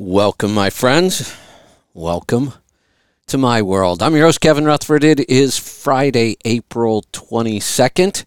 Welcome, 0.00 0.54
my 0.54 0.70
friends. 0.70 1.36
Welcome 1.92 2.52
to 3.26 3.36
my 3.36 3.62
world. 3.62 4.00
I'm 4.00 4.14
your 4.14 4.26
host, 4.26 4.40
Kevin 4.40 4.64
Rutherford. 4.64 5.02
It 5.02 5.28
is 5.28 5.58
Friday, 5.58 6.36
April 6.44 7.02
22nd. 7.12 8.24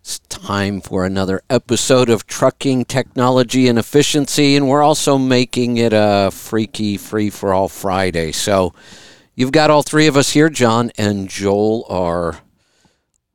It's 0.00 0.18
time 0.28 0.82
for 0.82 1.06
another 1.06 1.40
episode 1.48 2.10
of 2.10 2.26
Trucking 2.26 2.84
Technology 2.84 3.66
and 3.66 3.78
Efficiency, 3.78 4.56
and 4.56 4.68
we're 4.68 4.82
also 4.82 5.16
making 5.16 5.78
it 5.78 5.94
a 5.94 6.30
freaky 6.34 6.98
free 6.98 7.30
for 7.30 7.54
all 7.54 7.68
Friday. 7.70 8.30
So 8.30 8.74
you've 9.34 9.52
got 9.52 9.70
all 9.70 9.82
three 9.82 10.06
of 10.06 10.18
us 10.18 10.32
here. 10.32 10.50
John 10.50 10.92
and 10.98 11.30
Joel 11.30 11.86
are 11.88 12.40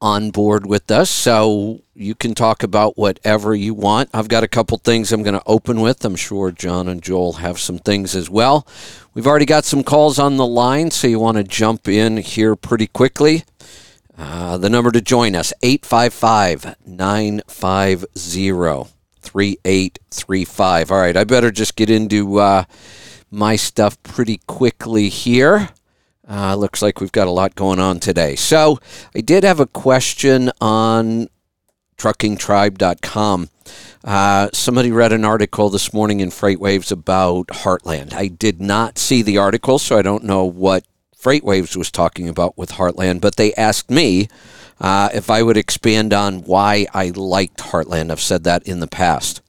on 0.05 0.29
board 0.29 0.67
with 0.67 0.91
us. 0.91 1.09
So 1.09 1.81
you 1.95 2.13
can 2.13 2.35
talk 2.35 2.61
about 2.61 2.95
whatever 2.95 3.55
you 3.55 3.73
want. 3.73 4.11
I've 4.13 4.27
got 4.27 4.43
a 4.43 4.47
couple 4.47 4.77
things 4.77 5.11
I'm 5.11 5.23
going 5.23 5.33
to 5.33 5.41
open 5.47 5.81
with. 5.81 6.05
I'm 6.05 6.15
sure 6.15 6.51
John 6.51 6.87
and 6.87 7.01
Joel 7.01 7.33
have 7.33 7.57
some 7.57 7.79
things 7.79 8.15
as 8.15 8.29
well. 8.29 8.67
We've 9.15 9.25
already 9.25 9.47
got 9.47 9.65
some 9.65 9.83
calls 9.83 10.19
on 10.19 10.37
the 10.37 10.45
line, 10.45 10.91
so 10.91 11.07
you 11.07 11.19
want 11.19 11.37
to 11.37 11.43
jump 11.43 11.87
in 11.87 12.17
here 12.17 12.55
pretty 12.55 12.85
quickly. 12.85 13.45
Uh, 14.15 14.59
the 14.59 14.69
number 14.69 14.91
to 14.91 15.01
join 15.01 15.35
us 15.35 15.51
855 15.63 16.75
950 16.85 18.91
3835. 19.21 20.91
All 20.91 20.99
right, 20.99 21.17
I 21.17 21.23
better 21.23 21.49
just 21.49 21.75
get 21.75 21.89
into 21.89 22.37
uh, 22.37 22.65
my 23.31 23.55
stuff 23.55 24.01
pretty 24.03 24.39
quickly 24.45 25.09
here. 25.09 25.69
Uh, 26.27 26.55
looks 26.55 26.81
like 26.81 26.99
we've 26.99 27.11
got 27.11 27.27
a 27.27 27.31
lot 27.31 27.55
going 27.55 27.79
on 27.79 27.99
today. 27.99 28.35
So, 28.35 28.79
I 29.15 29.21
did 29.21 29.43
have 29.43 29.59
a 29.59 29.67
question 29.67 30.51
on 30.59 31.27
truckingtribe.com. 31.97 33.49
Uh, 34.03 34.49
somebody 34.53 34.91
read 34.91 35.11
an 35.11 35.25
article 35.25 35.69
this 35.69 35.93
morning 35.93 36.19
in 36.19 36.29
FreightWaves 36.29 36.91
about 36.91 37.47
Heartland. 37.47 38.13
I 38.13 38.27
did 38.27 38.61
not 38.61 38.97
see 38.97 39.21
the 39.21 39.37
article, 39.37 39.79
so 39.79 39.97
I 39.97 40.01
don't 40.01 40.23
know 40.23 40.45
what 40.45 40.83
FreightWaves 41.17 41.75
was 41.75 41.89
talking 41.89 42.29
about 42.29 42.57
with 42.57 42.73
Heartland, 42.73 43.21
but 43.21 43.35
they 43.35 43.53
asked 43.55 43.89
me 43.89 44.27
uh, 44.79 45.09
if 45.13 45.29
I 45.29 45.41
would 45.41 45.57
expand 45.57 46.13
on 46.13 46.43
why 46.43 46.85
I 46.93 47.09
liked 47.09 47.57
Heartland. 47.57 48.11
I've 48.11 48.21
said 48.21 48.43
that 48.43 48.63
in 48.63 48.79
the 48.79 48.87
past. 48.87 49.41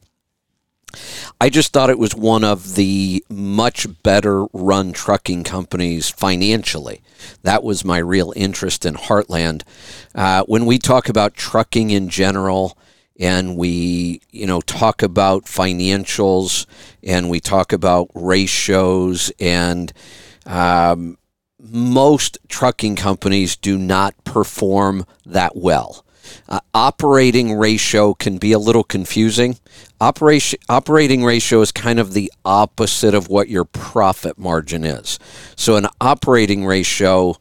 I 1.40 1.50
just 1.50 1.72
thought 1.72 1.90
it 1.90 1.98
was 1.98 2.14
one 2.14 2.44
of 2.44 2.74
the 2.74 3.24
much 3.28 3.86
better 4.02 4.46
run 4.52 4.92
trucking 4.92 5.44
companies 5.44 6.08
financially. 6.08 7.02
That 7.42 7.62
was 7.62 7.84
my 7.84 7.98
real 7.98 8.32
interest 8.36 8.84
in 8.86 8.94
Heartland. 8.94 9.62
Uh, 10.14 10.44
when 10.44 10.66
we 10.66 10.78
talk 10.78 11.08
about 11.08 11.34
trucking 11.34 11.90
in 11.90 12.08
general, 12.08 12.76
and 13.18 13.56
we 13.56 14.20
you 14.30 14.46
know 14.46 14.60
talk 14.60 15.02
about 15.02 15.44
financials 15.44 16.66
and 17.02 17.30
we 17.30 17.40
talk 17.40 17.72
about 17.72 18.10
ratios 18.14 19.32
and 19.40 19.92
um, 20.44 21.16
most 21.58 22.38
trucking 22.48 22.94
companies 22.94 23.56
do 23.56 23.78
not 23.78 24.14
perform 24.24 25.04
that 25.24 25.56
well 25.56 26.04
uh, 26.48 26.60
operating 26.74 27.54
ratio 27.54 28.14
can 28.14 28.38
be 28.38 28.52
a 28.52 28.58
little 28.58 28.84
confusing. 28.84 29.58
Operation, 30.00 30.58
operating 30.68 31.24
ratio 31.24 31.60
is 31.60 31.72
kind 31.72 31.98
of 31.98 32.12
the 32.12 32.32
opposite 32.44 33.14
of 33.14 33.28
what 33.28 33.48
your 33.48 33.64
profit 33.64 34.38
margin 34.38 34.84
is. 34.84 35.18
So, 35.56 35.76
an 35.76 35.86
operating 36.00 36.64
ratio, 36.66 37.36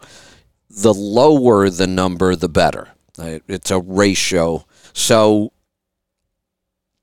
the 0.70 0.94
lower 0.94 1.70
the 1.70 1.88
number, 1.88 2.36
the 2.36 2.50
better. 2.50 2.90
It's 3.18 3.72
a 3.72 3.80
ratio. 3.80 4.66
So, 4.94 5.52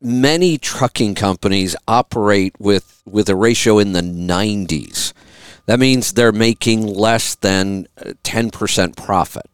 many 0.01 0.59
trucking 0.59 1.15
companies 1.15 1.77
operate 1.87 2.55
with, 2.59 3.03
with 3.07 3.29
a 3.29 3.37
ratio 3.37 3.79
in 3.79 3.93
the 3.93 4.01
90s. 4.01 5.13
That 5.67 5.79
means 5.79 6.13
they're 6.13 6.33
making 6.33 6.87
less 6.87 7.37
than 7.37 7.87
10% 8.25 8.97
profit. 8.97 9.47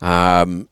Um, 0.00 0.68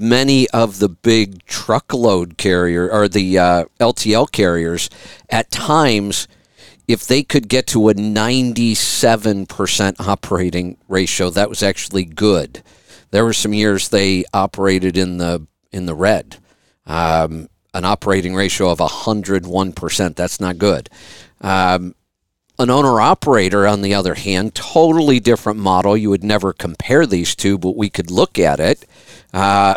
many 0.00 0.48
of 0.50 0.78
the 0.78 0.88
big 0.88 1.44
truckload 1.46 2.36
carrier 2.36 2.90
or 2.90 3.08
the 3.08 3.38
uh, 3.38 3.64
LTL 3.80 4.30
carriers 4.30 4.90
at 5.30 5.50
times 5.50 6.28
if 6.88 7.06
they 7.06 7.22
could 7.22 7.48
get 7.48 7.66
to 7.66 7.88
a 7.88 7.94
97% 7.94 10.00
operating 10.00 10.76
ratio 10.88 11.30
that 11.30 11.48
was 11.48 11.62
actually 11.62 12.04
good. 12.04 12.62
There 13.10 13.24
were 13.24 13.32
some 13.32 13.52
years 13.52 13.88
they 13.88 14.24
operated 14.32 14.96
in 14.96 15.18
the 15.18 15.46
in 15.72 15.86
the 15.86 15.94
red. 15.94 16.36
Um, 16.86 17.48
an 17.74 17.84
operating 17.84 18.34
ratio 18.34 18.70
of 18.70 18.78
101% 18.78 20.14
that's 20.14 20.40
not 20.40 20.58
good. 20.58 20.88
Um, 21.40 21.94
an 22.58 22.70
owner 22.70 23.02
operator 23.02 23.66
on 23.66 23.82
the 23.82 23.92
other 23.92 24.14
hand 24.14 24.54
totally 24.54 25.20
different 25.20 25.58
model. 25.58 25.96
You 25.96 26.10
would 26.10 26.24
never 26.24 26.52
compare 26.52 27.04
these 27.04 27.34
two 27.34 27.58
but 27.58 27.76
we 27.76 27.90
could 27.90 28.10
look 28.10 28.38
at 28.38 28.60
it. 28.60 28.86
Uh, 29.34 29.74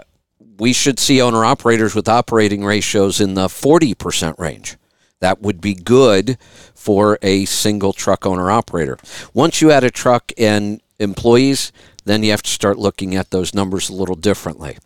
we 0.60 0.74
should 0.74 1.00
see 1.00 1.22
owner 1.22 1.46
operators 1.46 1.96
with 1.96 2.10
operating 2.10 2.64
ratios 2.64 3.22
in 3.22 3.34
the 3.34 3.48
40% 3.48 4.38
range. 4.38 4.76
That 5.22 5.42
would 5.42 5.62
be 5.62 5.74
good 5.74 6.38
for 6.74 7.18
a 7.22 7.46
single 7.46 7.94
truck 7.94 8.26
owner 8.26 8.52
operator. 8.52 8.98
Once 9.34 9.62
you 9.62 9.72
add 9.72 9.84
a 9.84 9.92
truck 9.92 10.32
and 10.38 10.82
employees, 11.00 11.72
then 12.06 12.24
you 12.24 12.32
have 12.32 12.42
to 12.44 12.50
start 12.50 12.78
looking 12.78 13.16
at 13.16 13.32
those 13.32 13.54
numbers 13.54 13.90
a 13.90 13.94
little 13.94 14.16
differently. 14.16 14.78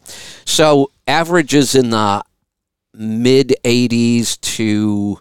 So, 0.46 0.92
averages 1.08 1.76
in 1.76 1.92
the 1.92 2.24
mid 2.94 3.56
80s 3.64 4.40
to 4.42 5.20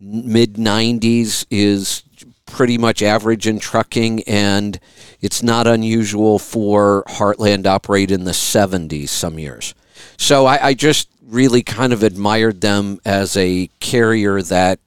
mid 0.00 0.54
90s 0.54 1.46
is 1.50 2.02
pretty 2.46 2.78
much 2.78 3.02
average 3.02 3.46
in 3.46 3.58
trucking, 3.58 4.22
and 4.24 4.78
it's 5.24 5.42
not 5.42 5.66
unusual 5.66 6.38
for 6.38 7.02
Heartland 7.08 7.62
to 7.62 7.70
operate 7.70 8.10
in 8.10 8.24
the 8.24 8.32
70s 8.32 9.08
some 9.08 9.38
years. 9.38 9.74
So 10.18 10.44
I, 10.44 10.66
I 10.66 10.74
just 10.74 11.08
really 11.26 11.62
kind 11.62 11.94
of 11.94 12.02
admired 12.02 12.60
them 12.60 13.00
as 13.06 13.34
a 13.34 13.70
carrier 13.80 14.42
that 14.42 14.80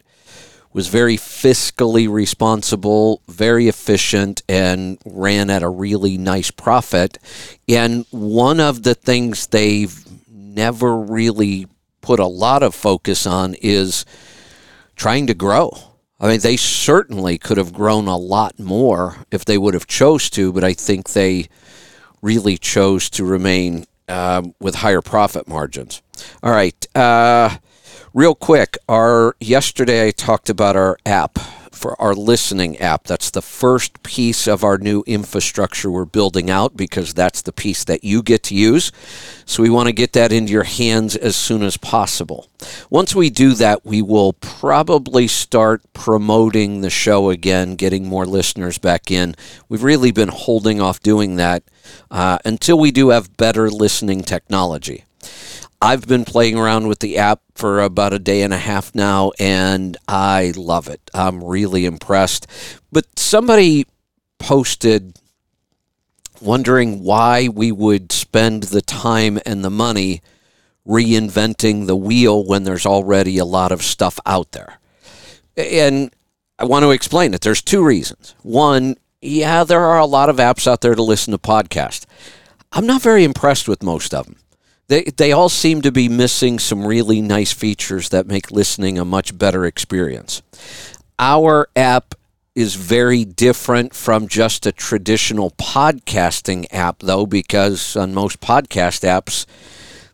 was 0.71 0.89
very 0.89 1.17
fiscally 1.17 2.07
responsible, 2.07 3.23
very 3.27 3.67
efficient, 3.67 4.43
and 4.47 4.99
ran 5.05 5.49
at 5.49 5.63
a 5.63 5.69
really 5.69 6.19
nice 6.19 6.51
profit. 6.51 7.17
And 7.67 8.05
one 8.11 8.59
of 8.59 8.83
the 8.83 8.93
things 8.93 9.47
they've 9.47 10.05
never 10.31 10.99
really 10.99 11.65
put 12.01 12.19
a 12.19 12.27
lot 12.27 12.61
of 12.61 12.75
focus 12.75 13.25
on 13.25 13.55
is 13.55 14.05
trying 14.95 15.25
to 15.25 15.33
grow. 15.33 15.86
I 16.19 16.29
mean, 16.29 16.39
they 16.39 16.57
certainly 16.57 17.37
could 17.37 17.57
have 17.57 17.73
grown 17.73 18.07
a 18.07 18.17
lot 18.17 18.59
more 18.59 19.17
if 19.31 19.45
they 19.45 19.57
would 19.57 19.75
have 19.75 19.85
chose 19.85 20.29
to, 20.31 20.51
but 20.51 20.63
I 20.63 20.73
think 20.73 21.11
they 21.11 21.47
really 22.21 22.57
chose 22.57 23.09
to 23.11 23.23
remain 23.23 23.85
um, 24.07 24.55
with 24.59 24.75
higher 24.75 25.01
profit 25.01 25.47
margins. 25.47 26.01
All 26.41 26.51
right, 26.51 26.87
uh, 26.95 27.57
real 28.13 28.33
quick, 28.33 28.77
our 28.89 29.35
yesterday 29.39 30.07
I 30.07 30.11
talked 30.11 30.49
about 30.49 30.75
our 30.75 30.97
app 31.05 31.37
for 31.77 31.99
our 32.01 32.13
listening 32.13 32.77
app. 32.77 33.05
That's 33.05 33.31
the 33.31 33.41
first 33.41 34.03
piece 34.03 34.47
of 34.47 34.63
our 34.63 34.77
new 34.77 35.03
infrastructure 35.05 35.91
we're 35.91 36.05
building 36.05 36.49
out 36.49 36.75
because 36.75 37.13
that's 37.13 37.41
the 37.41 37.51
piece 37.51 37.83
that 37.85 38.03
you 38.03 38.21
get 38.21 38.43
to 38.43 38.55
use. 38.55 38.91
So 39.45 39.63
we 39.63 39.69
want 39.69 39.87
to 39.87 39.93
get 39.93 40.13
that 40.13 40.31
into 40.31 40.51
your 40.51 40.63
hands 40.63 41.15
as 41.15 41.35
soon 41.35 41.63
as 41.63 41.77
possible. 41.77 42.47
Once 42.89 43.15
we 43.15 43.29
do 43.29 43.53
that, 43.53 43.85
we 43.85 44.01
will 44.01 44.33
probably 44.33 45.27
start 45.27 45.81
promoting 45.93 46.81
the 46.81 46.89
show 46.89 47.29
again, 47.29 47.75
getting 47.75 48.07
more 48.07 48.25
listeners 48.25 48.77
back 48.77 49.11
in. 49.11 49.35
We've 49.69 49.83
really 49.83 50.11
been 50.11 50.29
holding 50.29 50.81
off 50.81 50.99
doing 50.99 51.35
that 51.37 51.63
uh, 52.11 52.39
until 52.43 52.79
we 52.79 52.91
do 52.91 53.09
have 53.09 53.37
better 53.37 53.69
listening 53.69 54.23
technology. 54.23 55.05
I've 55.87 56.05
been 56.05 56.25
playing 56.25 56.57
around 56.57 56.89
with 56.89 56.99
the 56.99 57.17
app 57.17 57.39
for 57.55 57.79
about 57.79 58.11
a 58.11 58.19
day 58.19 58.41
and 58.41 58.53
a 58.53 58.57
half 58.57 58.93
now, 58.93 59.31
and 59.39 59.95
I 60.05 60.51
love 60.57 60.89
it. 60.89 60.99
I'm 61.13 61.41
really 61.41 61.85
impressed. 61.85 62.45
But 62.91 63.05
somebody 63.17 63.87
posted 64.37 65.17
wondering 66.41 67.05
why 67.05 67.47
we 67.47 67.71
would 67.71 68.11
spend 68.11 68.63
the 68.63 68.81
time 68.81 69.39
and 69.45 69.63
the 69.63 69.69
money 69.69 70.21
reinventing 70.85 71.87
the 71.87 71.95
wheel 71.95 72.45
when 72.45 72.65
there's 72.65 72.85
already 72.85 73.37
a 73.37 73.45
lot 73.45 73.71
of 73.71 73.81
stuff 73.81 74.19
out 74.25 74.51
there. 74.51 74.79
And 75.55 76.13
I 76.59 76.65
want 76.65 76.83
to 76.83 76.91
explain 76.91 77.33
it. 77.33 77.39
There's 77.39 77.61
two 77.61 77.81
reasons. 77.81 78.35
One, 78.41 78.97
yeah, 79.21 79.63
there 79.63 79.85
are 79.85 79.99
a 79.99 80.05
lot 80.05 80.27
of 80.27 80.35
apps 80.35 80.67
out 80.67 80.81
there 80.81 80.95
to 80.95 81.01
listen 81.01 81.31
to 81.31 81.37
podcasts. 81.37 82.05
I'm 82.73 82.85
not 82.85 83.01
very 83.01 83.23
impressed 83.23 83.69
with 83.69 83.81
most 83.81 84.13
of 84.13 84.25
them 84.25 84.35
they 84.87 85.03
they 85.05 85.31
all 85.31 85.49
seem 85.49 85.81
to 85.81 85.91
be 85.91 86.09
missing 86.09 86.59
some 86.59 86.85
really 86.85 87.21
nice 87.21 87.53
features 87.53 88.09
that 88.09 88.27
make 88.27 88.51
listening 88.51 88.97
a 88.97 89.05
much 89.05 89.37
better 89.37 89.65
experience. 89.65 90.41
Our 91.19 91.67
app 91.75 92.15
is 92.55 92.75
very 92.75 93.23
different 93.23 93.93
from 93.93 94.27
just 94.27 94.65
a 94.65 94.71
traditional 94.71 95.51
podcasting 95.51 96.65
app 96.71 96.99
though 96.99 97.25
because 97.25 97.95
on 97.95 98.13
most 98.13 98.39
podcast 98.39 99.03
apps 99.03 99.45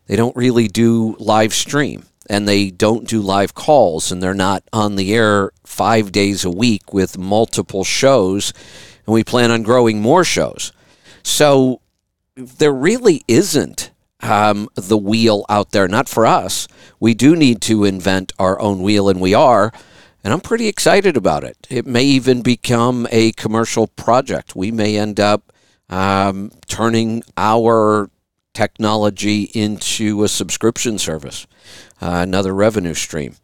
they 0.06 0.16
don't 0.16 0.36
really 0.36 0.68
do 0.68 1.16
live 1.18 1.54
stream. 1.54 2.04
and 2.28 2.48
they 2.48 2.70
don't 2.70 3.06
do 3.06 3.20
live 3.20 3.54
calls 3.54 4.10
and 4.10 4.22
they're 4.22 4.34
not 4.34 4.62
on 4.72 4.96
the 4.96 5.14
air 5.14 5.50
five 5.64 6.10
days 6.10 6.44
a 6.44 6.50
week 6.50 6.92
with 6.92 7.18
multiple 7.18 7.84
shows. 7.84 8.52
And 9.06 9.12
we 9.12 9.22
plan 9.24 9.50
on 9.50 9.62
growing 9.62 10.00
more 10.00 10.24
shows. 10.24 10.72
So 11.22 11.80
there 12.34 12.72
really 12.72 13.22
isn't 13.28 13.90
um, 14.24 14.68
the 14.74 14.96
wheel 14.96 15.44
out 15.48 15.70
there, 15.70 15.86
not 15.86 16.08
for 16.08 16.26
us. 16.26 16.66
We 16.98 17.14
do 17.14 17.36
need 17.36 17.60
to 17.62 17.84
invent 17.84 18.32
our 18.38 18.58
own 18.60 18.82
wheel, 18.82 19.08
and 19.08 19.20
we 19.20 19.34
are. 19.34 19.72
And 20.24 20.32
I'm 20.32 20.40
pretty 20.40 20.68
excited 20.68 21.16
about 21.16 21.44
it. 21.44 21.66
It 21.68 21.86
may 21.86 22.04
even 22.04 22.40
become 22.40 23.06
a 23.10 23.32
commercial 23.32 23.88
project. 23.88 24.56
We 24.56 24.70
may 24.70 24.96
end 24.96 25.20
up 25.20 25.52
um, 25.90 26.50
turning 26.66 27.22
our 27.36 28.08
technology 28.54 29.50
into 29.54 30.24
a 30.24 30.28
subscription 30.28 30.98
service, 30.98 31.46
uh, 32.00 32.20
another 32.22 32.54
revenue 32.54 32.94
stream. 32.94 33.34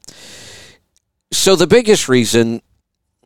So, 1.33 1.55
the 1.55 1.67
biggest 1.67 2.09
reason 2.09 2.63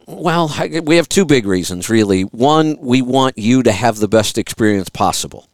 well, 0.06 0.54
we 0.82 0.96
have 0.96 1.08
two 1.08 1.24
big 1.24 1.46
reasons, 1.46 1.88
really. 1.88 2.22
One, 2.22 2.76
we 2.78 3.00
want 3.00 3.38
you 3.38 3.62
to 3.62 3.72
have 3.72 3.96
the 3.96 4.08
best 4.08 4.36
experience 4.36 4.88
possible. 4.90 5.48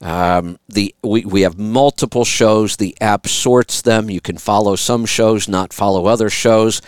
Um, 0.00 0.58
the 0.68 0.94
we, 1.02 1.24
we 1.24 1.42
have 1.42 1.58
multiple 1.58 2.24
shows. 2.24 2.76
The 2.76 2.96
app 3.00 3.26
sorts 3.26 3.80
them. 3.82 4.10
You 4.10 4.20
can 4.20 4.36
follow 4.36 4.76
some 4.76 5.06
shows, 5.06 5.48
not 5.48 5.72
follow 5.72 6.06
other 6.06 6.28
shows. 6.28 6.82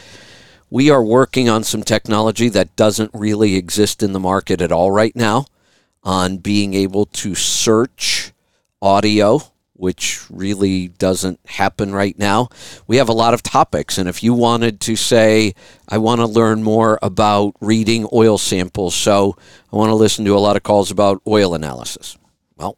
We 0.68 0.90
are 0.90 1.02
working 1.02 1.48
on 1.48 1.64
some 1.64 1.82
technology 1.82 2.48
that 2.50 2.76
doesn't 2.76 3.12
really 3.14 3.54
exist 3.54 4.02
in 4.02 4.12
the 4.12 4.20
market 4.20 4.60
at 4.60 4.72
all 4.72 4.90
right 4.90 5.14
now 5.14 5.46
on 6.02 6.36
being 6.38 6.74
able 6.74 7.06
to 7.06 7.34
search 7.34 8.32
audio 8.82 9.40
which 9.78 10.24
really 10.30 10.88
doesn't 10.88 11.40
happen 11.46 11.92
right 11.92 12.18
now. 12.18 12.48
We 12.86 12.96
have 12.96 13.08
a 13.08 13.14
lot 13.14 13.34
of 13.34 13.42
topics, 13.42 13.98
and 13.98 14.08
if 14.08 14.22
you 14.22 14.34
wanted 14.34 14.80
to 14.82 14.96
say, 14.96 15.54
I 15.88 15.98
want 15.98 16.20
to 16.20 16.26
learn 16.26 16.62
more 16.62 16.98
about 17.02 17.54
reading 17.60 18.08
oil 18.12 18.38
samples, 18.38 18.94
so 18.94 19.36
I 19.72 19.76
want 19.76 19.90
to 19.90 19.94
listen 19.94 20.24
to 20.24 20.36
a 20.36 20.38
lot 20.40 20.56
of 20.56 20.62
calls 20.62 20.90
about 20.90 21.22
oil 21.26 21.54
analysis. 21.54 22.16
Well, 22.56 22.76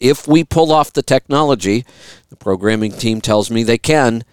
if 0.00 0.26
we 0.26 0.44
pull 0.44 0.72
off 0.72 0.92
the 0.92 1.02
technology, 1.02 1.84
the 2.30 2.36
programming 2.36 2.92
team 2.92 3.20
tells 3.20 3.50
me 3.50 3.62
they 3.62 3.78
can, 3.78 4.24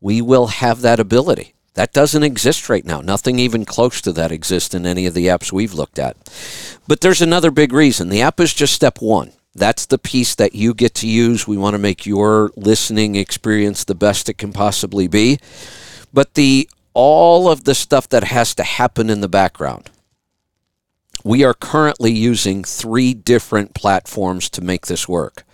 we 0.00 0.20
will 0.20 0.48
have 0.48 0.80
that 0.80 1.00
ability. 1.00 1.54
That 1.74 1.92
doesn't 1.92 2.22
exist 2.22 2.68
right 2.68 2.84
now. 2.84 3.00
Nothing 3.00 3.38
even 3.38 3.64
close 3.64 4.00
to 4.02 4.12
that 4.12 4.30
exists 4.30 4.74
in 4.74 4.86
any 4.86 5.06
of 5.06 5.14
the 5.14 5.26
apps 5.26 5.50
we've 5.50 5.74
looked 5.74 5.98
at. 5.98 6.16
But 6.86 7.00
there's 7.00 7.22
another 7.22 7.50
big 7.50 7.72
reason. 7.72 8.10
The 8.10 8.22
app 8.22 8.38
is 8.38 8.54
just 8.54 8.74
step 8.74 8.98
one. 9.00 9.32
That's 9.54 9.86
the 9.86 9.98
piece 9.98 10.34
that 10.34 10.54
you 10.54 10.74
get 10.74 10.94
to 10.96 11.08
use. 11.08 11.46
We 11.46 11.56
want 11.56 11.74
to 11.74 11.78
make 11.78 12.06
your 12.06 12.50
listening 12.56 13.14
experience 13.14 13.84
the 13.84 13.94
best 13.94 14.28
it 14.28 14.38
can 14.38 14.52
possibly 14.52 15.06
be. 15.06 15.38
But 16.12 16.34
the 16.34 16.68
all 16.92 17.50
of 17.50 17.64
the 17.64 17.74
stuff 17.74 18.08
that 18.08 18.24
has 18.24 18.54
to 18.54 18.62
happen 18.62 19.10
in 19.10 19.20
the 19.20 19.28
background. 19.28 19.90
We 21.24 21.42
are 21.42 21.54
currently 21.54 22.12
using 22.12 22.64
three 22.64 23.14
different 23.14 23.74
platforms 23.74 24.48
to 24.50 24.60
make 24.60 24.86
this 24.86 25.08
work. 25.08 25.44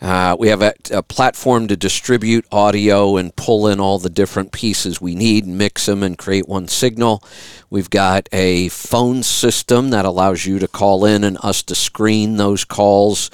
Uh, 0.00 0.36
we 0.38 0.48
have 0.48 0.60
a, 0.60 0.74
a, 0.90 1.02
platform 1.02 1.66
to 1.68 1.76
distribute 1.76 2.44
audio 2.52 3.16
and 3.16 3.34
pull 3.34 3.66
in 3.66 3.80
all 3.80 3.98
the 3.98 4.10
different 4.10 4.52
pieces 4.52 5.00
we 5.00 5.14
need, 5.14 5.46
mix 5.46 5.86
them, 5.86 6.02
and 6.02 6.18
create 6.18 6.46
one 6.46 6.68
signal. 6.68 7.22
We've 7.70 7.88
got 7.88 8.28
a 8.30 8.68
phone 8.68 9.22
system 9.22 9.90
that 9.90 10.04
allows 10.04 10.44
you 10.44 10.58
to 10.58 10.68
call 10.68 11.06
in 11.06 11.24
and 11.24 11.38
us 11.42 11.62
to 11.64 11.74
screen 11.74 12.36
those 12.36 12.64
calls. 12.64 13.30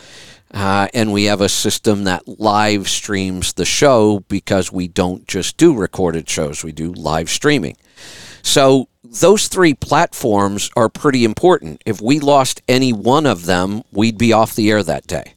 Uh, 0.55 0.87
and 0.95 1.13
we 1.13 1.25
have 1.25 1.41
a 1.41 1.49
system 1.49 2.05
that 2.05 2.29
live 2.29 2.89
streams 2.89 3.55
the 3.55 3.65
show 3.65 4.21
because 4.29 4.71
we 4.71 4.87
don't 4.87 5.27
just 5.27 5.57
do 5.57 5.75
recorded 5.75 6.29
shows, 6.29 6.63
we 6.63 6.73
do 6.73 6.93
live 6.93 7.29
streaming. 7.29 7.77
So 8.43 8.89
those 9.03 9.49
three 9.49 9.75
platforms 9.75 10.71
are 10.77 10.89
pretty 10.89 11.25
important. 11.25 11.83
If 11.87 12.01
we 12.01 12.21
lost 12.21 12.63
any 12.69 12.93
one 12.93 13.27
of 13.27 13.47
them, 13.47 13.83
we'd 13.91 14.19
be 14.19 14.33
off 14.33 14.55
the 14.55 14.71
air 14.71 14.83
that 14.85 15.07
day 15.09 15.35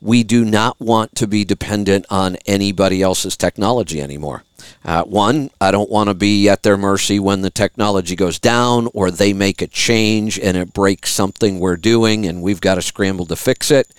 we 0.00 0.22
do 0.22 0.44
not 0.44 0.80
want 0.80 1.14
to 1.16 1.26
be 1.26 1.44
dependent 1.44 2.06
on 2.10 2.36
anybody 2.46 3.02
else's 3.02 3.36
technology 3.36 4.00
anymore. 4.00 4.44
Uh, 4.84 5.04
one, 5.04 5.50
I 5.60 5.70
don't 5.70 5.90
want 5.90 6.08
to 6.08 6.14
be 6.14 6.48
at 6.48 6.62
their 6.62 6.76
mercy 6.76 7.18
when 7.18 7.42
the 7.42 7.50
technology 7.50 8.16
goes 8.16 8.38
down 8.38 8.88
or 8.94 9.10
they 9.10 9.32
make 9.32 9.60
a 9.60 9.66
change 9.66 10.38
and 10.38 10.56
it 10.56 10.72
breaks 10.72 11.10
something 11.10 11.58
we're 11.58 11.76
doing 11.76 12.26
and 12.26 12.42
we've 12.42 12.60
got 12.60 12.76
to 12.76 12.82
scramble 12.82 13.26
to 13.26 13.36
fix 13.36 13.70
it. 13.70 13.92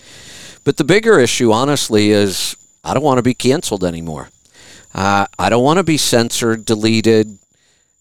But 0.64 0.78
the 0.78 0.84
bigger 0.84 1.20
issue, 1.20 1.52
honestly, 1.52 2.12
is 2.12 2.56
I 2.84 2.94
don't 2.94 3.04
want 3.04 3.18
to 3.20 3.24
be 3.24 3.34
canceled 3.34 3.84
anymore. 3.84 4.30
Uh, 4.94 5.26
I 5.38 5.50
don't 5.50 5.64
want 5.64 5.78
to 5.78 5.84
be 5.84 5.98
censored, 5.98 6.66
deleted. 6.66 7.38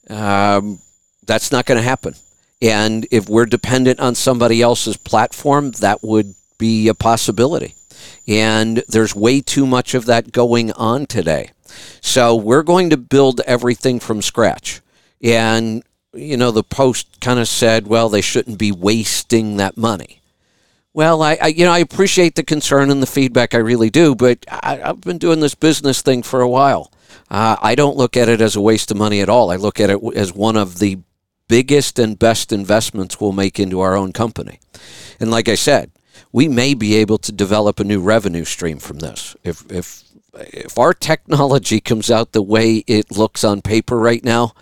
Um, 0.09 0.81
that's 1.27 1.53
not 1.53 1.67
going 1.67 1.77
to 1.77 1.83
happen. 1.83 2.15
And 2.63 3.07
if 3.11 3.29
we're 3.29 3.47
dependent 3.47 4.01
on 4.01 4.15
somebody 4.15 4.61
else's 4.61 4.97
platform, 4.97 5.71
that 5.73 6.03
would 6.03 6.35
be 6.59 6.89
a 6.89 6.95
possibility. 6.95 7.75
And 8.27 8.83
there's 8.89 9.15
way 9.15 9.41
too 9.41 9.67
much 9.67 9.95
of 9.95 10.07
that 10.07 10.33
going 10.33 10.73
on 10.73 11.07
today. 11.07 11.51
So 12.01 12.35
we're 12.35 12.63
going 12.63 12.91
to 12.91 12.97
build 12.97 13.41
everything 13.41 14.01
from 14.01 14.23
scratch. 14.23 14.81
And, 15.23 15.83
you 16.13 16.37
know, 16.37 16.51
the 16.51 16.63
Post 16.63 17.21
kind 17.21 17.39
of 17.39 17.49
said, 17.49 17.87
well, 17.87 18.09
they 18.09 18.21
shouldn't 18.21 18.59
be 18.59 18.73
wasting 18.73 19.57
that 19.57 19.77
money. 19.77 20.21
Well, 20.93 21.23
I, 21.23 21.39
I, 21.41 21.47
you 21.49 21.65
know 21.65 21.73
I 21.73 21.79
appreciate 21.79 22.35
the 22.35 22.43
concern 22.43 22.91
and 22.91 23.01
the 23.01 23.07
feedback. 23.07 23.55
I 23.55 23.59
really 23.59 23.91
do, 23.91 24.17
but 24.17 24.45
I, 24.49 24.77
have 24.77 25.03
been 25.03 25.19
doing 25.19 25.39
this 25.39 25.55
business 25.55 26.03
thing 26.03 26.23
for 26.25 26.41
a 26.41 26.49
while. 26.49 26.91
Uh, 27.31 27.57
I 27.63 27.77
don't 27.77 27.97
look 27.97 28.17
at 28.17 28.29
it 28.29 28.41
as 28.41 28.57
a 28.57 28.61
waste 28.61 28.91
of 28.91 28.97
money 28.97 29.21
at 29.21 29.29
all. 29.29 29.53
I 29.53 29.57
look 29.57 29.79
at 29.79 29.91
it 29.91 30.01
as 30.17 30.35
one 30.35 30.57
of 30.57 30.81
the 30.81 30.99
biggest 31.47 31.99
and 31.99 32.19
best 32.19 32.53
investments 32.53 33.21
we'll 33.21 33.33
make 33.33 33.61
into 33.61 33.81
our 33.81 33.97
own 33.97 34.13
company. 34.13 34.59
And 35.21 35.31
like 35.31 35.49
I 35.49 35.55
said, 35.55 35.93
we 36.33 36.49
may 36.49 36.75
be 36.75 36.97
able 36.97 37.19
to 37.19 37.33
develop 37.33 37.81
a 37.81 37.85
new 37.85 38.01
revenue 38.01 38.45
stream 38.45 38.79
from 38.79 39.01
this. 39.01 39.37
If 39.45 39.71
if 39.71 40.05
if 40.35 40.79
our 40.79 40.95
technology 40.95 41.81
comes 41.81 42.11
out 42.11 42.33
the 42.33 42.43
way 42.43 42.85
it 42.87 43.11
looks 43.11 43.43
on 43.45 43.63
paper 43.63 43.99
right 43.99 44.25
now, 44.25 44.55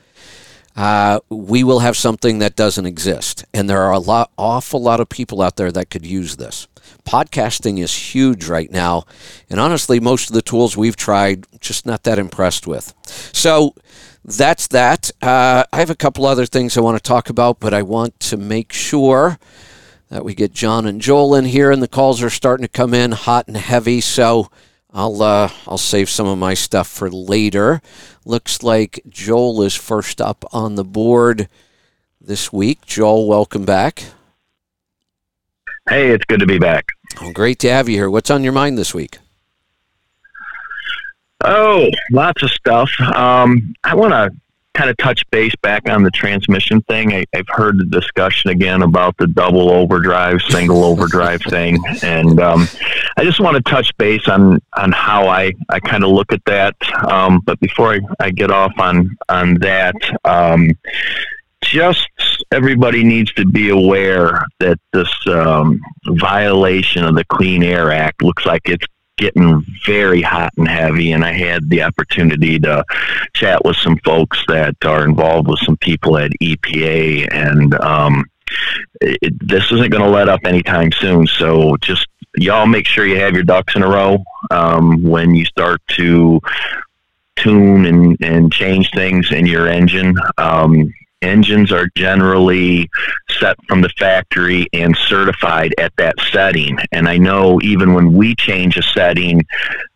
uh, 0.76 1.20
we 1.28 1.64
will 1.64 1.80
have 1.80 1.96
something 1.96 2.38
that 2.38 2.56
doesn't 2.56 2.86
exist. 2.86 3.44
And 3.52 3.68
there 3.68 3.82
are 3.82 3.92
a 3.92 3.98
lot, 3.98 4.30
awful 4.38 4.80
lot 4.80 5.00
of 5.00 5.08
people 5.08 5.42
out 5.42 5.56
there 5.56 5.72
that 5.72 5.90
could 5.90 6.06
use 6.06 6.36
this. 6.36 6.68
Podcasting 7.04 7.78
is 7.80 8.14
huge 8.14 8.46
right 8.46 8.70
now, 8.70 9.04
and 9.50 9.58
honestly, 9.58 9.98
most 9.98 10.30
of 10.30 10.34
the 10.34 10.42
tools 10.42 10.76
we've 10.76 10.96
tried, 10.96 11.46
just 11.60 11.84
not 11.84 12.04
that 12.04 12.18
impressed 12.18 12.66
with. 12.66 12.94
So 13.32 13.74
that's 14.24 14.68
that. 14.68 15.10
Uh, 15.20 15.64
I 15.72 15.78
have 15.78 15.90
a 15.90 15.94
couple 15.94 16.26
other 16.26 16.46
things 16.46 16.76
I 16.76 16.80
want 16.80 16.96
to 16.96 17.02
talk 17.02 17.28
about, 17.28 17.60
but 17.60 17.74
I 17.74 17.82
want 17.82 18.20
to 18.20 18.36
make 18.36 18.72
sure 18.72 19.38
that 20.10 20.24
we 20.24 20.34
get 20.34 20.52
John 20.52 20.86
and 20.86 21.00
Joel 21.00 21.34
in 21.34 21.44
here, 21.44 21.70
and 21.70 21.82
the 21.82 21.88
calls 21.88 22.22
are 22.22 22.30
starting 22.30 22.64
to 22.64 22.68
come 22.68 22.94
in 22.94 23.12
hot 23.12 23.46
and 23.46 23.56
heavy. 23.56 24.00
So 24.00 24.50
I'll 24.92 25.22
uh, 25.22 25.50
I'll 25.66 25.78
save 25.78 26.08
some 26.08 26.26
of 26.26 26.38
my 26.38 26.54
stuff 26.54 26.88
for 26.88 27.10
later. 27.10 27.82
Looks 28.24 28.62
like 28.62 29.00
Joel 29.08 29.62
is 29.62 29.74
first 29.74 30.20
up 30.20 30.44
on 30.52 30.74
the 30.74 30.84
board 30.84 31.48
this 32.20 32.52
week. 32.52 32.84
Joel, 32.86 33.28
welcome 33.28 33.64
back. 33.64 34.04
Hey, 35.88 36.10
it's 36.10 36.24
good 36.26 36.40
to 36.40 36.46
be 36.46 36.58
back. 36.58 36.86
Well, 37.20 37.32
great 37.32 37.58
to 37.60 37.70
have 37.70 37.88
you 37.88 37.96
here. 37.96 38.10
What's 38.10 38.30
on 38.30 38.44
your 38.44 38.52
mind 38.52 38.76
this 38.76 38.92
week? 38.92 39.18
Oh, 41.44 41.88
lots 42.10 42.42
of 42.42 42.50
stuff. 42.50 42.90
Um, 43.00 43.74
I 43.84 43.94
want 43.94 44.12
to 44.12 44.30
kind 44.78 44.90
of 44.90 44.96
touch 44.98 45.28
base 45.30 45.54
back 45.56 45.88
on 45.88 46.04
the 46.04 46.10
transmission 46.10 46.80
thing. 46.82 47.12
I, 47.12 47.24
have 47.34 47.48
heard 47.48 47.78
the 47.78 47.84
discussion 47.84 48.50
again 48.50 48.82
about 48.82 49.16
the 49.16 49.26
double 49.26 49.70
overdrive, 49.70 50.40
single 50.42 50.84
overdrive 50.84 51.42
thing, 51.50 51.78
and 52.02 52.40
um, 52.40 52.68
I 53.16 53.24
just 53.24 53.40
want 53.40 53.56
to 53.56 53.70
touch 53.70 53.96
base 53.98 54.28
on 54.28 54.60
on 54.76 54.92
how 54.92 55.26
I, 55.26 55.52
I 55.68 55.80
kind 55.80 56.04
of 56.04 56.10
look 56.10 56.32
at 56.32 56.44
that. 56.46 56.76
Um, 57.10 57.40
but 57.44 57.58
before 57.58 57.94
I, 57.94 58.00
I 58.20 58.30
get 58.30 58.52
off 58.52 58.72
on 58.78 59.16
on 59.28 59.54
that, 59.54 59.96
um, 60.24 60.70
just 61.62 62.08
everybody 62.52 63.02
needs 63.02 63.32
to 63.32 63.44
be 63.46 63.70
aware 63.70 64.46
that 64.60 64.78
this 64.92 65.12
um, 65.26 65.80
violation 66.06 67.04
of 67.04 67.16
the 67.16 67.24
Clean 67.24 67.64
Air 67.64 67.90
Act 67.90 68.22
looks 68.22 68.46
like 68.46 68.62
it's 68.66 68.86
getting 69.18 69.64
very 69.84 70.22
hot 70.22 70.52
and 70.56 70.66
heavy, 70.66 71.12
and 71.12 71.24
I 71.24 71.32
had 71.32 71.68
the 71.68 71.82
opportunity 71.82 72.58
to 72.60 72.84
chat 73.34 73.64
with 73.64 73.76
some 73.76 73.98
folks 73.98 74.42
that 74.48 74.76
are 74.84 75.04
involved 75.04 75.48
with 75.48 75.60
some 75.60 75.76
people 75.76 76.16
at 76.16 76.30
EPA, 76.40 77.28
and 77.30 77.74
um, 77.80 78.24
it, 79.00 79.46
this 79.46 79.70
isn't 79.70 79.90
going 79.90 80.02
to 80.02 80.08
let 80.08 80.28
up 80.28 80.40
anytime 80.46 80.92
soon. 80.92 81.26
So 81.26 81.76
just 81.78 82.06
y'all 82.36 82.66
make 82.66 82.86
sure 82.86 83.06
you 83.06 83.20
have 83.20 83.34
your 83.34 83.44
ducks 83.44 83.76
in 83.76 83.82
a 83.82 83.88
row 83.88 84.24
um, 84.50 85.02
when 85.02 85.34
you 85.34 85.44
start 85.44 85.80
to 85.96 86.40
tune 87.36 87.86
and, 87.86 88.16
and 88.20 88.52
change 88.52 88.90
things 88.92 89.30
in 89.32 89.46
your 89.46 89.68
engine. 89.68 90.16
Um, 90.38 90.92
engines 91.22 91.72
are 91.72 91.88
generally 91.96 92.88
set 93.38 93.56
from 93.66 93.80
the 93.80 93.88
factory 93.98 94.66
and 94.72 94.96
certified 94.96 95.74
at 95.78 95.92
that 95.96 96.14
setting. 96.32 96.78
And 96.92 97.08
I 97.08 97.18
know 97.18 97.60
even 97.62 97.94
when 97.94 98.12
we 98.12 98.34
change 98.34 98.76
a 98.76 98.82
setting, 98.82 99.46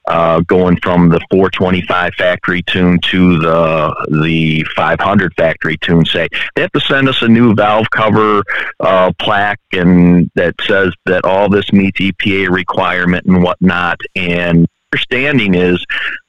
uh, 0.08 0.40
going 0.40 0.76
from 0.82 1.08
the 1.08 1.20
425 1.30 2.14
factory 2.14 2.62
tune 2.62 2.98
to 3.02 3.38
the 3.38 4.20
the 4.22 4.64
500 4.74 5.32
factory 5.36 5.76
tune. 5.78 6.04
Say 6.04 6.28
they 6.54 6.62
have 6.62 6.72
to 6.72 6.80
send 6.80 7.08
us 7.08 7.22
a 7.22 7.28
new 7.28 7.54
valve 7.54 7.88
cover 7.90 8.42
uh, 8.80 9.12
plaque 9.20 9.60
and 9.72 10.30
that 10.34 10.54
says 10.62 10.92
that 11.06 11.24
all 11.24 11.48
this 11.48 11.72
meets 11.72 12.00
EPA 12.00 12.50
requirement 12.50 13.26
and 13.26 13.42
whatnot. 13.42 14.00
And 14.16 14.66
understanding 14.92 15.54
is 15.54 15.84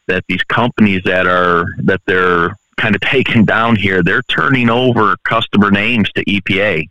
that 0.08 0.24
these 0.28 0.44
companies 0.44 1.02
that 1.06 1.26
are 1.28 1.66
that 1.80 2.02
they're 2.06 2.56
kind 2.77 2.96
of 2.96 3.01
taken 3.01 3.46
down 3.46 3.75
here, 3.75 4.03
they're 4.03 4.24
turning 4.24 4.70
over 4.70 5.15
customer 5.24 5.72
names 5.72 6.10
to 6.13 6.24
EPA. 6.25 6.88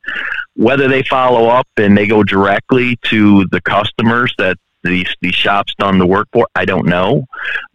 Whether 0.54 0.88
they 0.88 1.02
follow 1.02 1.48
up 1.48 1.66
and 1.76 1.96
they 1.96 2.06
go 2.06 2.22
directly 2.22 2.98
to 3.10 3.46
the 3.50 3.60
customers 3.60 4.34
that 4.38 4.56
these 4.82 5.14
these 5.20 5.34
shops 5.34 5.74
done 5.78 5.98
the 5.98 6.06
work 6.06 6.28
for, 6.32 6.46
I 6.54 6.64
don't 6.64 6.86
know. 6.86 7.26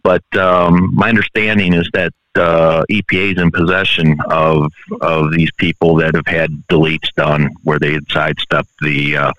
But 0.02 0.24
um, 0.36 0.94
my 0.94 1.08
understanding 1.08 1.74
is 1.74 1.88
that 1.92 2.12
uh, 2.34 2.84
EPA 2.90 3.32
is 3.32 3.42
in 3.42 3.50
possession 3.50 4.16
of 4.30 4.72
of 5.00 5.32
these 5.32 5.50
people 5.56 5.96
that 5.96 6.14
have 6.14 6.26
had 6.26 6.50
deletes 6.68 7.12
done 7.16 7.50
where 7.64 7.78
they 7.78 7.92
had 7.92 8.10
sidestepped 8.10 8.70
the 8.80 9.16
uh, 9.16 9.32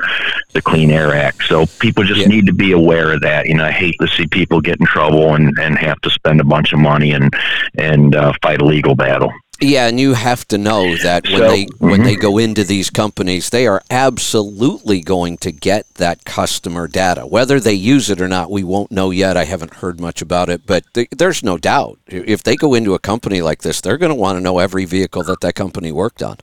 the 0.54 0.62
Clean 0.62 0.90
Air 0.92 1.14
Act. 1.14 1.44
So 1.44 1.66
people 1.80 2.04
just 2.04 2.22
yeah. 2.22 2.28
need 2.28 2.46
to 2.48 2.54
be 2.54 2.72
aware 2.72 3.14
of 3.14 3.22
that. 3.22 3.48
You 3.48 3.56
know, 3.56 3.66
I 3.66 3.72
hate 3.72 3.96
to 4.02 4.08
see 4.08 4.28
people 4.28 4.62
get 4.62 4.80
in 4.80 4.86
trouble 4.86 5.36
and, 5.36 5.58
and 5.60 5.78
have 5.78 6.00
to 6.02 6.10
spend 6.10 6.42
a 6.42 6.46
bunch 6.46 6.74
of 6.74 6.80
money 6.80 7.12
and 7.12 7.34
and 7.78 8.16
uh, 8.16 8.34
fight 8.42 8.62
a 8.62 8.66
legal 8.66 8.96
battle. 8.96 9.32
Yeah, 9.62 9.88
and 9.88 10.00
you 10.00 10.14
have 10.14 10.48
to 10.50 10.58
know 10.58 10.96
that 10.98 11.26
when 11.26 11.38
so, 11.38 11.50
they 11.50 11.66
mm-hmm. 11.66 11.90
when 11.90 12.04
they 12.04 12.16
go 12.16 12.38
into 12.38 12.64
these 12.64 12.90
companies, 12.90 13.50
they 13.50 13.68
are 13.68 13.84
absolutely 13.90 15.02
going 15.02 15.38
to 15.40 15.52
get 15.52 15.94
that 15.96 16.24
customer 16.24 16.88
data. 16.88 17.28
Whether 17.28 17.60
they 17.60 17.74
use 17.74 18.10
it 18.10 18.22
or 18.22 18.30
not, 18.30 18.52
we 18.52 18.64
won't 18.64 18.92
know 18.92 19.12
yet. 19.12 19.36
I 19.36 19.44
haven't 19.44 19.76
heard 19.76 20.00
much 20.00 20.22
about 20.22 20.50
it, 20.50 20.66
but 20.66 20.86
th- 20.94 21.10
there's 21.12 21.44
no 21.44 21.58
doubt 21.58 22.00
if 22.08 22.44
they 22.44 22.56
go 22.56 22.74
into 22.74 22.94
a 22.94 23.00
company 23.00 23.42
like 23.42 23.62
this, 23.62 23.82
they're 23.82 23.98
going 23.98 24.12
to 24.12 24.16
want 24.16 24.38
to 24.38 24.42
know 24.42 24.60
every 24.60 24.86
vehicle 24.86 25.24
that 25.24 25.42
that 25.42 25.56
company 25.56 25.92
worked 25.92 26.24
on. 26.24 26.38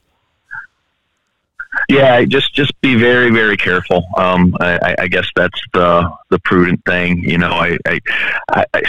Yeah, 1.89 2.25
just 2.25 2.55
just 2.55 2.79
be 2.81 2.97
very 2.97 3.31
very 3.31 3.57
careful. 3.57 4.05
Um, 4.17 4.57
I, 4.61 4.95
I 5.01 5.09
guess 5.09 5.29
that's 5.37 5.61
the 5.73 6.11
the 6.31 6.39
prudent 6.41 6.85
thing. 6.85 7.23
You 7.23 7.39
know, 7.39 7.53
I, 7.53 7.77
I 7.87 8.01
I 8.51 8.83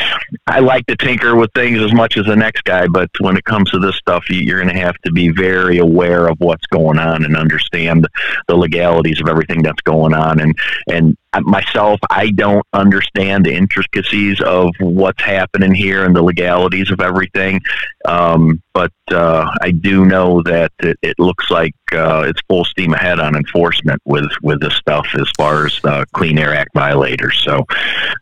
I 0.48 0.60
like 0.60 0.86
to 0.88 0.96
tinker 0.96 1.36
with 1.36 1.52
things 1.54 1.80
as 1.82 1.94
much 1.94 2.18
as 2.18 2.26
the 2.26 2.36
next 2.36 2.64
guy, 2.64 2.88
but 2.88 3.10
when 3.20 3.38
it 3.38 3.46
comes 3.46 3.70
to 3.72 3.80
this 3.80 3.96
stuff, 3.96 4.30
you're 4.30 4.62
going 4.62 4.74
to 4.74 4.82
have 4.82 4.98
to 5.06 5.12
be 5.12 5.30
very 5.30 5.78
aware 5.78 6.28
of 6.28 6.40
what's 6.40 6.66
going 6.68 6.98
on 6.98 7.24
and 7.24 7.38
understand 7.38 8.08
the 8.48 8.56
legalities 8.56 9.22
of 9.22 9.28
everything 9.28 9.62
that's 9.62 9.82
going 9.82 10.14
on. 10.14 10.40
And 10.40 10.58
and 10.88 11.18
myself, 11.42 12.00
I 12.10 12.32
don't 12.32 12.66
understand 12.74 13.46
the 13.46 13.54
intricacies 13.54 14.42
of 14.42 14.74
what's 14.80 15.22
happening 15.22 15.74
here 15.74 16.06
and 16.06 16.16
the 16.16 16.22
legalities 16.22 16.92
of 16.92 17.00
everything. 17.02 17.62
Um, 18.06 18.62
but 18.74 18.92
uh, 19.12 19.50
I 19.62 19.72
do 19.72 20.06
know 20.06 20.42
that 20.44 20.72
it, 20.80 20.98
it 21.02 21.20
looks 21.20 21.50
like 21.50 21.76
uh, 21.92 22.26
it's 22.28 22.42
full 22.48 22.66
steam 22.66 22.94
ahead 22.94 23.20
on 23.20 23.36
enforcement 23.36 24.02
with 24.06 24.30
with 24.42 24.62
this 24.62 24.76
stuff 24.76 25.08
as 25.16 25.30
far 25.38 25.66
as 25.66 25.80
the 25.82 26.06
Clean 26.14 26.38
Air 26.38 26.56
Act 26.56 26.72
violators. 26.74 27.42
So 27.44 27.66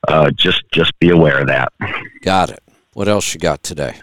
uh, 0.08 0.32
just 0.32 0.64
just 0.72 0.98
be 1.00 1.10
aware 1.10 1.40
of 1.40 1.48
that. 1.48 1.72
Got 2.22 2.50
it. 2.50 2.64
What 2.94 3.08
else 3.08 3.34
you 3.34 3.40
got 3.40 3.62
today? 3.62 4.02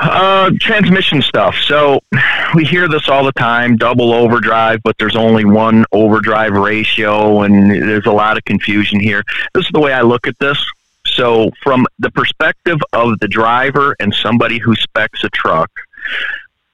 Uh, 0.00 0.52
transmission 0.60 1.20
stuff. 1.20 1.56
So 1.66 2.00
we 2.54 2.64
hear 2.64 2.88
this 2.88 3.08
all 3.08 3.24
the 3.24 3.32
time 3.32 3.76
double 3.76 4.12
overdrive, 4.12 4.80
but 4.84 4.96
there's 4.98 5.16
only 5.16 5.44
one 5.44 5.84
overdrive 5.90 6.52
ratio, 6.52 7.42
and 7.42 7.70
there's 7.70 8.06
a 8.06 8.12
lot 8.12 8.36
of 8.36 8.44
confusion 8.44 9.00
here. 9.00 9.24
This 9.54 9.64
is 9.64 9.70
the 9.72 9.80
way 9.80 9.92
I 9.92 10.02
look 10.02 10.28
at 10.28 10.38
this. 10.38 10.64
So, 11.06 11.50
from 11.62 11.86
the 11.98 12.10
perspective 12.10 12.78
of 12.92 13.18
the 13.18 13.28
driver 13.28 13.96
and 13.98 14.14
somebody 14.14 14.58
who 14.58 14.76
specs 14.76 15.24
a 15.24 15.28
truck, 15.30 15.70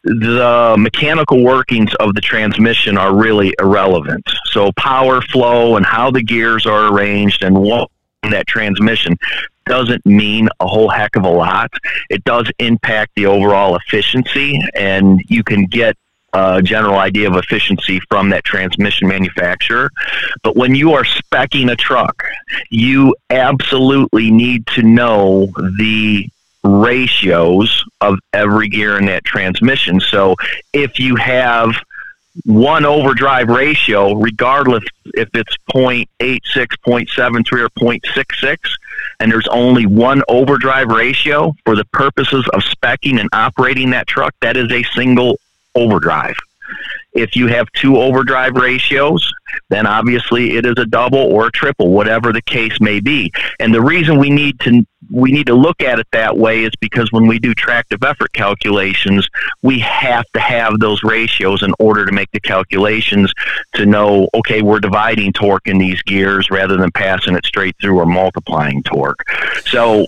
the 0.03 0.75
mechanical 0.79 1.43
workings 1.43 1.95
of 2.01 2.15
the 2.15 2.21
transmission 2.21 2.99
are 2.99 3.15
really 3.15 3.55
irrelevant. 3.59 4.25
So, 4.47 4.71
power 4.73 5.23
flow 5.23 5.77
and 5.77 5.87
how 5.87 6.11
the 6.11 6.23
gears 6.23 6.67
are 6.67 6.93
arranged 6.93 7.43
and 7.43 7.57
what 7.57 7.91
that 8.31 8.47
transmission 8.47 9.17
doesn't 9.67 10.05
mean 10.07 10.49
a 10.61 10.67
whole 10.67 10.89
heck 10.89 11.17
of 11.17 11.25
a 11.25 11.31
lot. 11.31 11.73
It 12.11 12.25
does 12.25 12.51
impact 12.59 13.13
the 13.17 13.27
overall 13.27 13.77
efficiency, 13.77 14.61
and 14.75 15.21
you 15.29 15.43
can 15.43 15.67
get 15.67 15.97
a 16.35 16.61
general 16.61 16.97
idea 16.97 17.29
of 17.29 17.37
efficiency 17.37 18.01
from 18.09 18.31
that 18.31 18.45
transmission 18.45 19.09
manufacturer. 19.09 19.91
But 20.43 20.57
when 20.57 20.75
you 20.75 20.93
are 20.93 21.05
specing 21.05 21.71
a 21.71 21.77
truck, 21.77 22.25
you 22.71 23.15
absolutely 23.31 24.31
need 24.31 24.67
to 24.69 24.83
know 24.83 25.47
the 25.79 26.29
ratios 26.65 27.85
of 28.01 28.19
every 28.33 28.69
gear 28.69 28.99
in 28.99 29.07
that 29.07 29.25
transmission. 29.25 30.01
So 30.01 30.35
if 30.73 30.99
you 30.99 31.15
have 31.17 31.75
one 32.45 32.85
overdrive 32.85 33.49
ratio, 33.49 34.15
regardless 34.15 34.83
if 35.15 35.29
it's 35.35 35.57
0.86, 35.73 36.09
0.73, 36.85 37.53
or 37.61 37.69
0.66, 37.69 38.59
and 39.21 39.31
there's 39.31 39.49
only 39.49 39.87
one 39.87 40.23
overdrive 40.29 40.89
ratio 40.89 41.55
for 41.65 41.77
the 41.77 41.85
purposes 41.87 42.47
of 42.53 42.63
specking 42.63 43.21
and 43.21 43.29
operating 43.33 43.91
that 43.91 44.07
truck, 44.07 44.35
that 44.41 44.57
is 44.57 44.71
a 44.73 44.83
single 44.95 45.39
overdrive. 45.75 46.37
If 47.15 47.37
you 47.37 47.47
have 47.49 47.71
two 47.73 47.97
overdrive 47.97 48.55
ratios, 48.55 49.33
then 49.71 49.87
obviously 49.87 50.57
it 50.57 50.67
is 50.67 50.75
a 50.79 50.87
double 50.87 51.19
or 51.19 51.47
a 51.47 51.53
triple, 51.53 51.91
whatever 51.91 52.33
the 52.33 52.43
case 52.43 52.81
may 52.81 53.01
be. 53.01 53.33
And 53.61 53.73
the 53.73 53.81
reason 53.81 54.19
we 54.19 54.31
need 54.31 54.59
to 54.61 54.85
we 55.11 55.31
need 55.31 55.47
to 55.47 55.55
look 55.55 55.83
at 55.83 55.99
it 55.99 56.07
that 56.13 56.37
way 56.37 56.65
is 56.65 56.73
because 56.81 57.13
when 57.13 57.27
we 57.27 57.39
do 57.39 57.55
tractive 57.55 58.03
effort 58.03 58.33
calculations, 58.33 59.29
we 59.63 59.79
have 59.81 60.25
to 60.33 60.41
have 60.41 60.79
those 60.79 61.03
ratios 61.03 61.63
in 61.63 61.75
order 61.79 62.07
to 62.07 62.13
make 62.13 62.31
the 62.33 62.41
calculations 62.41 63.31
to 63.75 63.85
know, 63.85 64.29
okay, 64.35 64.63
we're 64.63 64.81
dividing 64.81 65.33
torque 65.33 65.67
in 65.67 65.77
these 65.77 66.01
gears 66.03 66.51
rather 66.51 66.79
than 66.79 66.91
passing 66.93 67.35
it 67.35 67.45
straight 67.45 67.77
through 67.83 67.99
or 67.99 68.07
multiplying 68.07 68.83
torque. 68.83 69.23
So, 69.67 70.07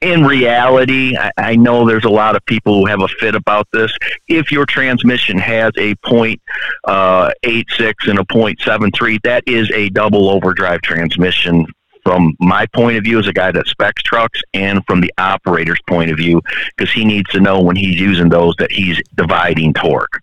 in 0.00 0.24
reality, 0.24 1.16
I, 1.16 1.30
I 1.36 1.56
know 1.56 1.86
there's 1.86 2.04
a 2.04 2.10
lot 2.10 2.34
of 2.34 2.44
people 2.46 2.80
who 2.80 2.86
have 2.86 3.02
a 3.02 3.08
fit 3.08 3.34
about 3.34 3.68
this. 3.72 3.96
If 4.26 4.50
your 4.50 4.66
transmission 4.66 5.38
has 5.38 5.72
a 5.78 5.94
point 5.96 6.17
eight 6.24 7.66
six 7.76 8.06
and 8.08 8.18
a 8.18 8.24
point 8.24 8.60
seven 8.60 8.90
three, 8.92 9.18
that 9.24 9.44
is 9.46 9.70
a 9.72 9.88
double 9.90 10.28
overdrive 10.28 10.80
transmission 10.82 11.66
from 12.08 12.34
my 12.40 12.64
point 12.74 12.96
of 12.96 13.04
view 13.04 13.18
as 13.18 13.26
a 13.26 13.32
guy 13.34 13.52
that 13.52 13.66
specs 13.66 14.02
trucks 14.02 14.40
and 14.54 14.82
from 14.86 15.02
the 15.02 15.12
operator's 15.18 15.80
point 15.86 16.10
of 16.10 16.16
view 16.16 16.40
because 16.74 16.90
he 16.90 17.04
needs 17.04 17.28
to 17.30 17.38
know 17.38 17.60
when 17.60 17.76
he's 17.76 18.00
using 18.00 18.30
those 18.30 18.54
that 18.58 18.72
he's 18.72 18.98
dividing 19.14 19.74
torque. 19.74 20.18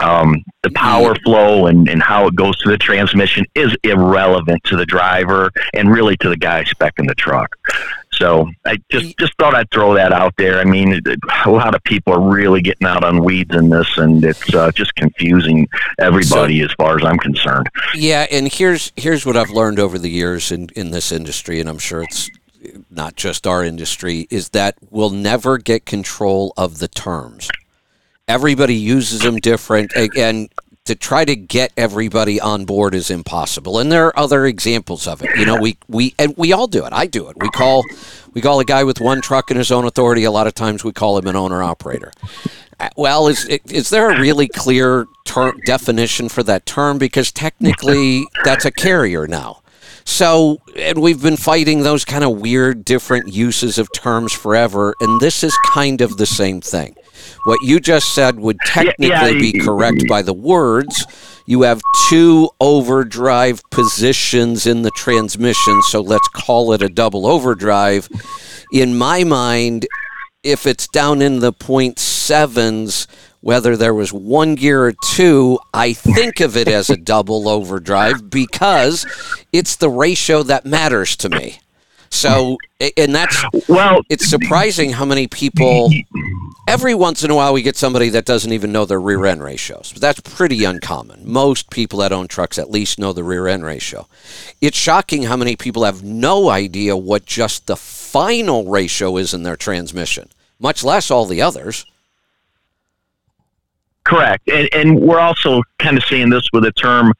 Um, 0.00 0.42
the 0.62 0.70
power 0.70 1.14
flow 1.16 1.66
and, 1.66 1.90
and 1.90 2.02
how 2.02 2.26
it 2.26 2.36
goes 2.36 2.56
to 2.60 2.70
the 2.70 2.78
transmission 2.78 3.44
is 3.54 3.76
irrelevant 3.84 4.64
to 4.64 4.76
the 4.76 4.86
driver 4.86 5.50
and 5.74 5.90
really 5.90 6.16
to 6.18 6.30
the 6.30 6.38
guy 6.38 6.64
specing 6.64 7.06
the 7.06 7.14
truck. 7.14 7.54
So 8.16 8.48
I 8.64 8.78
just 8.90 9.16
just 9.18 9.34
thought 9.38 9.54
I'd 9.54 9.70
throw 9.70 9.94
that 9.94 10.12
out 10.12 10.34
there. 10.38 10.58
I 10.58 10.64
mean, 10.64 11.00
a 11.44 11.50
lot 11.50 11.74
of 11.74 11.84
people 11.84 12.14
are 12.14 12.20
really 12.20 12.62
getting 12.62 12.86
out 12.86 13.04
on 13.04 13.22
weeds 13.22 13.54
in 13.54 13.68
this, 13.68 13.98
and 13.98 14.24
it's 14.24 14.54
uh, 14.54 14.72
just 14.72 14.94
confusing 14.94 15.68
everybody 15.98 16.60
so, 16.60 16.64
as 16.64 16.72
far 16.72 16.96
as 16.98 17.04
I'm 17.04 17.18
concerned. 17.18 17.68
Yeah, 17.94 18.26
and 18.30 18.50
here's 18.50 18.92
here's 18.96 19.26
what 19.26 19.36
I've 19.36 19.50
learned 19.50 19.78
over 19.78 19.98
the 19.98 20.10
years 20.10 20.50
in 20.50 20.68
in 20.74 20.90
this 20.90 21.12
industry, 21.12 21.60
and 21.60 21.68
I'm 21.68 21.78
sure 21.78 22.02
it's 22.02 22.30
not 22.90 23.16
just 23.16 23.46
our 23.46 23.62
industry, 23.62 24.26
is 24.30 24.50
that 24.50 24.76
we'll 24.90 25.10
never 25.10 25.58
get 25.58 25.84
control 25.84 26.52
of 26.56 26.78
the 26.78 26.88
terms. 26.88 27.50
Everybody 28.28 28.74
uses 28.74 29.20
them 29.20 29.36
different, 29.36 29.92
and 29.94 30.48
to 30.86 30.94
try 30.94 31.24
to 31.24 31.36
get 31.36 31.72
everybody 31.76 32.40
on 32.40 32.64
board 32.64 32.94
is 32.94 33.10
impossible. 33.10 33.78
And 33.78 33.92
there 33.92 34.06
are 34.06 34.18
other 34.18 34.46
examples 34.46 35.06
of 35.06 35.22
it. 35.22 35.30
You 35.38 35.46
know, 35.46 35.60
we 35.60 35.78
we 35.88 36.14
and 36.18 36.34
we 36.36 36.52
all 36.52 36.66
do 36.66 36.84
it. 36.84 36.92
I 36.92 37.06
do 37.06 37.28
it. 37.28 37.36
We 37.38 37.48
call 37.50 37.84
we 38.32 38.40
call 38.40 38.60
a 38.60 38.64
guy 38.64 38.84
with 38.84 39.00
one 39.00 39.20
truck 39.20 39.50
and 39.50 39.58
his 39.58 39.70
own 39.70 39.84
authority. 39.84 40.24
A 40.24 40.30
lot 40.30 40.46
of 40.46 40.54
times 40.54 40.84
we 40.84 40.92
call 40.92 41.18
him 41.18 41.26
an 41.26 41.36
owner 41.36 41.62
operator. 41.62 42.12
Uh, 42.78 42.88
well, 42.96 43.28
is 43.28 43.44
is 43.46 43.90
there 43.90 44.10
a 44.10 44.20
really 44.20 44.48
clear 44.48 45.06
term 45.24 45.58
definition 45.64 46.28
for 46.28 46.42
that 46.42 46.66
term? 46.66 46.98
Because 46.98 47.32
technically, 47.32 48.26
that's 48.44 48.64
a 48.64 48.70
carrier 48.70 49.26
now. 49.26 49.62
So, 50.04 50.60
and 50.76 51.02
we've 51.02 51.20
been 51.20 51.36
fighting 51.36 51.82
those 51.82 52.04
kind 52.04 52.22
of 52.22 52.40
weird, 52.40 52.84
different 52.84 53.32
uses 53.32 53.76
of 53.76 53.92
terms 53.92 54.32
forever, 54.32 54.94
and 55.00 55.20
this 55.20 55.42
is 55.42 55.56
kind 55.66 56.00
of 56.00 56.16
the 56.16 56.26
same 56.26 56.60
thing. 56.60 56.94
What 57.44 57.58
you 57.62 57.80
just 57.80 58.14
said 58.14 58.38
would 58.38 58.58
technically 58.66 59.08
yeah, 59.08 59.26
yeah, 59.28 59.38
be 59.38 59.52
correct 59.60 60.08
by 60.08 60.22
the 60.22 60.34
words. 60.34 61.06
You 61.46 61.62
have 61.62 61.80
two 62.08 62.50
overdrive 62.60 63.62
positions 63.70 64.66
in 64.66 64.82
the 64.82 64.90
transmission, 64.96 65.80
so 65.82 66.00
let's 66.00 66.28
call 66.28 66.72
it 66.72 66.82
a 66.82 66.88
double 66.88 67.26
overdrive. 67.26 68.08
In 68.72 68.98
my 68.98 69.22
mind, 69.22 69.86
if 70.42 70.66
it's 70.66 70.88
down 70.88 71.22
in 71.22 71.40
the 71.40 71.52
point 71.52 71.98
sevens, 71.98 73.06
whether 73.40 73.76
there 73.76 73.94
was 73.94 74.12
one 74.12 74.56
gear 74.56 74.86
or 74.86 74.94
two, 75.04 75.58
I 75.72 75.92
think 75.92 76.40
of 76.40 76.56
it 76.56 76.66
as 76.66 76.90
a 76.90 76.96
double 76.96 77.48
overdrive 77.48 78.28
because 78.28 79.06
it's 79.52 79.76
the 79.76 79.88
ratio 79.88 80.42
that 80.42 80.66
matters 80.66 81.14
to 81.18 81.28
me. 81.28 81.60
So, 82.16 82.56
and 82.96 83.14
that's 83.14 83.44
well, 83.68 84.00
it's 84.08 84.26
surprising 84.26 84.90
how 84.90 85.04
many 85.04 85.26
people. 85.26 85.90
Every 86.68 86.94
once 86.94 87.22
in 87.22 87.30
a 87.30 87.34
while, 87.34 87.52
we 87.52 87.62
get 87.62 87.76
somebody 87.76 88.08
that 88.08 88.24
doesn't 88.24 88.52
even 88.52 88.72
know 88.72 88.84
their 88.84 89.00
rear 89.00 89.24
end 89.26 89.40
ratios. 89.42 89.92
But 89.92 90.02
that's 90.02 90.20
pretty 90.20 90.64
uncommon. 90.64 91.20
Most 91.24 91.70
people 91.70 92.00
that 92.00 92.10
own 92.10 92.26
trucks 92.26 92.58
at 92.58 92.70
least 92.70 92.98
know 92.98 93.12
the 93.12 93.22
rear 93.22 93.46
end 93.46 93.64
ratio. 93.64 94.08
It's 94.60 94.76
shocking 94.76 95.24
how 95.24 95.36
many 95.36 95.54
people 95.54 95.84
have 95.84 96.02
no 96.02 96.48
idea 96.48 96.96
what 96.96 97.24
just 97.24 97.66
the 97.66 97.76
final 97.76 98.64
ratio 98.64 99.16
is 99.16 99.34
in 99.34 99.42
their 99.42 99.56
transmission, 99.56 100.28
much 100.58 100.82
less 100.82 101.10
all 101.10 101.26
the 101.26 101.42
others. 101.42 101.84
Correct, 104.04 104.48
and, 104.48 104.68
and 104.72 105.00
we're 105.00 105.20
also 105.20 105.62
kind 105.78 105.98
of 105.98 106.04
seeing 106.04 106.30
this 106.30 106.48
with 106.52 106.62
the 106.62 106.72
term 106.72 107.12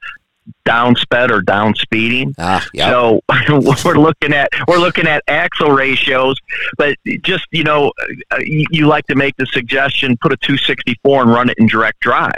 down 0.65 0.95
sped 0.95 1.31
or 1.31 1.41
down 1.41 1.75
speeding. 1.75 2.33
Ah, 2.37 2.65
yep. 2.73 2.89
So 2.89 3.21
we're 3.85 3.97
looking 3.97 4.33
at 4.33 4.49
we're 4.67 4.77
looking 4.77 5.07
at 5.07 5.23
axle 5.27 5.71
ratios, 5.71 6.37
but 6.77 6.95
just 7.21 7.45
you 7.51 7.63
know, 7.63 7.91
uh, 8.31 8.37
you, 8.39 8.65
you 8.71 8.87
like 8.87 9.05
to 9.07 9.15
make 9.15 9.35
the 9.37 9.45
suggestion: 9.47 10.17
put 10.21 10.33
a 10.33 10.37
264 10.37 11.23
and 11.23 11.31
run 11.31 11.49
it 11.49 11.57
in 11.57 11.67
direct 11.67 11.99
drive. 11.99 12.33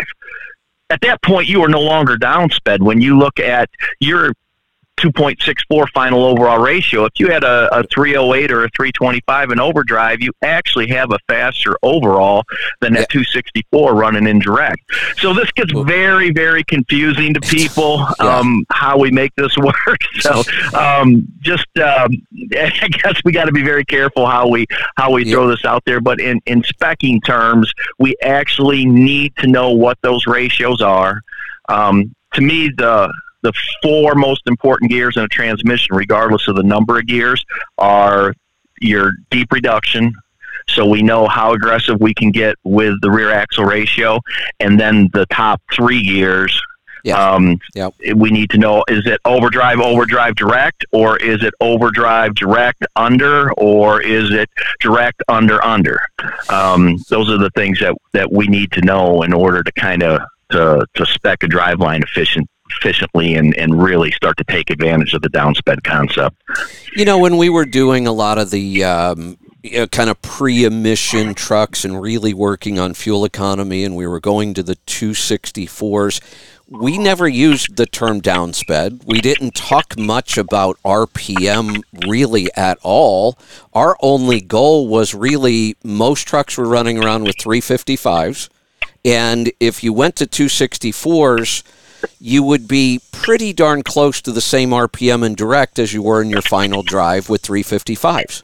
At 0.89 1.01
that 1.01 1.21
point, 1.21 1.47
you 1.47 1.63
are 1.63 1.69
no 1.69 1.81
longer 1.81 2.17
downsped. 2.17 2.79
When 2.79 2.99
you 2.99 3.17
look 3.17 3.39
at 3.39 3.69
your 3.99 4.33
2.64 4.99 5.89
final 5.93 6.25
overall 6.25 6.59
ratio. 6.59 7.05
If 7.05 7.13
you 7.19 7.27
had 7.27 7.43
a, 7.43 7.79
a 7.79 7.83
308 7.83 8.51
or 8.51 8.65
a 8.65 8.69
325 8.69 9.51
in 9.51 9.59
overdrive, 9.59 10.21
you 10.21 10.31
actually 10.43 10.87
have 10.89 11.11
a 11.11 11.19
faster 11.27 11.77
overall 11.83 12.43
than 12.81 12.93
that 12.93 13.09
264 13.09 13.95
running 13.95 14.27
in 14.27 14.39
direct. 14.39 14.81
So 15.17 15.33
this 15.33 15.51
gets 15.53 15.71
very, 15.71 16.31
very 16.31 16.63
confusing 16.63 17.33
to 17.33 17.39
people 17.39 18.05
um, 18.19 18.65
how 18.71 18.97
we 18.97 19.09
make 19.11 19.33
this 19.35 19.57
work. 19.57 19.99
So 20.19 20.43
um, 20.77 21.27
just 21.39 21.65
um, 21.77 22.11
I 22.53 22.89
guess 23.03 23.21
we 23.23 23.31
got 23.31 23.45
to 23.45 23.53
be 23.53 23.63
very 23.63 23.85
careful 23.85 24.25
how 24.25 24.47
we 24.47 24.65
how 24.97 25.11
we 25.11 25.29
throw 25.29 25.47
this 25.47 25.63
out 25.65 25.83
there. 25.85 26.01
But 26.01 26.19
in 26.19 26.41
in 26.45 26.61
specking 26.63 27.23
terms, 27.23 27.71
we 27.99 28.15
actually 28.21 28.85
need 28.85 29.35
to 29.37 29.47
know 29.47 29.71
what 29.71 29.97
those 30.01 30.27
ratios 30.27 30.81
are. 30.81 31.21
Um, 31.69 32.13
to 32.33 32.41
me, 32.41 32.69
the 32.75 33.11
the 33.41 33.53
four 33.81 34.15
most 34.15 34.41
important 34.47 34.91
gears 34.91 35.17
in 35.17 35.23
a 35.23 35.27
transmission, 35.27 35.95
regardless 35.95 36.47
of 36.47 36.55
the 36.55 36.63
number 36.63 36.97
of 36.99 37.07
gears, 37.07 37.43
are 37.77 38.33
your 38.81 39.11
deep 39.29 39.51
reduction. 39.51 40.13
So 40.67 40.85
we 40.85 41.01
know 41.01 41.27
how 41.27 41.53
aggressive 41.53 41.99
we 41.99 42.13
can 42.13 42.31
get 42.31 42.55
with 42.63 43.01
the 43.01 43.09
rear 43.09 43.31
axle 43.31 43.65
ratio, 43.65 44.19
and 44.59 44.79
then 44.79 45.09
the 45.13 45.25
top 45.27 45.61
three 45.73 46.03
gears. 46.03 46.61
Yeah. 47.03 47.17
Um, 47.17 47.59
Yep. 47.75 47.93
we 48.15 48.29
need 48.29 48.49
to 48.49 48.57
know 48.57 48.83
is 48.89 49.05
it 49.05 49.21
overdrive 49.23 49.79
overdrive 49.79 50.35
direct 50.35 50.83
or 50.91 51.15
is 51.17 51.43
it 51.43 51.53
overdrive 51.61 52.35
direct 52.35 52.85
under 52.97 53.53
or 53.53 54.01
is 54.01 54.31
it 54.31 54.49
direct 54.81 55.23
under 55.29 55.63
under 55.63 56.01
um, 56.49 56.97
those 57.09 57.29
are 57.29 57.37
the 57.37 57.51
things 57.51 57.79
that 57.79 57.95
that 58.11 58.29
we 58.29 58.47
need 58.47 58.73
to 58.73 58.81
know 58.81 59.21
in 59.23 59.31
order 59.31 59.63
to 59.63 59.71
kind 59.71 60.03
of 60.03 60.19
to, 60.51 60.85
to 60.95 61.05
spec 61.05 61.41
a 61.43 61.47
driveline 61.47 62.03
efficient 62.03 62.49
efficiently 62.69 63.35
and, 63.35 63.55
and 63.57 63.81
really 63.81 64.11
start 64.11 64.37
to 64.37 64.43
take 64.45 64.69
advantage 64.69 65.13
of 65.13 65.21
the 65.21 65.29
downsped 65.29 65.83
concept 65.83 66.35
You 66.95 67.05
know, 67.05 67.17
when 67.17 67.37
we 67.37 67.49
were 67.49 67.65
doing 67.65 68.07
a 68.07 68.11
lot 68.11 68.37
of 68.37 68.51
the 68.51 68.83
um, 68.83 69.37
you 69.63 69.79
know, 69.79 69.87
kind 69.87 70.09
of 70.09 70.21
pre-emission 70.21 71.33
trucks 71.33 71.83
and 71.83 72.01
really 72.01 72.33
working 72.33 72.79
on 72.79 72.93
fuel 72.93 73.25
economy, 73.25 73.83
and 73.83 73.95
we 73.95 74.07
were 74.07 74.19
going 74.19 74.53
to 74.53 74.63
the 74.63 74.75
264s, 74.87 76.21
we 76.69 76.97
never 76.97 77.27
used 77.27 77.75
the 77.75 77.85
term 77.85 78.21
downsped. 78.21 79.03
We 79.05 79.21
didn't 79.21 79.55
talk 79.55 79.97
much 79.97 80.37
about 80.37 80.77
RPM 80.85 81.81
really 82.07 82.47
at 82.55 82.77
all. 82.83 83.37
Our 83.73 83.97
only 84.01 84.39
goal 84.39 84.87
was 84.87 85.13
really 85.15 85.75
most 85.83 86.27
trucks 86.27 86.57
were 86.57 86.67
running 86.67 87.03
around 87.03 87.23
with 87.23 87.37
355s, 87.37 88.49
and 89.03 89.51
if 89.59 89.83
you 89.83 89.91
went 89.93 90.15
to 90.17 90.25
264s 90.25 91.63
you 92.19 92.43
would 92.43 92.67
be 92.67 93.01
pretty 93.11 93.53
darn 93.53 93.83
close 93.83 94.21
to 94.21 94.31
the 94.31 94.41
same 94.41 94.69
RPM 94.69 95.25
in 95.25 95.35
direct 95.35 95.79
as 95.79 95.93
you 95.93 96.01
were 96.03 96.21
in 96.21 96.29
your 96.29 96.41
final 96.41 96.83
drive 96.83 97.29
with 97.29 97.41
355s. 97.41 98.43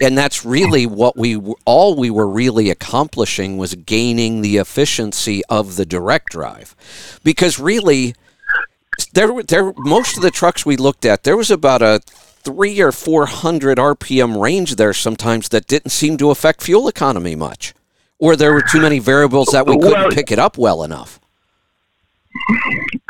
And 0.00 0.16
that's 0.16 0.44
really 0.44 0.86
what 0.86 1.16
we 1.16 1.36
all 1.64 1.96
we 1.96 2.08
were 2.08 2.28
really 2.28 2.70
accomplishing 2.70 3.56
was 3.56 3.74
gaining 3.74 4.42
the 4.42 4.56
efficiency 4.56 5.42
of 5.48 5.74
the 5.76 5.84
direct 5.84 6.30
drive. 6.30 6.76
Because 7.24 7.58
really 7.58 8.14
there 9.12 9.42
there 9.42 9.72
most 9.76 10.16
of 10.16 10.22
the 10.22 10.30
trucks 10.30 10.64
we 10.64 10.76
looked 10.76 11.04
at 11.04 11.22
there 11.24 11.36
was 11.36 11.50
about 11.50 11.82
a 11.82 12.00
3 12.42 12.80
or 12.80 12.92
400 12.92 13.78
RPM 13.78 14.40
range 14.40 14.76
there 14.76 14.92
sometimes 14.92 15.48
that 15.50 15.66
didn't 15.66 15.90
seem 15.90 16.16
to 16.18 16.30
affect 16.30 16.62
fuel 16.62 16.88
economy 16.88 17.36
much 17.36 17.74
or 18.18 18.34
there 18.34 18.52
were 18.52 18.62
too 18.62 18.80
many 18.80 18.98
variables 18.98 19.48
that 19.48 19.66
we 19.66 19.76
couldn't 19.76 19.92
Well- 19.92 20.10
pick 20.10 20.32
it 20.32 20.38
up 20.38 20.58
well 20.58 20.82
enough. 20.82 21.17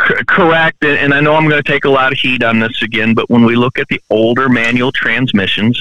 C- 0.07 0.15
correct 0.27 0.85
and 0.85 1.13
i 1.13 1.21
know 1.21 1.35
i'm 1.35 1.49
going 1.49 1.63
to 1.63 1.73
take 1.73 1.85
a 1.85 1.91
lot 1.91 2.13
of 2.13 2.19
heat 2.19 2.43
on 2.43 2.59
this 2.59 2.83
again 2.83 3.15
but 3.15 3.29
when 3.29 3.45
we 3.45 3.57
look 3.57 3.79
at 3.79 3.89
the 3.89 4.01
older 4.11 4.49
manual 4.49 4.93
transmissions 4.93 5.81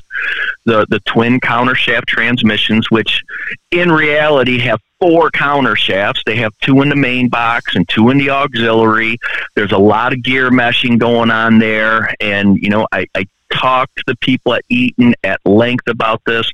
the 0.66 0.86
the 0.90 1.00
twin 1.02 1.40
counter 1.40 1.76
shaft 1.76 2.08
transmissions 2.08 2.90
which 2.90 3.24
in 3.72 3.92
reality 3.92 4.60
have 4.60 4.80
four 5.00 5.30
counter 5.32 5.76
shafts 5.76 6.22
they 6.26 6.36
have 6.36 6.54
two 6.60 6.82
in 6.82 6.90
the 6.90 6.96
main 6.96 7.30
box 7.30 7.76
and 7.76 7.88
two 7.88 8.10
in 8.10 8.18
the 8.18 8.30
auxiliary. 8.32 9.18
There's 9.56 9.72
a 9.72 9.78
lot 9.78 10.12
of 10.12 10.24
gear 10.24 10.50
meshing 10.50 10.98
going 10.98 11.30
on 11.30 11.60
there 11.60 12.14
and 12.20 12.58
you 12.58 12.70
know 12.70 12.88
i, 12.92 13.06
I 13.16 13.26
talked 13.52 13.96
to 13.98 14.04
the 14.08 14.16
people 14.18 14.54
at 14.54 14.64
eaton 14.70 15.14
at 15.24 15.40
length 15.46 15.88
about 15.88 16.22
this. 16.26 16.50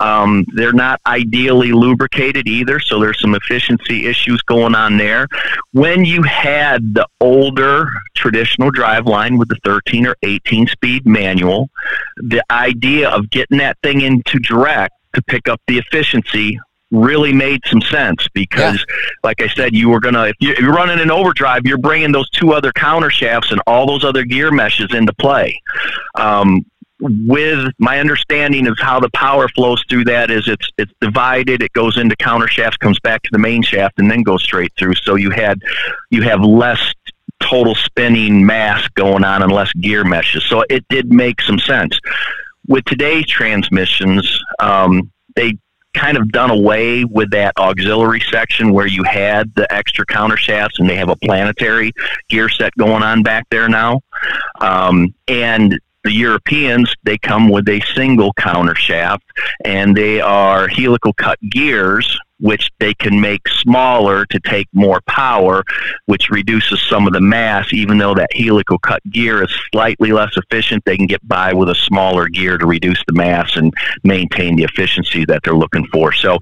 Um, 0.00 0.44
they're 0.54 0.72
not 0.72 1.00
ideally 1.06 1.72
lubricated 1.72 2.46
either 2.46 2.80
so 2.80 3.00
there's 3.00 3.20
some 3.20 3.34
efficiency 3.34 4.06
issues 4.06 4.42
going 4.42 4.74
on 4.74 4.96
there. 4.96 5.26
When 5.72 6.04
you 6.04 6.22
had 6.22 6.94
the 6.94 7.06
older 7.20 7.88
traditional 8.14 8.70
drive 8.70 9.06
line 9.06 9.38
with 9.38 9.48
the 9.48 9.58
13 9.64 10.06
or 10.06 10.16
18 10.22 10.66
speed 10.68 11.06
manual, 11.06 11.68
the 12.16 12.42
idea 12.50 13.10
of 13.10 13.30
getting 13.30 13.58
that 13.58 13.78
thing 13.82 14.00
into 14.00 14.38
direct 14.38 14.94
to 15.14 15.22
pick 15.22 15.48
up 15.48 15.60
the 15.66 15.78
efficiency 15.78 16.58
really 16.92 17.32
made 17.32 17.60
some 17.66 17.80
sense 17.82 18.26
because 18.32 18.84
like 19.24 19.42
I 19.42 19.48
said 19.48 19.74
you 19.74 19.88
were 19.88 19.98
going 20.00 20.14
to 20.14 20.26
if 20.28 20.36
you- 20.40 20.52
if 20.52 20.60
you're 20.60 20.72
running 20.72 21.00
an 21.00 21.10
overdrive 21.10 21.62
you're 21.64 21.78
bringing 21.78 22.12
those 22.12 22.30
two 22.30 22.52
other 22.52 22.70
counter 22.72 23.10
shafts 23.10 23.50
and 23.50 23.60
all 23.66 23.86
those 23.86 24.04
other 24.04 24.24
gear 24.24 24.50
meshes 24.52 24.94
into 24.94 25.12
play. 25.14 25.60
Um, 26.14 26.64
with 27.00 27.68
my 27.78 27.98
understanding 27.98 28.66
of 28.66 28.78
how 28.80 28.98
the 29.00 29.10
power 29.10 29.48
flows 29.48 29.82
through 29.90 30.04
that 30.04 30.30
is 30.30 30.48
it's 30.48 30.70
it's 30.78 30.92
divided 31.02 31.62
it 31.62 31.70
goes 31.74 31.98
into 31.98 32.16
counter 32.16 32.48
shafts 32.48 32.78
comes 32.78 32.98
back 33.00 33.22
to 33.22 33.28
the 33.32 33.38
main 33.38 33.62
shaft 33.62 33.98
and 33.98 34.10
then 34.10 34.22
goes 34.22 34.42
straight 34.42 34.72
through. 34.78 34.94
So 34.94 35.14
you 35.16 35.30
had 35.30 35.60
you 36.10 36.22
have 36.22 36.40
less 36.40 36.94
total 37.42 37.74
spinning 37.74 38.46
mass 38.46 38.88
going 38.94 39.24
on 39.24 39.42
and 39.42 39.52
less 39.52 39.70
gear 39.74 40.04
meshes. 40.04 40.42
So 40.44 40.64
it 40.70 40.86
did 40.88 41.12
make 41.12 41.42
some 41.42 41.58
sense. 41.58 41.98
With 42.66 42.84
today's 42.86 43.26
transmissions 43.26 44.40
um, 44.60 45.10
they 45.34 45.58
kind 45.96 46.16
of 46.16 46.30
done 46.30 46.50
away 46.50 47.04
with 47.04 47.30
that 47.30 47.56
auxiliary 47.58 48.20
section 48.20 48.72
where 48.72 48.86
you 48.86 49.02
had 49.04 49.52
the 49.54 49.72
extra 49.72 50.04
counter 50.04 50.36
shafts 50.36 50.78
and 50.78 50.88
they 50.88 50.96
have 50.96 51.08
a 51.08 51.16
planetary 51.16 51.92
gear 52.28 52.48
set 52.48 52.72
going 52.76 53.02
on 53.02 53.22
back 53.22 53.46
there 53.50 53.68
now. 53.68 54.00
Um, 54.60 55.14
and 55.26 55.78
the 56.04 56.12
Europeans, 56.12 56.94
they 57.02 57.18
come 57.18 57.48
with 57.48 57.68
a 57.68 57.80
single 57.94 58.32
counter 58.34 58.76
shaft 58.76 59.24
and 59.64 59.96
they 59.96 60.20
are 60.20 60.68
helical 60.68 61.12
cut 61.12 61.38
gears, 61.50 62.18
which 62.40 62.70
they 62.80 62.94
can 62.94 63.20
make 63.20 63.48
smaller 63.48 64.26
to 64.26 64.38
take 64.40 64.68
more 64.72 65.00
power, 65.08 65.62
which 66.06 66.28
reduces 66.30 66.80
some 66.82 67.06
of 67.06 67.12
the 67.12 67.20
mass. 67.20 67.72
Even 67.72 67.98
though 67.98 68.14
that 68.14 68.32
helical 68.34 68.78
cut 68.78 69.02
gear 69.10 69.42
is 69.42 69.50
slightly 69.72 70.12
less 70.12 70.36
efficient, 70.36 70.84
they 70.84 70.96
can 70.96 71.06
get 71.06 71.26
by 71.26 71.52
with 71.52 71.68
a 71.68 71.74
smaller 71.74 72.28
gear 72.28 72.58
to 72.58 72.66
reduce 72.66 73.02
the 73.06 73.14
mass 73.14 73.56
and 73.56 73.72
maintain 74.04 74.56
the 74.56 74.64
efficiency 74.64 75.24
that 75.24 75.42
they're 75.42 75.54
looking 75.54 75.86
for. 75.86 76.12
So 76.12 76.38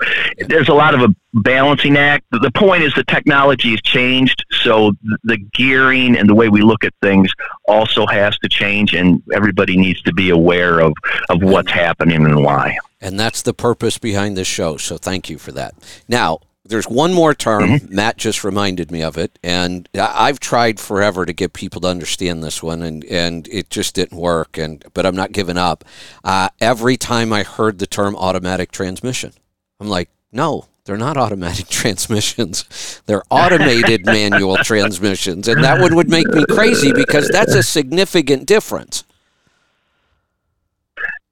there's 0.48 0.68
a 0.68 0.74
lot 0.74 0.94
of 0.94 1.00
a 1.02 1.14
balancing 1.34 1.96
act. 1.96 2.24
The 2.30 2.50
point 2.54 2.82
is 2.82 2.94
the 2.94 3.04
technology 3.04 3.70
has 3.70 3.80
changed, 3.82 4.44
so 4.62 4.92
the 5.24 5.38
gearing 5.54 6.16
and 6.16 6.28
the 6.28 6.34
way 6.34 6.48
we 6.48 6.62
look 6.62 6.84
at 6.84 6.92
things 7.02 7.30
also 7.66 8.06
has 8.06 8.38
to 8.38 8.48
change, 8.48 8.94
and 8.94 9.22
everybody 9.32 9.76
needs 9.76 10.00
to 10.02 10.12
be 10.12 10.30
aware 10.30 10.80
of, 10.80 10.92
of 11.28 11.42
what's 11.42 11.70
happening 11.70 12.24
and 12.24 12.42
why. 12.42 12.78
And 13.04 13.20
that's 13.20 13.42
the 13.42 13.52
purpose 13.52 13.98
behind 13.98 14.34
this 14.34 14.48
show. 14.48 14.78
So 14.78 14.96
thank 14.96 15.28
you 15.28 15.36
for 15.36 15.52
that. 15.52 15.74
Now, 16.08 16.40
there's 16.64 16.88
one 16.88 17.12
more 17.12 17.34
term. 17.34 17.80
Matt 17.90 18.16
just 18.16 18.42
reminded 18.42 18.90
me 18.90 19.02
of 19.02 19.18
it. 19.18 19.38
And 19.42 19.86
I've 19.94 20.40
tried 20.40 20.80
forever 20.80 21.26
to 21.26 21.34
get 21.34 21.52
people 21.52 21.82
to 21.82 21.88
understand 21.88 22.42
this 22.42 22.62
one, 22.62 22.80
and, 22.80 23.04
and 23.04 23.46
it 23.48 23.68
just 23.68 23.94
didn't 23.94 24.18
work. 24.18 24.56
And 24.56 24.82
But 24.94 25.04
I'm 25.04 25.14
not 25.14 25.32
giving 25.32 25.58
up. 25.58 25.84
Uh, 26.24 26.48
every 26.62 26.96
time 26.96 27.30
I 27.30 27.42
heard 27.42 27.78
the 27.78 27.86
term 27.86 28.16
automatic 28.16 28.72
transmission, 28.72 29.34
I'm 29.78 29.88
like, 29.88 30.08
no, 30.32 30.64
they're 30.86 30.96
not 30.96 31.18
automatic 31.18 31.68
transmissions. 31.68 33.02
They're 33.04 33.24
automated 33.28 34.06
manual 34.06 34.56
transmissions. 34.56 35.46
And 35.46 35.62
that 35.62 35.78
one 35.78 35.94
would 35.94 36.08
make 36.08 36.28
me 36.28 36.46
crazy 36.46 36.94
because 36.94 37.28
that's 37.28 37.54
a 37.54 37.62
significant 37.62 38.46
difference. 38.46 39.04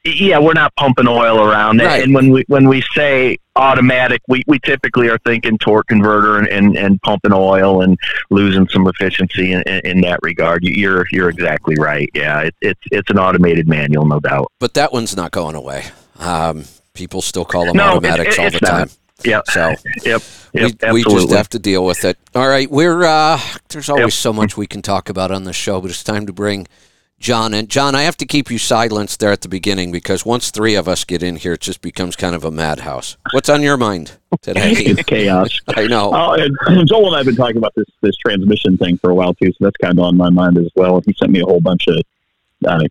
Yeah, 0.05 0.39
we're 0.39 0.53
not 0.53 0.75
pumping 0.77 1.07
oil 1.07 1.41
around. 1.49 1.79
Right. 1.79 2.03
And 2.03 2.15
when 2.15 2.31
we 2.31 2.45
when 2.49 2.69
we 2.69 2.83
say 2.95 3.39
automatic, 3.55 4.21
we, 4.29 4.43
we 4.47 4.59
typically 4.61 5.09
are 5.09 5.19
thinking 5.27 5.59
torque 5.59 5.87
converter 5.87 6.39
and, 6.39 6.49
and, 6.49 6.77
and 6.77 7.01
pumping 7.03 7.33
oil 7.33 7.83
and 7.83 7.99
losing 8.31 8.67
some 8.69 8.89
efficiency 8.89 9.53
in, 9.53 9.63
in, 9.85 10.01
that 10.01 10.19
regard. 10.23 10.65
You're 10.65 11.07
you're 11.13 11.29
exactly 11.29 11.77
right. 11.79 12.09
Yeah, 12.15 12.41
it, 12.41 12.55
it's 12.61 12.81
it's 12.91 13.11
an 13.11 13.19
automated 13.19 13.69
manual, 13.69 14.07
no 14.07 14.19
doubt. 14.21 14.51
But 14.59 14.75
that 14.75 14.93
one's 14.93 15.17
not 15.17 15.31
going 15.31 15.55
away. 15.55 15.85
Um, 16.19 16.65
people 16.95 17.23
still 17.23 17.45
call 17.45 17.67
them 17.67 17.77
No, 17.77 17.91
automatics 17.93 18.35
it- 18.37 18.41
all 18.41 18.47
it's 18.47 18.59
the 18.61 18.67
time. 18.67 18.79
not. 18.81 18.99
Yep. 19.25 19.45
So 19.51 19.75
Yep. 20.05 20.23
we, 20.53 20.61
Yep. 20.63 20.93
we 20.95 21.05
just 21.05 21.31
have 21.31 21.49
to 21.51 21.61
deal 21.61 21.85
with 21.85 22.05
it. 22.05 22.19
All 22.35 22.49
right, 22.49 22.69
we're 22.69 23.05
uh, 23.05 23.39
there's 23.69 23.89
always 23.89 24.05
Yep. 24.07 24.13
so 24.15 24.33
much 24.33 24.57
we 24.57 24.67
can 24.67 24.83
talk 24.83 25.09
about 25.09 25.31
on 25.31 25.45
the 25.45 25.53
show, 25.53 25.81
but 25.81 25.91
it's 25.91 26.03
time 26.03 26.27
to 26.27 26.33
bring 26.33 26.67
John 27.19 27.55
And 27.55 27.69
John, 27.69 27.95
I 27.95 28.03
have 28.03 28.17
to 28.17 28.27
keep 28.27 28.51
you 28.51 28.59
silenced 28.59 29.21
there 29.21 29.31
at 29.31 29.43
the 29.43 29.49
beginning 29.49 29.93
because 29.93 30.27
once 30.27 30.51
three 30.51 30.75
of 30.75 30.89
us 30.89 31.05
get 31.05 31.23
in 31.23 31.37
here, 31.37 31.53
it 31.53 31.61
just 31.61 31.81
becomes 31.81 32.17
kind 32.17 32.35
of 32.35 32.45
a 32.45 32.51
madhouse. 32.51 33.17
What's 33.31 33.49
on 33.49 33.63
your 33.63 33.77
mind 33.77 34.13
today? 34.41 34.95
chaos. 35.07 35.57
I 35.69 35.87
know. 35.87 36.11
Oh, 36.13 36.33
and 36.33 36.89
Joel 36.89 37.07
and 37.07 37.15
I 37.15 37.19
have 37.19 37.27
been 37.27 37.37
talking 37.37 37.59
about 37.59 37.75
this 37.77 37.87
this 38.01 38.17
transmission 38.17 38.77
thing 38.77 38.99
for 38.99 39.11
a 39.11 39.15
while 39.15 39.35
too, 39.35 39.53
so 39.53 39.59
that's 39.61 39.77
kind 39.77 39.97
of 39.97 40.05
on 40.05 40.17
my 40.17 40.31
mind 40.31 40.59
as 40.59 40.69
well. 40.75 41.01
He 41.07 41.15
sent 41.17 41.31
me 41.31 41.41
a 41.41 41.45
whole 41.45 41.61
bunch 41.61 41.87
of 41.87 42.03
uh, 42.67 42.85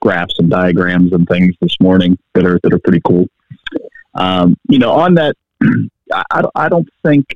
graphs 0.00 0.38
and 0.38 0.48
diagrams 0.48 1.12
and 1.12 1.26
things 1.28 1.54
this 1.60 1.76
morning 1.80 2.18
that 2.34 2.46
are 2.46 2.58
that 2.62 2.72
are 2.72 2.78
pretty 2.78 3.02
cool. 3.06 3.26
Um, 4.14 4.56
you 4.68 4.78
know, 4.78 4.92
on 4.92 5.14
that, 5.16 5.36
I 6.12 6.42
I 6.54 6.68
don't 6.68 6.88
think 7.04 7.26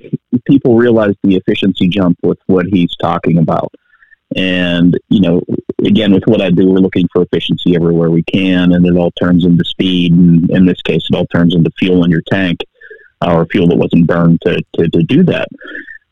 people 0.47 0.77
realize 0.77 1.15
the 1.23 1.37
efficiency 1.37 1.89
jump 1.89 2.19
with 2.23 2.39
what 2.47 2.67
he's 2.67 2.95
talking 2.97 3.39
about. 3.39 3.73
And 4.37 4.99
you 5.09 5.21
know, 5.21 5.43
again, 5.85 6.13
with 6.13 6.25
what 6.27 6.43
I 6.43 6.51
do, 6.51 6.67
we're 6.69 6.79
looking 6.79 7.09
for 7.13 7.23
efficiency 7.23 7.75
everywhere 7.75 8.11
we 8.11 8.23
can, 8.23 8.73
and 8.73 8.87
it 8.87 8.97
all 8.97 9.11
turns 9.13 9.45
into 9.45 9.65
speed. 9.65 10.13
And 10.13 10.51
in 10.51 10.67
this 10.67 10.83
case, 10.83 11.07
it 11.11 11.17
all 11.17 11.27
turns 11.27 11.55
into 11.55 11.71
fuel 11.79 12.05
in 12.05 12.11
your 12.11 12.23
tank 12.31 12.61
uh, 13.23 13.35
or 13.35 13.47
fuel 13.47 13.69
that 13.69 13.77
wasn't 13.77 14.07
burned 14.07 14.41
to, 14.43 14.63
to, 14.75 14.89
to 14.89 15.03
do 15.03 15.23
that. 15.25 15.49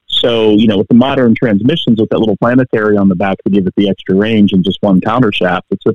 So, 0.06 0.52
you 0.52 0.66
know, 0.66 0.78
with 0.78 0.88
the 0.88 0.94
modern 0.94 1.34
transmissions 1.34 2.00
with 2.00 2.08
that 2.10 2.18
little 2.18 2.36
planetary 2.38 2.96
on 2.96 3.08
the 3.08 3.14
back 3.14 3.36
to 3.44 3.50
give 3.50 3.66
it 3.66 3.74
the 3.76 3.90
extra 3.90 4.14
range 4.14 4.52
and 4.52 4.64
just 4.64 4.78
one 4.80 5.00
counter 5.00 5.30
shaft, 5.30 5.66
it's 5.70 5.84
a 5.86 5.94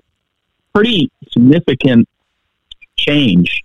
pretty 0.73 1.11
significant 1.31 2.07
change. 2.97 3.63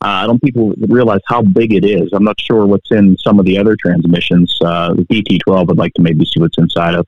Uh, 0.00 0.22
I 0.22 0.26
don't 0.26 0.38
think 0.38 0.54
people 0.54 0.72
realize 0.88 1.20
how 1.26 1.42
big 1.42 1.74
it 1.74 1.84
is. 1.84 2.10
I'm 2.12 2.24
not 2.24 2.40
sure 2.40 2.64
what's 2.66 2.90
in 2.90 3.18
some 3.18 3.38
of 3.38 3.44
the 3.44 3.58
other 3.58 3.76
transmissions. 3.76 4.56
Uh, 4.64 4.94
the 4.94 5.04
DT12, 5.04 5.70
I'd 5.70 5.76
like 5.76 5.92
to 5.94 6.02
maybe 6.02 6.24
see 6.24 6.40
what's 6.40 6.56
inside 6.56 6.94
of. 6.94 7.06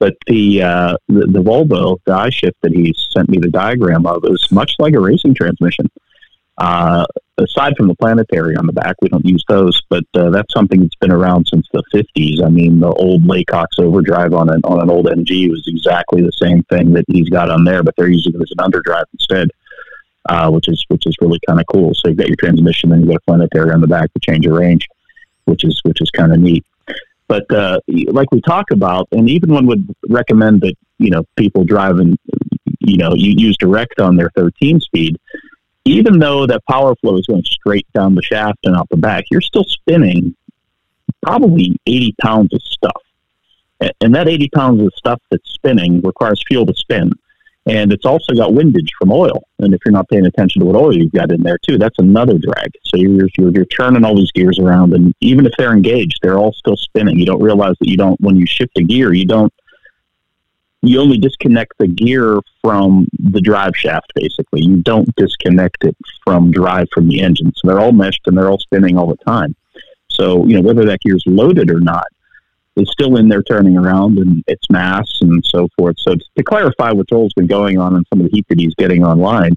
But 0.00 0.14
the, 0.26 0.62
uh, 0.62 0.96
the 1.08 1.26
the 1.26 1.42
Volvo, 1.42 1.98
the 2.06 2.12
iShift 2.12 2.54
that 2.62 2.72
he 2.72 2.94
sent 3.12 3.28
me 3.28 3.38
the 3.38 3.50
diagram 3.50 4.06
of, 4.06 4.24
is 4.24 4.50
much 4.50 4.74
like 4.78 4.94
a 4.94 5.00
racing 5.00 5.34
transmission. 5.34 5.88
Uh, 6.60 7.06
aside 7.38 7.74
from 7.76 7.88
the 7.88 7.94
planetary 7.94 8.54
on 8.54 8.66
the 8.66 8.72
back, 8.72 8.94
we 9.00 9.08
don't 9.08 9.24
use 9.24 9.42
those, 9.48 9.80
but 9.88 10.04
uh, 10.14 10.28
that's 10.28 10.52
something 10.52 10.80
that's 10.80 10.94
been 10.96 11.10
around 11.10 11.46
since 11.46 11.66
the 11.72 11.82
50s. 11.94 12.44
I 12.44 12.50
mean, 12.50 12.80
the 12.80 12.92
old 12.92 13.26
Laycock 13.26 13.68
overdrive 13.78 14.34
on 14.34 14.50
an 14.50 14.60
on 14.64 14.80
an 14.80 14.90
old 14.90 15.06
MG 15.06 15.50
was 15.50 15.64
exactly 15.66 16.22
the 16.22 16.32
same 16.32 16.62
thing 16.64 16.92
that 16.92 17.04
he's 17.08 17.28
got 17.30 17.50
on 17.50 17.64
there, 17.64 17.82
but 17.82 17.94
they're 17.96 18.08
using 18.08 18.34
it 18.34 18.42
as 18.42 18.52
an 18.58 18.70
underdrive 18.70 19.04
instead, 19.14 19.48
uh, 20.28 20.50
which 20.50 20.68
is 20.68 20.84
which 20.88 21.06
is 21.06 21.16
really 21.20 21.40
kind 21.46 21.60
of 21.60 21.66
cool. 21.72 21.92
So 21.94 22.08
you've 22.08 22.18
got 22.18 22.28
your 22.28 22.36
transmission, 22.36 22.90
then 22.90 23.00
you've 23.00 23.08
got 23.08 23.16
a 23.16 23.26
planetary 23.26 23.72
on 23.72 23.80
the 23.80 23.86
back 23.86 24.12
to 24.12 24.20
change 24.20 24.44
your 24.44 24.58
range, 24.58 24.86
which 25.46 25.64
is 25.64 25.80
which 25.84 26.02
is 26.02 26.10
kind 26.10 26.32
of 26.32 26.38
neat. 26.38 26.64
But 27.30 27.50
uh, 27.52 27.78
like 28.08 28.30
we 28.32 28.40
talk 28.40 28.72
about, 28.72 29.06
and 29.12 29.30
even 29.30 29.54
one 29.54 29.66
would 29.66 29.88
recommend 30.08 30.60
that 30.62 30.74
you 30.98 31.10
know 31.10 31.22
people 31.36 31.64
driving, 31.64 32.18
you 32.80 32.96
know, 32.98 33.14
you 33.14 33.34
use 33.38 33.56
direct 33.56 34.00
on 34.00 34.16
their 34.16 34.30
13 34.36 34.80
speed 34.80 35.16
even 35.84 36.18
though 36.18 36.46
that 36.46 36.64
power 36.66 36.94
flow 36.96 37.16
is 37.16 37.26
going 37.26 37.44
straight 37.44 37.86
down 37.94 38.14
the 38.14 38.22
shaft 38.22 38.58
and 38.64 38.76
out 38.76 38.88
the 38.90 38.96
back, 38.96 39.24
you're 39.30 39.40
still 39.40 39.64
spinning 39.64 40.34
probably 41.22 41.76
80 41.86 42.14
pounds 42.22 42.54
of 42.54 42.62
stuff. 42.62 43.02
And 44.00 44.14
that 44.14 44.28
80 44.28 44.50
pounds 44.54 44.82
of 44.82 44.92
stuff 44.94 45.20
that's 45.30 45.50
spinning 45.50 46.00
requires 46.02 46.42
fuel 46.46 46.66
to 46.66 46.74
spin. 46.74 47.12
And 47.66 47.92
it's 47.92 48.06
also 48.06 48.34
got 48.34 48.54
windage 48.54 48.88
from 48.98 49.12
oil. 49.12 49.44
And 49.58 49.74
if 49.74 49.80
you're 49.84 49.92
not 49.92 50.08
paying 50.08 50.26
attention 50.26 50.60
to 50.60 50.66
what 50.66 50.76
oil 50.76 50.96
you've 50.96 51.12
got 51.12 51.30
in 51.30 51.42
there 51.42 51.58
too, 51.58 51.76
that's 51.76 51.98
another 51.98 52.38
drag. 52.38 52.72
So 52.84 52.96
you're, 52.96 53.28
you're, 53.36 53.50
you're 53.50 53.64
turning 53.66 54.04
all 54.04 54.16
these 54.16 54.32
gears 54.32 54.58
around. 54.58 54.94
And 54.94 55.14
even 55.20 55.44
if 55.44 55.52
they're 55.58 55.74
engaged, 55.74 56.18
they're 56.22 56.38
all 56.38 56.52
still 56.52 56.76
spinning. 56.76 57.18
You 57.18 57.26
don't 57.26 57.42
realize 57.42 57.74
that 57.80 57.88
you 57.88 57.98
don't, 57.98 58.18
when 58.20 58.36
you 58.36 58.46
shift 58.46 58.78
a 58.78 58.82
gear, 58.82 59.12
you 59.12 59.26
don't 59.26 59.52
you 60.82 60.98
only 60.98 61.18
disconnect 61.18 61.74
the 61.78 61.88
gear 61.88 62.40
from 62.62 63.06
the 63.18 63.40
drive 63.40 63.76
shaft 63.76 64.10
basically 64.14 64.62
you 64.62 64.76
don't 64.76 65.14
disconnect 65.16 65.84
it 65.84 65.96
from 66.24 66.50
drive 66.50 66.88
from 66.92 67.08
the 67.08 67.20
engine 67.20 67.52
so 67.54 67.68
they're 67.68 67.80
all 67.80 67.92
meshed 67.92 68.22
and 68.26 68.36
they're 68.36 68.50
all 68.50 68.58
spinning 68.58 68.96
all 68.96 69.06
the 69.06 69.24
time 69.24 69.54
so 70.08 70.46
you 70.46 70.54
know 70.54 70.66
whether 70.66 70.84
that 70.84 71.00
gear's 71.00 71.22
loaded 71.26 71.70
or 71.70 71.80
not 71.80 72.06
is 72.80 72.90
still 72.90 73.16
in 73.16 73.28
there 73.28 73.42
turning 73.42 73.76
around 73.76 74.18
and 74.18 74.42
its 74.46 74.68
mass 74.70 75.08
and 75.20 75.44
so 75.44 75.68
forth 75.78 75.96
so 75.98 76.14
to 76.36 76.44
clarify 76.44 76.90
what 76.90 77.08
joel's 77.08 77.32
been 77.34 77.46
going 77.46 77.78
on 77.78 77.94
and 77.94 78.06
some 78.12 78.20
of 78.20 78.30
the 78.30 78.36
heat 78.36 78.46
that 78.48 78.58
he's 78.58 78.74
getting 78.74 79.04
online 79.04 79.54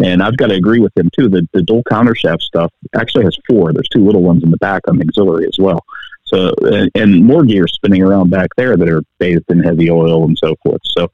and 0.00 0.22
I've 0.22 0.36
got 0.36 0.48
to 0.48 0.54
agree 0.54 0.80
with 0.80 0.92
him 0.96 1.08
too. 1.16 1.28
that 1.30 1.48
the 1.52 1.62
dual 1.62 1.82
countershaft 1.84 2.42
stuff 2.42 2.72
actually 2.96 3.24
has 3.24 3.38
four. 3.48 3.72
There's 3.72 3.88
two 3.88 4.04
little 4.04 4.22
ones 4.22 4.42
in 4.42 4.50
the 4.50 4.56
back 4.56 4.82
on 4.88 4.98
the 4.98 5.04
auxiliary 5.04 5.46
as 5.46 5.56
well. 5.58 5.84
So 6.24 6.52
and, 6.62 6.90
and 6.94 7.24
more 7.24 7.44
gears 7.44 7.74
spinning 7.74 8.02
around 8.02 8.30
back 8.30 8.48
there 8.56 8.76
that 8.76 8.88
are 8.88 9.02
bathed 9.18 9.44
in 9.50 9.62
heavy 9.62 9.90
oil 9.90 10.24
and 10.24 10.36
so 10.42 10.54
forth. 10.62 10.80
So 10.84 11.10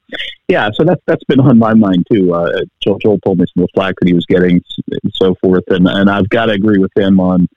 yeah, 0.47 0.69
so 0.73 0.83
that's 0.83 1.01
that's 1.05 1.23
been 1.25 1.39
on 1.39 1.59
my 1.59 1.73
mind 1.73 2.07
too. 2.11 2.33
Uh, 2.33 2.61
Joel, 2.79 2.97
Joel 2.99 3.19
told 3.19 3.39
me 3.39 3.45
some 3.53 3.63
of 3.63 3.69
the 3.69 3.73
flack 3.75 3.95
that 3.99 4.07
he 4.07 4.13
was 4.13 4.25
getting 4.25 4.61
and 4.87 5.13
so 5.13 5.35
forth, 5.35 5.65
and 5.67 5.87
and 5.87 6.09
I've 6.09 6.29
got 6.29 6.45
to 6.45 6.53
agree 6.53 6.79
with 6.79 6.91
him 6.95 7.19
on 7.19 7.47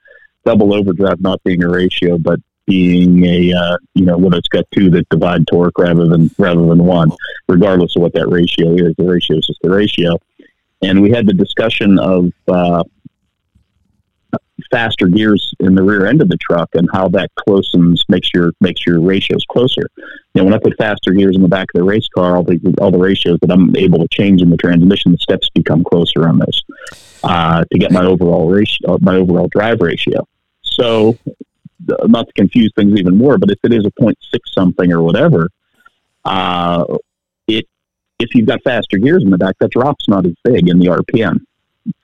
double 0.43 0.73
overdrive 0.73 1.21
not 1.21 1.41
being 1.43 1.63
a 1.63 1.69
ratio, 1.69 2.17
but 2.17 2.39
being 2.65 3.23
a 3.25 3.53
uh, 3.53 3.77
you 3.93 4.05
know 4.05 4.17
when 4.17 4.33
it's 4.33 4.47
got 4.47 4.65
two 4.71 4.89
that 4.91 5.07
divide 5.09 5.47
torque 5.47 5.77
rather 5.77 6.07
than 6.07 6.29
rather 6.37 6.65
than 6.65 6.83
one, 6.83 7.11
regardless 7.47 7.95
of 7.95 8.01
what 8.01 8.13
that 8.13 8.27
ratio 8.27 8.73
is. 8.73 8.93
The 8.97 9.05
ratio 9.05 9.37
is 9.37 9.47
just 9.47 9.59
the 9.61 9.69
ratio. 9.69 10.17
And 10.81 11.01
we 11.01 11.09
had 11.09 11.25
the 11.25 11.33
discussion 11.33 11.97
of 11.97 12.31
uh, 12.47 12.83
faster 14.71 15.07
gears 15.07 15.53
in 15.59 15.75
the 15.75 15.83
rear 15.83 16.05
end 16.05 16.21
of 16.21 16.29
the 16.29 16.37
truck 16.37 16.69
and 16.73 16.87
how 16.91 17.07
that 17.09 17.29
closens 17.35 18.01
makes 18.09 18.29
your 18.33 18.51
makes 18.61 18.85
your 18.85 18.99
ratios 18.99 19.45
closer. 19.49 19.89
You 20.33 20.41
know, 20.41 20.45
when 20.45 20.53
I 20.53 20.59
put 20.59 20.75
faster 20.77 21.11
gears 21.11 21.35
in 21.35 21.41
the 21.41 21.47
back 21.47 21.67
of 21.73 21.79
the 21.79 21.83
race 21.83 22.07
car, 22.07 22.35
all 22.35 22.43
the 22.43 22.59
all 22.79 22.91
the 22.91 22.99
ratios 22.99 23.39
that 23.41 23.51
I'm 23.51 23.75
able 23.75 23.99
to 23.99 24.07
change 24.11 24.41
in 24.41 24.49
the 24.49 24.57
transmission, 24.57 25.11
the 25.11 25.17
steps 25.17 25.49
become 25.49 25.83
closer 25.83 26.27
on 26.27 26.39
those 26.39 26.63
uh, 27.23 27.63
to 27.71 27.79
get 27.79 27.91
my 27.91 28.03
overall 28.03 28.49
ratio, 28.49 28.97
my 29.01 29.15
overall 29.15 29.47
drive 29.47 29.81
ratio. 29.81 30.27
So, 30.61 31.17
not 32.05 32.27
to 32.27 32.33
confuse 32.33 32.71
things 32.75 32.99
even 32.99 33.15
more, 33.17 33.37
but 33.37 33.51
if 33.51 33.59
it 33.63 33.73
is 33.73 33.85
a 33.85 33.91
0.6 34.01 34.15
something 34.53 34.91
or 34.91 35.01
whatever, 35.01 35.49
uh, 36.23 36.85
it 37.47 37.67
if 38.19 38.33
you've 38.33 38.47
got 38.47 38.61
faster 38.63 38.97
gears 38.97 39.23
in 39.23 39.29
the 39.29 39.37
back, 39.37 39.55
that 39.59 39.71
drop's 39.71 40.07
not 40.07 40.25
as 40.25 40.33
big 40.43 40.69
in 40.69 40.79
the 40.79 40.87
RPM. 40.87 41.39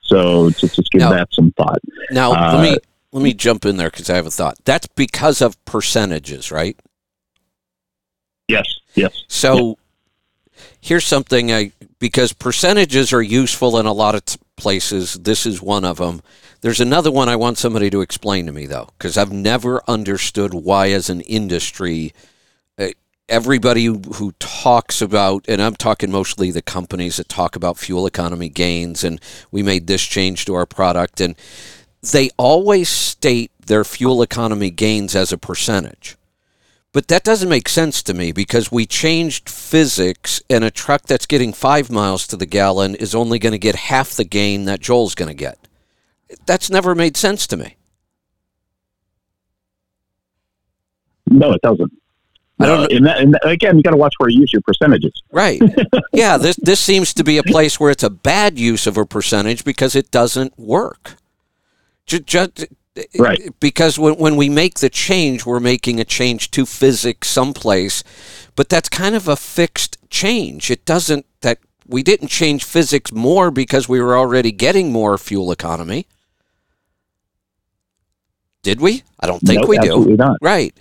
So 0.00 0.50
just, 0.50 0.76
just 0.76 0.90
give 0.90 1.00
Now- 1.00 1.10
that 1.10 1.28
some 1.32 1.52
thought. 1.52 1.78
Now 2.10 2.32
Uh, 2.32 2.56
let 2.56 2.62
me 2.72 2.78
let 3.12 3.22
me 3.22 3.34
jump 3.34 3.64
in 3.66 3.76
there 3.76 3.90
because 3.90 4.08
I 4.08 4.16
have 4.16 4.26
a 4.26 4.30
thought. 4.30 4.56
That's 4.64 4.86
because 4.94 5.42
of 5.42 5.62
percentages, 5.64 6.50
right? 6.50 6.78
Yes, 8.48 8.66
yes. 8.94 9.24
So 9.28 9.78
here's 10.80 11.04
something 11.06 11.52
I 11.52 11.72
because 11.98 12.32
percentages 12.32 13.12
are 13.12 13.22
useful 13.22 13.78
in 13.78 13.86
a 13.86 13.92
lot 13.92 14.14
of 14.14 14.24
t- 14.24 14.38
places. 14.56 15.14
This 15.14 15.46
is 15.46 15.62
one 15.62 15.84
of 15.84 15.98
them. 15.98 16.20
There's 16.62 16.80
another 16.80 17.10
one 17.10 17.28
I 17.28 17.34
want 17.34 17.58
somebody 17.58 17.90
to 17.90 18.02
explain 18.02 18.46
to 18.46 18.52
me 18.52 18.66
though, 18.66 18.88
because 18.96 19.18
I've 19.18 19.32
never 19.32 19.82
understood 19.88 20.54
why, 20.54 20.90
as 20.90 21.10
an 21.10 21.20
industry, 21.22 22.14
uh, 22.78 22.90
everybody 23.28 23.86
who 23.86 24.32
talks 24.38 25.02
about, 25.02 25.44
and 25.48 25.60
I'm 25.60 25.74
talking 25.74 26.12
mostly 26.12 26.52
the 26.52 26.62
companies 26.62 27.16
that 27.16 27.28
talk 27.28 27.56
about 27.56 27.78
fuel 27.78 28.06
economy 28.06 28.48
gains, 28.48 29.02
and 29.02 29.20
we 29.50 29.64
made 29.64 29.88
this 29.88 30.02
change 30.02 30.44
to 30.44 30.54
our 30.54 30.64
product, 30.64 31.20
and 31.20 31.34
they 32.12 32.30
always 32.36 32.88
state 32.88 33.50
their 33.66 33.82
fuel 33.82 34.22
economy 34.22 34.70
gains 34.70 35.16
as 35.16 35.32
a 35.32 35.38
percentage. 35.38 36.16
But 36.92 37.08
that 37.08 37.24
doesn't 37.24 37.48
make 37.48 37.68
sense 37.68 38.04
to 38.04 38.14
me 38.14 38.30
because 38.30 38.70
we 38.70 38.86
changed 38.86 39.48
physics, 39.48 40.40
and 40.48 40.62
a 40.62 40.70
truck 40.70 41.02
that's 41.06 41.26
getting 41.26 41.52
five 41.52 41.90
miles 41.90 42.24
to 42.28 42.36
the 42.36 42.46
gallon 42.46 42.94
is 42.94 43.16
only 43.16 43.40
going 43.40 43.50
to 43.50 43.58
get 43.58 43.74
half 43.74 44.10
the 44.10 44.24
gain 44.24 44.66
that 44.66 44.78
Joel's 44.78 45.16
going 45.16 45.28
to 45.28 45.34
get. 45.34 45.58
That's 46.46 46.70
never 46.70 46.94
made 46.94 47.16
sense 47.16 47.46
to 47.48 47.56
me. 47.56 47.76
No, 51.28 51.52
it 51.52 51.62
doesn't. 51.62 51.92
I 52.60 52.66
don't 52.66 52.80
Uh, 52.80 52.96
and, 52.96 53.06
that, 53.06 53.18
and 53.20 53.36
again, 53.44 53.76
you 53.76 53.82
got 53.82 53.90
to 53.90 53.96
watch 53.96 54.14
where 54.18 54.28
you 54.28 54.40
use 54.40 54.52
your 54.52 54.62
percentages. 54.62 55.22
Right. 55.32 55.60
yeah, 56.12 56.36
this 56.36 56.56
this 56.56 56.80
seems 56.80 57.14
to 57.14 57.24
be 57.24 57.38
a 57.38 57.42
place 57.42 57.80
where 57.80 57.90
it's 57.90 58.02
a 58.02 58.10
bad 58.10 58.58
use 58.58 58.86
of 58.86 58.96
a 58.96 59.06
percentage 59.06 59.64
because 59.64 59.96
it 59.96 60.10
doesn't 60.10 60.58
work. 60.58 61.16
Just, 62.06 62.66
Right. 63.18 63.48
Because 63.58 63.98
when, 63.98 64.14
when 64.16 64.36
we 64.36 64.48
make 64.48 64.80
the 64.80 64.90
change, 64.90 65.46
we're 65.46 65.60
making 65.60 65.98
a 65.98 66.04
change 66.04 66.50
to 66.52 66.66
physics 66.66 67.28
someplace, 67.28 68.04
but 68.54 68.68
that's 68.68 68.88
kind 68.88 69.14
of 69.14 69.28
a 69.28 69.36
fixed 69.36 69.96
change. 70.10 70.70
It 70.70 70.84
doesn't 70.84 71.24
that 71.40 71.58
we 71.86 72.02
didn't 72.02 72.28
change 72.28 72.64
physics 72.64 73.10
more 73.10 73.50
because 73.50 73.88
we 73.88 74.00
were 74.00 74.16
already 74.16 74.52
getting 74.52 74.92
more 74.92 75.16
fuel 75.16 75.50
economy. 75.50 76.06
Did 78.62 78.80
we? 78.80 79.02
I 79.18 79.26
don't 79.26 79.40
think 79.40 79.60
Nope, 79.60 79.68
we 79.68 79.78
do. 79.78 79.88
absolutely 79.88 80.16
not. 80.16 80.38
Right. 80.40 80.74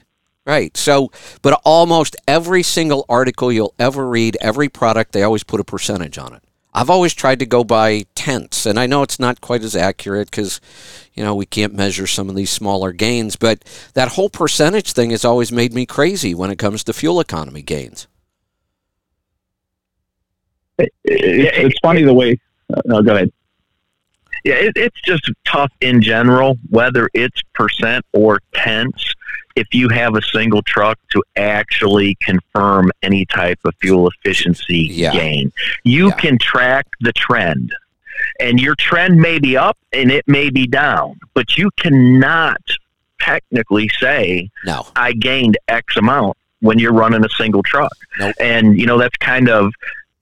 Right. 0.46 0.76
So, 0.78 1.12
but 1.42 1.60
almost 1.64 2.16
every 2.28 2.64
single 2.64 3.06
article 3.10 3.52
you'll 3.52 3.74
ever 3.78 4.08
read, 4.08 4.38
every 4.42 4.70
product, 4.70 5.12
they 5.14 5.24
always 5.24 5.44
put 5.44 5.60
a 5.60 5.64
percentage 5.64 6.18
on 6.18 6.34
it. 6.34 6.44
I've 6.74 6.90
always 6.90 7.14
tried 7.14 7.40
to 7.40 7.46
go 7.46 7.64
by 7.66 8.06
tenths, 8.16 8.66
and 8.66 8.80
I 8.80 8.88
know 8.88 9.04
it's 9.04 9.20
not 9.20 9.42
quite 9.42 9.62
as 9.62 9.76
accurate 9.76 10.32
because, 10.32 10.62
you 11.14 11.22
know, 11.22 11.36
we 11.36 11.46
can't 11.46 11.74
measure 11.74 12.08
some 12.08 12.30
of 12.30 12.36
these 12.36 12.50
smaller 12.50 12.94
gains, 12.94 13.36
but 13.36 13.64
that 13.94 14.10
whole 14.14 14.30
percentage 14.30 14.94
thing 14.94 15.10
has 15.10 15.26
always 15.26 15.52
made 15.52 15.74
me 15.74 15.86
crazy 15.86 16.34
when 16.34 16.50
it 16.50 16.58
comes 16.58 16.84
to 16.86 16.94
fuel 16.94 17.20
economy 17.20 17.62
gains. 17.62 18.08
It, 20.78 20.94
it, 21.04 21.66
it's 21.66 21.80
funny 21.84 22.04
the 22.04 22.14
way. 22.14 22.40
Uh, 22.74 22.82
no, 22.86 23.02
go 23.04 23.16
ahead. 23.16 23.32
Yeah, 24.44 24.56
it, 24.56 24.74
it's 24.76 25.00
just 25.02 25.30
tough 25.46 25.72
in 25.82 26.02
general, 26.02 26.58
whether 26.70 27.10
it's 27.14 27.42
percent 27.54 28.06
or 28.14 28.40
tenths, 28.54 29.14
if 29.56 29.68
you 29.74 29.90
have 29.90 30.16
a 30.16 30.22
single 30.22 30.62
truck 30.64 30.98
to 31.12 31.24
actually 31.36 32.16
confirm 32.22 32.90
any 33.04 33.26
type 33.26 33.60
of 33.66 33.74
fuel 33.82 34.10
efficiency 34.10 34.88
Yeah. 34.92 35.12
gain. 35.12 35.52
You 35.84 36.08
Yeah. 36.08 36.16
can 36.16 36.38
track 36.40 36.88
the 37.02 37.12
trend, 37.14 37.74
and 38.40 38.60
your 38.60 38.76
trend 38.76 39.20
may 39.20 39.40
be 39.40 39.58
up 39.58 39.78
and 39.94 40.12
it 40.12 40.28
may 40.28 40.50
be 40.50 40.66
down, 40.68 41.20
but 41.34 41.58
you 41.58 41.70
cannot 41.78 42.62
technically 43.20 43.90
say 44.00 44.50
No. 44.66 44.88
I 44.96 45.14
gained 45.14 45.58
X 45.68 45.98
amount 45.98 46.38
when 46.62 46.80
you're 46.80 46.94
running 46.94 47.24
a 47.26 47.30
single 47.30 47.62
truck. 47.64 47.92
Nope. 48.20 48.36
And 48.40 48.80
you 48.80 48.86
know 48.86 48.98
that's 48.98 49.16
kind 49.18 49.50
of 49.50 49.74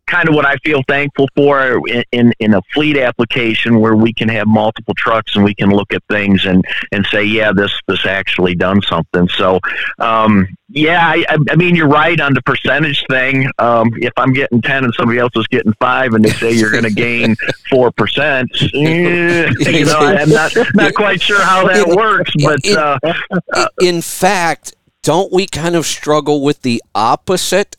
kind 0.10 0.28
of 0.28 0.36
what 0.36 0.46
I 0.46 0.56
feel 0.58 0.82
thankful 0.88 1.28
for 1.36 1.82
in, 1.88 2.04
in 2.12 2.34
in 2.40 2.54
a 2.54 2.62
fleet 2.74 2.98
application 2.98 3.80
where 3.80 3.96
we 3.96 4.12
can 4.14 4.28
have 4.30 4.48
multiple 4.48 4.94
trucks 4.96 5.36
and 5.36 5.44
we 5.44 5.54
can 5.56 5.70
look 5.70 5.94
at 5.94 6.04
things 6.10 6.46
and 6.46 6.66
and 6.92 7.06
say 7.12 7.24
yeah 7.24 7.52
this 7.56 7.72
this 7.88 8.06
actually 8.06 8.56
done 8.56 8.82
something. 8.82 9.28
So 9.30 9.60
um, 10.00 10.48
yeah, 10.70 11.02
I, 11.08 11.26
I- 11.50 11.56
mean 11.56 11.76
you're 11.76 11.88
right 11.88 12.20
on 12.20 12.34
the 12.34 12.42
percentage 12.44 13.04
thing. 13.10 13.50
Um, 13.60 13.90
if 13.98 14.14
I'm 14.18 14.34
getting 14.34 14.62
ten 14.62 14.84
and 14.84 14.94
somebody 14.96 15.20
else 15.20 15.34
is 15.36 15.48
getting 15.48 15.74
five 15.80 16.14
and 16.14 16.24
they 16.24 16.30
say 16.32 16.52
you're 16.52 16.72
going 16.72 16.84
to 16.84 16.92
gain 16.92 17.36
four 17.70 17.92
percent, 17.92 18.50
eh, 18.74 19.50
you 19.60 19.86
know 19.86 20.00
I'm 20.00 20.30
not 20.30 20.52
not 20.74 20.94
quite 20.94 21.22
sure 21.22 21.42
how 21.42 21.68
that 21.68 21.88
works, 21.88 22.34
but. 22.44 22.66
uh, 22.68 23.68
in 23.82 24.02
fact, 24.02 24.74
don't 25.04 25.32
we 25.34 25.48
kind 25.48 25.76
of 25.76 25.86
struggle 25.86 26.42
with 26.44 26.62
the 26.62 26.82
opposite? 26.96 27.76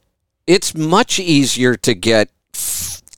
It's 0.51 0.75
much 0.75 1.21
easier 1.21 1.77
to 1.77 1.95
get 1.95 2.29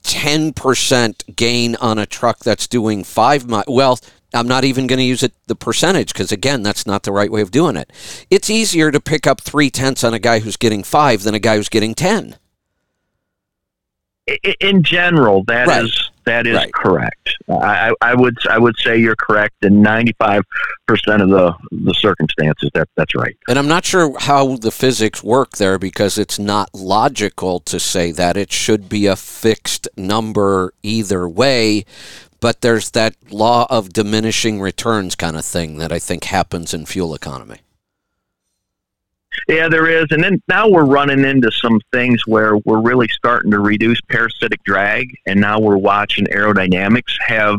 ten 0.03 0.53
percent 0.53 1.23
gain 1.35 1.75
on 1.77 1.97
a 1.97 2.05
truck 2.05 2.37
that's 2.39 2.67
doing 2.67 3.03
five 3.03 3.47
miles. 3.47 3.65
Well, 3.67 3.99
I'm 4.35 4.47
not 4.47 4.63
even 4.63 4.85
going 4.85 4.99
to 4.99 5.03
use 5.03 5.23
it 5.23 5.33
the 5.47 5.55
percentage 5.55 6.13
because 6.13 6.31
again, 6.31 6.61
that's 6.61 6.85
not 6.85 7.01
the 7.01 7.11
right 7.11 7.31
way 7.31 7.41
of 7.41 7.49
doing 7.49 7.75
it. 7.75 7.91
It's 8.29 8.51
easier 8.51 8.91
to 8.91 8.99
pick 8.99 9.25
up 9.25 9.41
three 9.41 9.71
tenths 9.71 10.03
on 10.03 10.13
a 10.13 10.19
guy 10.19 10.41
who's 10.41 10.57
getting 10.57 10.83
five 10.83 11.23
than 11.23 11.33
a 11.33 11.39
guy 11.39 11.55
who's 11.55 11.69
getting 11.69 11.95
ten. 11.95 12.37
In 14.59 14.83
general, 14.83 15.43
that 15.45 15.67
is 15.67 15.67
Right. 15.67 16.12
That 16.25 16.47
is 16.47 16.55
Right. 16.55 16.73
correct. 16.73 17.29
I, 17.49 17.89
I 17.89 17.91
I 18.11 18.13
would 18.15 18.35
I 18.49 18.57
would 18.57 18.75
say 18.79 18.97
you're 18.97 19.15
correct 19.15 19.55
in 19.63 19.81
95 19.81 20.43
percent 20.87 21.21
of 21.21 21.29
the 21.29 21.53
the 21.71 21.93
circumstances. 21.93 22.69
That 22.73 22.87
that's 22.95 23.15
right. 23.15 23.35
And 23.47 23.57
I'm 23.59 23.67
not 23.67 23.85
sure 23.85 24.17
how 24.19 24.57
the 24.57 24.71
physics 24.71 25.23
work 25.23 25.57
there 25.57 25.77
because 25.77 26.17
it's 26.17 26.39
not 26.39 26.69
logical 26.73 27.59
to 27.61 27.79
say 27.79 28.11
that 28.11 28.37
it 28.37 28.51
should 28.51 28.89
be 28.89 29.05
a 29.07 29.15
fixed 29.15 29.87
number 29.97 30.73
either 30.83 31.27
way. 31.27 31.85
But 32.39 32.59
there's 32.59 32.91
that 32.91 33.15
law 33.31 33.67
of 33.69 33.93
diminishing 33.93 34.59
returns 34.59 35.15
kind 35.15 35.37
of 35.37 35.45
thing 35.45 35.77
that 35.77 35.93
I 35.93 35.99
think 35.99 36.25
happens 36.25 36.73
in 36.73 36.85
fuel 36.85 37.15
economy. 37.15 37.59
Yeah, 39.47 39.67
there 39.67 39.87
is, 39.87 40.05
and 40.11 40.23
then 40.23 40.41
now 40.47 40.69
we're 40.69 40.85
running 40.85 41.25
into 41.25 41.51
some 41.51 41.81
things 41.91 42.25
where 42.25 42.57
we're 42.57 42.81
really 42.81 43.07
starting 43.09 43.51
to 43.51 43.59
reduce 43.59 43.99
parasitic 44.09 44.63
drag, 44.63 45.15
and 45.25 45.39
now 45.39 45.59
we're 45.59 45.77
watching 45.77 46.25
aerodynamics 46.27 47.15
have 47.25 47.57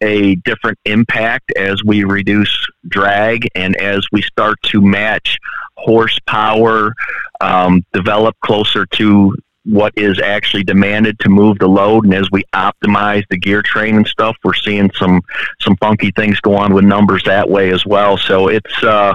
a 0.00 0.36
different 0.36 0.78
impact 0.84 1.52
as 1.56 1.82
we 1.84 2.04
reduce 2.04 2.66
drag 2.86 3.48
and 3.54 3.76
as 3.76 4.06
we 4.12 4.22
start 4.22 4.56
to 4.62 4.80
match 4.80 5.38
horsepower, 5.76 6.94
um, 7.40 7.84
develop 7.92 8.36
closer 8.40 8.86
to 8.86 9.34
what 9.68 9.92
is 9.96 10.18
actually 10.18 10.64
demanded 10.64 11.18
to 11.20 11.28
move 11.28 11.58
the 11.58 11.68
load, 11.68 12.04
and 12.04 12.14
as 12.14 12.28
we 12.32 12.42
optimize 12.54 13.24
the 13.28 13.36
gear 13.36 13.62
train 13.62 13.96
and 13.96 14.06
stuff, 14.06 14.36
we're 14.42 14.54
seeing 14.54 14.90
some 14.98 15.20
some 15.60 15.76
funky 15.76 16.10
things 16.12 16.40
go 16.40 16.56
on 16.56 16.72
with 16.72 16.84
numbers 16.84 17.22
that 17.24 17.48
way 17.48 17.70
as 17.70 17.84
well. 17.84 18.16
So 18.16 18.48
it's 18.48 18.82
uh, 18.82 19.14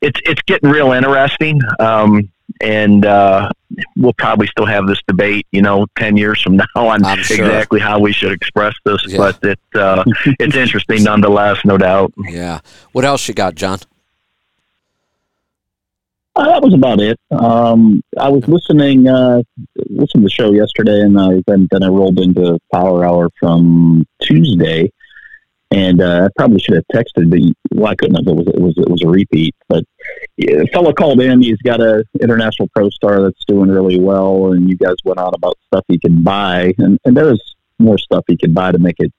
it's 0.00 0.20
it's 0.24 0.42
getting 0.42 0.70
real 0.70 0.92
interesting. 0.92 1.60
Um, 1.80 2.30
and 2.60 3.04
uh, 3.04 3.50
we'll 3.96 4.14
probably 4.14 4.46
still 4.46 4.66
have 4.66 4.86
this 4.86 5.00
debate, 5.06 5.46
you 5.52 5.62
know, 5.62 5.86
ten 5.96 6.16
years 6.16 6.40
from 6.40 6.56
now 6.56 6.66
on 6.74 7.04
I'm 7.04 7.18
sure. 7.18 7.44
exactly 7.44 7.80
how 7.80 7.98
we 7.98 8.12
should 8.12 8.32
express 8.32 8.74
this. 8.84 9.04
Yeah. 9.06 9.18
But 9.18 9.38
it 9.42 9.60
uh, 9.74 10.04
it's 10.38 10.56
interesting 10.56 11.02
nonetheless, 11.02 11.64
no 11.64 11.76
doubt. 11.76 12.12
Yeah. 12.18 12.60
What 12.92 13.04
else 13.04 13.26
you 13.26 13.34
got, 13.34 13.56
John? 13.56 13.80
Uh, 16.38 16.44
that 16.46 16.62
was 16.62 16.72
about 16.72 17.00
it. 17.00 17.18
Um, 17.32 18.00
I 18.16 18.28
was 18.28 18.46
listening 18.46 19.08
uh, 19.08 19.42
listening 19.90 20.22
to 20.22 20.26
the 20.26 20.30
show 20.30 20.52
yesterday, 20.52 21.00
and 21.00 21.18
I, 21.18 21.42
then 21.48 21.66
then 21.72 21.82
I 21.82 21.88
rolled 21.88 22.20
into 22.20 22.60
Power 22.72 23.04
Hour 23.04 23.28
from 23.40 24.06
Tuesday, 24.22 24.92
and 25.72 26.00
uh, 26.00 26.26
I 26.26 26.28
probably 26.36 26.60
should 26.60 26.76
have 26.76 26.84
texted, 26.94 27.28
but 27.28 27.40
well, 27.76 27.90
I 27.90 27.96
couldn't 27.96 28.14
have. 28.14 28.28
It 28.28 28.36
was 28.36 28.46
it 28.46 28.60
was 28.60 28.74
it 28.78 28.88
was 28.88 29.02
a 29.02 29.08
repeat. 29.08 29.56
But 29.68 29.82
a 30.40 30.68
fellow 30.68 30.92
called 30.92 31.20
in. 31.20 31.42
He's 31.42 31.60
got 31.62 31.80
a 31.80 32.04
international 32.22 32.68
ProStar 32.68 33.24
that's 33.24 33.44
doing 33.48 33.68
really 33.68 33.98
well, 33.98 34.52
and 34.52 34.70
you 34.70 34.76
guys 34.76 34.94
went 35.04 35.18
on 35.18 35.34
about 35.34 35.58
stuff 35.66 35.84
he 35.88 35.98
can 35.98 36.22
buy, 36.22 36.72
and 36.78 37.00
and 37.04 37.16
there's 37.16 37.56
more 37.80 37.98
stuff 37.98 38.22
he 38.28 38.36
could 38.36 38.54
buy 38.54 38.70
to 38.70 38.78
make 38.78 39.00
it 39.00 39.12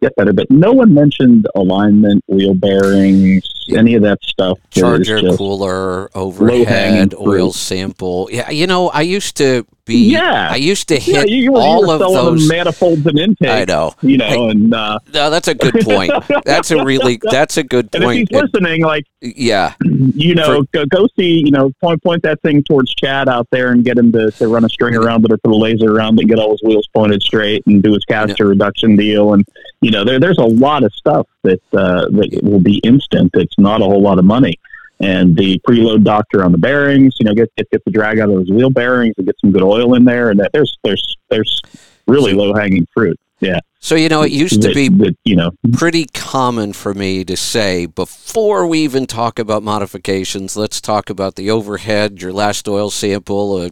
get 0.00 0.14
better. 0.16 0.32
But 0.32 0.50
no 0.50 0.72
one 0.72 0.92
mentioned 0.92 1.46
alignment, 1.54 2.24
wheel 2.28 2.54
bearings, 2.54 3.42
any 3.70 3.94
of 3.94 4.02
that 4.02 4.22
stuff. 4.22 4.58
Charger, 4.70 5.20
cooler, 5.36 6.10
overhead, 6.16 7.14
oil 7.14 7.52
sample. 7.52 8.28
Yeah, 8.30 8.50
you 8.50 8.66
know, 8.66 8.90
I 8.90 9.02
used 9.02 9.36
to 9.38 9.66
be. 9.86 10.10
Yeah. 10.12 10.48
I 10.50 10.56
used 10.56 10.88
to 10.88 10.94
Yeah, 11.00 11.20
hit 11.20 11.30
you, 11.30 11.36
you 11.36 11.56
all 11.56 11.90
of 11.90 11.98
those. 12.00 12.48
manifolds 12.48 13.04
and 13.06 13.18
intake. 13.18 13.48
I 13.48 13.64
know. 13.64 13.94
You 14.02 14.16
know, 14.18 14.26
Hey. 14.26 14.48
and 14.50 14.72
uh, 14.74 14.98
No, 15.12 15.30
that's 15.30 15.48
a 15.48 15.54
good 15.54 15.74
point. 15.84 16.12
That's 16.44 16.70
a 16.70 16.84
really. 16.84 17.18
That's 17.30 17.56
a 17.56 17.62
good 17.62 17.88
and 17.94 18.02
if 18.04 18.06
point. 18.06 18.28
he's 18.30 18.40
listening, 18.42 18.82
like 18.82 19.04
yeah. 19.20 19.74
you 20.14 20.34
know, 20.34 20.62
go, 20.72 20.84
go 20.86 21.06
see, 21.18 21.42
you 21.44 21.50
know, 21.50 21.70
point 21.80 22.02
point 22.02 22.22
that 22.22 22.40
thing 22.42 22.62
towards 22.62 22.94
Chad 22.94 23.28
out 23.28 23.48
there 23.50 23.72
and 23.72 23.84
get 23.84 23.96
him 23.98 24.12
to, 24.12 24.30
to 24.32 24.48
run 24.48 24.64
a 24.64 24.68
string 24.68 24.94
around 24.94 25.24
it 25.24 25.32
or 25.32 25.38
put 25.38 25.52
a 25.52 25.56
laser 25.56 25.92
around 25.94 26.18
it 26.18 26.22
and 26.22 26.28
get 26.28 26.38
all 26.38 26.50
his 26.52 26.62
wheels 26.62 26.86
pointed 26.94 27.22
straight 27.22 27.66
and 27.66 27.82
do 27.82 27.92
his 27.92 28.04
caster 28.04 28.46
reduction 28.48 28.96
deal. 28.96 29.34
And 29.34 29.44
you 29.80 29.90
know, 29.90 30.04
there 30.04 30.18
there's 30.20 30.38
a 30.38 30.44
lot 30.44 30.84
of 30.84 30.92
stuff 30.94 31.26
that 31.42 31.60
uh, 31.72 32.06
that 32.10 32.40
will 32.42 32.60
be 32.60 32.78
instant. 32.78 33.30
It's 33.34 33.58
not 33.58 33.80
a 33.80 33.84
whole 33.84 34.02
lot 34.02 34.18
of 34.18 34.24
money. 34.24 34.58
And 35.04 35.36
the 35.36 35.60
preload 35.68 36.02
doctor 36.04 36.44
on 36.44 36.52
the 36.52 36.58
bearings, 36.58 37.14
you 37.18 37.26
know, 37.26 37.34
get 37.34 37.54
get, 37.56 37.70
get 37.70 37.84
the 37.84 37.90
drag 37.90 38.18
out 38.20 38.30
of 38.30 38.36
those 38.36 38.50
wheel 38.50 38.70
bearings 38.70 39.14
and 39.18 39.26
get 39.26 39.36
some 39.40 39.52
good 39.52 39.62
oil 39.62 39.94
in 39.94 40.04
there. 40.04 40.30
And 40.30 40.40
that 40.40 40.50
there's 40.52 40.76
there's 40.82 41.16
there's 41.30 41.60
really 42.06 42.32
So- 42.32 42.38
low 42.38 42.54
hanging 42.54 42.86
fruit. 42.94 43.18
Yeah, 43.40 43.58
So 43.80 43.94
you 43.94 44.08
know, 44.08 44.22
it 44.22 44.32
used 44.32 44.62
to 44.62 44.72
be 44.72 44.88
that, 44.88 45.16
you 45.24 45.36
know 45.36 45.50
pretty 45.72 46.06
common 46.14 46.72
for 46.72 46.94
me 46.94 47.24
to 47.24 47.36
say 47.36 47.84
before 47.84 48.66
we 48.66 48.78
even 48.78 49.06
talk 49.06 49.38
about 49.38 49.62
modifications, 49.62 50.56
let's 50.56 50.80
talk 50.80 51.10
about 51.10 51.34
the 51.34 51.50
overhead, 51.50 52.22
your 52.22 52.32
last 52.32 52.66
oil 52.68 52.88
sample, 52.90 53.58
pre- 53.58 53.70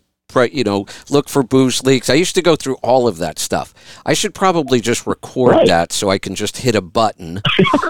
you 0.53 0.65
know, 0.65 0.87
look 1.11 1.29
for 1.29 1.43
boost 1.43 1.85
leaks. 1.87 2.09
I 2.11 2.15
used 2.15 2.35
to 2.35 2.43
go 2.43 2.57
through 2.57 2.77
all 2.77 3.07
of 3.09 3.19
that 3.19 3.39
stuff. 3.39 3.75
I 4.07 4.15
should 4.15 4.35
probably 4.35 4.81
just 4.81 5.07
record 5.07 5.53
Right. 5.53 5.67
that 5.67 5.93
so 5.93 6.11
I 6.11 6.19
can 6.19 6.35
just 6.35 6.59
hit 6.59 6.75
a 6.75 6.81
button. 6.81 7.41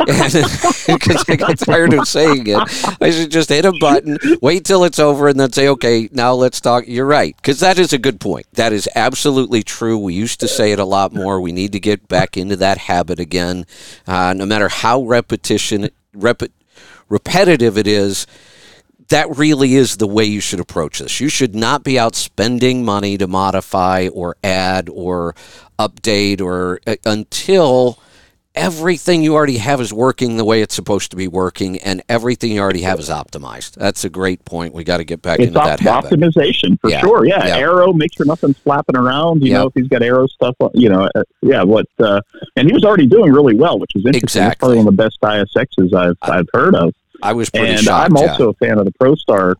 Because 0.06 0.34
I 1.28 1.36
get 1.36 1.58
tired 1.58 1.92
of 1.94 2.06
saying 2.08 2.46
it. 2.46 2.96
I 3.00 3.10
should 3.10 3.30
just 3.30 3.48
hit 3.48 3.64
a 3.64 3.72
button, 3.80 4.18
wait 4.40 4.64
till 4.64 4.84
it's 4.84 4.98
over, 4.98 5.28
and 5.28 5.38
then 5.38 5.52
say, 5.52 5.68
okay, 5.68 6.08
now 6.12 6.32
let's 6.34 6.60
talk. 6.60 6.84
You're 6.86 7.06
right. 7.06 7.36
Because 7.36 7.60
that 7.60 7.78
is 7.78 7.92
a 7.92 7.98
good 7.98 8.20
point. 8.20 8.46
That 8.54 8.72
is 8.72 8.88
absolutely 8.94 9.62
true. 9.62 9.98
We 9.98 10.14
used 10.14 10.40
to 10.40 10.48
say 10.48 10.72
it 10.72 10.78
a 10.78 10.84
lot 10.84 11.12
more. 11.12 11.40
We 11.40 11.52
need 11.52 11.72
to 11.72 11.80
get 11.80 12.08
back 12.08 12.36
into 12.36 12.56
that 12.56 12.78
habit 12.78 13.20
again. 13.20 13.66
Uh, 14.06 14.32
no 14.36 14.46
matter 14.46 14.68
how 14.68 15.02
repetition, 15.02 15.90
rep- 16.14 16.42
repetitive 17.08 17.76
it 17.78 17.86
is, 17.86 18.26
that 19.08 19.36
really 19.36 19.74
is 19.74 19.96
the 19.96 20.06
way 20.06 20.24
you 20.24 20.40
should 20.40 20.60
approach 20.60 20.98
this. 21.00 21.20
You 21.20 21.28
should 21.28 21.54
not 21.54 21.84
be 21.84 21.98
out 21.98 22.14
spending 22.14 22.84
money 22.84 23.18
to 23.18 23.26
modify 23.26 24.08
or 24.12 24.36
add 24.44 24.88
or 24.88 25.34
update 25.78 26.40
or 26.40 26.80
uh, 26.86 26.96
until 27.04 27.98
everything 28.54 29.22
you 29.22 29.34
already 29.34 29.56
have 29.56 29.80
is 29.80 29.94
working 29.94 30.36
the 30.36 30.44
way 30.44 30.60
it's 30.60 30.74
supposed 30.74 31.10
to 31.10 31.16
be 31.16 31.26
working, 31.26 31.78
and 31.78 32.02
everything 32.10 32.52
you 32.52 32.60
already 32.60 32.82
have 32.82 33.00
is 33.00 33.08
optimized. 33.08 33.72
That's 33.76 34.04
a 34.04 34.10
great 34.10 34.44
point. 34.44 34.74
We 34.74 34.84
got 34.84 34.98
to 34.98 35.04
get 35.04 35.22
back 35.22 35.38
it's 35.40 35.48
into 35.48 35.58
op- 35.58 35.66
that 35.66 35.80
habit. 35.80 36.10
optimization 36.10 36.78
for 36.80 36.90
Yeah. 36.90 37.00
sure. 37.00 37.24
Yeah. 37.26 37.46
Yeah. 37.46 37.56
aero 37.56 37.94
make 37.94 38.12
sure 38.14 38.26
nothing's 38.26 38.58
flapping 38.58 38.96
around. 38.96 39.42
You 39.42 39.52
Yeah. 39.52 39.58
know, 39.60 39.66
if 39.68 39.72
he's 39.74 39.88
got 39.88 40.02
aero 40.02 40.26
stuff, 40.26 40.54
you 40.74 40.90
know, 40.90 41.08
uh, 41.14 41.22
yeah. 41.40 41.62
What? 41.62 41.86
Uh, 41.98 42.20
and 42.56 42.68
he 42.68 42.74
was 42.74 42.84
already 42.84 43.06
doing 43.06 43.32
really 43.32 43.54
well, 43.54 43.78
which 43.78 43.92
is 43.94 44.00
interesting. 44.04 44.20
That's 44.20 44.34
Exactly. 44.34 44.58
probably 44.58 44.78
one 44.78 44.88
of 44.88 44.96
the 44.96 45.02
best 45.02 45.18
ISXs 45.22 45.94
I've 45.94 46.16
I- 46.20 46.38
I've 46.40 46.48
heard 46.52 46.74
of. 46.74 46.92
I 47.22 47.32
was 47.32 47.50
pretty 47.50 47.68
and 47.68 47.80
shocked. 47.80 48.10
I'm 48.10 48.16
yeah. 48.16 48.30
also 48.30 48.50
a 48.50 48.54
fan 48.54 48.78
of 48.78 48.84
the 48.84 48.92
ProStar 48.92 49.54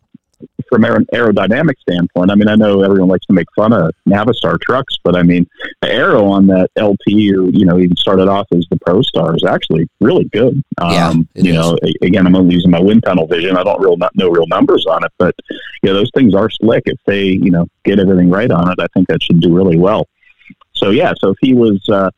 from 0.69 0.83
an 0.83 1.05
aerodynamic 1.13 1.79
standpoint. 1.79 2.31
I 2.31 2.35
mean, 2.35 2.47
I 2.47 2.55
know 2.55 2.81
everyone 2.81 3.09
likes 3.09 3.25
to 3.27 3.33
make 3.33 3.47
fun 3.55 3.73
of 3.73 3.91
Navistar 4.07 4.59
trucks, 4.59 4.97
but 5.03 5.15
I 5.15 5.23
mean, 5.23 5.47
the 5.81 5.91
aero 5.91 6.25
on 6.25 6.47
that 6.47 6.69
LT 6.77 7.07
or 7.35 7.49
you 7.49 7.65
know 7.65 7.79
even 7.79 7.95
started 7.95 8.27
off 8.27 8.47
as 8.53 8.65
the 8.69 8.77
ProStar 8.77 9.35
is 9.35 9.43
actually 9.43 9.87
really 10.01 10.25
good. 10.25 10.61
Yeah, 10.81 11.09
Um, 11.09 11.27
you 11.35 11.51
is. 11.51 11.55
know, 11.55 11.77
again, 12.01 12.27
I'm 12.27 12.35
only 12.35 12.55
using 12.55 12.71
my 12.71 12.81
wind 12.81 13.03
tunnel 13.03 13.27
vision. 13.27 13.57
I 13.57 13.63
don't 13.63 13.81
real 13.81 13.97
not 13.97 14.15
know 14.15 14.29
real 14.29 14.47
numbers 14.47 14.85
on 14.85 15.03
it, 15.03 15.11
but 15.17 15.35
you 15.49 15.89
know 15.89 15.93
those 15.93 16.11
things 16.13 16.33
are 16.35 16.49
slick. 16.49 16.83
If 16.85 16.99
they 17.05 17.25
you 17.25 17.51
know 17.51 17.67
get 17.83 17.99
everything 17.99 18.29
right 18.29 18.51
on 18.51 18.71
it, 18.71 18.79
I 18.79 18.87
think 18.93 19.07
that 19.07 19.23
should 19.23 19.41
do 19.41 19.53
really 19.53 19.77
well. 19.77 20.07
So 20.73 20.89
yeah, 20.89 21.13
so 21.19 21.29
if 21.29 21.37
he 21.41 21.53
was. 21.53 21.87
Uh, 21.87 22.09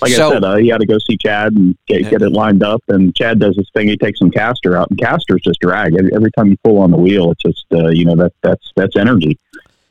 like 0.00 0.12
So- 0.12 0.28
I 0.30 0.32
said, 0.34 0.44
uh, 0.44 0.56
he 0.56 0.68
had 0.68 0.80
to 0.80 0.86
go 0.86 0.98
see 0.98 1.16
Chad 1.16 1.52
and 1.54 1.76
get, 1.86 2.08
get 2.10 2.22
it 2.22 2.30
lined 2.30 2.62
up. 2.62 2.82
And 2.88 3.14
Chad 3.14 3.38
does 3.40 3.56
this 3.56 3.66
thing; 3.74 3.88
he 3.88 3.96
takes 3.96 4.18
some 4.18 4.30
caster 4.30 4.76
out, 4.76 4.90
and 4.90 4.98
caster's 4.98 5.42
just 5.42 5.60
drag. 5.60 5.94
Every, 5.96 6.14
every 6.14 6.30
time 6.32 6.48
you 6.48 6.56
pull 6.64 6.78
on 6.78 6.90
the 6.90 6.96
wheel, 6.96 7.30
it's 7.32 7.42
just 7.42 7.64
uh, 7.72 7.88
you 7.88 8.04
know 8.04 8.14
that 8.16 8.32
that's 8.42 8.70
that's 8.76 8.96
energy 8.96 9.38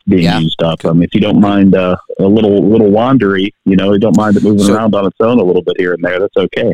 being 0.07 0.23
Yeah. 0.23 0.39
used 0.39 0.61
up. 0.63 0.83
Um, 0.85 1.03
if 1.03 1.13
you 1.13 1.21
don't 1.21 1.39
mind 1.39 1.75
uh, 1.75 1.95
a 2.19 2.25
little 2.25 2.67
little 2.67 2.89
wandery, 2.89 3.49
you 3.65 3.75
know, 3.75 3.93
you 3.93 3.99
don't 3.99 4.17
mind 4.17 4.35
it 4.37 4.43
moving 4.43 4.63
So- 4.65 4.73
around 4.75 4.95
on 4.95 5.05
its 5.05 5.17
own 5.19 5.39
a 5.39 5.43
little 5.43 5.61
bit 5.61 5.75
here 5.77 5.93
and 5.93 6.03
there. 6.03 6.19
That's 6.19 6.37
okay. 6.37 6.73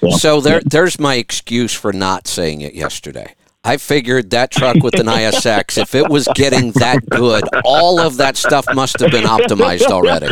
So, 0.00 0.10
So 0.10 0.40
there, 0.40 0.60
there's 0.64 0.98
my 1.00 1.16
excuse 1.16 1.72
for 1.74 1.92
not 1.92 2.26
saying 2.28 2.60
it 2.60 2.74
yesterday. 2.74 3.34
I 3.64 3.76
figured 3.76 4.30
that 4.30 4.50
truck 4.50 4.82
with 4.82 4.98
an 4.98 5.06
ISX, 5.06 5.80
if 5.80 5.94
it 5.94 6.08
was 6.08 6.26
getting 6.34 6.72
that 6.72 6.98
good, 7.08 7.44
all 7.64 8.00
of 8.00 8.16
that 8.16 8.36
stuff 8.36 8.66
must 8.74 8.98
have 8.98 9.12
been 9.12 9.22
optimized 9.22 9.82
already. 9.86 10.26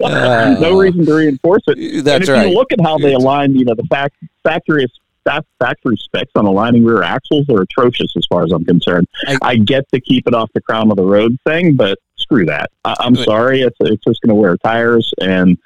Uh, 0.00 0.56
no 0.60 0.76
reason 0.78 1.06
to 1.06 1.14
reinforce 1.14 1.62
it. 1.68 2.04
That's 2.04 2.16
and 2.16 2.22
if 2.24 2.28
right. 2.30 2.48
you 2.48 2.54
look 2.54 2.72
at 2.72 2.80
how 2.80 2.98
they 2.98 3.14
align, 3.14 3.54
you 3.54 3.64
know, 3.64 3.74
the 3.74 3.84
fact 3.84 4.16
factory 4.42 4.86
fa- 5.22 5.44
factory 5.60 5.96
specs 5.96 6.32
on 6.34 6.44
aligning 6.46 6.84
rear 6.84 7.02
axles 7.04 7.46
are 7.48 7.62
atrocious 7.62 8.12
as 8.16 8.26
far 8.28 8.42
as 8.44 8.50
I'm 8.52 8.64
concerned. 8.64 9.06
I- 9.26 9.38
I, 9.42 9.56
get 9.56 9.88
to 9.92 10.00
keep 10.00 10.26
it 10.26 10.34
off 10.34 10.50
the 10.54 10.60
crown 10.62 10.90
of 10.90 10.96
the 10.96 11.04
road 11.04 11.36
thing, 11.46 11.76
but 11.76 11.98
screw 12.16 12.44
that. 12.46 12.70
I, 12.84 12.94
I'm 12.98 13.14
Right. 13.14 13.24
sorry, 13.24 13.62
it's 13.62 13.76
it's 13.80 14.02
just 14.04 14.20
going 14.20 14.30
to 14.30 14.34
wear 14.34 14.56
tires, 14.58 15.12
and 15.20 15.56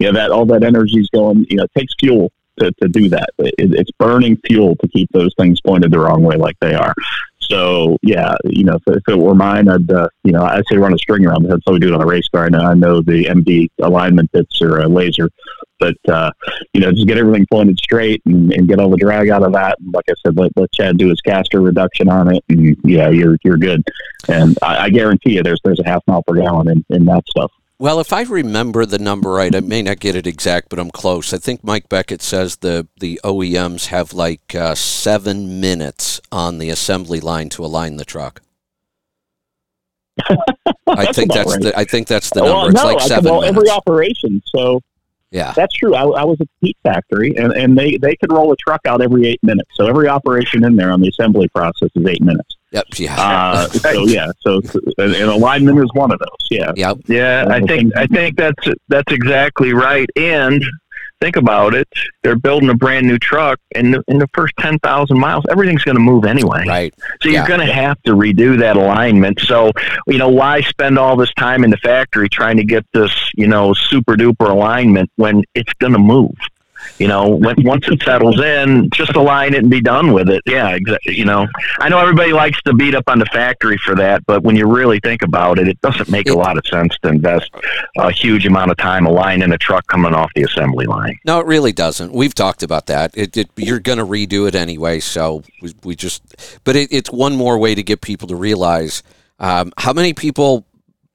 you 0.00 0.06
know 0.06 0.12
that 0.12 0.30
all 0.30 0.46
that 0.46 0.64
energy 0.64 0.98
is 0.98 1.08
going. 1.10 1.46
You 1.48 1.58
know, 1.58 1.64
it 1.64 1.70
takes 1.78 1.94
fuel. 1.98 2.32
To, 2.58 2.70
to 2.82 2.88
do 2.88 3.08
that, 3.08 3.30
it, 3.38 3.54
it's 3.58 3.90
burning 3.92 4.36
fuel 4.46 4.76
to 4.76 4.88
keep 4.88 5.08
those 5.12 5.32
things 5.38 5.60
pointed 5.62 5.90
the 5.90 5.98
wrong 5.98 6.22
way, 6.22 6.36
like 6.36 6.56
they 6.60 6.74
are. 6.74 6.92
So 7.50 7.96
yeah, 8.02 8.34
you 8.44 8.64
know, 8.64 8.74
if, 8.74 8.96
if 8.96 9.08
it 9.08 9.18
were 9.18 9.34
mine, 9.34 9.68
I'd 9.68 9.90
uh, 9.90 10.08
you 10.22 10.32
know 10.32 10.44
I'd 10.44 10.62
say 10.70 10.76
run 10.76 10.94
a 10.94 10.98
string 10.98 11.26
around. 11.26 11.44
That's 11.44 11.62
how 11.66 11.72
we 11.72 11.80
do 11.80 11.88
it 11.88 11.94
on 11.94 12.02
a 12.02 12.06
race 12.06 12.28
car. 12.28 12.46
I 12.46 12.48
know, 12.48 12.60
I 12.60 12.74
know 12.74 13.02
the 13.02 13.24
MD 13.24 13.68
alignment 13.82 14.30
bits 14.30 14.62
are 14.62 14.80
a 14.80 14.88
laser, 14.88 15.28
but 15.80 15.96
uh, 16.08 16.30
you 16.72 16.80
know 16.80 16.92
just 16.92 17.08
get 17.08 17.18
everything 17.18 17.46
pointed 17.50 17.78
straight 17.78 18.22
and, 18.26 18.52
and 18.52 18.68
get 18.68 18.78
all 18.78 18.90
the 18.90 18.96
drag 18.96 19.30
out 19.30 19.42
of 19.42 19.52
that. 19.54 19.80
And 19.80 19.92
like 19.92 20.04
I 20.08 20.14
said, 20.24 20.36
let, 20.36 20.52
let 20.56 20.70
Chad 20.72 20.96
do 20.96 21.08
his 21.08 21.20
caster 21.22 21.60
reduction 21.60 22.08
on 22.08 22.32
it, 22.34 22.44
and 22.50 22.76
yeah, 22.84 23.08
you're 23.08 23.36
you're 23.42 23.56
good. 23.56 23.82
And 24.28 24.56
I, 24.62 24.84
I 24.84 24.90
guarantee 24.90 25.34
you, 25.34 25.42
there's 25.42 25.60
there's 25.64 25.80
a 25.80 25.88
half 25.88 26.02
mile 26.06 26.22
per 26.22 26.34
gallon 26.34 26.68
in, 26.68 26.84
in 26.90 27.04
that 27.06 27.24
stuff. 27.28 27.50
Well, 27.80 27.98
if 27.98 28.12
I 28.12 28.24
remember 28.24 28.84
the 28.84 28.98
number 28.98 29.30
right, 29.30 29.54
I 29.54 29.60
may 29.60 29.80
not 29.80 30.00
get 30.00 30.14
it 30.14 30.26
exact, 30.26 30.68
but 30.68 30.78
I'm 30.78 30.90
close. 30.90 31.32
I 31.32 31.38
think 31.38 31.64
Mike 31.64 31.88
Beckett 31.88 32.20
says 32.20 32.56
the 32.56 32.86
the 33.00 33.18
OEMs 33.24 33.86
have 33.86 34.12
like 34.12 34.54
uh, 34.54 34.74
seven 34.74 35.62
minutes 35.62 36.20
on 36.30 36.58
the 36.58 36.68
assembly 36.68 37.20
line 37.20 37.48
to 37.48 37.64
align 37.64 37.96
the 37.96 38.04
truck. 38.04 38.42
I 40.86 41.10
think 41.10 41.32
that's 41.32 41.52
right. 41.52 41.62
the 41.62 41.72
I 41.74 41.84
think 41.84 42.06
that's 42.06 42.28
the 42.28 42.42
well, 42.42 42.64
number. 42.64 42.72
It's 42.72 42.82
no, 42.82 42.92
like 42.92 43.00
seven 43.00 43.32
well, 43.32 43.40
minutes. 43.40 43.56
every 43.56 43.70
operation. 43.70 44.42
So 44.44 44.82
yeah, 45.30 45.54
That's 45.56 45.74
true. 45.74 45.94
I, 45.94 46.02
I 46.02 46.24
was 46.24 46.38
at 46.42 46.48
the 46.60 46.66
Heat 46.66 46.76
Factory, 46.82 47.34
and, 47.36 47.52
and 47.52 47.78
they, 47.78 47.96
they 47.96 48.16
could 48.16 48.32
roll 48.32 48.52
a 48.52 48.56
truck 48.56 48.80
out 48.86 49.00
every 49.00 49.26
eight 49.26 49.42
minutes. 49.42 49.70
So 49.74 49.86
every 49.86 50.08
operation 50.08 50.64
in 50.64 50.74
there 50.76 50.90
on 50.92 51.00
the 51.00 51.08
assembly 51.08 51.48
process 51.48 51.88
is 51.94 52.06
eight 52.06 52.20
minutes. 52.20 52.56
Yep, 52.70 52.86
yeah, 52.96 53.16
Uh, 53.18 53.68
so 53.68 53.90
yeah, 54.06 54.30
so 54.40 54.60
and, 54.98 55.14
and 55.14 55.30
alignment 55.30 55.78
is 55.78 55.90
one 55.92 56.12
of 56.12 56.18
those. 56.18 56.48
Yeah, 56.50 56.72
yep. 56.76 56.98
Yeah, 57.06 57.46
I 57.48 57.60
think 57.60 57.96
I 57.96 58.06
think 58.06 58.36
that's 58.36 58.68
that's 58.88 59.12
exactly 59.12 59.72
right. 59.72 60.08
And 60.16 60.62
think 61.20 61.36
about 61.36 61.74
it: 61.74 61.88
they're 62.22 62.38
building 62.38 62.70
a 62.70 62.74
brand 62.74 63.06
new 63.06 63.18
truck, 63.18 63.58
and 63.74 63.96
in 64.08 64.18
the 64.18 64.28
first 64.34 64.54
ten 64.58 64.78
thousand 64.78 65.18
miles, 65.18 65.44
everything's 65.50 65.84
going 65.84 65.96
to 65.96 66.02
move 66.02 66.24
anyway. 66.24 66.64
Right. 66.66 66.94
So 67.22 67.28
you're 67.28 67.46
going 67.46 67.66
to 67.66 67.72
have 67.72 68.00
to 68.02 68.12
redo 68.12 68.58
that 68.58 68.76
alignment. 68.76 69.40
So 69.40 69.72
you 70.06 70.18
know 70.18 70.28
why 70.28 70.60
spend 70.62 70.98
all 70.98 71.16
this 71.16 71.32
time 71.34 71.64
in 71.64 71.70
the 71.70 71.76
factory 71.78 72.28
trying 72.28 72.56
to 72.56 72.64
get 72.64 72.86
this 72.92 73.12
you 73.34 73.46
know 73.46 73.74
super 73.74 74.14
duper 74.14 74.48
alignment 74.50 75.10
when 75.16 75.44
it's 75.54 75.72
going 75.74 75.92
to 75.92 75.98
move. 75.98 76.34
You 76.98 77.08
know, 77.08 77.28
when, 77.28 77.56
once 77.64 77.88
it 77.88 78.02
settles 78.02 78.40
in, 78.40 78.90
just 78.90 79.16
align 79.16 79.54
it 79.54 79.58
and 79.58 79.70
be 79.70 79.80
done 79.80 80.12
with 80.12 80.28
it. 80.28 80.42
Yeah, 80.46 80.70
exactly. 80.70 81.16
You 81.16 81.24
know, 81.24 81.46
I 81.78 81.88
know 81.88 81.98
everybody 81.98 82.32
likes 82.32 82.60
to 82.62 82.74
beat 82.74 82.94
up 82.94 83.04
on 83.06 83.18
the 83.18 83.26
factory 83.26 83.78
for 83.78 83.94
that, 83.96 84.24
but 84.26 84.42
when 84.42 84.56
you 84.56 84.66
really 84.66 85.00
think 85.00 85.22
about 85.22 85.58
it, 85.58 85.68
it 85.68 85.80
doesn't 85.80 86.10
make 86.10 86.28
a 86.28 86.34
lot 86.34 86.58
of 86.58 86.66
sense 86.66 86.96
to 87.02 87.08
invest 87.08 87.50
a 87.96 88.10
huge 88.12 88.46
amount 88.46 88.70
of 88.70 88.76
time 88.76 89.06
aligning 89.06 89.52
a 89.52 89.58
truck 89.58 89.86
coming 89.86 90.14
off 90.14 90.30
the 90.34 90.42
assembly 90.42 90.86
line. 90.86 91.18
No, 91.24 91.40
it 91.40 91.46
really 91.46 91.72
doesn't. 91.72 92.12
We've 92.12 92.34
talked 92.34 92.62
about 92.62 92.86
that. 92.86 93.16
It, 93.16 93.36
it, 93.36 93.50
you're 93.56 93.80
going 93.80 93.98
to 93.98 94.06
redo 94.06 94.46
it 94.46 94.54
anyway, 94.54 95.00
so 95.00 95.42
we, 95.62 95.74
we 95.82 95.96
just. 95.96 96.22
But 96.64 96.76
it, 96.76 96.92
it's 96.92 97.10
one 97.10 97.34
more 97.36 97.58
way 97.58 97.74
to 97.74 97.82
get 97.82 98.00
people 98.00 98.28
to 98.28 98.36
realize 98.36 99.02
um, 99.38 99.72
how 99.78 99.92
many 99.92 100.12
people 100.12 100.66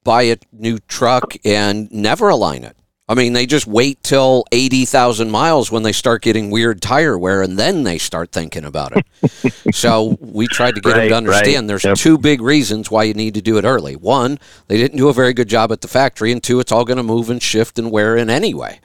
buy 0.04 0.22
a 0.22 0.36
new 0.52 0.78
truck 0.78 1.34
and 1.44 1.90
never 1.90 2.28
align 2.28 2.64
it. 2.64 2.76
I 3.08 3.14
mean, 3.14 3.34
they 3.34 3.46
just 3.46 3.68
wait 3.68 4.02
till 4.02 4.44
eighty 4.50 4.84
thousand 4.84 5.30
miles 5.30 5.70
when 5.70 5.84
they 5.84 5.92
start 5.92 6.22
getting 6.22 6.50
weird 6.50 6.82
tire 6.82 7.16
wear, 7.16 7.40
and 7.40 7.56
then 7.56 7.84
they 7.84 7.98
start 7.98 8.32
thinking 8.32 8.64
about 8.64 8.92
it. 8.96 9.74
so 9.74 10.16
we 10.20 10.48
tried 10.48 10.74
to 10.74 10.80
get 10.80 10.96
them 10.96 11.08
to 11.10 11.14
understand 11.16 11.56
right. 11.64 11.66
there's 11.68 11.84
Yep. 11.84 11.98
two 11.98 12.18
big 12.18 12.40
reasons 12.40 12.90
why 12.90 13.04
you 13.04 13.14
need 13.14 13.34
to 13.34 13.42
do 13.42 13.58
it 13.58 13.64
early. 13.64 13.94
One, 13.94 14.40
they 14.66 14.76
didn't 14.76 14.98
do 14.98 15.08
a 15.08 15.12
very 15.12 15.32
good 15.34 15.48
job 15.48 15.70
at 15.70 15.82
the 15.82 15.88
factory, 15.88 16.32
and 16.32 16.42
two, 16.42 16.58
it's 16.58 16.72
all 16.72 16.84
going 16.84 16.96
to 16.96 17.04
move 17.04 17.30
and 17.30 17.40
shift 17.40 17.78
and 17.78 17.92
wear 17.92 18.16
in 18.16 18.28
anyway. 18.28 18.80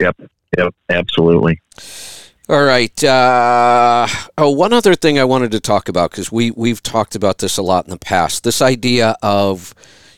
Yep, 0.00 0.16
yep, 0.58 0.74
absolutely. 0.88 1.60
All 2.48 2.64
right. 2.64 3.04
Uh, 3.04 4.08
oh, 4.38 4.50
one 4.50 4.72
other 4.72 4.96
thing 4.96 5.20
I 5.20 5.24
wanted 5.24 5.52
to 5.52 5.60
talk 5.60 5.88
about 5.88 6.10
because 6.10 6.32
we 6.32 6.50
we've 6.50 6.82
talked 6.82 7.14
about 7.14 7.38
this 7.38 7.58
a 7.58 7.62
lot 7.62 7.84
in 7.84 7.90
the 7.90 7.98
past. 7.98 8.42
This 8.42 8.60
idea 8.60 9.14
of, 9.22 9.72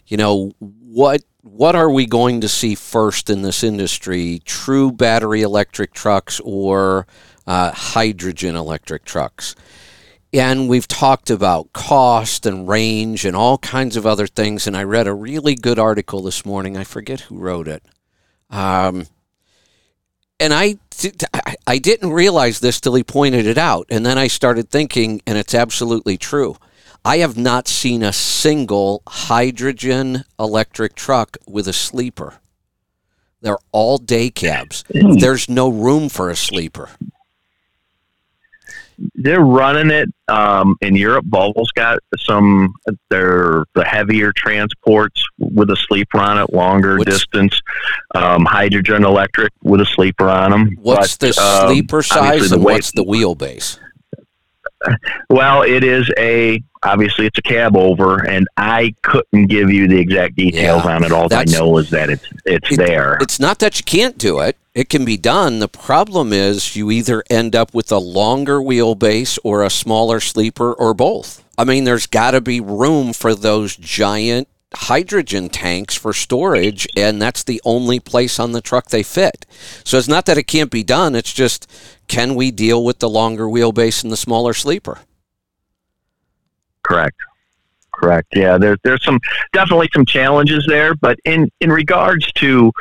you 0.06 0.16
know, 0.16 0.52
what 0.60 1.22
what 1.42 1.74
are 1.74 1.90
we 1.90 2.06
going 2.06 2.40
to 2.40 2.48
see 2.48 2.74
first 2.74 3.28
in 3.28 3.42
this 3.42 3.62
industry? 3.64 4.40
True 4.44 4.92
battery 4.92 5.42
electric 5.42 5.92
trucks 5.92 6.40
or 6.44 7.06
uh, 7.46 7.72
hydrogen 7.72 8.54
electric 8.54 9.04
trucks? 9.04 9.54
And 10.32 10.68
we've 10.68 10.88
talked 10.88 11.28
about 11.28 11.72
cost 11.72 12.46
and 12.46 12.66
range 12.66 13.24
and 13.24 13.36
all 13.36 13.58
kinds 13.58 13.96
of 13.96 14.06
other 14.06 14.26
things. 14.26 14.66
And 14.66 14.76
I 14.76 14.84
read 14.84 15.06
a 15.06 15.12
really 15.12 15.54
good 15.54 15.78
article 15.78 16.22
this 16.22 16.46
morning. 16.46 16.76
I 16.76 16.84
forget 16.84 17.20
who 17.20 17.36
wrote 17.36 17.68
it. 17.68 17.82
Um, 18.48 19.06
and 20.40 20.54
I, 20.54 20.76
I- 21.66 21.78
didn't 21.78 22.12
realize 22.12 22.60
this 22.60 22.80
till 22.80 22.94
he 22.94 23.02
pointed 23.02 23.46
it 23.46 23.58
out. 23.58 23.86
And 23.90 24.06
then 24.06 24.16
I 24.16 24.28
started 24.28 24.70
thinking, 24.70 25.20
and 25.26 25.36
it's 25.36 25.54
absolutely 25.54 26.16
true. 26.16 26.56
I 27.04 27.18
have 27.18 27.36
not 27.36 27.66
seen 27.66 28.02
a 28.02 28.12
single 28.12 29.02
hydrogen 29.08 30.24
electric 30.38 30.94
truck 30.94 31.36
with 31.48 31.66
a 31.66 31.72
sleeper. 31.72 32.34
They're 33.40 33.58
all 33.72 33.98
day 33.98 34.30
cabs. 34.30 34.84
There's 34.88 35.48
no 35.48 35.68
room 35.68 36.08
for 36.08 36.30
a 36.30 36.36
sleeper. 36.36 36.90
they're 39.16 39.40
running 39.40 39.90
it 39.90 40.08
um, 40.28 40.76
in 40.80 40.94
Europe. 40.94 41.24
Volvo's 41.24 41.72
got 41.72 41.98
some. 42.20 42.72
They're 43.10 43.64
the 43.74 43.84
heavier 43.84 44.32
transports 44.36 45.24
with 45.40 45.70
a 45.70 45.76
sleeper 45.76 46.18
on 46.18 46.38
it, 46.38 46.52
longer 46.52 46.98
What's- 46.98 47.10
distance, 47.10 47.60
um, 48.14 48.44
hydrogen 48.44 49.04
electric 49.04 49.52
with 49.64 49.80
a 49.80 49.86
sleeper 49.86 50.28
on 50.28 50.52
them. 50.52 50.76
What's 50.80 51.16
the 51.16 51.28
um, 51.40 51.68
sleeper 51.68 51.96
obviously 52.12 52.38
size 52.40 52.52
and 52.52 52.62
weight- 52.64 52.74
what's 52.74 52.92
the 52.92 53.04
wheelbase? 53.04 53.78
Well, 55.30 55.62
it 55.62 55.84
is 55.84 56.10
a 56.18 56.62
obviously 56.82 57.26
it's 57.26 57.38
a 57.38 57.42
cab 57.42 57.76
over, 57.76 58.26
and 58.26 58.46
I 58.56 58.94
couldn't 59.02 59.46
give 59.46 59.70
you 59.70 59.86
the 59.88 59.98
exact 59.98 60.36
details 60.36 60.84
Yeah, 60.84 60.96
on 60.96 61.04
it. 61.04 61.12
All 61.12 61.32
I 61.32 61.44
know 61.44 61.78
is 61.78 61.90
that 61.90 62.10
it's 62.10 62.24
it's 62.44 62.72
It- 62.72 62.76
there. 62.78 63.18
It's 63.20 63.38
not 63.40 63.58
that 63.60 63.78
you 63.78 63.84
can't 63.84 64.18
do 64.18 64.40
it. 64.40 64.56
It 64.74 64.88
can 64.88 65.04
be 65.04 65.16
done. 65.16 65.58
The 65.58 65.68
problem 65.68 66.32
is 66.32 66.74
you 66.74 66.90
either 66.90 67.22
end 67.28 67.54
up 67.54 67.74
with 67.74 67.92
a 67.92 67.98
longer 67.98 68.58
wheelbase 68.58 69.38
or 69.44 69.62
a 69.62 69.70
smaller 69.70 70.18
sleeper 70.18 70.72
or 70.72 70.94
both. 70.94 71.42
I 71.58 71.64
mean, 71.64 71.84
there's 71.84 72.06
got 72.06 72.30
to 72.30 72.40
be 72.40 72.60
room 72.60 73.12
for 73.12 73.34
those 73.34 73.76
giant 73.76 74.48
hydrogen 74.74 75.48
tanks 75.48 75.94
for 75.94 76.12
storage, 76.12 76.86
and 76.96 77.20
that's 77.20 77.44
the 77.44 77.60
only 77.64 78.00
place 78.00 78.38
on 78.38 78.52
the 78.52 78.60
truck 78.60 78.88
they 78.88 79.02
fit. 79.02 79.46
So 79.84 79.98
it's 79.98 80.08
not 80.08 80.26
that 80.26 80.38
it 80.38 80.44
can't 80.44 80.70
be 80.70 80.82
done, 80.82 81.14
it's 81.14 81.32
just 81.32 81.70
can 82.08 82.34
we 82.34 82.50
deal 82.50 82.84
with 82.84 82.98
the 82.98 83.08
longer 83.08 83.44
wheelbase 83.44 84.02
and 84.02 84.12
the 84.12 84.16
smaller 84.16 84.52
sleeper? 84.52 85.00
Correct. 86.82 87.16
Correct. 87.94 88.28
Yeah, 88.34 88.58
there's 88.58 88.78
there's 88.82 89.04
some 89.04 89.20
definitely 89.52 89.88
some 89.92 90.04
challenges 90.04 90.64
there, 90.66 90.94
but 90.94 91.18
in 91.24 91.50
in 91.60 91.70
regards 91.70 92.30
to 92.32 92.72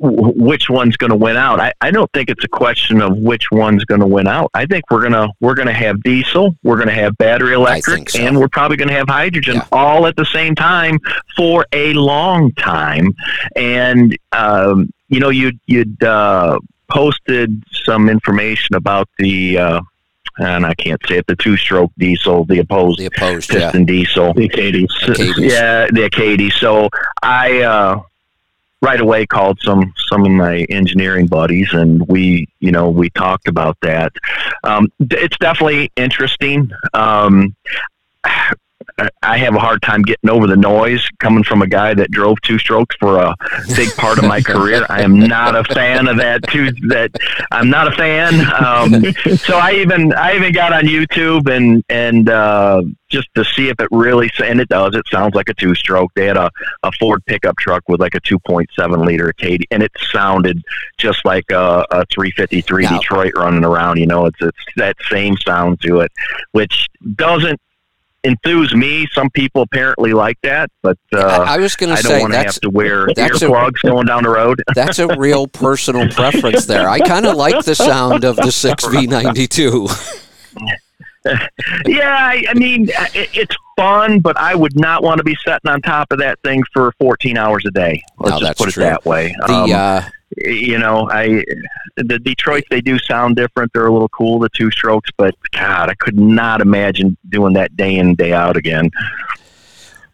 which 0.00 0.68
one's 0.70 0.96
going 0.96 1.10
to 1.10 1.16
win 1.16 1.36
out. 1.36 1.60
I, 1.60 1.72
I 1.80 1.90
don't 1.90 2.10
think 2.12 2.30
it's 2.30 2.44
a 2.44 2.48
question 2.48 3.00
of 3.00 3.16
which 3.18 3.50
one's 3.50 3.84
going 3.84 4.00
to 4.00 4.06
win 4.06 4.26
out. 4.26 4.50
I 4.54 4.66
think 4.66 4.84
we're 4.90 5.02
gonna 5.02 5.28
we're 5.40 5.54
gonna 5.54 5.72
have 5.72 6.02
diesel, 6.02 6.56
we're 6.62 6.78
gonna 6.78 6.92
have 6.92 7.16
battery 7.18 7.54
electric, 7.54 8.10
so. 8.10 8.20
and 8.20 8.38
we're 8.38 8.48
probably 8.48 8.76
going 8.76 8.88
to 8.88 8.94
have 8.94 9.08
hydrogen 9.08 9.56
yeah. 9.56 9.66
all 9.72 10.06
at 10.06 10.16
the 10.16 10.26
same 10.26 10.54
time 10.54 10.98
for 11.36 11.66
a 11.72 11.92
long 11.94 12.52
time. 12.52 13.14
And 13.56 14.16
um, 14.32 14.92
you 15.08 15.20
know, 15.20 15.30
you 15.30 15.52
you'd 15.66 16.02
uh, 16.02 16.58
posted 16.88 17.62
some 17.72 18.08
information 18.08 18.76
about 18.76 19.08
the. 19.18 19.58
Uh, 19.58 19.80
and 20.40 20.64
I 20.64 20.74
can't 20.74 21.00
say 21.08 21.18
it, 21.18 21.26
the 21.26 21.34
two 21.34 21.56
stroke 21.56 21.90
diesel, 21.98 22.44
the 22.44 22.60
opposed, 22.60 23.00
the 23.00 23.06
opposed 23.06 23.50
piston 23.50 23.80
yeah. 23.80 23.86
diesel. 23.86 24.34
The 24.34 24.48
Achates. 24.48 24.86
Yeah, 25.36 25.86
the 25.86 26.08
Achates. 26.08 26.52
So 26.52 26.88
I, 27.22 27.62
uh, 27.62 28.00
right 28.80 29.00
away 29.00 29.26
called 29.26 29.58
some 29.62 29.92
some 30.08 30.24
of 30.24 30.30
my 30.30 30.58
engineering 30.70 31.26
buddies 31.26 31.68
and 31.72 32.06
we 32.08 32.46
you 32.60 32.70
know 32.70 32.88
we 32.88 33.10
talked 33.10 33.48
about 33.48 33.76
that. 33.82 34.12
Um, 34.64 34.88
it's 35.00 35.36
definitely 35.38 35.90
interesting. 35.96 36.70
Um, 36.94 37.56
I 39.22 39.38
have 39.38 39.54
a 39.54 39.58
hard 39.58 39.82
time 39.82 40.02
getting 40.02 40.30
over 40.30 40.46
the 40.46 40.56
noise 40.56 41.06
coming 41.20 41.44
from 41.44 41.62
a 41.62 41.66
guy 41.66 41.94
that 41.94 42.10
drove 42.10 42.40
two 42.40 42.58
strokes 42.58 42.96
for 42.98 43.18
a 43.18 43.34
big 43.76 43.90
part 43.96 44.18
of 44.18 44.24
my 44.24 44.40
career. 44.40 44.84
I 44.88 45.02
am 45.02 45.18
not 45.18 45.54
a 45.54 45.62
fan 45.72 46.08
of 46.08 46.16
that. 46.16 46.42
Two 46.48 46.72
that 46.88 47.12
I'm 47.50 47.70
not 47.70 47.88
a 47.88 47.92
fan. 47.92 48.34
Um, 48.58 49.12
so 49.36 49.56
I 49.56 49.74
even 49.74 50.12
I 50.14 50.34
even 50.34 50.52
got 50.52 50.72
on 50.72 50.84
YouTube 50.84 51.48
and 51.48 51.84
and 51.88 52.28
uh, 52.28 52.82
just 53.08 53.28
to 53.34 53.44
see 53.44 53.68
if 53.68 53.80
it 53.80 53.88
really 53.90 54.30
and 54.42 54.60
it 54.60 54.68
does. 54.68 54.94
It 54.94 55.06
sounds 55.10 55.34
like 55.34 55.48
a 55.48 55.54
two 55.54 55.74
stroke. 55.74 56.12
They 56.14 56.26
had 56.26 56.36
a, 56.36 56.50
a 56.82 56.92
Ford 56.92 57.24
pickup 57.26 57.56
truck 57.58 57.88
with 57.88 58.00
like 58.00 58.14
a 58.14 58.20
2.7 58.20 59.06
liter 59.06 59.32
Katie, 59.32 59.66
and 59.70 59.82
it 59.82 59.92
sounded 60.12 60.62
just 60.98 61.24
like 61.24 61.50
a, 61.50 61.84
a 61.90 62.04
353 62.12 62.84
now, 62.84 62.98
Detroit 62.98 63.32
running 63.36 63.64
around. 63.64 63.98
You 63.98 64.06
know, 64.06 64.26
it's 64.26 64.40
it's 64.40 64.58
that 64.76 64.96
same 65.10 65.36
sound 65.38 65.80
to 65.82 66.00
it, 66.00 66.12
which 66.52 66.88
doesn't 67.14 67.60
enthuse 68.24 68.74
me. 68.74 69.06
Some 69.12 69.30
people 69.30 69.62
apparently 69.62 70.12
like 70.12 70.38
that, 70.42 70.70
but 70.82 70.98
uh, 71.14 71.18
I, 71.18 71.54
I 71.54 71.58
was 71.58 71.76
going 71.76 71.94
to 71.94 72.02
say 72.02 72.08
I 72.08 72.12
don't 72.12 72.20
want 72.22 72.32
to 72.34 72.38
have 72.38 72.60
to 72.60 72.70
wear 72.70 73.06
earplugs 73.16 73.82
going 73.82 74.06
down 74.06 74.24
the 74.24 74.30
road. 74.30 74.62
that's 74.74 74.98
a 74.98 75.16
real 75.18 75.46
personal 75.46 76.08
preference 76.12 76.66
there. 76.66 76.88
I 76.88 76.98
kind 77.00 77.26
of 77.26 77.36
like 77.36 77.64
the 77.64 77.74
sound 77.74 78.24
of 78.24 78.36
the 78.36 78.50
six 78.50 78.86
V 78.86 79.06
ninety 79.06 79.46
two. 79.46 79.88
Yeah, 81.86 82.16
I, 82.16 82.44
I 82.48 82.54
mean 82.54 82.88
it, 82.88 83.30
it's 83.34 83.56
fun, 83.76 84.20
but 84.20 84.36
I 84.38 84.54
would 84.54 84.78
not 84.78 85.02
want 85.02 85.18
to 85.18 85.24
be 85.24 85.36
sitting 85.44 85.70
on 85.70 85.80
top 85.82 86.10
of 86.10 86.18
that 86.18 86.38
thing 86.42 86.62
for 86.72 86.92
14 87.00 87.36
hours 87.36 87.64
a 87.66 87.70
day. 87.70 88.02
Let's 88.18 88.40
no, 88.40 88.46
just 88.46 88.58
put 88.58 88.70
true. 88.70 88.82
it 88.82 88.86
that 88.86 89.04
way. 89.04 89.34
The 89.46 89.52
um, 89.52 89.70
uh, 89.70 90.08
you 90.44 90.78
know, 90.78 91.08
I 91.10 91.44
the 91.96 92.18
Detroit 92.18 92.64
they 92.70 92.80
do 92.80 92.98
sound 92.98 93.36
different. 93.36 93.72
They're 93.72 93.86
a 93.86 93.92
little 93.92 94.08
cool, 94.08 94.38
the 94.38 94.48
two 94.50 94.70
strokes, 94.70 95.10
but 95.16 95.34
God, 95.52 95.88
I 95.88 95.94
could 95.94 96.18
not 96.18 96.60
imagine 96.60 97.16
doing 97.28 97.54
that 97.54 97.76
day 97.76 97.96
in 97.96 98.14
day 98.14 98.32
out 98.32 98.56
again. 98.56 98.90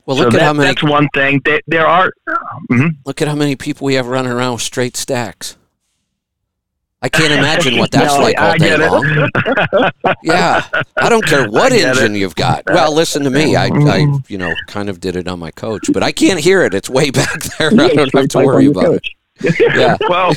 Well, 0.06 0.16
look 0.16 0.24
so 0.24 0.28
at 0.28 0.32
that, 0.34 0.42
how 0.42 0.52
many. 0.52 0.68
That's 0.68 0.82
one 0.82 1.08
thing. 1.14 1.40
There, 1.44 1.60
there 1.66 1.86
are. 1.86 2.12
Mm-hmm. 2.70 2.88
Look 3.06 3.22
at 3.22 3.28
how 3.28 3.34
many 3.34 3.56
people 3.56 3.86
we 3.86 3.94
have 3.94 4.06
running 4.06 4.32
around 4.32 4.54
with 4.54 4.62
straight 4.62 4.96
stacks. 4.96 5.56
I 7.00 7.10
can't 7.10 7.32
imagine 7.32 7.76
what 7.76 7.90
that's 7.90 8.14
no, 8.14 8.22
like 8.22 8.40
all 8.40 8.56
day 8.56 8.76
long. 8.78 9.30
yeah, 10.22 10.66
I 10.96 11.08
don't 11.08 11.24
care 11.24 11.48
what 11.50 11.72
engine 11.72 12.14
it. 12.14 12.18
you've 12.18 12.34
got. 12.34 12.64
Well, 12.66 12.94
listen 12.94 13.24
to 13.24 13.30
me. 13.30 13.56
I, 13.56 13.66
I, 13.66 14.06
you 14.28 14.38
know, 14.38 14.54
kind 14.68 14.88
of 14.88 15.00
did 15.00 15.16
it 15.16 15.28
on 15.28 15.38
my 15.38 15.50
coach, 15.50 15.90
but 15.92 16.02
I 16.02 16.12
can't 16.12 16.40
hear 16.40 16.62
it. 16.62 16.72
It's 16.72 16.88
way 16.88 17.10
back 17.10 17.42
there. 17.58 17.68
I 17.68 17.88
don't 17.88 18.14
have 18.14 18.28
to 18.28 18.38
worry 18.38 18.66
about 18.66 18.94
it 18.94 19.06
yeah. 19.60 19.96
Well, 20.08 20.32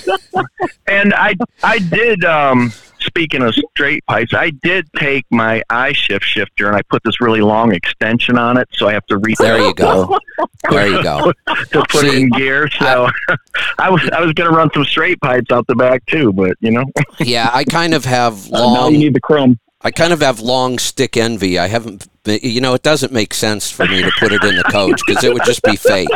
and 0.87 1.13
I 1.13 1.35
I 1.63 1.79
did. 1.79 2.23
Um, 2.23 2.71
speaking 2.99 3.41
of 3.43 3.53
straight 3.71 4.05
pipes, 4.07 4.33
I 4.33 4.49
did 4.49 4.91
take 4.93 5.25
my 5.29 5.61
I-shift 5.69 6.25
shifter 6.25 6.67
and 6.67 6.75
I 6.75 6.81
put 6.83 7.03
this 7.03 7.21
really 7.21 7.41
long 7.41 7.73
extension 7.73 8.37
on 8.37 8.57
it, 8.57 8.67
so 8.73 8.87
I 8.87 8.93
have 8.93 9.05
to 9.07 9.17
reach. 9.17 9.37
There 9.37 9.59
you 9.59 9.73
go. 9.73 10.17
there 10.69 10.87
you 10.87 11.03
go. 11.03 11.31
to 11.47 11.85
put 11.89 12.01
See, 12.01 12.07
it 12.07 12.15
in 12.15 12.29
gear. 12.29 12.69
So 12.79 13.07
I, 13.29 13.35
I 13.79 13.89
was 13.89 14.09
I 14.13 14.21
was 14.21 14.33
going 14.33 14.49
to 14.49 14.55
run 14.55 14.69
some 14.73 14.85
straight 14.85 15.19
pipes 15.21 15.51
out 15.51 15.67
the 15.67 15.75
back 15.75 16.05
too, 16.07 16.33
but 16.33 16.57
you 16.59 16.71
know. 16.71 16.85
yeah, 17.19 17.49
I 17.53 17.63
kind 17.63 17.93
of 17.93 18.05
have 18.05 18.47
long. 18.47 18.77
Uh, 18.77 18.81
now 18.81 18.87
you 18.89 18.97
need 18.97 19.13
the 19.13 19.21
chrome. 19.21 19.59
I 19.81 19.91
kind 19.91 20.11
of 20.11 20.21
have 20.21 20.39
long 20.39 20.79
stick 20.79 21.15
envy. 21.15 21.59
I 21.59 21.67
haven't, 21.67 22.07
you 22.25 22.61
know, 22.61 22.73
it 22.73 22.81
doesn't 22.81 23.13
make 23.13 23.33
sense 23.33 23.69
for 23.69 23.85
me 23.85 24.01
to 24.01 24.11
put 24.19 24.33
it 24.33 24.43
in 24.43 24.55
the 24.55 24.63
coach 24.63 24.99
because 25.05 25.23
it 25.23 25.31
would 25.31 25.45
just 25.45 25.61
be 25.61 25.75
fake. 25.75 26.09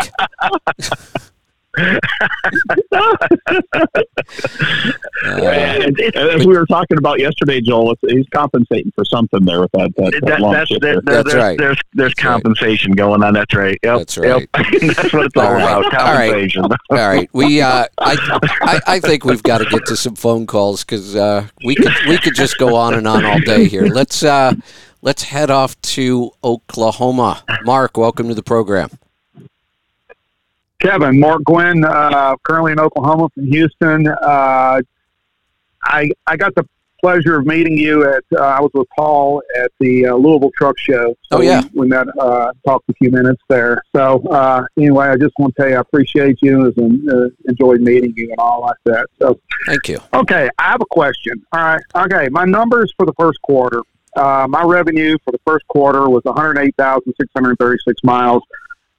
Uh, 1.78 3.18
as 6.16 6.46
we 6.46 6.58
were 6.58 6.66
talking 6.66 6.98
about 6.98 7.20
yesterday, 7.20 7.62
Joel, 7.62 7.96
he's 8.08 8.28
compensating 8.34 8.92
for 8.94 9.06
something 9.06 9.46
there 9.46 9.62
with 9.62 9.72
that. 9.72 9.94
that, 9.96 10.12
that, 10.12 10.22
that 10.22 10.52
that's, 10.52 10.70
that, 10.70 10.80
there, 10.82 11.02
that's 11.02 11.32
there's, 11.32 11.36
right. 11.36 11.58
There's 11.58 11.78
there's 11.94 12.14
that's 12.14 12.22
compensation 12.22 12.92
right. 12.92 12.98
going 12.98 13.24
on. 13.24 13.34
That's 13.34 13.54
right. 13.56 13.80
Yep. 13.84 13.98
That's 13.98 14.18
right. 14.18 14.28
Yep. 14.28 14.50
that's 14.96 15.14
what 15.14 15.26
it's 15.26 15.38
all, 15.38 15.46
all 15.46 15.54
right. 15.54 15.80
about. 15.80 15.92
Compensation. 15.92 16.64
All 16.64 16.70
right. 16.70 17.02
all 17.02 17.08
right. 17.08 17.30
We 17.34 17.62
uh, 17.62 17.86
I, 17.98 18.42
I, 18.62 18.82
I 18.88 19.00
think 19.00 19.24
we've 19.24 19.44
got 19.44 19.60
to 19.60 19.66
get 19.66 19.86
to 19.88 19.96
some 19.96 20.16
phone 20.16 20.48
calls 20.48 20.84
because 20.84 21.16
uh, 21.16 21.48
we 21.64 21.76
could 21.76 21.94
we 22.08 22.18
could 22.18 22.36
just 22.36 22.58
go 22.58 22.76
on 22.76 22.94
and 22.94 23.08
on 23.08 23.26
all 23.26 23.40
day 23.40 23.66
here. 23.66 23.88
Let's 23.88 24.24
uh, 24.24 24.54
let's 25.02 25.24
head 25.24 25.50
off 25.50 25.80
to 25.82 26.32
Oklahoma. 26.44 27.44
Mark, 27.64 27.98
welcome 27.98 28.28
to 28.28 28.36
the 28.36 28.44
program. 28.44 28.90
Kevin, 30.82 31.20
Mark 31.20 31.44
Gwynn, 31.44 31.86
uh, 31.86 32.36
currently 32.44 32.72
in 32.72 32.80
Oklahoma 32.80 33.30
from 33.34 33.46
Houston. 33.46 34.08
Uh, 34.08 34.82
I 35.84 36.10
I 36.28 36.38
got 36.38 36.54
the 36.56 36.68
pleasure 37.02 37.40
of 37.40 37.46
meeting 37.46 37.78
you 37.78 38.04
at. 38.08 38.24
Uh, 38.34 38.42
I 38.42 38.62
was 38.62 38.72
with 38.74 38.88
Paul 38.98 39.42
at 39.60 39.72
the 39.80 40.08
uh, 40.08 40.16
Louisville 40.16 40.52
Truck 40.56 40.78
Show. 40.78 41.16
So 41.32 41.38
oh 41.38 41.42
yeah, 41.42 41.64
we, 41.74 41.82
we 41.82 41.88
met, 41.88 42.08
uh, 42.20 42.52
talked 42.66 42.90
a 42.90 42.94
few 42.94 43.12
minutes 43.12 43.42
there. 43.48 43.82
So 43.96 44.22
uh, 44.28 44.64
anyway, 44.78 45.08
I 45.08 45.18
just 45.18 45.34
want 45.38 45.56
to 45.56 45.62
tell 45.62 45.70
you 45.70 45.78
I 45.78 45.82
appreciate 45.82 46.40
you 46.42 46.74
and 46.76 47.10
uh, 47.10 47.30
enjoyed 47.48 47.82
meeting 47.82 48.14
you 48.16 48.30
and 48.30 48.40
all 48.40 48.62
like 48.62 48.78
that. 48.86 49.08
So 49.20 49.40
thank 49.68 49.88
you. 49.88 50.00
Okay, 50.14 50.50
I 50.58 50.72
have 50.72 50.82
a 50.82 50.86
question. 50.86 51.44
All 51.52 51.62
right. 51.62 51.82
Okay, 51.96 52.28
my 52.30 52.46
numbers 52.46 52.94
for 52.98 53.06
the 53.06 53.14
first 53.20 53.42
quarter. 53.42 53.82
Uh, 54.16 54.46
my 54.50 54.64
revenue 54.64 55.18
for 55.24 55.32
the 55.32 55.40
first 55.46 55.66
quarter 55.68 56.10
was 56.10 56.22
108,636 56.26 58.04
miles. 58.04 58.44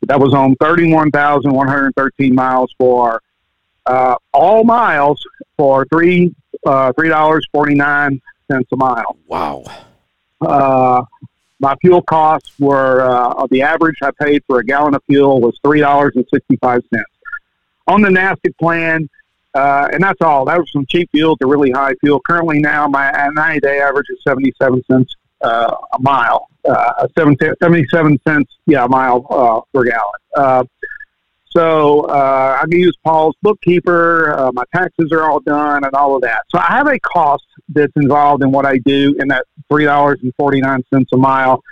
That 0.09 0.19
was 0.19 0.35
on 0.35 0.57
31,113 0.57 2.35
miles 2.35 2.75
for 2.77 3.23
uh, 3.87 4.17
all 4.33 4.65
miles 4.65 5.25
for 5.57 5.87
three 5.87 6.35
uh, 6.67 6.93
three 6.93 7.09
dollars 7.09 7.47
forty 7.53 7.75
nine 7.75 8.21
cents 8.51 8.69
a 8.73 8.77
mile. 8.77 9.17
Wow. 9.27 9.65
Uh, 10.41 11.05
my 11.59 11.75
fuel 11.77 12.03
costs 12.03 12.53
were 12.59 13.01
uh, 13.01 13.47
the 13.51 13.63
average 13.63 13.97
I 14.03 14.11
paid 14.21 14.43
for 14.47 14.59
a 14.59 14.65
gallon 14.65 14.95
of 14.95 15.03
fuel 15.05 15.41
was 15.41 15.59
three 15.65 15.81
dollars 15.81 16.13
and 16.17 16.27
sixty 16.33 16.57
five 16.57 16.83
cents. 16.93 17.07
On 17.89 18.01
the 18.01 18.09
NASTC 18.09 18.57
plan, 18.59 19.09
uh, 19.55 19.89
and 19.93 20.03
that's 20.03 20.21
all. 20.21 20.45
That 20.45 20.59
was 20.59 20.71
from 20.71 20.87
cheap 20.87 21.11
fuel 21.11 21.37
to 21.39 21.47
really 21.47 21.71
high 21.73 21.95
fuel. 22.01 22.21
Currently, 22.21 22.61
now 22.61 22.87
my 22.87 23.11
90 23.35 23.61
day 23.61 23.81
average 23.81 24.07
is 24.11 24.19
77 24.23 24.85
cents 24.91 25.17
uh, 25.43 25.75
a 25.93 25.99
mile, 26.01 26.49
uh, 26.69 27.07
77 27.17 28.21
cents, 28.27 28.57
yeah, 28.67 28.85
a 28.85 28.89
mile 28.89 29.27
uh, 29.31 29.61
per 29.73 29.85
gallon. 29.85 30.13
Uh, 30.35 30.65
so 31.51 32.03
uh, 32.03 32.59
I 32.61 32.63
can 32.63 32.79
use 32.79 32.97
Paul's 33.05 33.37
bookkeeper. 33.43 34.35
Uh, 34.39 34.53
my 34.53 34.65
taxes 34.75 35.13
are 35.13 35.23
all 35.31 35.41
done 35.41 35.85
and 35.85 35.95
all 35.95 36.17
of 36.17 36.23
that. 36.23 36.43
So 36.49 36.59
I 36.59 36.67
have 36.69 36.87
a 36.87 36.99
cost 37.01 37.45
that's 37.69 37.93
involved 37.97 38.43
in 38.43 38.51
what 38.51 38.65
I 38.65 38.79
do 38.79 39.15
in 39.19 39.29
that 39.29 39.45
three 39.69 39.85
dollars 39.85 40.21
and 40.23 40.33
forty 40.37 40.61
nine 40.61 40.83
cents 40.93 41.11
a 41.13 41.17
mile. 41.19 41.63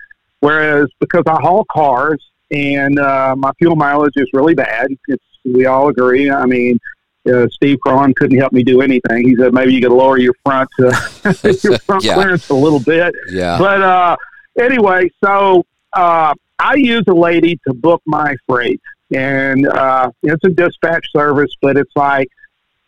Whereas 0.41 0.89
because 1.01 1.25
I 1.27 1.41
haul 1.41 1.65
cars 1.71 2.23
and 2.51 2.99
uh, 2.99 3.35
my 3.37 3.53
fuel 3.59 3.77
mileage 3.77 4.15
is 4.17 4.29
really 4.35 4.55
bad, 4.55 4.89
it's 5.09 5.25
we 5.45 5.65
all 5.65 5.89
agree. 5.89 6.31
I 6.31 6.45
mean, 6.45 6.79
uh, 7.27 7.49
Steve 7.49 7.79
Cron 7.81 8.15
couldn't 8.15 8.39
help 8.39 8.53
me 8.53 8.63
do 8.63 8.81
anything. 8.81 9.29
He 9.29 9.37
said 9.37 9.53
maybe 9.53 9.75
you 9.75 9.81
could 9.81 9.93
lower 9.93 10.19
your 10.19 10.35
front 10.45 10.69
uh, 10.79 10.93
your 11.43 11.79
front 11.79 12.05
yeah. 12.05 12.15
clearance 12.15 12.49
a 12.49 12.55
little 12.55 12.81
bit. 12.81 13.15
Yeah. 13.31 13.59
But 13.59 13.83
uh, 13.83 14.17
anyway, 14.59 15.11
so 15.23 15.65
uh, 15.93 16.35
I 16.59 16.75
use 16.75 17.05
a 17.09 17.15
lady 17.15 17.59
to 17.67 17.75
book 17.75 18.03
my 18.07 18.37
freight, 18.47 18.81
and 19.15 19.67
uh, 19.67 20.11
it's 20.23 20.45
a 20.45 20.51
dispatch 20.51 21.07
service, 21.13 21.55
but 21.61 21.77
it's 21.77 21.95
like 21.95 22.29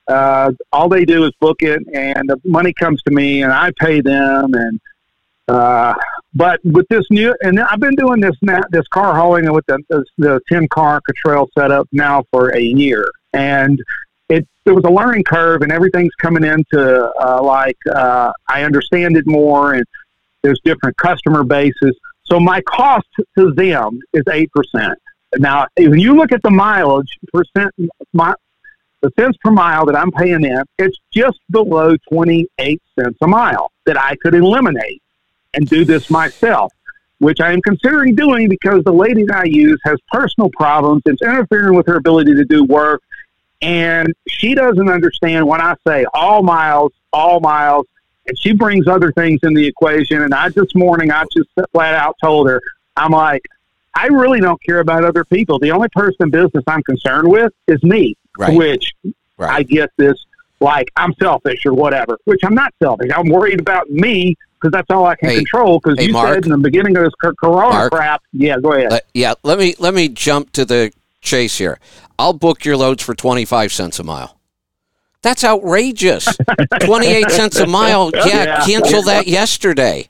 uh, 0.08 0.52
all 0.72 0.88
they 0.88 1.04
do 1.04 1.24
is 1.24 1.32
book 1.40 1.62
it, 1.62 1.82
and 1.92 2.28
the 2.28 2.40
money 2.44 2.72
comes 2.72 3.02
to 3.02 3.10
me, 3.10 3.42
and 3.42 3.52
I 3.52 3.70
pay 3.78 4.00
them, 4.00 4.54
and 4.54 4.80
uh, 5.48 5.94
but 6.34 6.60
with 6.64 6.88
this 6.88 7.04
new, 7.10 7.34
and 7.42 7.60
I've 7.60 7.80
been 7.80 7.94
doing 7.96 8.20
this 8.20 8.36
na- 8.42 8.62
this 8.70 8.86
car 8.88 9.14
hauling 9.14 9.52
with 9.52 9.66
the 9.66 9.78
the, 9.88 10.04
the 10.18 10.40
ten 10.48 10.68
car 10.68 11.00
Cottrell 11.06 11.48
setup 11.56 11.88
now 11.92 12.24
for 12.30 12.50
a 12.50 12.60
year, 12.60 13.06
and 13.32 13.82
it 14.32 14.48
there 14.64 14.74
was 14.74 14.84
a 14.84 14.90
learning 14.90 15.24
curve, 15.24 15.62
and 15.62 15.72
everything's 15.72 16.14
coming 16.14 16.44
into 16.44 17.12
uh, 17.20 17.42
like 17.42 17.78
uh, 17.92 18.32
I 18.48 18.62
understand 18.64 19.16
it 19.16 19.26
more, 19.26 19.74
and 19.74 19.84
there's 20.42 20.60
different 20.64 20.96
customer 20.96 21.44
bases. 21.44 21.96
So 22.24 22.40
my 22.40 22.60
cost 22.62 23.06
to 23.38 23.52
them 23.52 24.00
is 24.12 24.22
eight 24.30 24.50
percent. 24.52 24.98
Now, 25.38 25.66
if 25.76 25.96
you 25.96 26.14
look 26.14 26.32
at 26.32 26.42
the 26.42 26.50
mileage 26.50 27.18
percent, 27.32 27.74
my, 28.12 28.34
the 29.00 29.10
cents 29.18 29.36
per 29.42 29.50
mile 29.50 29.86
that 29.86 29.96
I'm 29.96 30.12
paying 30.12 30.42
them, 30.42 30.64
it's 30.78 30.96
just 31.12 31.38
below 31.50 31.96
28 32.10 32.82
cents 32.98 33.18
a 33.22 33.26
mile 33.26 33.72
that 33.86 33.98
I 33.98 34.16
could 34.22 34.34
eliminate 34.34 35.02
and 35.54 35.66
do 35.66 35.84
this 35.84 36.10
myself, 36.10 36.72
which 37.18 37.40
I 37.40 37.52
am 37.52 37.62
considering 37.62 38.14
doing 38.14 38.48
because 38.48 38.84
the 38.84 38.92
lady 38.92 39.24
that 39.24 39.36
I 39.36 39.44
use 39.44 39.80
has 39.84 39.98
personal 40.10 40.50
problems. 40.50 41.02
It's 41.06 41.22
interfering 41.22 41.74
with 41.76 41.86
her 41.86 41.96
ability 41.96 42.34
to 42.34 42.44
do 42.44 42.64
work. 42.64 43.02
And 43.62 44.12
she 44.28 44.54
doesn't 44.54 44.88
understand 44.88 45.46
when 45.46 45.60
I 45.60 45.74
say 45.86 46.04
all 46.12 46.42
miles, 46.42 46.92
all 47.12 47.40
miles, 47.40 47.86
and 48.26 48.36
she 48.38 48.52
brings 48.52 48.88
other 48.88 49.12
things 49.12 49.40
in 49.42 49.54
the 49.54 49.66
equation. 49.66 50.22
And 50.22 50.34
I 50.34 50.48
this 50.48 50.74
morning, 50.74 51.10
I 51.12 51.24
just 51.32 51.48
flat 51.72 51.94
out 51.94 52.16
told 52.22 52.48
her, 52.48 52.60
I'm 52.96 53.12
like, 53.12 53.42
I 53.94 54.06
really 54.08 54.40
don't 54.40 54.60
care 54.62 54.80
about 54.80 55.04
other 55.04 55.24
people. 55.24 55.58
The 55.58 55.70
only 55.70 55.88
person 55.90 56.16
in 56.20 56.30
business 56.30 56.64
I'm 56.66 56.82
concerned 56.82 57.28
with 57.28 57.52
is 57.68 57.82
me, 57.82 58.16
Right. 58.38 58.56
which 58.56 58.92
Right. 59.38 59.50
I 59.50 59.62
get 59.62 59.90
this 59.96 60.14
like 60.60 60.88
I'm 60.96 61.12
selfish 61.20 61.66
or 61.66 61.72
whatever, 61.72 62.16
which 62.24 62.40
I'm 62.44 62.54
not 62.54 62.72
selfish. 62.82 63.10
I'm 63.14 63.28
worried 63.28 63.60
about 63.60 63.90
me 63.90 64.36
because 64.60 64.70
that's 64.72 64.88
all 64.90 65.06
I 65.06 65.16
can 65.16 65.30
Hey- 65.30 65.36
control. 65.38 65.80
Because 65.82 65.98
hey, 65.98 66.06
you 66.06 66.12
Mark. 66.12 66.34
said 66.34 66.44
in 66.46 66.52
the 66.52 66.58
beginning 66.58 66.96
of 66.96 67.04
this 67.04 67.12
cor- 67.20 67.34
corona 67.34 67.74
Mark. 67.74 67.92
crap, 67.92 68.22
yeah, 68.32 68.58
go 68.60 68.72
ahead. 68.72 68.92
Let- 68.92 69.06
yeah, 69.14 69.34
let 69.42 69.58
me 69.58 69.74
let 69.78 69.94
me 69.94 70.08
jump 70.08 70.52
to 70.52 70.64
the 70.64 70.92
chase 71.22 71.56
here. 71.56 71.78
I'll 72.18 72.34
book 72.34 72.64
your 72.64 72.76
loads 72.76 73.02
for 73.02 73.14
25 73.14 73.72
cents 73.72 73.98
a 73.98 74.04
mile. 74.04 74.38
That's 75.22 75.44
outrageous. 75.44 76.28
28 76.80 77.30
cents 77.30 77.58
a 77.58 77.66
mile. 77.66 78.10
Yeah, 78.14 78.26
Yeah. 78.44 78.64
cancel 78.66 79.02
that 79.04 79.26
yesterday. 79.28 80.08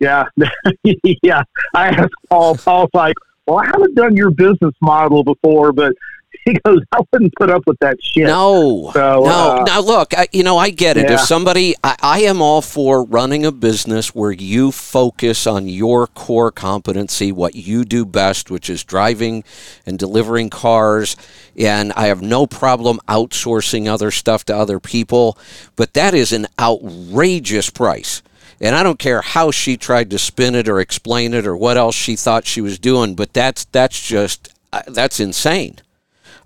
Yeah, 0.00 0.24
yeah. 1.22 1.42
I 1.74 1.88
asked 1.88 2.14
Paul. 2.30 2.56
Paul's 2.56 2.90
like, 2.94 3.16
"Well, 3.46 3.58
I 3.58 3.66
haven't 3.66 3.96
done 3.96 4.16
your 4.16 4.30
business 4.30 4.74
model 4.80 5.24
before, 5.24 5.72
but 5.72 5.92
he 6.44 6.54
goes, 6.64 6.80
I 6.92 7.00
wouldn't 7.12 7.34
put 7.36 7.50
up 7.50 7.62
with 7.66 7.78
that 7.80 7.96
shit." 8.02 8.24
No, 8.26 8.90
So, 8.94 9.22
no. 9.24 9.58
uh, 9.60 9.64
now 9.66 9.80
look, 9.80 10.16
I, 10.16 10.28
you 10.32 10.42
know, 10.42 10.56
I 10.58 10.70
get 10.70 10.96
it. 10.96 11.10
If 11.10 11.20
somebody, 11.20 11.74
I, 11.82 11.96
I 12.00 12.20
am 12.20 12.40
all 12.42 12.62
for 12.62 13.04
running 13.04 13.44
a 13.46 13.52
business 13.52 14.14
where 14.14 14.32
you 14.32 14.72
focus 14.72 15.46
on 15.46 15.68
your 15.68 16.06
core 16.06 16.50
competency, 16.50 17.32
what 17.32 17.54
you 17.54 17.84
do 17.84 18.04
best, 18.04 18.50
which 18.50 18.68
is 18.70 18.84
driving 18.84 19.44
and 19.86 19.98
delivering 19.98 20.50
cars. 20.50 21.16
And 21.56 21.92
I 21.94 22.06
have 22.06 22.22
no 22.22 22.46
problem 22.46 23.00
outsourcing 23.08 23.86
other 23.88 24.10
stuff 24.10 24.44
to 24.46 24.56
other 24.56 24.78
people, 24.78 25.36
but 25.76 25.94
that 25.94 26.14
is 26.14 26.32
an 26.32 26.46
outrageous 26.58 27.70
price. 27.70 28.22
And 28.60 28.74
I 28.74 28.82
don't 28.82 28.98
care 28.98 29.20
how 29.22 29.50
she 29.50 29.76
tried 29.76 30.10
to 30.10 30.18
spin 30.18 30.54
it 30.54 30.68
or 30.68 30.80
explain 30.80 31.32
it 31.32 31.46
or 31.46 31.56
what 31.56 31.76
else 31.76 31.94
she 31.94 32.16
thought 32.16 32.44
she 32.46 32.60
was 32.60 32.78
doing, 32.78 33.14
but 33.14 33.32
that's 33.32 33.64
that's 33.66 34.00
just 34.06 34.48
uh, 34.72 34.82
that's 34.88 35.20
insane. 35.20 35.78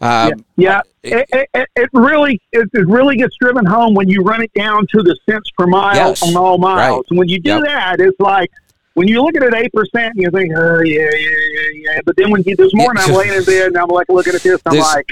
Um, 0.03 0.44
Yeah, 0.57 0.80
it, 1.03 1.26
it, 1.32 1.48
it- 1.55 1.68
it 1.76 1.90
really 1.92 2.40
it, 2.53 2.68
really 2.74 3.16
gets 3.16 3.34
driven 3.40 3.64
home 3.64 3.94
when 3.94 4.09
you 4.09 4.22
run 4.22 4.42
it 4.42 4.53
down 4.55 4.86
to 4.88 5.03
the 5.03 5.16
cents 5.28 5.48
per 5.57 5.66
mile 5.66 5.94
Yes, 5.94 6.22
on 6.22 6.36
all 6.36 6.59
miles. 6.59 6.96
right. 6.98 7.03
And 7.11 7.18
when 7.18 7.28
you 7.28 7.40
do 7.40 7.50
Yep. 7.50 7.64
that, 7.64 8.00
it's 8.00 8.18
like 8.20 8.50
when 8.94 9.09
you 9.09 9.22
look 9.22 9.34
at 9.36 9.42
it 9.42 9.55
eight 9.55 9.72
percent, 9.72 10.12
you 10.16 10.30
think, 10.30 10.53
oh 10.57 10.80
yeah, 10.82 11.00
yeah, 11.00 11.09
yeah, 11.18 11.62
yeah. 11.94 12.00
But 12.05 12.16
then 12.16 12.30
when 12.30 12.42
you 12.44 12.55
this 12.57 12.74
morning, 12.74 13.03
I'm 13.07 13.14
laying 13.14 13.32
in 13.34 13.44
bed 13.44 13.68
and 13.68 13.78
I'm 13.78 13.88
like 13.88 14.09
looking 14.09 14.34
at 14.34 14.42
this, 14.42 14.61
I'm 14.66 14.74
This- 14.76 14.84
like, 14.94 15.07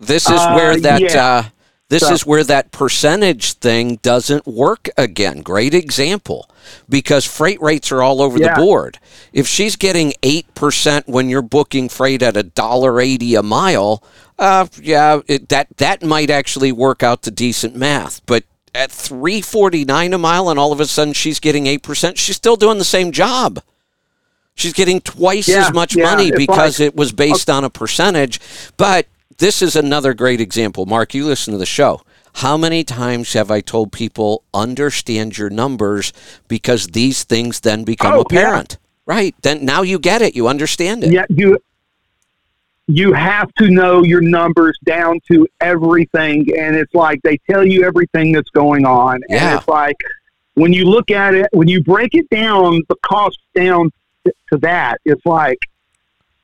This 0.00 0.24
is 0.28 0.38
Uh, 0.40 0.52
where 0.54 0.76
that 0.80 1.00
yeah. 1.00 1.24
uh, 1.24 1.42
this 1.88 2.02
So- 2.02 2.12
is 2.12 2.26
where 2.26 2.42
that 2.44 2.72
percentage 2.72 3.52
thing 3.54 3.98
doesn't 4.02 4.46
work 4.46 4.90
again. 4.98 5.40
Great 5.42 5.72
example 5.74 6.50
because 6.88 7.24
freight 7.24 7.60
rates 7.62 7.92
are 7.92 8.02
all 8.02 8.20
over 8.20 8.38
Yeah. 8.38 8.54
the 8.54 8.60
board. 8.62 8.98
If 9.32 9.46
she's 9.46 9.76
getting 9.76 10.12
eight 10.22 10.52
percent 10.54 11.08
when 11.08 11.28
you're 11.30 11.42
booking 11.42 11.88
freight 11.88 12.22
at 12.22 12.36
a 12.36 12.42
dollar 12.42 13.00
eighty 13.00 13.34
a 13.36 13.42
mile, 13.42 14.02
uh, 14.38 14.66
yeah, 14.80 15.20
it, 15.26 15.48
that 15.48 15.68
that 15.76 16.02
might 16.02 16.30
actually 16.30 16.72
work 16.72 17.02
out 17.02 17.22
to 17.22 17.30
decent 17.30 17.76
math. 17.76 18.24
But 18.26 18.44
at 18.74 18.90
three 18.90 19.40
forty 19.40 19.84
nine 19.84 20.12
a 20.12 20.18
mile, 20.18 20.48
and 20.48 20.58
all 20.58 20.72
of 20.72 20.80
a 20.80 20.86
sudden 20.86 21.12
she's 21.14 21.40
getting 21.40 21.66
eight 21.66 21.82
percent, 21.82 22.18
she's 22.18 22.36
still 22.36 22.56
doing 22.56 22.78
the 22.78 22.84
same 22.84 23.12
job. 23.12 23.60
She's 24.56 24.72
getting 24.72 25.00
twice 25.00 25.48
Yeah, 25.48 25.66
as 25.66 25.72
much 25.72 25.96
yeah, 25.96 26.04
money 26.04 26.30
because 26.30 26.78
like- 26.78 26.86
it 26.88 26.96
was 26.96 27.12
based 27.12 27.50
on 27.50 27.64
a 27.64 27.70
percentage. 27.70 28.40
But 28.76 29.06
this 29.38 29.62
is 29.62 29.74
another 29.74 30.14
great 30.14 30.40
example. 30.40 30.86
Mark, 30.86 31.12
you 31.14 31.24
listen 31.24 31.52
to 31.52 31.58
the 31.58 31.66
show. 31.66 32.02
How 32.34 32.56
many 32.56 32.82
times 32.84 33.32
have 33.32 33.50
I 33.50 33.60
told 33.60 33.90
people 33.92 34.42
understand 34.52 35.38
your 35.38 35.50
numbers 35.50 36.12
because 36.48 36.88
these 36.88 37.24
things 37.24 37.60
then 37.60 37.84
become 37.84 38.12
Oh, 38.14 38.16
yeah. 38.30 38.38
apparent? 38.40 38.78
Right. 39.06 39.34
Then 39.42 39.64
now 39.64 39.82
you 39.82 39.98
get 39.98 40.22
it. 40.22 40.34
You 40.36 40.48
understand 40.48 41.04
it. 41.04 41.12
yeah, 41.12 41.26
you 41.28 41.58
you 42.86 43.12
have 43.14 43.52
to 43.54 43.70
know 43.70 44.02
your 44.02 44.20
numbers 44.20 44.78
down 44.84 45.18
to 45.30 45.46
everything, 45.60 46.46
and 46.56 46.76
it's 46.76 46.94
like 46.94 47.20
they 47.22 47.38
tell 47.50 47.64
you 47.66 47.84
everything 47.84 48.32
that's 48.32 48.50
going 48.50 48.84
on, 48.84 49.14
and 49.28 49.40
Yeah. 49.40 49.56
it's 49.58 49.68
like 49.68 49.96
when 50.54 50.72
you 50.72 50.84
look 50.84 51.10
at 51.10 51.34
it, 51.34 51.48
when 51.52 51.66
you 51.66 51.82
break 51.82 52.14
it 52.14 52.28
down, 52.30 52.82
the 52.88 52.94
cost 53.02 53.38
down 53.54 53.90
to, 54.24 54.58
that, 54.58 55.00
it's 55.04 55.24
like, 55.26 55.58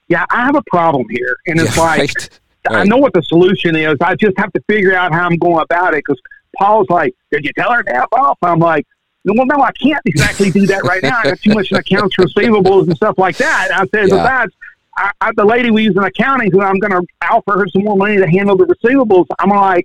yeah, 0.08 0.24
I 0.30 0.44
have 0.44 0.56
a 0.56 0.62
problem 0.66 1.06
here, 1.10 1.36
and 1.46 1.60
it's 1.60 1.76
Yeah, 1.76 1.82
like. 1.84 1.98
right. 2.18 2.40
I 2.68 2.74
Right. 2.74 2.86
know 2.88 2.98
what 2.98 3.14
the 3.14 3.22
solution 3.22 3.74
is. 3.74 3.96
I 4.02 4.14
just 4.16 4.36
have 4.36 4.52
to 4.52 4.60
figure 4.68 4.94
out 4.94 5.14
how 5.14 5.24
I'm 5.26 5.36
going 5.38 5.62
about 5.62 5.94
it. 5.94 6.02
Because 6.06 6.20
Paul's 6.58 6.90
like, 6.90 7.14
"Did 7.32 7.42
you 7.46 7.52
tell 7.56 7.72
her 7.72 7.82
to 7.82 7.96
f 7.96 8.08
off?" 8.12 8.36
I'm 8.42 8.58
like, 8.58 8.86
"Well, 9.24 9.46
no, 9.46 9.62
I 9.62 9.72
can't 9.72 10.02
exactly 10.04 10.50
do 10.50 10.66
that 10.66 10.84
right 10.84 11.02
now. 11.02 11.20
I 11.20 11.22
got 11.30 11.40
too 11.40 11.54
much 11.54 11.72
accounts 11.72 12.16
receivables 12.16 12.86
and 12.88 12.94
stuff 12.96 13.16
like 13.16 13.38
that." 13.38 13.68
And 13.70 13.80
I 13.80 13.86
said, 13.96 14.10
Yeah. 14.10 14.22
"Besides, 14.22 14.52
I, 15.00 15.10
I, 15.20 15.30
the 15.36 15.44
lady 15.44 15.70
we 15.70 15.82
use 15.84 15.96
in 15.96 16.04
accounting, 16.04 16.50
who 16.52 16.60
I'm 16.62 16.78
going 16.78 16.92
to 16.92 17.02
offer 17.30 17.58
her 17.58 17.66
some 17.68 17.82
more 17.84 17.96
money 17.96 18.16
to 18.18 18.28
handle 18.28 18.56
the 18.56 18.66
receivables, 18.66 19.26
I'm 19.38 19.50
like." 19.50 19.84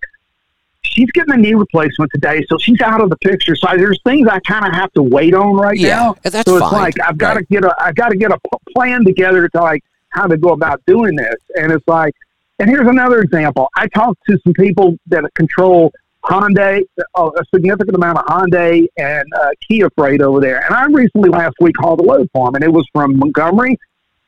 She's 0.88 1.12
getting 1.12 1.34
a 1.34 1.38
knee 1.38 1.56
replacement 1.56 2.12
today, 2.14 2.46
so 2.48 2.58
she's 2.60 2.80
out 2.80 3.02
of 3.02 3.10
the 3.10 3.18
picture. 3.18 3.56
So 3.56 3.68
there's 3.76 4.00
things 4.06 4.28
I 4.30 4.40
kind 4.42 4.66
of 4.66 4.74
have 4.74 4.94
to 4.94 5.02
wait 5.02 5.34
on 5.34 5.56
right 5.56 5.78
Yeah, 5.78 5.96
now. 5.96 6.16
that's 6.24 6.48
so 6.50 6.58
it's 6.58 6.70
fine. 6.70 6.74
like 6.84 6.94
I've 7.06 7.18
got 7.18 7.36
Right. 7.36 7.46
to 7.48 7.54
get 7.54 7.66
a 7.66 7.76
I've 7.80 7.96
got 7.96 8.10
to 8.10 8.16
get 8.16 8.32
a 8.32 8.38
p- 8.40 8.74
plan 8.74 9.04
together 9.04 9.50
to 9.50 9.62
like 9.62 9.84
how 10.10 10.28
to 10.28 10.38
go 10.38 10.50
about 10.50 10.82
doing 10.86 11.16
this. 11.16 11.36
And 11.60 11.72
it's 11.74 11.86
like, 11.88 12.14
and 12.60 12.70
here's 12.70 12.88
another 12.88 13.20
example. 13.20 13.68
I 13.76 13.88
talked 13.88 14.20
to 14.30 14.38
some 14.44 14.54
people 14.54 14.96
that 15.08 15.24
control 15.34 15.92
Hyundai, 16.24 16.84
a 17.18 17.30
significant 17.54 17.96
amount 17.96 18.20
of 18.20 18.26
Hyundai 18.28 18.86
and 18.98 19.26
uh, 19.34 19.50
Kia 19.68 19.90
freight 19.98 20.22
over 20.22 20.40
there. 20.40 20.64
And 20.66 20.74
I 20.76 20.86
recently 20.86 21.30
last 21.30 21.56
week 21.60 21.76
hauled 21.78 22.00
a 22.00 22.04
load 22.04 22.30
for 22.32 22.46
them, 22.48 22.56
and 22.56 22.64
it 22.64 22.72
was 22.72 22.88
from 22.94 23.18
Montgomery 23.18 23.78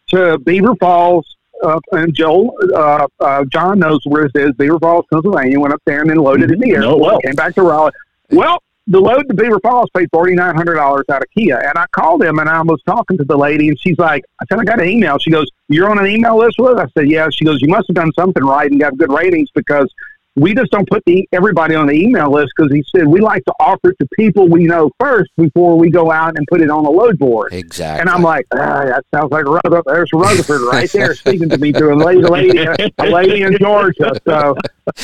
to 0.10 0.38
Beaver 0.40 0.76
Falls. 0.76 1.36
Uh, 1.64 1.80
and 1.92 2.14
Joel, 2.14 2.56
uh, 2.76 3.08
uh, 3.20 3.44
John 3.46 3.80
knows 3.80 4.02
where 4.06 4.26
it 4.26 4.32
is. 4.36 4.52
Beaver 4.58 4.78
Falls, 4.78 5.06
Pennsylvania. 5.12 5.60
Went 5.60 5.74
up 5.74 5.82
there 5.86 6.02
and 6.02 6.10
then 6.10 6.18
loaded 6.18 6.52
in 6.52 6.60
the 6.60 6.72
air. 6.72 6.82
No, 6.82 6.98
well. 6.98 7.20
Came 7.22 7.34
back 7.34 7.56
to 7.56 7.64
Raleigh. 7.64 7.94
Well, 8.30 8.62
the 8.86 9.00
load 9.00 9.28
to 9.28 9.34
Beaver 9.34 9.60
Falls 9.60 9.90
paid 9.96 10.08
forty 10.12 10.34
nine 10.34 10.56
hundred 10.56 10.76
dollars 10.76 11.06
out 11.12 11.22
of 11.22 11.30
Kia, 11.36 11.58
and 11.58 11.78
I 11.78 11.86
called 11.92 12.24
him 12.24 12.40
and 12.40 12.48
I 12.48 12.62
was 12.62 12.82
talking 12.86 13.18
to 13.18 13.26
the 13.26 13.36
lady, 13.36 13.68
and 13.68 13.80
she's 13.80 13.98
like, 13.98 14.24
"I 14.40 14.46
said 14.50 14.60
I 14.60 14.64
got 14.64 14.80
an 14.80 14.88
email." 14.88 15.18
She 15.20 15.30
goes, 15.30 15.50
"You're 15.68 15.90
on 15.90 16.00
an 16.00 16.08
email 16.08 16.38
list 16.38 16.56
with?" 16.58 16.78
I 16.78 16.88
said, 16.98 17.10
"Yeah." 17.10 17.28
She 17.30 17.44
goes, 17.44 17.62
"You 17.62 17.68
must 17.68 17.88
have 17.88 17.96
done 17.96 18.14
something 18.14 18.44
right 18.44 18.70
and 18.70 18.80
got 18.80 18.98
good 18.98 19.12
ratings 19.12 19.50
because 19.54 19.92
we 20.38 20.54
just 20.54 20.72
don't 20.72 20.88
put 20.88 21.04
the 21.06 21.28
everybody 21.32 21.74
on 21.74 21.88
the 21.88 21.94
email 21.94 22.32
list 22.32 22.54
because 22.56 22.72
he 22.72 22.84
said 22.96 23.08
we 23.08 23.20
like 23.20 23.44
to 23.46 23.54
offer 23.60 23.90
it 23.90 23.98
to 24.00 24.08
people 24.16 24.48
we 24.48 24.66
know 24.66 24.92
first 25.00 25.32
before 25.36 25.78
we 25.78 25.90
go 25.90 26.12
out 26.12 26.38
and 26.38 26.48
put 26.48 26.62
it 26.62 26.70
on 26.70 26.84
the 26.84 26.92
load 26.92 27.18
board." 27.18 27.52
Exactly. 27.54 28.02
And 28.02 28.10
I'm 28.10 28.22
like, 28.22 28.46
ah, 28.54 28.86
that 28.86 29.04
sounds 29.14 29.32
like 29.32 29.46
Rutherford. 29.46 29.84
There's 29.86 30.14
Rutherford 30.14 30.62
right 30.62 30.90
there 30.92 31.16
speaking 31.24 31.50
to 31.50 31.58
me 31.58 31.74
through 31.74 31.96
a 31.96 32.00
lady, 32.02 32.22
lady, 32.22 32.92
a 33.00 33.06
lady 33.06 33.42
in 33.42 33.58
Georgia. 33.58 34.14
So, 34.26 34.56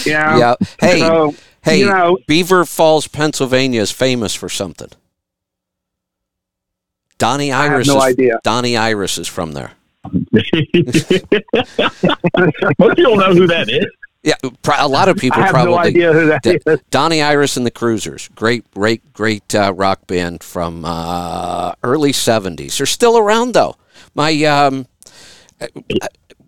yeah. 0.05 0.37
yeah. 0.37 0.55
Hey, 0.79 0.99
So, 0.99 1.35
hey, 1.63 1.79
you 1.79 1.87
know, 1.87 2.19
Beaver 2.27 2.65
Falls, 2.65 3.07
Pennsylvania 3.07 3.81
is 3.81 3.91
famous 3.91 4.35
for 4.35 4.49
something. 4.49 4.89
Donnie 7.17 7.51
I 7.51 7.63
have 7.63 7.71
Iris 7.73 7.87
no 7.87 7.97
is, 7.97 8.03
idea. 8.03 8.39
Donnie 8.43 8.77
Iris 8.77 9.17
is 9.17 9.27
from 9.27 9.53
there. 9.53 9.71
Most 10.33 10.51
people 12.97 13.15
know 13.15 13.33
who 13.33 13.47
that 13.47 13.69
is. 13.69 13.85
Yeah, 14.23 14.35
a 14.79 14.87
lot 14.87 15.09
of 15.09 15.17
people 15.17 15.41
I 15.41 15.47
have 15.47 15.51
probably 15.51 15.73
no 15.73 15.77
idea 15.77 16.13
who 16.13 16.27
that 16.27 16.43
D- 16.43 16.57
is. 16.65 16.79
Donnie 16.89 17.21
Iris 17.21 17.57
and 17.57 17.65
the 17.65 17.71
Cruisers, 17.71 18.29
great, 18.29 18.69
great, 18.71 19.11
great 19.11 19.53
uh, 19.53 19.73
rock 19.73 20.07
band 20.07 20.43
from 20.43 20.85
uh, 20.85 21.73
early 21.83 22.13
'70s. 22.13 22.77
They're 22.77 22.85
still 22.85 23.17
around 23.17 23.53
though. 23.53 23.75
My, 24.15 24.31
um, 24.45 24.87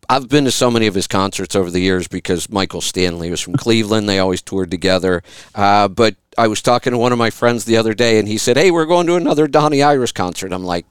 I've 0.09 0.30
been 0.30 0.45
to 0.45 0.51
so 0.51 0.71
many 0.71 0.88
of 0.88 0.95
his 0.95 1.07
concerts 1.07 1.53
over 1.53 1.69
the 1.69 1.82
years 1.82 2.07
because 2.07 2.49
Michael 2.49 2.82
Stanley 2.82 3.30
was 3.30 3.41
from 3.41 3.55
Cleveland. 3.55 4.07
They 4.07 4.19
always 4.19 4.41
toured 4.41 4.71
together. 4.71 5.21
Uh, 5.53 5.89
but 5.89 6.15
I 6.38 6.47
was 6.47 6.61
talking 6.61 6.91
to 6.91 6.97
one 6.97 7.11
of 7.11 7.17
my 7.17 7.30
friends 7.30 7.65
the 7.65 7.76
other 7.76 7.93
day, 7.93 8.19
and 8.19 8.28
he 8.28 8.38
said, 8.38 8.55
"Hey, 8.55 8.71
we're 8.71 8.86
going 8.86 9.07
to 9.07 9.15
another 9.15 9.47
Donnie 9.47 9.84
Iris 9.84 10.13
concert." 10.13 10.53
I'm 10.53 10.63
like, 10.63 10.86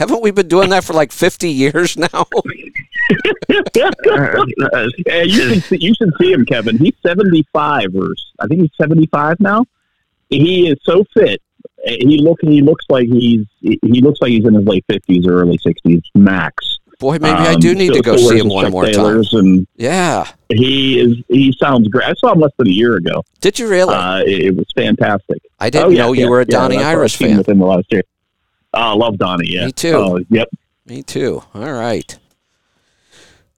"Haven't 0.00 0.22
we 0.22 0.32
been 0.32 0.48
doing 0.48 0.70
that 0.70 0.82
for 0.82 0.94
like 0.94 1.12
50 1.12 1.48
years 1.48 1.96
now?" 1.96 2.08
yeah, 3.76 5.22
you 5.22 5.30
should 5.30 5.62
see, 5.62 5.76
you 5.76 5.94
should 5.94 6.12
see 6.20 6.32
him, 6.32 6.44
Kevin. 6.46 6.78
He's 6.78 6.94
75 7.06 7.94
or 7.94 8.14
I 8.40 8.46
think 8.46 8.62
he's 8.62 8.70
75 8.80 9.38
now. 9.38 9.64
He 10.30 10.68
is 10.68 10.78
so 10.82 11.04
fit. 11.14 11.40
He 11.84 12.18
look 12.22 12.38
he 12.40 12.62
looks 12.62 12.84
like 12.88 13.06
he's 13.06 13.46
he 13.60 14.00
looks 14.00 14.20
like 14.20 14.30
he's 14.30 14.46
in 14.46 14.54
his 14.54 14.64
late 14.64 14.84
50s 14.90 15.26
or 15.26 15.42
early 15.42 15.58
60s 15.58 16.02
max. 16.14 16.78
Boy, 16.98 17.12
maybe 17.18 17.32
um, 17.32 17.46
I 17.46 17.54
do 17.54 17.74
need 17.74 17.94
to 17.94 18.02
go 18.02 18.16
see 18.16 18.38
him 18.38 18.48
one 18.48 18.70
more 18.70 18.86
time. 18.86 19.22
And 19.32 19.66
yeah, 19.76 20.30
he 20.50 21.00
is. 21.00 21.16
He 21.28 21.54
sounds 21.58 21.88
great. 21.88 22.06
I 22.06 22.12
saw 22.14 22.32
him 22.32 22.40
less 22.40 22.52
than 22.58 22.68
a 22.68 22.70
year 22.70 22.96
ago. 22.96 23.22
Did 23.40 23.58
you 23.58 23.68
really? 23.68 23.94
Uh, 23.94 24.18
it, 24.18 24.44
it, 24.44 24.56
was 24.56 24.66
fantastic. 24.76 25.40
I 25.58 25.70
didn't 25.70 25.86
oh, 25.86 25.90
yeah, 25.90 26.02
know 26.02 26.12
you 26.12 26.24
yeah, 26.24 26.28
were 26.28 26.40
a 26.42 26.44
Donnie 26.44 26.76
Iris 26.76 27.16
fan. 27.16 27.38
within 27.38 27.58
the 27.58 27.64
last 27.64 27.86
year. 27.90 28.02
Oh, 28.72 28.80
I 28.80 28.92
love 28.92 29.18
Donnie. 29.18 29.48
Yeah, 29.48 29.66
me 29.66 29.72
too. 29.72 29.94
Oh, 29.94 30.20
yep. 30.28 30.48
Me 30.86 31.02
too. 31.02 31.42
All 31.54 31.72
right. 31.72 32.18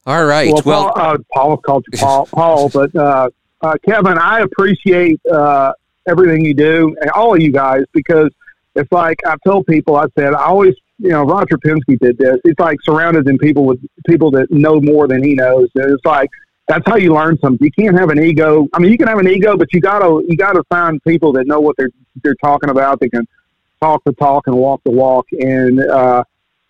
All 0.06 0.24
right. 0.24 0.52
Well, 0.52 0.62
well 0.64 0.92
Paul, 0.92 1.14
uh, 1.14 1.18
Paul 1.32 1.56
called 1.58 1.84
you 1.92 1.98
Paul, 1.98 2.26
Paul 2.32 2.68
but 2.70 2.94
uh, 2.94 3.30
uh, 3.60 3.74
Kevin, 3.84 4.18
I 4.18 4.40
appreciate 4.40 5.20
uh, 5.26 5.72
everything 6.08 6.44
you 6.44 6.54
do, 6.54 6.96
and 7.00 7.10
all 7.10 7.34
of 7.34 7.40
you 7.40 7.52
guys, 7.52 7.84
because 7.92 8.30
it's 8.74 8.90
like 8.90 9.18
I've 9.26 9.40
told 9.46 9.66
people. 9.66 9.96
I 9.96 10.06
said 10.18 10.34
I 10.34 10.44
always, 10.44 10.74
you 10.98 11.10
know, 11.10 11.22
Roger 11.22 11.58
Penske 11.58 11.98
did 12.00 12.18
this. 12.18 12.40
It's 12.44 12.58
like 12.58 12.78
surrounded 12.82 13.28
in 13.28 13.38
people 13.38 13.64
with 13.64 13.80
people 14.06 14.30
that 14.32 14.50
know 14.50 14.80
more 14.80 15.06
than 15.06 15.22
he 15.22 15.34
knows. 15.34 15.68
And 15.74 15.92
it's 15.92 16.04
like 16.04 16.30
that's 16.68 16.84
how 16.86 16.96
you 16.96 17.12
learn 17.12 17.38
something. 17.38 17.64
You 17.64 17.72
can't 17.72 17.98
have 17.98 18.10
an 18.10 18.22
ego. 18.22 18.66
I 18.72 18.78
mean, 18.78 18.90
you 18.90 18.98
can 18.98 19.08
have 19.08 19.18
an 19.18 19.28
ego, 19.28 19.56
but 19.56 19.72
you 19.72 19.80
gotta 19.80 20.22
you 20.26 20.36
gotta 20.36 20.62
find 20.68 21.02
people 21.04 21.32
that 21.34 21.46
know 21.46 21.60
what 21.60 21.76
they're 21.76 21.90
they're 22.24 22.36
talking 22.42 22.70
about. 22.70 22.98
They 22.98 23.08
can 23.08 23.26
talk 23.82 24.02
the 24.04 24.12
talk 24.12 24.46
and 24.46 24.56
walk 24.56 24.82
the 24.84 24.90
walk. 24.90 25.26
And 25.32 25.80
uh, 25.80 26.24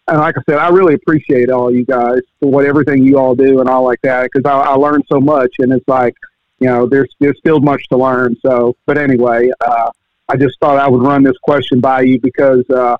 and 0.08 0.18
like 0.18 0.36
I 0.36 0.42
said, 0.48 0.58
I 0.58 0.68
really 0.68 0.94
appreciate 0.94 1.50
all 1.50 1.72
you 1.72 1.84
guys 1.84 2.20
for 2.40 2.50
what 2.50 2.64
everything 2.64 3.04
you 3.04 3.18
all 3.18 3.34
do 3.34 3.60
and 3.60 3.68
all 3.68 3.84
like 3.84 4.00
that 4.02 4.30
because 4.32 4.44
I, 4.50 4.72
I 4.72 4.74
learned 4.74 5.04
so 5.08 5.20
much. 5.20 5.54
And 5.58 5.72
it's 5.72 5.86
like 5.86 6.14
you 6.62 6.68
know, 6.68 6.86
there's 6.86 7.12
there's 7.18 7.38
still 7.38 7.60
much 7.60 7.88
to 7.88 7.96
learn. 7.96 8.36
So, 8.40 8.76
but 8.86 8.96
anyway, 8.96 9.50
uh, 9.60 9.90
I 10.28 10.36
just 10.36 10.58
thought 10.60 10.78
I 10.78 10.88
would 10.88 11.02
run 11.02 11.24
this 11.24 11.36
question 11.42 11.80
by 11.80 12.02
you 12.02 12.20
because 12.20 12.68
uh, 12.70 12.96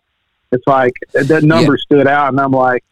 it's 0.51 0.67
like 0.67 0.95
that 1.13 1.45
number 1.45 1.75
yeah. 1.75 1.83
stood 1.83 2.07
out, 2.09 2.31
and 2.31 2.41
I'm 2.41 2.51
like, 2.51 2.85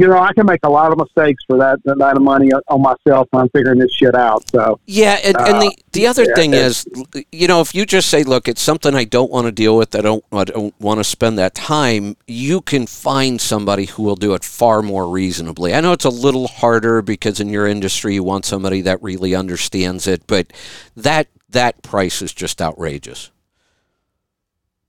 you 0.00 0.08
know, 0.08 0.18
I 0.18 0.32
can 0.32 0.46
make 0.46 0.60
a 0.62 0.70
lot 0.70 0.92
of 0.92 0.98
mistakes 0.98 1.44
for 1.46 1.58
that 1.58 1.78
amount 1.86 2.16
of 2.16 2.22
money 2.22 2.50
on 2.68 2.82
myself 2.82 3.28
when 3.30 3.42
I'm 3.42 3.48
figuring 3.50 3.78
this 3.78 3.92
shit 3.92 4.14
out. 4.14 4.48
So 4.50 4.80
yeah, 4.86 5.18
and, 5.22 5.36
uh, 5.36 5.44
and 5.46 5.62
the 5.62 5.76
the 5.92 6.06
other 6.06 6.24
yeah, 6.24 6.34
thing 6.34 6.54
is, 6.54 6.86
you 7.30 7.46
know, 7.46 7.60
if 7.60 7.74
you 7.74 7.84
just 7.84 8.08
say, 8.08 8.22
look, 8.22 8.48
it's 8.48 8.62
something 8.62 8.94
I 8.94 9.04
don't 9.04 9.30
want 9.30 9.46
to 9.46 9.52
deal 9.52 9.76
with, 9.76 9.94
I 9.94 10.00
don't, 10.00 10.24
I 10.32 10.44
don't 10.44 10.74
want 10.80 11.00
to 11.00 11.04
spend 11.04 11.36
that 11.38 11.54
time. 11.54 12.16
You 12.26 12.60
can 12.62 12.86
find 12.86 13.40
somebody 13.40 13.86
who 13.86 14.02
will 14.02 14.16
do 14.16 14.32
it 14.34 14.44
far 14.44 14.80
more 14.82 15.08
reasonably. 15.08 15.74
I 15.74 15.80
know 15.80 15.92
it's 15.92 16.04
a 16.04 16.10
little 16.10 16.48
harder 16.48 17.02
because 17.02 17.40
in 17.40 17.50
your 17.50 17.66
industry 17.66 18.14
you 18.14 18.24
want 18.24 18.46
somebody 18.46 18.80
that 18.82 19.02
really 19.02 19.34
understands 19.34 20.06
it, 20.06 20.26
but 20.26 20.52
that 20.96 21.28
that 21.50 21.82
price 21.82 22.22
is 22.22 22.32
just 22.32 22.62
outrageous. 22.62 23.30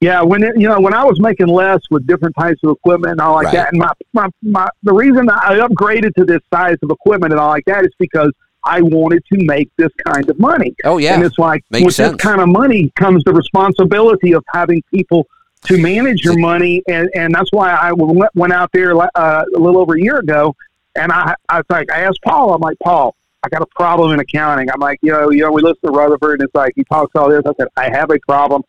Yeah, 0.02 0.24
when 0.24 0.42
it, 0.42 0.60
you 0.60 0.68
know 0.68 0.80
when 0.80 0.96
I 0.96 1.04
was 1.04 1.20
making 1.20 1.46
less 1.46 1.80
with 1.92 2.08
different 2.08 2.36
types 2.36 2.60
of 2.64 2.72
equipment 2.72 3.12
and 3.12 3.22
all 3.22 3.36
like 3.36 3.46
right. 3.46 3.54
that, 3.54 3.72
and 3.72 3.80
my, 3.80 3.92
my 4.14 4.28
my 4.42 4.68
the 4.82 4.94
reason 4.94 5.30
I 5.30 5.60
upgraded 5.60 6.16
to 6.16 6.26
this 6.26 6.42
size 6.52 6.78
of 6.82 6.90
equipment 6.90 7.34
and 7.34 7.40
all 7.40 7.50
like 7.50 7.66
that 7.66 7.86
is 7.86 7.92
because 8.00 8.32
I 8.64 8.82
wanted 8.82 9.24
to 9.32 9.44
make 9.46 9.70
this 9.78 9.92
kind 10.08 10.28
of 10.28 10.40
money. 10.40 10.76
Oh 10.84 10.98
yeah, 10.98 11.14
and 11.14 11.24
it's 11.24 11.38
like 11.38 11.64
Makes 11.70 11.86
with 11.86 11.96
sense. 11.96 12.14
this 12.14 12.22
kind 12.22 12.42
of 12.42 12.50
money 12.50 12.92
comes 12.96 13.24
the 13.26 13.34
responsibility 13.34 14.34
of 14.34 14.44
having 14.52 14.82
people 14.92 15.28
to 15.66 15.78
manage 15.78 16.24
your 16.24 16.38
money, 16.40 16.82
and 16.88 17.08
and 17.14 17.36
that's 17.36 17.52
why 17.52 17.72
I 17.72 17.92
went 17.94 18.54
out 18.54 18.72
there 18.74 19.00
uh, 19.00 19.44
a 19.56 19.60
little 19.60 19.78
over 19.78 19.94
a 19.94 20.02
year 20.02 20.18
ago, 20.18 20.56
and 20.96 21.12
I 21.12 21.36
I 21.48 21.58
was 21.58 21.66
like 21.70 21.92
I 21.92 22.02
asked 22.02 22.22
Paul, 22.24 22.56
I'm 22.56 22.62
like 22.62 22.78
Paul. 22.84 23.16
I 23.44 23.50
got 23.50 23.62
a 23.62 23.68
problem 23.68 24.12
in 24.14 24.20
accounting. 24.20 24.70
I'm 24.72 24.80
like, 24.80 25.00
you 25.02 25.12
know, 25.12 25.32
you 25.32 25.42
know, 25.42 25.52
we 25.52 25.64
listen 25.64 25.82
to 25.86 25.92
Rutherford, 25.92 26.40
and 26.40 26.48
it's 26.48 26.56
like 26.56 26.74
he 26.76 26.84
talks 26.84 27.12
all 27.16 27.30
this. 27.30 27.42
I 27.46 27.52
said, 27.60 27.68
I 27.76 27.90
have 27.90 28.12
a 28.12 28.20
problem 28.28 28.64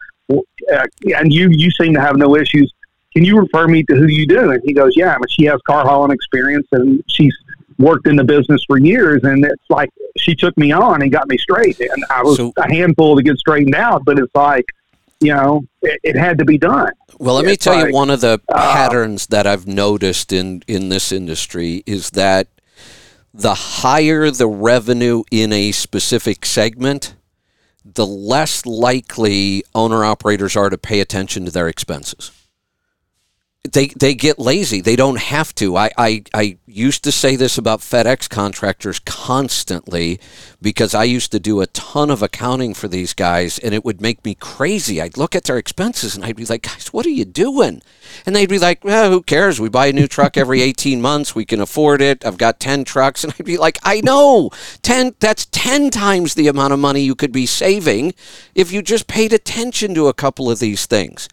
and 0.69 1.33
you 1.33 1.49
you 1.51 1.71
seem 1.71 1.95
to 1.95 2.01
have 2.01 2.17
no 2.17 2.37
issues. 2.37 2.73
Can 3.15 3.25
you 3.25 3.39
refer 3.39 3.69
me 3.69 3.83
to 3.85 3.95
who 3.95 4.07
you 4.07 4.27
do? 4.27 4.53
And 4.53 4.63
he 4.65 4.73
goes, 4.73 4.97
yeah, 4.97 5.17
but 5.21 5.31
she 5.31 5.45
has 5.45 5.61
car 5.67 5.87
hauling 5.87 6.13
experience 6.13 6.67
and 6.73 7.03
she's 7.09 7.37
worked 7.79 8.07
in 8.07 8.17
the 8.17 8.25
business 8.25 8.65
for 8.65 8.79
years. 8.79 9.21
And 9.25 9.45
it's 9.45 9.69
like 9.69 9.91
she 10.17 10.35
took 10.35 10.57
me 10.57 10.73
on 10.73 11.03
and 11.03 11.13
got 11.13 11.29
me 11.29 11.37
straight. 11.37 11.79
And 11.81 12.05
I 12.09 12.23
was 12.23 12.37
so, 12.39 12.53
a 12.57 12.73
handful 12.73 13.17
to 13.17 13.23
get 13.23 13.37
straightened 13.37 13.75
out, 13.75 14.05
but 14.07 14.19
it's 14.19 14.35
like, 14.35 14.65
you 15.21 15.35
know, 15.35 15.63
it, 15.83 16.01
it 16.03 16.17
had 16.17 16.39
to 16.39 16.45
be 16.45 16.57
done. 16.57 16.93
Well, 17.19 17.35
let 17.35 17.45
it's 17.45 17.51
me 17.51 17.57
tell 17.57 17.75
like, 17.75 17.89
you 17.89 17.95
one 17.95 18.11
of 18.11 18.23
the 18.23 18.41
uh, 18.49 18.55
patterns 18.55 19.27
that 19.27 19.47
I've 19.47 19.67
noticed 19.67 20.33
in 20.33 20.63
in 20.67 20.89
this 20.89 21.13
industry 21.13 21.83
is 21.87 22.11
that 22.11 22.49
the 23.35 23.55
higher 23.55 24.31
the 24.31 24.47
revenue 24.47 25.23
in 25.31 25.53
a 25.53 25.73
specific 25.73 26.45
segment, 26.45 27.15
the 27.85 28.07
less 28.07 28.65
likely 28.67 29.65
owner 29.75 30.05
operators 30.05 30.57
are 30.57 30.71
to 30.71 30.79
pay 30.79 31.01
attention 31.01 31.45
to 31.45 31.51
their 31.51 31.69
expenses. 31.69 32.31
They, 33.71 33.87
they 33.89 34.17
get 34.17 34.41
lazy. 34.41 34.81
They 34.81 34.97
don't 34.97 35.21
have 35.21 35.55
to. 35.55 35.77
I, 35.77 35.91
I, 35.97 36.25
I 36.35 36.59
used 36.67 37.05
to 37.05 37.13
say 37.13 37.37
this 37.37 37.57
about 37.57 37.79
FedEx 37.79 38.29
contractors 38.29 38.99
constantly 38.99 40.19
because 40.61 40.97
I 40.97 41.05
used 41.05 41.31
to 41.31 41.39
do 41.39 41.61
a 41.61 41.69
ton 41.69 42.11
of 42.11 42.23
accounting 42.23 42.75
for 42.75 42.89
these 42.89 43.15
guys 43.15 43.61
and 43.61 43.73
it 43.73 43.85
would 43.85 44.01
make 44.01 44.25
me 44.25 44.35
crazy. 44.35 45.01
I'd 45.01 45.17
look 45.17 45.37
at 45.37 45.45
their 45.45 45.59
expenses 45.59 46.17
and 46.17 46.25
I'd 46.25 46.35
be 46.35 46.45
like, 46.45 46.63
guys, 46.63 46.89
what 46.93 47.07
are 47.07 47.11
you 47.11 47.25
doing? 47.25 47.83
And 48.27 48.35
they'd 48.35 48.49
be 48.49 48.59
like, 48.59 48.83
well, 48.83 49.13
who 49.13 49.23
cares? 49.23 49.61
We 49.61 49.69
buy 49.69 49.87
a 49.87 49.93
new 49.93 50.09
truck 50.09 50.37
every 50.37 50.61
18 50.63 51.01
months. 51.01 51.37
We 51.37 51.45
can 51.45 51.61
afford 51.61 52.03
it. 52.03 52.27
I've 52.27 52.39
got 52.39 52.59
10 52.59 52.83
trucks. 52.83 53.23
And 53.23 53.33
I'd 53.39 53.47
be 53.47 53.59
like, 53.59 53.79
I 53.85 54.01
know. 54.01 54.51
10, 54.83 55.15
that's 55.21 55.47
10 55.47 55.91
times 55.91 56.35
the 56.35 56.49
amount 56.49 56.73
of 56.73 56.81
money 56.81 57.03
you 57.03 57.15
could 57.15 57.33
be 57.33 57.47
saving 57.47 58.15
if 58.57 58.73
you 58.73 58.83
just 58.83 59.07
paid 59.07 59.33
attention 59.33 59.95
to 59.95 60.09
a 60.09 60.15
couple 60.15 60.51
of 60.51 60.59
these 60.59 60.85
things. 60.87 61.29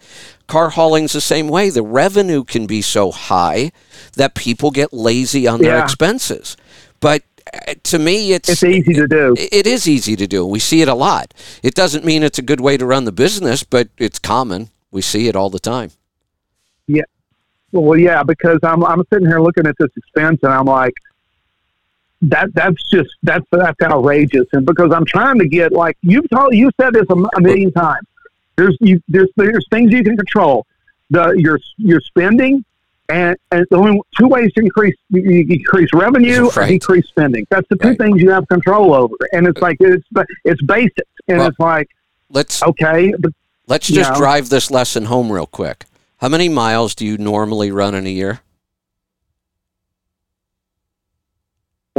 Car 0.49 0.69
hauling's 0.69 1.13
the 1.13 1.21
same 1.21 1.47
way. 1.47 1.69
The 1.69 1.83
revenue 1.83 2.43
can 2.43 2.65
be 2.65 2.81
so 2.81 3.11
high 3.11 3.71
that 4.15 4.33
people 4.33 4.71
get 4.71 4.91
lazy 4.91 5.47
on 5.47 5.61
their 5.61 5.81
expenses. 5.81 6.57
But 6.99 7.21
uh, 7.53 7.75
to 7.83 7.99
me, 7.99 8.33
it's 8.33 8.49
it's 8.49 8.63
easy 8.63 8.93
to 8.95 9.07
do. 9.07 9.35
It 9.37 9.67
is 9.67 9.87
easy 9.87 10.15
to 10.15 10.27
do. 10.27 10.45
We 10.45 10.59
see 10.59 10.81
it 10.81 10.87
a 10.87 10.95
lot. 10.95 11.33
It 11.63 11.75
doesn't 11.75 12.03
mean 12.03 12.23
it's 12.23 12.39
a 12.39 12.41
good 12.41 12.59
way 12.59 12.77
to 12.77 12.85
run 12.85 13.05
the 13.05 13.11
business, 13.11 13.63
but 13.63 13.89
it's 13.99 14.17
common. 14.17 14.69
We 14.91 15.01
see 15.01 15.27
it 15.27 15.35
all 15.35 15.51
the 15.51 15.59
time. 15.59 15.91
Yeah. 16.87 17.03
Well, 17.71 17.97
yeah, 17.97 18.23
because 18.23 18.59
I'm 18.63 18.83
I'm 18.83 19.03
sitting 19.13 19.27
here 19.27 19.41
looking 19.41 19.67
at 19.67 19.75
this 19.79 19.91
expense 19.95 20.39
and 20.41 20.51
I'm 20.51 20.65
like, 20.65 20.95
that 22.23 22.49
that's 22.55 22.81
just 22.89 23.11
that's 23.21 23.45
that's 23.51 23.79
outrageous. 23.83 24.47
And 24.53 24.65
because 24.65 24.91
I'm 24.91 25.05
trying 25.05 25.37
to 25.39 25.47
get 25.47 25.71
like 25.71 25.95
you've 26.01 26.29
told 26.29 26.55
you 26.55 26.71
said 26.81 26.93
this 26.93 27.05
a, 27.09 27.15
a 27.37 27.41
million 27.41 27.71
times. 27.71 28.07
There's 28.59 28.77
you 28.81 29.01
there's 29.07 29.29
there's 29.37 29.65
things 29.71 29.93
you 29.93 30.03
can 30.03 30.17
control. 30.17 30.67
The 31.09 31.31
your 31.31 31.59
your 31.77 32.01
spending 32.01 32.65
and, 33.07 33.37
and 33.51 33.65
the 33.71 33.77
only 33.77 34.01
two 34.17 34.27
ways 34.27 34.51
to 34.53 34.61
increase 34.61 34.95
you 35.09 35.45
increase 35.49 35.89
revenue 35.93 36.49
right. 36.49 36.57
or 36.57 36.67
decrease 36.67 37.07
spending. 37.07 37.47
That's 37.49 37.67
the 37.69 37.77
two 37.77 37.89
right. 37.89 37.97
things 37.97 38.21
you 38.21 38.29
have 38.31 38.47
control 38.49 38.93
over. 38.93 39.15
And 39.31 39.47
it's 39.47 39.61
uh, 39.61 39.65
like 39.65 39.77
it's 39.79 40.05
it's 40.43 40.61
basic, 40.63 41.07
and 41.27 41.39
well, 41.39 41.47
it's 41.47 41.59
like 41.59 41.87
let's 42.29 42.61
okay, 42.63 43.13
but 43.17 43.31
let's 43.67 43.87
just 43.87 44.11
know. 44.11 44.17
drive 44.17 44.49
this 44.49 44.69
lesson 44.69 45.05
home 45.05 45.31
real 45.31 45.47
quick. 45.47 45.85
How 46.17 46.27
many 46.27 46.49
miles 46.49 46.95
do 46.95 47.05
you 47.05 47.17
normally 47.17 47.71
run 47.71 47.95
in 47.95 48.05
a 48.05 48.09
year? 48.09 48.41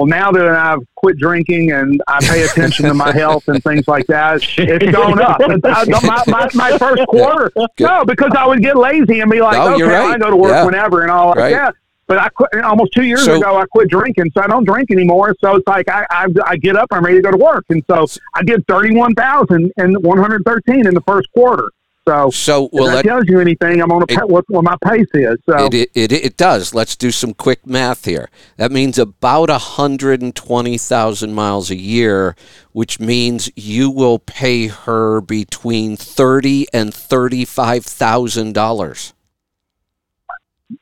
Well, 0.01 0.07
now 0.07 0.33
that 0.33 0.49
I've 0.49 0.79
quit 0.95 1.19
drinking 1.19 1.73
and 1.73 2.03
I 2.09 2.21
pay 2.25 2.43
attention 2.43 2.87
to 2.87 2.95
my 2.95 3.13
health 3.13 3.49
and 3.49 3.63
things 3.63 3.87
like 3.87 4.07
that, 4.07 4.43
it's 4.57 4.93
gone 4.93 5.21
up. 5.21 5.39
my, 5.41 6.25
my, 6.27 6.49
my, 6.55 6.79
first 6.79 7.07
quarter, 7.07 7.53
Good. 7.55 7.69
no, 7.81 8.07
because 8.07 8.33
I 8.35 8.47
would 8.47 8.63
get 8.63 8.79
lazy 8.79 9.21
and 9.21 9.31
be 9.31 9.43
like, 9.43 9.59
okay, 9.59 9.83
right. 9.83 10.15
I 10.15 10.17
go 10.17 10.31
to 10.31 10.37
work 10.37 10.53
yeah. 10.53 10.65
whenever 10.65 11.03
and 11.03 11.11
all 11.11 11.29
like 11.29 11.37
right. 11.37 11.53
that. 11.53 11.75
But 12.07 12.17
I 12.17 12.31
quit 12.31 12.65
almost 12.65 12.95
two 12.95 13.05
years 13.05 13.27
so, 13.27 13.37
ago. 13.37 13.59
I 13.59 13.67
quit 13.67 13.91
drinking, 13.91 14.31
so 14.33 14.43
I 14.43 14.47
don't 14.47 14.65
drink 14.65 14.91
anymore. 14.91 15.37
So 15.39 15.57
it's 15.57 15.69
like 15.69 15.87
I, 15.91 16.07
I, 16.11 16.27
I 16.47 16.57
get 16.57 16.77
up, 16.77 16.89
I'm 16.93 17.05
ready 17.05 17.19
to 17.19 17.23
go 17.23 17.33
to 17.33 17.37
work, 17.37 17.67
and 17.69 17.85
so 17.87 18.07
I 18.35 18.43
did 18.43 18.67
thirty 18.67 18.97
one 18.97 19.15
thousand 19.15 19.71
and 19.77 20.03
one 20.03 20.17
hundred 20.17 20.45
thirteen 20.47 20.87
in 20.87 20.95
the 20.95 21.03
first 21.03 21.31
quarter. 21.35 21.69
So, 22.11 22.31
so 22.31 22.69
well, 22.73 22.89
if 22.89 22.95
that, 22.95 23.05
tells 23.05 23.29
you 23.29 23.39
anything, 23.39 23.81
I'm 23.81 23.93
on 23.93 24.03
a 24.03 24.13
it, 24.13 24.29
what, 24.29 24.45
what 24.49 24.65
my 24.65 24.77
pace 24.85 25.07
is. 25.15 25.39
So 25.49 25.67
it, 25.67 25.91
it, 25.95 26.13
it, 26.13 26.37
does. 26.37 26.75
Let's 26.75 26.97
do 26.97 27.13
some 27.13 27.35
quick 27.35 27.67
math 27.67 28.05
here. 28.05 28.29
That 28.57 28.73
means 28.73 28.99
about 28.99 29.49
120,000 29.49 31.33
miles 31.33 31.71
a 31.71 31.77
year, 31.77 32.35
which 32.73 32.99
means 32.99 33.51
you 33.55 33.91
will 33.91 34.19
pay 34.19 34.67
her 34.67 35.21
between 35.21 35.97
thirty 35.97 36.67
and 36.73 36.93
thirty-five 36.93 37.85
thousand 37.85 38.55
dollars. 38.55 39.15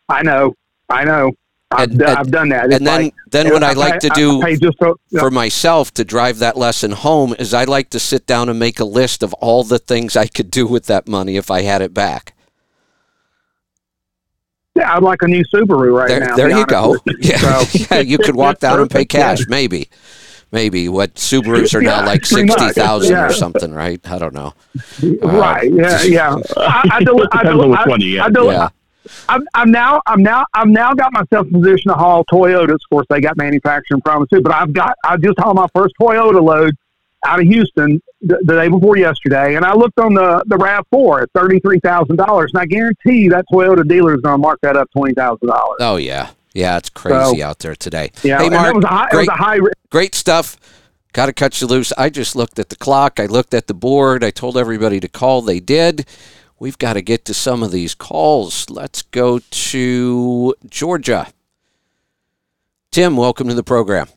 I 0.08 0.22
know, 0.22 0.54
I 0.88 1.04
know. 1.04 1.32
I've, 1.70 1.90
And- 1.90 1.98
done- 1.98 2.08
and- 2.08 2.18
I've 2.18 2.30
done 2.30 2.48
that. 2.48 2.64
It's 2.66 2.76
and 2.76 2.86
then 2.86 3.02
like, 3.02 3.14
then 3.30 3.50
what 3.50 3.62
I 3.62 3.72
like 3.74 4.00
to 4.00 4.08
do 4.10 4.40
pay 4.42 4.56
just 4.56 4.78
so, 4.82 4.98
for 5.18 5.30
myself 5.30 5.92
to 5.94 6.04
drive 6.04 6.38
that 6.38 6.56
lesson 6.56 6.92
home 6.92 7.34
is 7.38 7.52
I 7.52 7.64
like 7.64 7.90
to 7.90 8.00
sit 8.00 8.26
down 8.26 8.48
and 8.48 8.58
make 8.58 8.80
a 8.80 8.84
list 8.86 9.22
of 9.22 9.34
all 9.34 9.64
the 9.64 9.78
things 9.78 10.16
I 10.16 10.26
could 10.28 10.50
do 10.50 10.66
with 10.66 10.86
that 10.86 11.06
money 11.06 11.36
if 11.36 11.50
I 11.50 11.62
had 11.62 11.82
it 11.82 11.92
back. 11.92 12.34
yeah, 14.76 14.94
I'd 14.96 15.02
like 15.02 15.20
a 15.22 15.26
new 15.28 15.44
Subaru 15.52 15.92
right 15.92 16.08
there 16.08 16.20
now. 16.20 16.36
there 16.36 16.50
you 16.50 16.64
go. 16.66 16.94
you. 17.04 17.16
Yeah, 17.20 17.36
So, 17.64 17.78
yeah, 17.90 18.00
you 18.00 18.16
could 18.18 18.36
walk 18.36 18.60
down 18.60 18.80
and 18.80 18.88
pay 18.90 19.00
Perfect, 19.04 19.14
yeah. 19.14 19.20
cash, 19.36 19.46
maybe. 19.48 19.90
Maybe 20.50 20.88
what 20.88 21.16
Subarus 21.16 21.74
are 21.74 21.82
now 21.82 22.06
like 22.06 22.22
pretty 22.28 22.48
much, 22.48 22.58
sixty 22.58 22.80
thousand 22.80 23.12
yeah. 23.16 23.26
or 23.26 23.32
something, 23.34 23.70
right? 23.74 24.00
I 24.10 24.18
don't 24.18 24.32
know. 24.32 24.54
right? 25.22 25.70
Yeah, 25.70 25.86
uh, 25.98 26.02
yeah. 26.04 26.36
I, 26.56 26.88
I, 26.92 27.04
do, 27.04 27.18
I, 27.18 27.42
Depends 27.42 27.48
on 27.50 27.58
do, 27.60 27.68
which 27.68 27.80
I, 27.80 27.88
one 27.88 28.00
you. 28.00 28.20
I 28.22 28.30
do, 28.30 28.44
Yeah, 28.46 28.68
I'm, 29.28 29.46
I'm 29.54 29.70
now 29.70 30.00
I'm 30.06 30.22
now 30.22 30.44
I'm 30.54 30.72
now 30.72 30.94
got 30.94 31.12
myself 31.12 31.46
in 31.46 31.52
position 31.60 31.90
to 31.90 31.94
haul 31.94 32.24
Toyotas. 32.24 32.74
Of 32.74 32.80
course, 32.90 33.06
they 33.10 33.20
got 33.20 33.36
manufacturing 33.36 34.00
problems 34.00 34.30
too, 34.30 34.40
but 34.40 34.52
I've 34.52 34.72
got 34.72 34.94
I 35.04 35.16
just 35.16 35.38
hauled 35.38 35.56
my 35.56 35.68
first 35.74 35.94
Toyota 36.00 36.42
load 36.42 36.76
out 37.24 37.40
of 37.40 37.46
Houston 37.46 38.00
the, 38.20 38.38
the 38.44 38.54
day 38.54 38.68
before 38.68 38.96
yesterday, 38.96 39.56
and 39.56 39.64
I 39.64 39.74
looked 39.74 39.98
on 39.98 40.14
the 40.14 40.42
the 40.46 40.56
Rav 40.56 40.84
Four 40.90 41.22
at 41.22 41.30
thirty 41.32 41.60
three 41.60 41.80
thousand 41.80 42.16
dollars, 42.16 42.52
and 42.54 42.60
I 42.60 42.66
guarantee 42.66 43.28
that 43.28 43.44
Toyota 43.52 43.86
dealer 43.86 44.14
is 44.14 44.20
going 44.20 44.34
to 44.34 44.38
mark 44.38 44.58
that 44.62 44.76
up 44.76 44.88
twenty 44.96 45.14
thousand 45.14 45.48
dollars. 45.48 45.78
Oh 45.80 45.96
yeah, 45.96 46.30
yeah. 46.52 46.76
It's 46.76 46.90
crazy 46.90 47.42
out 47.42 47.58
there 47.58 47.76
today. 47.76 48.10
Yeah, 48.22 48.40
hey 48.40 48.50
Mark, 48.50 48.74
was 48.74 48.84
a 48.84 48.88
high, 48.88 49.08
it 49.12 49.16
was 49.16 49.28
a 49.28 49.32
high. 49.32 49.58
great 49.90 50.14
stuff. 50.14 50.56
Got 51.14 51.26
to 51.26 51.32
cut 51.32 51.60
you 51.60 51.66
loose. 51.66 51.92
I 51.96 52.10
just 52.10 52.36
looked 52.36 52.58
at 52.58 52.68
the 52.68 52.76
clock. 52.76 53.18
I 53.18 53.26
looked 53.26 53.54
at 53.54 53.66
the 53.66 53.74
board. 53.74 54.22
I 54.22 54.30
told 54.30 54.56
everybody 54.56 55.00
to 55.00 55.08
call. 55.08 55.40
They 55.42 55.58
did. 55.58 56.06
We've 56.60 56.78
got 56.78 56.94
to 56.94 57.02
get 57.02 57.24
to 57.26 57.34
some 57.34 57.62
of 57.62 57.70
these 57.70 57.94
calls. 57.94 58.68
Let's 58.68 59.02
go 59.02 59.38
to 59.38 60.54
Georgia. 60.68 61.28
Tim, 62.90 63.16
welcome 63.16 63.48
to 63.48 63.54
the 63.54 63.62
program. 63.62 64.08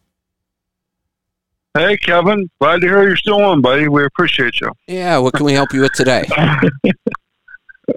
Hey, 1.75 1.97
Kevin. 1.97 2.49
Glad 2.59 2.81
to 2.81 2.87
hear 2.87 3.03
you're 3.03 3.15
still 3.15 3.41
on, 3.41 3.61
buddy. 3.61 3.87
We 3.87 4.03
appreciate 4.05 4.59
you. 4.59 4.71
Yeah, 4.87 5.19
what 5.19 5.33
can 5.33 5.45
we 5.45 5.53
help 5.53 5.71
you 5.73 5.81
with 5.81 5.93
today? 5.93 6.27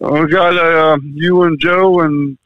We 0.01 0.27
got 0.27 0.57
uh, 0.57 0.99
you 1.05 1.45
and 1.45 1.59
Joe 1.61 2.01
and 2.01 2.37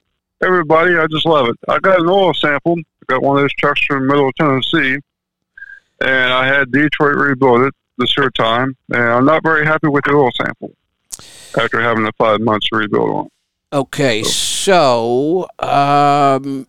everybody. 0.44 0.96
I 0.96 1.06
just 1.10 1.24
love 1.24 1.48
it. 1.48 1.56
I 1.66 1.78
got 1.78 2.00
an 2.00 2.08
oil 2.08 2.34
sample. 2.34 2.76
I 2.78 3.14
got 3.14 3.22
one 3.22 3.36
of 3.36 3.42
those 3.42 3.54
trucks 3.54 3.80
from 3.86 4.06
middle 4.06 4.28
of 4.28 4.34
Tennessee, 4.34 4.98
and 6.02 6.32
I 6.32 6.46
had 6.46 6.70
Detroit 6.70 7.16
rebuild 7.16 7.62
it 7.62 7.74
this 7.96 8.12
here 8.12 8.30
time, 8.30 8.76
and 8.92 9.02
I'm 9.02 9.24
not 9.24 9.42
very 9.42 9.64
happy 9.64 9.88
with 9.88 10.04
the 10.04 10.12
oil 10.12 10.30
sample 10.32 10.72
after 11.56 11.80
having 11.80 12.04
the 12.04 12.12
five 12.18 12.40
months 12.40 12.68
rebuild 12.72 13.10
on. 13.10 13.28
Okay, 13.72 14.22
so 14.22 15.46
um, 15.58 16.66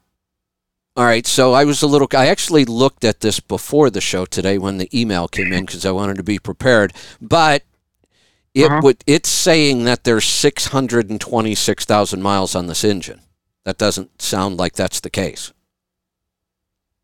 all 0.95 1.05
right. 1.05 1.25
So 1.25 1.53
I 1.53 1.63
was 1.63 1.81
a 1.81 1.87
little. 1.87 2.07
I 2.15 2.27
actually 2.27 2.65
looked 2.65 3.03
at 3.03 3.21
this 3.21 3.39
before 3.39 3.89
the 3.89 4.01
show 4.01 4.25
today 4.25 4.57
when 4.57 4.77
the 4.77 4.89
email 4.97 5.27
came 5.27 5.53
in 5.53 5.65
because 5.65 5.85
I 5.85 5.91
wanted 5.91 6.17
to 6.17 6.23
be 6.23 6.39
prepared. 6.39 6.93
But 7.21 7.63
it 8.53 8.65
Uh-huh. 8.69 8.81
would. 8.83 9.03
It's 9.07 9.29
saying 9.29 9.85
that 9.85 10.03
there's 10.03 10.25
six 10.25 10.67
hundred 10.67 11.09
and 11.09 11.21
twenty 11.21 11.55
six 11.55 11.85
thousand 11.85 12.21
miles 12.21 12.53
on 12.55 12.67
this 12.67 12.83
engine. 12.83 13.21
That 13.63 13.77
doesn't 13.77 14.21
sound 14.21 14.57
like 14.57 14.73
that's 14.73 14.99
the 14.99 15.09
case. 15.09 15.53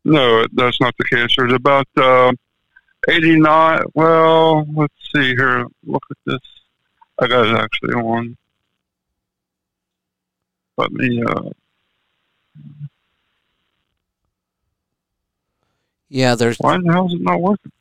No, 0.04 0.44
that's 0.52 0.80
not 0.80 0.94
the 0.98 1.04
case. 1.04 1.34
There's 1.36 1.52
about 1.52 1.86
uh, 1.96 2.32
89. 3.08 3.82
Well, 3.94 4.64
let's 4.74 4.94
see 5.14 5.34
here. 5.34 5.66
Look 5.84 6.02
at 6.10 6.16
this. 6.26 6.38
I 7.18 7.26
got 7.26 7.46
it 7.46 7.56
actually 7.56 7.94
on. 7.94 8.36
Let 10.76 10.92
me. 10.92 11.22
Uh, 11.22 11.50
Yeah, 16.08 16.34
there's. 16.36 16.58
why 16.58 16.76
the 16.78 16.92
hell 16.92 17.06
is 17.06 17.14
it 17.14 17.22
not 17.22 17.40
working? 17.40 17.72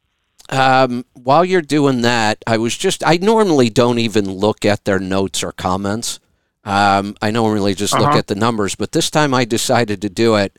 Um, 0.49 1.05
while 1.13 1.43
you're 1.45 1.61
doing 1.61 2.01
that, 2.01 2.43
I 2.47 2.57
was 2.57 2.75
just. 2.75 3.03
I 3.05 3.17
normally 3.17 3.69
don't 3.69 3.99
even 3.99 4.31
look 4.31 4.65
at 4.65 4.85
their 4.85 4.99
notes 4.99 5.43
or 5.43 5.51
comments. 5.51 6.19
Um, 6.63 7.15
I 7.21 7.29
normally 7.29 7.75
just 7.75 7.93
look 7.93 8.09
Uh-huh. 8.09 8.17
at 8.17 8.27
the 8.27 8.35
numbers, 8.35 8.73
but 8.75 8.91
this 8.91 9.11
time 9.11 9.33
I 9.35 9.45
decided 9.45 10.01
to 10.01 10.09
do 10.09 10.35
it. 10.35 10.57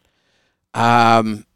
Um, 0.74 1.38
it, 1.38 1.46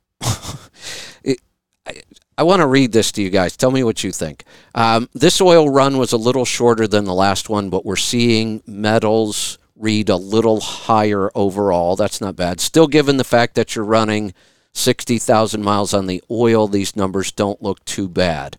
I, 2.41 2.43
want 2.43 2.61
to 2.61 2.66
read 2.66 2.93
this 2.93 3.12
to 3.12 3.22
you 3.22 3.30
guys. 3.30 3.57
Tell 3.57 3.70
me 3.70 3.84
what 3.84 4.03
you 4.03 4.12
think. 4.12 4.45
Um, 4.74 5.09
this 5.12 5.41
oil 5.41 5.68
run 5.68 5.99
was 5.99 6.12
a 6.12 6.16
little 6.16 6.45
shorter 6.45 6.88
than 6.88 7.05
the 7.05 7.14
last 7.14 7.49
one, 7.49 7.68
but 7.68 7.84
we're 7.84 7.97
seeing 7.97 8.62
metals 8.66 9.59
read 9.76 10.09
a 10.09 10.16
little 10.16 10.61
higher 10.61 11.30
overall. 11.34 11.97
That's 11.97 12.20
not 12.20 12.36
bad. 12.36 12.61
Still, 12.61 12.86
given 12.86 13.16
the 13.16 13.24
fact 13.24 13.55
that 13.55 13.74
you're 13.74 13.84
running 13.84 14.34
60,000 14.72 15.62
miles 15.62 15.93
on 15.93 16.07
the 16.07 16.22
oil, 16.30 16.68
these 16.68 16.97
numbers 16.97 17.32
don't 17.32 17.62
look 17.62 17.84
too 17.84 18.09
bad. 18.09 18.57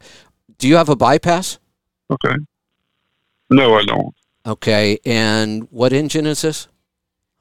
Do 0.57 0.67
you 0.67 0.75
have 0.75 0.89
a 0.89 0.95
bypass? 0.95 1.57
Okay. 2.09 2.35
No, 3.49 3.75
I 3.75 3.85
don't. 3.85 4.15
Okay, 4.45 4.97
and 5.05 5.67
what 5.71 5.93
engine 5.93 6.25
is 6.25 6.41
this? 6.41 6.67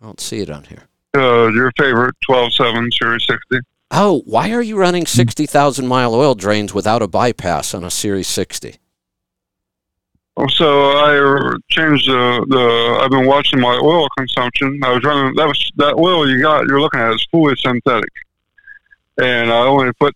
I 0.00 0.06
don't 0.06 0.20
see 0.20 0.40
it 0.40 0.50
on 0.50 0.64
here. 0.64 0.88
Uh, 1.14 1.48
your 1.48 1.72
favorite 1.78 2.14
12.7 2.28 2.88
Series 2.92 3.26
60. 3.26 3.58
Oh, 3.90 4.22
why 4.24 4.52
are 4.52 4.62
you 4.62 4.76
running 4.76 5.02
hmm. 5.02 5.06
60,000 5.06 5.86
mile 5.86 6.14
oil 6.14 6.34
drains 6.34 6.72
without 6.72 7.02
a 7.02 7.08
bypass 7.08 7.74
on 7.74 7.84
a 7.84 7.90
Series 7.90 8.28
60? 8.28 8.76
Oh, 10.36 10.46
So 10.46 10.92
I 10.92 11.56
changed 11.68 12.08
the, 12.08 12.46
the. 12.48 12.98
I've 13.02 13.10
been 13.10 13.26
watching 13.26 13.60
my 13.60 13.78
oil 13.82 14.08
consumption. 14.16 14.80
I 14.82 14.92
was 14.92 15.04
running 15.04 15.34
that 15.34 15.46
was 15.46 15.72
that 15.76 15.94
oil 15.96 16.28
you 16.28 16.40
got. 16.40 16.66
You're 16.66 16.80
looking 16.80 17.00
at 17.00 17.12
is 17.12 17.26
fully 17.30 17.54
synthetic, 17.56 18.10
and 19.20 19.52
I 19.52 19.58
only 19.66 19.92
put 19.94 20.14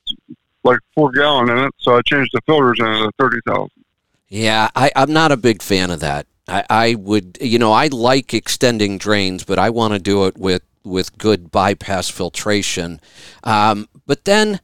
like 0.62 0.78
four 0.94 1.10
gallon 1.10 1.50
in 1.50 1.58
it. 1.58 1.72
So 1.78 1.96
I 1.96 2.02
changed 2.02 2.30
the 2.32 2.40
filters 2.46 2.78
in 2.78 2.86
it 2.86 3.02
to 3.02 3.10
thirty 3.18 3.40
thousand. 3.46 3.84
Yeah, 4.28 4.70
I, 4.74 4.90
I'm 4.96 5.12
not 5.12 5.30
a 5.30 5.36
big 5.36 5.62
fan 5.62 5.90
of 5.90 6.00
that. 6.00 6.26
I, 6.48 6.64
I 6.68 6.94
would, 6.94 7.38
you 7.40 7.58
know, 7.58 7.72
I 7.72 7.86
like 7.86 8.34
extending 8.34 8.98
drains, 8.98 9.44
but 9.44 9.58
I 9.58 9.70
want 9.70 9.94
to 9.94 9.98
do 9.98 10.26
it 10.26 10.36
with, 10.36 10.62
with 10.84 11.18
good 11.18 11.50
bypass 11.50 12.08
filtration. 12.08 13.00
Um, 13.42 13.88
but 14.06 14.24
then, 14.24 14.60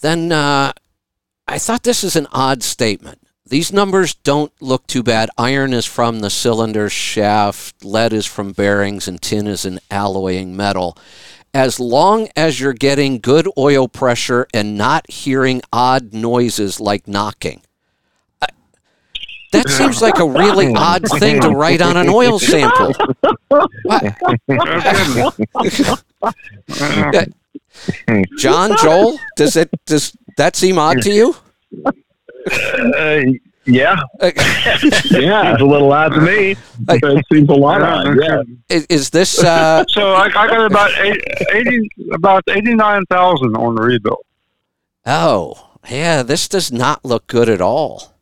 then 0.00 0.32
uh, 0.32 0.72
I 1.46 1.58
thought 1.58 1.82
this 1.82 2.02
is 2.02 2.16
an 2.16 2.26
odd 2.32 2.62
statement. 2.62 3.20
These 3.48 3.72
numbers 3.72 4.14
don't 4.14 4.52
look 4.60 4.88
too 4.88 5.04
bad. 5.04 5.30
Iron 5.38 5.72
is 5.72 5.86
from 5.86 6.18
the 6.18 6.30
cylinder 6.30 6.90
shaft, 6.90 7.84
lead 7.84 8.12
is 8.12 8.26
from 8.26 8.52
bearings, 8.52 9.06
and 9.06 9.22
tin 9.22 9.46
is 9.46 9.64
an 9.64 9.78
alloying 9.88 10.56
metal. 10.56 10.98
As 11.54 11.78
long 11.78 12.28
as 12.34 12.58
you're 12.58 12.72
getting 12.72 13.20
good 13.20 13.48
oil 13.56 13.86
pressure 13.86 14.48
and 14.52 14.76
not 14.76 15.08
hearing 15.08 15.62
odd 15.72 16.12
noises 16.12 16.80
like 16.80 17.06
knocking. 17.06 17.62
I- 19.54 19.58
That 19.58 19.68
seems 19.70 20.02
like 20.02 20.18
a 20.18 20.28
really 20.28 20.72
odd 20.76 21.02
thing 21.18 21.40
to 21.40 21.50
write 21.50 21.80
on 21.82 21.96
an 21.96 22.08
oil 22.08 22.38
sample. 22.38 22.92
John, 28.38 28.76
Joel, 28.78 29.18
does 29.36 29.56
it 29.56 29.70
does 29.86 30.16
that 30.36 30.56
seem 30.56 30.78
odd 30.78 31.00
to 31.02 31.12
you? 31.12 31.36
Uh, 31.84 33.20
yeah, 33.68 33.96
yeah, 34.22 35.52
it's 35.52 35.60
a 35.60 35.64
little 35.64 35.92
odd 35.92 36.10
to 36.10 36.20
me. 36.20 36.54
it 36.88 37.24
seems 37.32 37.48
a 37.48 37.52
lot 37.52 37.82
odd. 37.82 38.16
Yeah, 38.22 38.42
Is, 38.68 38.86
is 38.88 39.10
this 39.10 39.42
uh, 39.42 39.84
So 39.88 40.12
I, 40.12 40.26
I 40.26 40.30
got 40.46 40.64
about 40.64 40.90
eight, 41.00 41.20
80, 41.52 41.88
about 42.12 42.44
eighty 42.48 42.74
nine 42.74 43.02
thousand 43.10 43.56
on 43.56 43.74
the 43.74 43.82
rebuild. 43.82 44.24
Oh, 45.04 45.70
yeah, 45.88 46.22
this 46.22 46.48
does 46.48 46.70
not 46.72 47.04
look 47.04 47.26
good 47.26 47.48
at 47.48 47.60
all. 47.60 48.15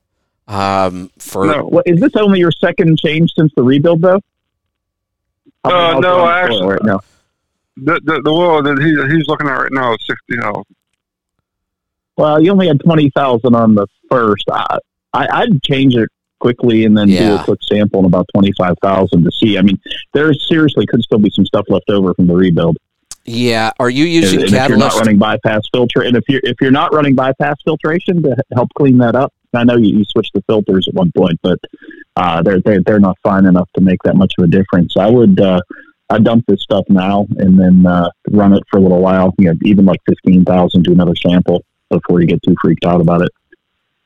Um, 0.47 1.11
for 1.19 1.47
No, 1.47 1.65
Well, 1.67 1.83
is 1.87 2.01
this 2.01 2.13
only 2.17 2.39
your 2.39 2.53
second 2.53 2.99
change 2.99 3.33
since 3.37 3.53
the 3.57 3.63
rebuild, 3.63 4.03
though? 4.03 4.21
How 5.65 5.97
Uh, 5.97 6.01
no, 6.01 6.21
I 6.25 6.41
the 6.41 6.45
actually- 6.45 6.63
oil 6.63 6.69
right 6.71 6.85
now. 6.85 7.01
the 7.77 8.01
the, 8.05 8.21
the 8.23 8.31
oil 8.31 8.63
that 8.63 8.79
he 8.79 9.17
he's 9.17 9.27
looking 9.27 9.49
at 9.49 9.53
right 9.59 9.73
now 9.73 9.93
is 9.95 9.99
sixty 10.07 10.37
thousand. 10.41 10.65
Well, 12.17 12.41
you 12.43 12.53
only 12.53 12.69
had 12.69 12.81
twenty 12.81 13.11
thousand 13.11 13.55
on 13.55 13.75
the 13.75 13.87
first. 14.11 14.45
I, 14.53 14.79
I 15.15 15.27
I'd 15.43 15.63
change 15.63 15.97
it 15.97 16.09
quickly 16.41 16.85
and 16.85 16.97
then 16.97 17.09
do 17.09 17.35
a 17.37 17.43
quick 17.43 17.61
sample 17.63 18.01
in 18.01 18.07
about 18.07 18.27
twenty 18.35 18.53
five 18.59 18.77
thousand 18.83 19.25
to 19.25 19.31
see. 19.33 19.57
I 19.59 19.63
mean, 19.63 19.81
there 20.13 20.33
seriously 20.35 20.87
could 20.87 21.03
still 21.03 21.19
be 21.19 21.31
some 21.31 21.47
stuff 21.47 21.65
left 21.69 21.89
over 21.89 22.13
from 22.15 22.27
the 22.27 22.35
rebuild. 22.35 22.77
yeah, 23.25 23.71
are 23.81 23.89
you 23.91 24.05
And, 24.05 24.13
using 24.13 24.43
and 24.43 24.53
if 24.53 24.69
you're 24.69 24.77
not 24.77 24.95
running 24.95 25.17
bypass 25.19 25.63
filter, 25.73 26.03
and 26.03 26.15
if 26.17 26.25
you're 26.29 26.43
if 26.45 26.57
you're 26.61 26.71
not 26.71 26.93
running 26.93 27.15
bypass 27.15 27.57
filtration 27.65 28.23
to 28.23 28.37
help 28.55 28.69
clean 28.77 28.99
that 28.99 29.17
up, 29.17 29.33
I 29.57 29.65
know 29.65 29.77
you, 29.77 29.99
you 29.99 30.05
switched 30.05 30.33
the 30.35 30.43
filters 30.43 30.87
at 30.89 30.95
one 30.95 31.13
point, 31.17 31.39
but 31.43 31.59
uh, 32.17 32.43
they're 32.43 32.61
they're 32.61 32.81
they're 32.83 33.01
not 33.01 33.19
fine 33.23 33.47
enough 33.47 33.69
to 33.75 33.81
make 33.81 34.03
that 34.05 34.17
much 34.17 34.33
of 34.39 34.45
a 34.45 34.49
difference. 34.49 34.97
I 34.97 35.09
would. 35.11 35.41
Uh, 35.41 35.61
I 36.11 36.19
dump 36.19 36.45
this 36.47 36.61
stuff 36.63 36.85
now 36.91 37.27
and 37.39 37.59
then 37.59 37.87
uh, 37.87 38.11
run 38.31 38.53
it 38.53 38.63
for 38.71 38.77
a 38.77 38.81
little 38.81 39.01
while. 39.01 39.35
You 39.39 39.47
know, 39.49 39.55
even 39.65 39.87
like 39.87 40.01
fifteen 40.07 40.45
thousand 40.45 40.85
to 40.85 40.93
another 40.93 41.15
sample 41.17 41.65
before 41.89 42.21
you 42.21 42.27
get 42.27 42.43
too 42.43 42.55
freaked 42.61 42.85
out 42.85 43.01
about 43.01 43.23
it. 43.23 43.31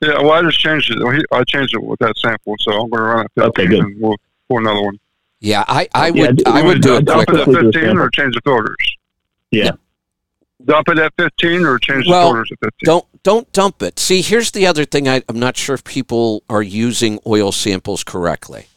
Yeah, 0.00 0.20
well, 0.22 0.30
I 0.30 0.42
just 0.42 0.60
changed 0.60 0.92
it. 0.92 1.26
I 1.32 1.42
changed 1.44 1.74
it 1.74 1.82
with 1.82 1.98
that 1.98 2.16
sample, 2.18 2.54
so 2.60 2.70
I'm 2.70 2.88
going 2.88 3.02
to 3.02 3.08
run 3.08 3.24
it. 3.24 3.30
15 3.34 3.48
Okay, 3.48 3.66
good. 3.66 3.80
And 3.84 4.00
we'll 4.00 4.14
pour 4.48 4.60
another 4.60 4.80
one. 4.80 4.98
Yeah, 5.40 5.64
I, 5.66 5.88
I 5.92 6.08
Yeah, 6.10 6.26
would 6.28 6.36
do- 6.36 6.44
I 6.46 6.62
would 6.62 6.80
do 6.82 6.96
it 6.96 7.04
Dump 7.04 7.26
put 7.26 7.34
it 7.36 7.44
quickly. 7.44 7.54
quickly. 7.64 7.80
at 7.80 7.84
15 7.88 7.98
or 7.98 8.10
change 8.10 8.34
the 8.36 8.40
filters. 8.44 8.76
Yeah. 9.50 9.70
Dump 10.64 10.88
it 10.88 10.98
at 10.98 11.12
15 11.18 11.64
or 11.64 11.78
change 11.80 12.06
Well, 12.08 12.28
the 12.28 12.34
filters 12.36 12.52
at 12.52 12.58
15? 12.60 12.86
Don't 12.86 13.17
don't 13.28 13.52
dump 13.52 13.82
it. 13.82 13.98
See, 13.98 14.22
here's 14.22 14.52
the 14.52 14.66
other 14.66 14.86
thing. 14.86 15.06
I, 15.06 15.22
I'm 15.28 15.38
not 15.38 15.54
sure 15.54 15.74
if 15.74 15.84
people 15.84 16.44
are 16.48 16.62
using 16.62 17.18
oil 17.26 17.52
samples 17.52 18.02
correctly. 18.02 18.68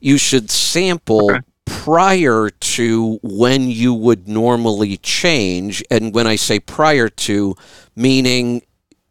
You 0.00 0.18
should 0.18 0.50
sample 0.50 1.30
Okay. 1.30 1.40
prior 1.64 2.50
to 2.50 3.20
when 3.22 3.70
you 3.70 3.94
would 3.94 4.26
normally 4.26 4.96
change, 4.96 5.84
and 5.92 6.12
when 6.12 6.26
I 6.26 6.34
say 6.34 6.58
prior 6.58 7.08
to, 7.08 7.54
meaning 7.94 8.62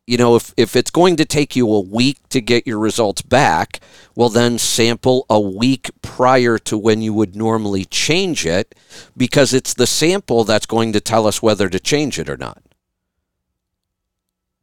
you 0.05 0.17
know, 0.17 0.35
if, 0.35 0.53
if 0.57 0.75
it's 0.75 0.89
going 0.89 1.15
to 1.17 1.23
take 1.23 1.55
you 1.55 1.71
a 1.71 1.79
week 1.79 2.17
to 2.29 2.41
get 2.41 2.67
your 2.67 2.79
results 2.79 3.21
back, 3.21 3.79
well, 4.15 4.29
then 4.29 4.57
sample 4.57 5.25
a 5.29 5.39
week 5.39 5.91
prior 6.01 6.57
to 6.57 6.75
when 6.77 7.01
you 7.01 7.13
would 7.13 7.35
normally 7.37 7.85
change 7.85 8.45
it 8.45 8.75
because 9.15 9.53
it's 9.53 9.75
the 9.75 9.87
sample 9.87 10.43
that's 10.43 10.65
going 10.65 10.91
to 10.93 10.99
tell 10.99 11.25
us 11.27 11.43
whether 11.43 11.69
to 11.69 11.79
change 11.79 12.17
it 12.17 12.27
or 12.27 12.37
not. 12.37 12.61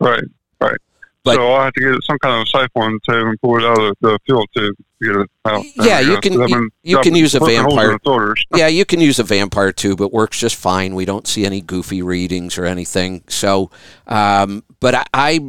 Right, 0.00 0.22
right. 0.60 0.76
But- 1.24 1.34
so 1.36 1.52
I'll 1.52 1.64
have 1.64 1.72
to 1.72 1.80
get 1.80 2.02
some 2.04 2.18
kind 2.20 2.40
of 2.40 2.48
siphon 2.48 2.98
to 3.08 3.34
pull 3.42 3.58
it 3.58 3.64
out 3.64 3.80
of 3.80 3.96
the 4.00 4.18
fuel 4.26 4.46
tube 4.56 4.76
to 5.02 5.04
get 5.04 5.16
it 5.16 5.30
out. 5.44 5.64
Yeah, 5.76 5.98
you 6.00 6.20
can- 6.20 6.34
you- 6.34 6.46
been 6.46 6.68
you 6.84 7.00
can 7.02 7.14
use 7.16 7.34
a 7.34 7.40
poking 7.40 7.56
holes 7.62 7.72
in 7.72 7.78
vampire- 7.78 7.98
the 7.98 7.98
yeah, 8.56 8.68
you 8.68 8.84
can 8.84 9.00
use 9.00 9.18
a 9.18 9.24
vampire 9.24 9.72
tube. 9.72 10.00
It 10.00 10.12
works 10.12 10.38
just 10.38 10.54
fine. 10.54 10.94
We 10.94 11.04
don't 11.04 11.26
see 11.26 11.44
any 11.44 11.60
goofy 11.60 12.00
readings 12.02 12.56
or 12.58 12.64
anything. 12.64 13.24
So, 13.28 13.70
um, 14.06 14.62
but 14.78 14.94
I, 14.94 15.04
I 15.12 15.40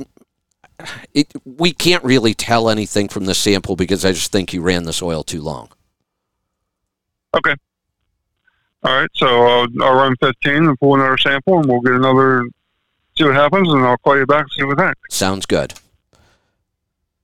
it, 1.14 1.32
we 1.46 1.74
can't 1.74 2.04
really 2.04 2.34
tell 2.34 2.70
anything 2.70 3.08
from 3.08 3.26
the 3.26 3.34
sample 3.36 3.76
because 3.76 4.04
I 4.06 4.14
just 4.14 4.32
think 4.32 4.54
you 4.54 4.62
ran 4.62 4.84
this 4.84 5.02
oil 5.02 5.24
too 5.24 5.42
long. 5.42 5.70
Okay. 7.36 7.56
All 8.84 9.00
right, 9.02 9.10
so 9.14 9.26
I'll, 9.28 9.68
I'll 9.82 9.96
run 9.96 10.16
15 10.22 10.54
and 10.54 10.80
pull 10.80 10.96
another 10.96 11.18
sample, 11.18 11.60
and 11.60 11.66
we'll 11.68 11.82
get 11.82 11.94
another, 11.94 12.46
see 13.18 13.24
what 13.26 13.36
happens, 13.36 13.68
and 13.72 13.84
I'll 13.86 13.98
call 13.98 14.18
you 14.18 14.26
back 14.26 14.42
and 14.42 14.52
see 14.58 14.64
what 14.64 14.80
happens. 14.80 14.98
Sounds 15.10 15.46
good. 15.46 15.74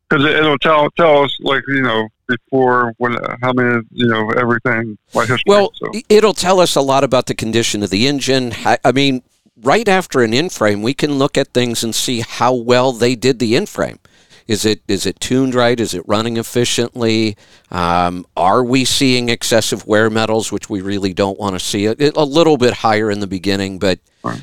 Because 0.10 0.26
it, 0.26 0.32
it'll 0.38 0.58
tell 0.58 0.90
tell 0.92 1.24
us, 1.24 1.38
like, 1.42 1.64
you 1.68 1.82
know, 1.82 2.08
before 2.28 2.94
when, 2.98 3.18
how 3.42 3.54
many, 3.54 3.82
you 3.92 4.08
know, 4.08 4.30
everything, 4.32 4.98
like 5.14 5.28
history. 5.28 5.44
Well, 5.46 5.72
so. 5.76 5.92
it'll 6.10 6.34
tell 6.34 6.60
us 6.60 6.76
a 6.76 6.82
lot 6.82 7.04
about 7.04 7.26
the 7.28 7.36
condition 7.36 7.84
of 7.84 7.90
the 7.90 8.08
engine. 8.08 8.54
I, 8.66 8.92
mean, 8.92 9.24
right 9.62 9.88
after 9.88 10.22
an 10.22 10.34
in-frame, 10.34 10.82
we 10.82 10.94
can 10.94 11.14
look 11.14 11.38
at 11.38 11.50
things 11.50 11.84
and 11.84 11.94
see 11.94 12.22
how 12.22 12.54
well 12.54 12.92
they 12.92 13.16
did 13.16 13.40
the 13.40 13.56
in-frame. 13.56 14.00
Is 14.46 14.66
it 14.66 14.82
is 14.90 15.06
it 15.06 15.22
tuned 15.22 15.56
right? 15.56 15.80
Is 15.80 15.94
it 15.94 16.04
running 16.06 16.36
efficiently? 16.36 17.38
Um, 17.72 18.26
are 18.36 18.62
we 18.62 18.84
seeing 18.84 19.30
excessive 19.30 19.88
wear 19.88 20.10
metals, 20.10 20.52
which 20.52 20.70
we 20.70 20.82
really 20.82 21.14
don't 21.14 21.40
want 21.40 21.56
to 21.56 21.62
see? 21.62 21.86
It, 21.86 22.02
it- 22.02 22.18
a 22.18 22.26
little 22.26 22.58
bit 22.58 22.74
higher 22.74 23.10
in 23.10 23.22
the 23.22 23.28
beginning, 23.28 23.80
but 23.80 24.00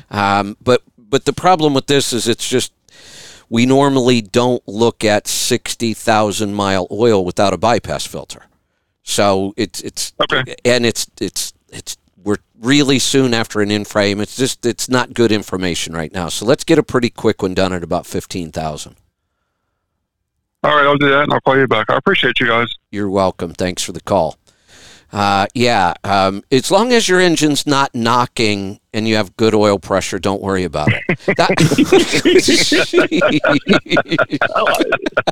um, 0.09 0.57
but 0.59 0.81
but 1.11 1.25
the 1.25 1.33
problem 1.33 1.75
with 1.75 1.85
this 1.85 2.11
is 2.13 2.27
it's 2.27 2.49
just 2.49 2.73
we 3.49 3.67
normally 3.67 4.21
don't 4.21 4.67
look 4.67 5.03
at 5.03 5.27
sixty 5.27 5.93
thousand 5.93 6.55
mile 6.55 6.87
oil 6.89 7.23
without 7.23 7.53
a 7.53 7.57
bypass 7.57 8.07
filter. 8.07 8.45
So 9.03 9.53
it's 9.57 9.81
it's 9.81 10.13
Okay. 10.21 10.55
and 10.65 10.85
it's 10.85 11.05
it's 11.19 11.53
it's 11.69 11.97
we're 12.23 12.37
really 12.59 12.97
soon 12.99 13.33
after 13.33 13.61
an 13.61 13.69
in 13.71 13.83
frame. 13.85 14.19
It's 14.21 14.35
just 14.37 14.65
it's 14.65 14.87
not 14.89 15.13
good 15.13 15.31
information 15.31 15.93
right 15.93 16.13
now. 16.13 16.29
So 16.29 16.45
let's 16.45 16.63
get 16.63 16.79
a 16.79 16.83
pretty 16.83 17.09
quick 17.09 17.41
one 17.43 17.53
done 17.53 17.73
at 17.73 17.83
about 17.83 18.05
fifteen 18.07 18.51
thousand. 18.51 18.95
All 20.63 20.75
right, 20.75 20.85
I'll 20.85 20.97
do 20.97 21.09
that, 21.09 21.23
and 21.23 21.33
I'll 21.33 21.41
call 21.41 21.57
you 21.57 21.67
back. 21.67 21.89
I 21.89 21.95
appreciate 21.95 22.39
you 22.39 22.47
guys. 22.47 22.67
You're 22.91 23.09
welcome. 23.09 23.51
Thanks 23.53 23.81
for 23.83 23.93
the 23.93 24.01
call. 24.01 24.37
Uh, 25.11 25.45
yeah, 25.53 25.93
um, 26.05 26.41
as 26.51 26.71
long 26.71 26.93
as 26.93 27.09
your 27.09 27.19
engine's 27.19 27.67
not 27.67 27.93
knocking 27.93 28.79
and 28.93 29.07
you 29.07 29.15
have 29.15 29.35
good 29.35 29.53
oil 29.53 29.77
pressure, 29.77 30.19
don't 30.19 30.41
worry 30.41 30.63
about 30.63 30.89
it. 30.91 31.03
That- 31.35 31.51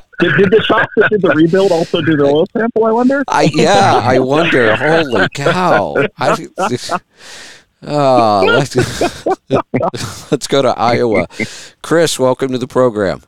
Did, 0.20 0.36
did 0.36 0.50
the 0.50 0.62
shop 0.62 0.86
that 0.96 1.08
did 1.08 1.22
the 1.22 1.30
rebuild 1.30 1.72
also 1.72 2.02
do 2.02 2.14
the 2.14 2.24
oil 2.24 2.46
sample? 2.52 2.84
I 2.84 2.92
wonder. 2.92 3.24
I 3.26 3.50
yeah, 3.54 4.00
I 4.04 4.18
wonder. 4.18 4.76
Holy 4.76 5.26
cow! 5.32 5.96
I, 6.18 6.46
oh, 7.82 8.44
let's, 8.46 8.76
let's 10.30 10.46
go 10.46 10.60
to 10.60 10.78
Iowa. 10.78 11.26
Chris, 11.82 12.18
welcome 12.18 12.52
to 12.52 12.58
the 12.58 12.66
program. 12.68 13.22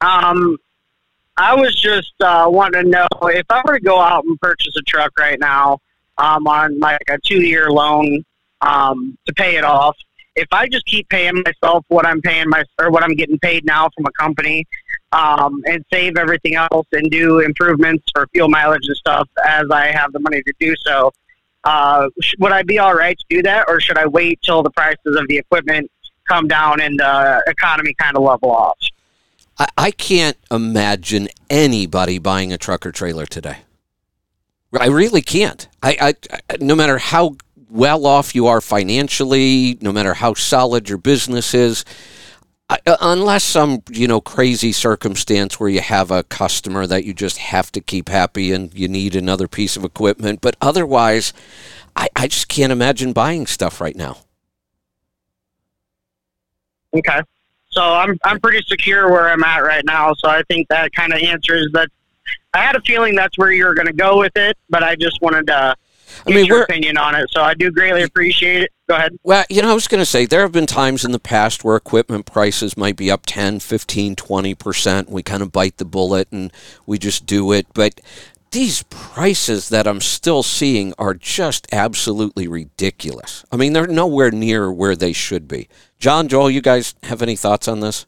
Um, 0.00 0.58
I 1.38 1.54
was 1.54 1.80
just 1.80 2.12
uh, 2.20 2.46
wanting 2.50 2.82
to 2.82 2.88
know 2.88 3.06
if 3.22 3.46
I 3.48 3.62
were 3.64 3.78
to 3.78 3.84
go 3.84 4.00
out 4.00 4.24
and 4.24 4.38
purchase 4.40 4.74
a 4.76 4.82
truck 4.82 5.16
right 5.16 5.38
now 5.38 5.78
um, 6.18 6.48
on 6.48 6.80
like 6.80 7.02
a 7.08 7.18
two-year 7.24 7.70
loan 7.70 8.24
um, 8.60 9.16
to 9.26 9.32
pay 9.34 9.56
it 9.56 9.62
off. 9.62 9.96
If 10.34 10.48
I 10.50 10.66
just 10.68 10.84
keep 10.86 11.08
paying 11.08 11.42
myself 11.44 11.84
what 11.88 12.06
I'm 12.06 12.20
paying 12.20 12.48
my 12.48 12.64
or 12.80 12.90
what 12.90 13.04
I'm 13.04 13.14
getting 13.14 13.38
paid 13.38 13.64
now 13.64 13.88
from 13.96 14.06
a 14.06 14.12
company, 14.12 14.66
um, 15.12 15.62
and 15.66 15.84
save 15.92 16.16
everything 16.16 16.56
else 16.56 16.86
and 16.92 17.10
do 17.10 17.38
improvements 17.38 18.04
for 18.12 18.26
fuel 18.32 18.48
mileage 18.48 18.86
and 18.86 18.96
stuff 18.96 19.28
as 19.46 19.64
I 19.70 19.86
have 19.86 20.12
the 20.12 20.20
money 20.20 20.42
to 20.42 20.52
do 20.58 20.74
so, 20.84 21.12
uh, 21.64 22.08
would 22.40 22.52
I 22.52 22.62
be 22.64 22.78
all 22.78 22.94
right 22.94 23.16
to 23.16 23.24
do 23.30 23.42
that, 23.42 23.66
or 23.68 23.80
should 23.80 23.96
I 23.96 24.06
wait 24.06 24.40
till 24.42 24.62
the 24.62 24.70
prices 24.70 25.16
of 25.16 25.26
the 25.28 25.38
equipment 25.38 25.90
come 26.28 26.48
down 26.48 26.80
and 26.80 26.98
the 26.98 27.42
economy 27.46 27.94
kind 27.98 28.16
of 28.16 28.22
level 28.22 28.50
off? 28.50 28.76
I, 29.58 29.68
I 29.76 29.90
can't 29.90 30.36
imagine 30.50 31.28
anybody 31.50 32.18
buying 32.18 32.52
a 32.52 32.58
truck 32.58 32.86
or 32.86 32.92
trailer 32.92 33.26
today. 33.26 33.58
I 34.78 34.86
really 34.86 35.22
can't. 35.22 35.66
I, 35.82 36.14
I, 36.30 36.56
no 36.60 36.74
matter 36.74 36.98
how 36.98 37.36
well 37.70 38.06
off 38.06 38.34
you 38.34 38.46
are 38.46 38.60
financially, 38.60 39.78
no 39.80 39.92
matter 39.92 40.14
how 40.14 40.34
solid 40.34 40.88
your 40.88 40.98
business 40.98 41.54
is, 41.54 41.84
I, 42.70 42.78
uh, 42.86 42.96
unless 43.00 43.44
some 43.44 43.82
you 43.90 44.06
know 44.06 44.20
crazy 44.20 44.72
circumstance 44.72 45.58
where 45.58 45.70
you 45.70 45.80
have 45.80 46.10
a 46.10 46.22
customer 46.22 46.86
that 46.86 47.04
you 47.04 47.14
just 47.14 47.38
have 47.38 47.72
to 47.72 47.80
keep 47.80 48.10
happy 48.10 48.52
and 48.52 48.72
you 48.74 48.88
need 48.88 49.16
another 49.16 49.48
piece 49.48 49.76
of 49.76 49.84
equipment, 49.84 50.42
but 50.42 50.54
otherwise, 50.60 51.32
I, 51.96 52.08
I 52.14 52.28
just 52.28 52.48
can't 52.48 52.72
imagine 52.72 53.14
buying 53.14 53.46
stuff 53.46 53.80
right 53.80 53.96
now. 53.96 54.18
Okay. 56.92 57.22
So 57.78 57.84
I'm 57.84 58.18
I'm 58.24 58.40
pretty 58.40 58.64
secure 58.66 59.08
where 59.08 59.28
I'm 59.28 59.44
at 59.44 59.58
right 59.58 59.84
now. 59.84 60.12
So 60.14 60.28
I 60.28 60.42
think 60.48 60.66
that 60.68 60.92
kind 60.92 61.12
of 61.12 61.20
answers 61.20 61.68
that. 61.74 61.88
I 62.52 62.58
had 62.58 62.76
a 62.76 62.80
feeling 62.80 63.14
that's 63.14 63.36
where 63.38 63.52
you 63.52 63.64
were 63.66 63.74
going 63.74 63.86
to 63.86 63.92
go 63.92 64.18
with 64.18 64.32
it, 64.34 64.56
but 64.68 64.82
I 64.82 64.96
just 64.96 65.20
wanted 65.22 65.46
to 65.46 65.54
I 65.54 65.76
get 66.26 66.34
mean, 66.34 66.46
your 66.46 66.62
opinion 66.62 66.96
on 66.96 67.14
it. 67.14 67.30
So 67.30 67.42
I 67.42 67.54
do 67.54 67.70
greatly 67.70 68.02
appreciate 68.02 68.62
it. 68.62 68.72
Go 68.88 68.96
ahead. 68.96 69.16
Well, 69.22 69.44
you 69.48 69.62
know, 69.62 69.70
I 69.70 69.74
was 69.74 69.86
going 69.86 70.00
to 70.00 70.06
say 70.06 70.26
there 70.26 70.40
have 70.40 70.52
been 70.52 70.66
times 70.66 71.04
in 71.04 71.12
the 71.12 71.18
past 71.18 71.62
where 71.62 71.76
equipment 71.76 72.26
prices 72.26 72.76
might 72.76 72.96
be 72.96 73.10
up 73.10 73.26
10, 73.26 73.60
15, 73.60 74.16
20%. 74.16 75.08
We 75.08 75.22
kind 75.22 75.42
of 75.42 75.52
bite 75.52 75.76
the 75.76 75.84
bullet 75.84 76.28
and 76.32 76.52
we 76.86 76.98
just 76.98 77.26
do 77.26 77.52
it. 77.52 77.66
But 77.74 78.00
these 78.50 78.82
prices 78.84 79.68
that 79.68 79.86
I'm 79.86 80.00
still 80.00 80.42
seeing 80.42 80.94
are 80.98 81.14
just 81.14 81.66
absolutely 81.72 82.48
ridiculous. 82.48 83.44
I 83.52 83.56
mean, 83.56 83.72
they're 83.72 83.86
nowhere 83.86 84.30
near 84.30 84.70
where 84.72 84.96
they 84.96 85.12
should 85.12 85.48
be. 85.48 85.68
John, 85.98 86.28
Joel, 86.28 86.50
you 86.50 86.60
guys 86.60 86.94
have 87.04 87.22
any 87.22 87.36
thoughts 87.36 87.68
on 87.68 87.80
this? 87.80 88.06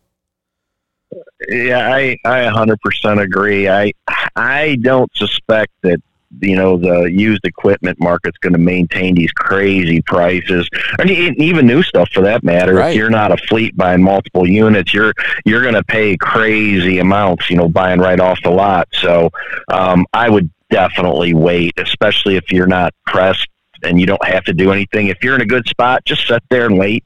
Yeah, 1.48 1.92
I 1.92 2.16
I 2.24 2.42
100% 2.42 3.20
agree. 3.20 3.68
I 3.68 3.92
I 4.36 4.76
don't 4.80 5.10
suspect 5.16 5.72
that 5.82 6.00
you 6.40 6.56
know 6.56 6.76
the 6.76 7.10
used 7.10 7.44
equipment 7.44 7.98
market's 8.00 8.38
going 8.38 8.52
to 8.52 8.58
maintain 8.58 9.14
these 9.14 9.32
crazy 9.32 10.00
prices, 10.02 10.68
and 10.98 11.10
even 11.10 11.66
new 11.66 11.82
stuff 11.82 12.08
for 12.10 12.22
that 12.22 12.44
matter. 12.44 12.74
Right. 12.74 12.90
If 12.90 12.96
you're 12.96 13.10
not 13.10 13.32
a 13.32 13.36
fleet 13.36 13.76
buying 13.76 14.02
multiple 14.02 14.48
units, 14.48 14.94
you're 14.94 15.12
you're 15.44 15.62
going 15.62 15.74
to 15.74 15.84
pay 15.84 16.16
crazy 16.16 16.98
amounts. 16.98 17.50
You 17.50 17.56
know, 17.56 17.68
buying 17.68 18.00
right 18.00 18.20
off 18.20 18.38
the 18.42 18.50
lot. 18.50 18.88
So 18.92 19.30
um, 19.68 20.06
I 20.12 20.28
would 20.28 20.50
definitely 20.70 21.34
wait, 21.34 21.74
especially 21.78 22.36
if 22.36 22.50
you're 22.52 22.66
not 22.66 22.94
pressed 23.06 23.48
and 23.82 24.00
you 24.00 24.06
don't 24.06 24.24
have 24.24 24.44
to 24.44 24.52
do 24.52 24.72
anything. 24.72 25.08
If 25.08 25.22
you're 25.22 25.34
in 25.34 25.40
a 25.40 25.46
good 25.46 25.66
spot, 25.66 26.04
just 26.04 26.26
sit 26.26 26.42
there 26.50 26.66
and 26.66 26.78
wait. 26.78 27.04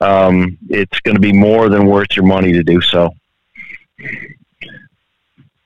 Um, 0.00 0.58
it's 0.68 1.00
going 1.00 1.14
to 1.14 1.20
be 1.20 1.32
more 1.32 1.68
than 1.68 1.86
worth 1.86 2.14
your 2.14 2.26
money 2.26 2.52
to 2.52 2.62
do 2.62 2.80
so. 2.80 3.10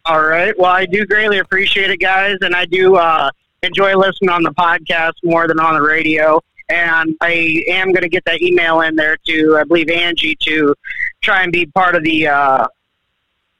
All 0.06 0.22
right. 0.24 0.56
Well, 0.58 0.70
I 0.70 0.86
do 0.86 1.04
greatly 1.04 1.38
appreciate 1.38 1.90
it, 1.90 1.98
guys, 1.98 2.36
and 2.40 2.54
I 2.54 2.64
do 2.66 2.96
uh, 2.96 3.30
enjoy 3.62 3.96
listening 3.96 4.30
on 4.30 4.42
the 4.42 4.52
podcast 4.52 5.14
more 5.24 5.48
than 5.48 5.58
on 5.58 5.74
the 5.74 5.82
radio. 5.82 6.40
And 6.68 7.16
I 7.20 7.62
am 7.68 7.92
going 7.92 8.02
to 8.02 8.08
get 8.08 8.24
that 8.24 8.42
email 8.42 8.80
in 8.82 8.94
there 8.96 9.16
to, 9.26 9.56
I 9.58 9.64
believe, 9.64 9.88
Angie 9.90 10.36
to 10.42 10.74
try 11.22 11.42
and 11.42 11.52
be 11.52 11.66
part 11.66 11.94
of 11.96 12.02
the 12.04 12.28
uh, 12.28 12.66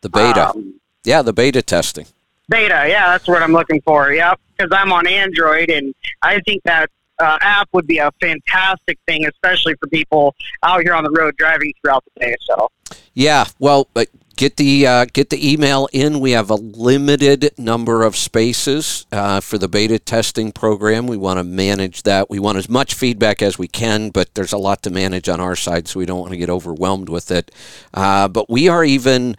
The 0.02 0.08
beta. 0.08 0.50
um, 0.50 0.74
yeah, 1.04 1.22
the 1.22 1.32
beta 1.32 1.62
testing. 1.62 2.06
Beta, 2.48 2.86
yeah, 2.88 3.08
that's 3.10 3.26
what 3.26 3.42
I'm 3.42 3.52
looking 3.52 3.80
for. 3.82 4.12
Yeah, 4.12 4.34
because 4.56 4.70
I'm 4.72 4.92
on 4.92 5.06
Android, 5.08 5.70
and 5.70 5.94
I 6.22 6.40
think 6.40 6.62
that 6.64 6.90
uh, 7.18 7.38
app 7.40 7.68
would 7.72 7.86
be 7.88 7.98
a 7.98 8.10
fantastic 8.20 8.98
thing, 9.06 9.26
especially 9.26 9.74
for 9.80 9.88
people 9.88 10.34
out 10.62 10.82
here 10.82 10.94
on 10.94 11.02
the 11.02 11.10
road 11.10 11.36
driving 11.36 11.72
throughout 11.80 12.04
the 12.14 12.20
day. 12.26 12.36
So, 12.42 12.70
Yeah, 13.14 13.46
well, 13.58 13.88
but 13.94 14.08
get 14.36 14.56
the 14.56 14.86
uh, 14.86 15.06
get 15.06 15.30
the 15.30 15.52
email 15.52 15.88
in. 15.92 16.20
We 16.20 16.32
have 16.32 16.50
a 16.50 16.54
limited 16.54 17.52
number 17.58 18.02
of 18.02 18.16
spaces 18.16 19.06
uh, 19.10 19.40
for 19.40 19.58
the 19.58 19.68
beta 19.68 19.98
testing 19.98 20.52
program. 20.52 21.06
We 21.06 21.16
want 21.16 21.38
to 21.38 21.44
manage 21.44 22.02
that. 22.04 22.30
We 22.30 22.38
want 22.38 22.58
as 22.58 22.68
much 22.68 22.94
feedback 22.94 23.42
as 23.42 23.58
we 23.58 23.68
can, 23.68 24.10
but 24.10 24.34
there's 24.34 24.52
a 24.52 24.58
lot 24.58 24.82
to 24.82 24.90
manage 24.90 25.28
on 25.28 25.40
our 25.40 25.56
side, 25.56 25.88
so 25.88 25.98
we 25.98 26.06
don't 26.06 26.20
want 26.20 26.32
to 26.32 26.38
get 26.38 26.50
overwhelmed 26.50 27.08
with 27.08 27.30
it. 27.30 27.50
Uh, 27.92 28.28
but 28.28 28.48
we 28.48 28.68
are 28.68 28.84
even 28.84 29.36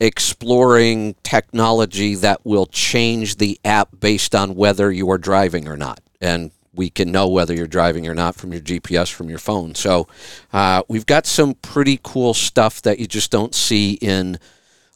exploring 0.00 1.14
technology 1.22 2.14
that 2.16 2.44
will 2.44 2.66
change 2.66 3.36
the 3.36 3.58
app 3.64 3.88
based 3.98 4.34
on 4.34 4.54
whether 4.54 4.92
you 4.92 5.10
are 5.10 5.18
driving 5.18 5.66
or 5.66 5.76
not, 5.76 6.00
and 6.20 6.50
we 6.74 6.90
can 6.90 7.12
know 7.12 7.28
whether 7.28 7.54
you're 7.54 7.66
driving 7.66 8.06
or 8.08 8.14
not 8.14 8.34
from 8.34 8.52
your 8.52 8.62
GPS 8.62 9.12
from 9.12 9.28
your 9.28 9.38
phone. 9.38 9.74
So 9.74 10.08
uh, 10.52 10.82
we've 10.88 11.06
got 11.06 11.26
some 11.26 11.54
pretty 11.54 12.00
cool 12.02 12.34
stuff 12.34 12.82
that 12.82 12.98
you 12.98 13.06
just 13.06 13.30
don't 13.30 13.54
see 13.54 13.94
in 13.94 14.38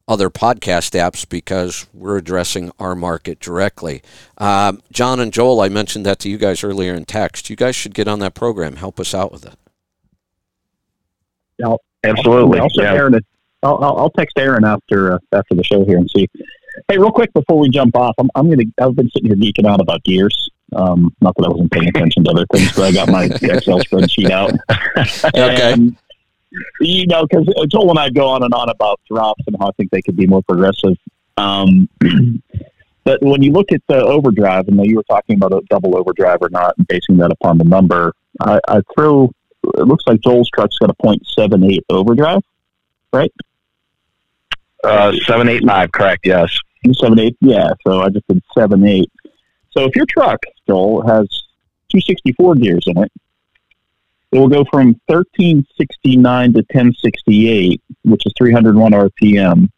other 0.08 0.30
podcast 0.30 0.98
apps 0.98 1.28
because 1.28 1.86
we're 1.92 2.16
addressing 2.16 2.72
our 2.78 2.94
market 2.94 3.38
directly. 3.40 4.02
Um, 4.38 4.80
John 4.90 5.20
and 5.20 5.32
Joel, 5.32 5.60
I 5.60 5.68
mentioned 5.68 6.06
that 6.06 6.18
to 6.20 6.30
you 6.30 6.38
guys 6.38 6.64
earlier 6.64 6.94
in 6.94 7.04
text. 7.04 7.50
You 7.50 7.56
guys 7.56 7.76
should 7.76 7.94
get 7.94 8.08
on 8.08 8.18
that 8.20 8.34
program. 8.34 8.76
Help 8.76 8.98
us 8.98 9.14
out 9.14 9.30
with 9.30 9.44
it. 9.44 9.54
I'll, 11.62 11.80
Absolutely. 12.04 12.58
I'll, 12.58 12.68
yeah. 12.72 12.94
Aaron, 12.94 13.20
I'll, 13.62 13.82
I'll 13.82 14.10
text 14.10 14.38
Aaron 14.38 14.64
after 14.64 15.14
uh, 15.14 15.18
after 15.32 15.54
the 15.54 15.64
show 15.64 15.84
here 15.84 15.98
and 15.98 16.08
see. 16.14 16.28
Hey, 16.88 16.96
real 16.96 17.10
quick 17.10 17.32
before 17.32 17.58
we 17.58 17.68
jump 17.68 17.96
off, 17.96 18.14
I'm, 18.18 18.30
I'm 18.34 18.48
gonna. 18.48 18.64
I've 18.80 18.94
been 18.94 19.10
sitting 19.10 19.28
here 19.28 19.36
geeking 19.36 19.68
out 19.68 19.80
about 19.80 20.02
gears. 20.04 20.50
Um, 20.74 21.14
not 21.20 21.34
that 21.36 21.46
I 21.46 21.48
wasn't 21.48 21.72
paying 21.72 21.88
attention 21.88 22.24
to 22.24 22.30
other 22.30 22.46
things, 22.52 22.72
but 22.72 22.84
I 22.84 22.92
got 22.92 23.08
my 23.08 23.24
Excel 23.42 23.80
spreadsheet 23.80 24.30
out. 24.30 24.52
Okay. 25.34 25.72
And, 25.72 25.96
you 26.80 27.06
know, 27.06 27.26
because 27.26 27.46
Joel 27.68 27.90
and 27.90 27.98
I 27.98 28.10
go 28.10 28.28
on 28.28 28.42
and 28.42 28.52
on 28.54 28.68
about 28.68 29.00
drops 29.08 29.42
and 29.46 29.56
how 29.60 29.68
I 29.68 29.70
think 29.72 29.90
they 29.90 30.02
could 30.02 30.16
be 30.16 30.26
more 30.26 30.42
progressive. 30.42 30.96
Um, 31.36 31.88
but 33.04 33.22
when 33.22 33.42
you 33.42 33.52
look 33.52 33.70
at 33.70 33.82
the 33.88 34.02
overdrive, 34.02 34.68
and 34.68 34.84
you 34.84 34.96
were 34.96 35.04
talking 35.04 35.36
about 35.36 35.52
a 35.52 35.60
double 35.70 35.96
overdrive 35.96 36.38
or 36.40 36.48
not, 36.50 36.76
and 36.78 36.86
basing 36.86 37.16
that 37.18 37.30
upon 37.30 37.58
the 37.58 37.64
number, 37.64 38.12
I, 38.40 38.58
I 38.66 38.80
throw. 38.94 39.30
It 39.76 39.86
looks 39.86 40.04
like 40.06 40.20
Joel's 40.20 40.48
truck's 40.50 40.78
got 40.78 40.90
a 40.90 40.94
.78 40.94 41.80
overdrive, 41.90 42.40
right? 43.12 43.32
Uh, 44.84 45.12
seven 45.26 45.48
eight 45.48 45.64
five, 45.64 45.90
correct? 45.92 46.24
Yes. 46.24 46.56
Seven 46.94 47.18
eight, 47.18 47.36
yeah. 47.40 47.72
So 47.86 48.00
I 48.00 48.08
just 48.08 48.26
did 48.28 48.42
seven 48.56 48.86
eight. 48.86 49.10
So 49.70 49.84
if 49.84 49.94
your 49.96 50.06
truck, 50.06 50.40
Joel, 50.66 51.06
has 51.06 51.28
two 51.90 52.00
sixty 52.00 52.32
four 52.32 52.54
gears 52.54 52.84
in 52.86 52.98
it, 53.02 53.12
it 54.32 54.38
will 54.38 54.48
go 54.48 54.64
from 54.70 55.00
thirteen 55.08 55.66
sixty 55.76 56.16
nine 56.16 56.52
to 56.54 56.62
ten 56.64 56.92
sixty 56.94 57.48
eight, 57.48 57.82
which 58.04 58.26
is 58.26 58.32
three 58.36 58.52
hundred 58.52 58.76
one 58.76 58.92
RPM 58.92 59.70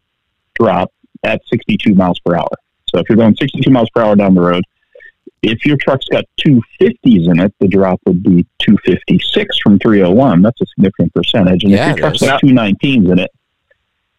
drop 0.59 0.93
at 1.25 1.41
sixty 1.49 1.77
two 1.77 1.95
miles 1.95 2.19
per 2.21 2.37
hour. 2.37 2.49
So 2.93 2.99
if 3.01 3.09
you're 3.09 3.17
going 3.17 3.37
sixty 3.37 3.61
two 3.61 3.71
miles 3.71 3.89
per 3.91 4.03
hour 4.03 4.17
down 4.17 4.35
the 4.35 4.41
road, 4.41 4.65
if 5.43 5.65
your 5.67 5.77
truck's 5.77 6.07
got 6.07 6.25
two 6.37 6.61
fifties 6.79 7.27
in 7.29 7.39
it, 7.41 7.55
the 7.61 7.69
drop 7.69 8.01
would 8.07 8.23
be 8.23 8.47
two 8.59 8.77
fifty 8.85 9.19
six 9.33 9.59
from 9.59 9.79
three 9.79 10.03
oh 10.03 10.11
one. 10.11 10.43
That's 10.43 10.61
a 10.61 10.67
significant 10.67 11.15
percentage. 11.15 11.63
And 11.65 11.73
Yeah, 11.73 11.91
if 11.91 11.97
it 11.97 11.99
your 12.01 12.09
truck's 12.11 12.23
is. 12.23 12.29
got 12.29 12.41
two 12.41 12.47
nineteens 12.49 13.11
in 13.13 13.19
it, 13.19 13.31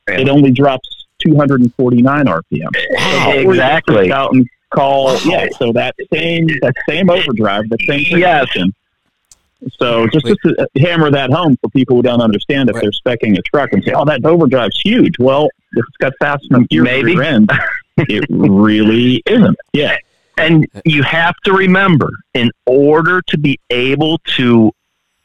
Yeah. 0.07 0.19
it 0.19 0.29
only 0.29 0.51
drops 0.51 1.05
two 1.19 1.35
hundred 1.35 1.61
and 1.61 1.73
forty 1.75 2.01
nine 2.01 2.25
RPM. 2.25 2.69
Wow. 2.91 3.31
Or 3.45 3.51
Exactly. 3.51 4.11
Out 4.11 4.33
and 4.33 4.47
call. 4.73 5.05
Wow. 5.05 5.19
Yeah. 5.23 5.47
So 5.57 5.71
that 5.73 5.95
same 6.11 6.47
that 6.61 6.73
same 6.87 7.09
overdrive, 7.09 7.69
the 7.69 7.77
same 7.87 8.17
Yes. 8.17 8.47
So 9.77 10.07
just, 10.07 10.25
just 10.25 10.39
to 10.41 10.55
uh, 10.63 10.65
hammer 10.79 11.11
that 11.11 11.29
home 11.31 11.55
for 11.61 11.69
people 11.69 11.95
who 11.97 12.01
don't 12.01 12.21
understand 12.21 12.69
if 12.69 12.75
Right. 12.75 12.81
they're 12.81 13.15
specking 13.15 13.37
a 13.37 13.41
truck 13.43 13.73
and 13.73 13.83
say, 13.83 13.91
"Oh, 13.93 14.05
that 14.05 14.25
overdrive's 14.25 14.79
huge." 14.81 15.19
Well, 15.19 15.45
if 15.73 15.85
it's 15.87 15.97
got 15.97 16.13
fast 16.19 16.45
enough 16.49 16.67
gears 16.69 16.83
Maybe. 16.85 17.13
your 17.13 17.23
end, 17.23 17.51
it 17.97 18.25
really 18.29 19.21
isn't. 19.27 19.57
Yeah. 19.73 19.97
And 20.37 20.65
you 20.85 21.03
have 21.03 21.35
to 21.43 21.53
remember, 21.53 22.09
in 22.33 22.49
order 22.65 23.21
to 23.27 23.37
be 23.37 23.59
able 23.69 24.17
to 24.37 24.71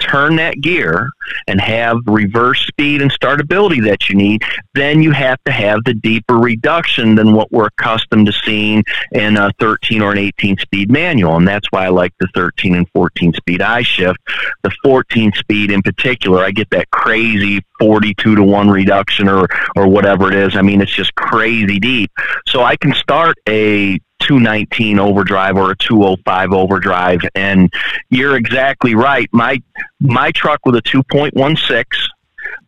turn 0.00 0.36
that 0.36 0.60
gear 0.60 1.08
and 1.48 1.60
have 1.60 1.98
reverse 2.06 2.66
speed 2.66 3.02
and 3.02 3.10
startability 3.10 3.82
that 3.84 4.08
you 4.08 4.14
need, 4.14 4.42
then 4.74 5.02
you 5.02 5.12
have 5.12 5.42
to 5.44 5.52
have 5.52 5.80
the 5.84 5.94
deeper 5.94 6.36
reduction 6.36 7.14
than 7.14 7.32
what 7.32 7.50
we're 7.50 7.66
accustomed 7.66 8.26
to 8.26 8.32
seeing 8.32 8.84
in 9.12 9.36
a 9.36 9.50
13 9.58 10.02
or 10.02 10.12
an 10.12 10.18
18 10.18 10.58
speed 10.58 10.90
manual. 10.90 11.36
And 11.36 11.46
that's 11.46 11.66
why 11.70 11.86
I 11.86 11.88
like 11.88 12.12
the 12.18 12.28
13 12.34 12.74
and 12.74 12.88
14 12.94 13.32
speed 13.34 13.62
I 13.62 13.82
shift. 13.82 14.18
The 14.62 14.70
14 14.82 15.32
speed 15.32 15.70
in 15.70 15.82
particular, 15.82 16.44
I 16.44 16.50
get 16.50 16.70
that 16.70 16.90
crazy 16.90 17.60
42 17.80 18.36
to 18.36 18.42
1 18.42 18.70
reduction 18.70 19.28
or, 19.28 19.46
or 19.76 19.88
whatever 19.88 20.28
it 20.28 20.34
is. 20.34 20.56
I 20.56 20.62
mean, 20.62 20.80
it's 20.80 20.94
just 20.94 21.14
crazy 21.14 21.78
deep. 21.78 22.10
So 22.46 22.62
I 22.62 22.76
can 22.76 22.94
start 22.94 23.36
a 23.48 23.98
219 24.26 24.98
overdrive 24.98 25.56
or 25.56 25.70
a 25.70 25.76
205 25.76 26.52
overdrive. 26.52 27.20
And 27.34 27.72
you're 28.10 28.36
exactly 28.36 28.94
right. 28.94 29.28
My 29.32 29.62
my 30.00 30.30
truck 30.32 30.60
with 30.64 30.76
a 30.76 30.82
2.16 30.82 31.84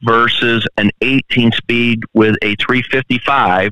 versus 0.03 0.67
an 0.77 0.91
18 1.01 1.53
speed 1.53 2.03
with 2.15 2.37
a 2.43 2.55
355 2.57 3.71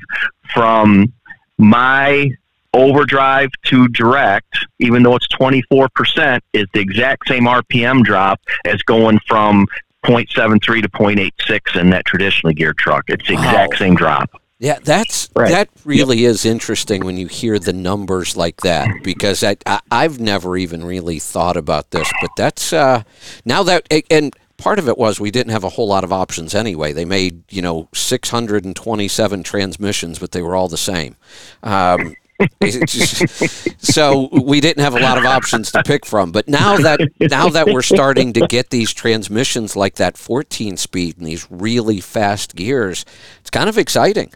from 0.52 1.12
my 1.58 2.30
overdrive 2.74 3.48
to 3.64 3.88
direct 3.88 4.58
even 4.80 5.02
though 5.02 5.14
it's 5.16 5.28
24% 5.28 6.40
is 6.52 6.66
the 6.74 6.80
exact 6.80 7.26
same 7.26 7.44
rpm 7.44 8.04
drop 8.04 8.38
as 8.66 8.82
going 8.82 9.18
from 9.26 9.66
0.73 10.04 10.82
to 10.82 10.88
0.86 10.88 11.80
in 11.80 11.90
that 11.90 12.04
traditionally 12.04 12.54
geared 12.54 12.78
truck. 12.78 13.04
It's 13.08 13.26
the 13.26 13.34
exact 13.34 13.72
Wow. 13.74 13.78
same 13.78 13.94
drop 13.96 14.30
Yeah, 14.58 14.78
that's 14.82 15.28
Right. 15.36 15.50
that 15.50 15.68
really 15.84 16.24
is 16.24 16.46
interesting 16.46 17.04
when 17.04 17.18
you 17.18 17.26
hear 17.26 17.58
the 17.58 17.74
numbers 17.74 18.36
like 18.38 18.62
that 18.62 18.88
because 19.02 19.44
I, 19.44 19.56
I 19.66 19.80
I've 19.90 20.18
never 20.18 20.56
even 20.56 20.82
really 20.84 21.18
thought 21.18 21.56
about 21.58 21.90
this, 21.90 22.10
but 22.22 22.30
that's 22.38 22.72
uh, 22.72 23.02
now 23.44 23.62
that 23.64 23.86
and 24.10 24.32
part 24.56 24.78
of 24.78 24.88
it 24.88 24.96
was 24.96 25.20
we 25.20 25.30
didn't 25.30 25.52
have 25.52 25.64
a 25.64 25.68
whole 25.68 25.88
lot 25.88 26.04
of 26.04 26.12
options 26.12 26.54
anyway. 26.54 26.94
They 26.94 27.04
made 27.04 27.42
you 27.52 27.60
know 27.60 27.88
627 27.94 29.42
transmissions, 29.42 30.18
but 30.18 30.32
they 30.32 30.40
were 30.40 30.56
all 30.56 30.68
the 30.68 30.78
same. 30.78 31.16
Um, 31.62 32.14
just- 32.62 33.84
so 33.84 34.28
we 34.32 34.60
didn't 34.60 34.82
have 34.82 34.94
a 34.94 35.00
lot 35.00 35.18
of 35.18 35.24
options 35.26 35.70
to 35.72 35.82
pick 35.82 36.06
from. 36.06 36.32
But 36.32 36.48
now 36.48 36.76
that 36.78 37.00
now 37.20 37.50
that 37.50 37.66
we're 37.66 37.82
starting 37.82 38.32
to 38.34 38.46
get 38.46 38.70
these 38.70 38.92
transmissions 38.94 39.76
like 39.76 39.96
that 39.96 40.16
14 40.16 40.76
speed 40.78 41.18
and 41.18 41.26
these 41.26 41.46
really 41.50 42.00
fast 42.00 42.54
gears, 42.56 43.04
it's 43.40 43.50
kind 43.50 43.68
of 43.68 43.76
exciting. 43.76 44.32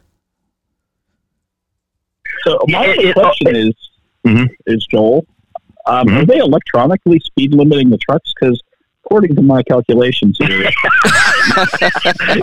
So 2.45 2.59
my 2.69 2.87
it- 2.87 3.15
question 3.15 3.57
is, 3.57 3.75
Mhm. 4.27 4.49
is 4.67 4.87
Joel, 4.91 5.27
um, 5.87 6.07
Mhm. 6.07 6.23
are 6.23 6.27
they 6.27 6.39
electronically 6.39 7.21
speed 7.21 7.55
limiting 7.55 7.91
the 7.91 7.99
trucks? 7.99 8.33
Because 8.39 8.61
according 9.05 9.35
to 9.37 9.43
my 9.43 9.63
calculations 9.65 10.37
here, 10.39 10.71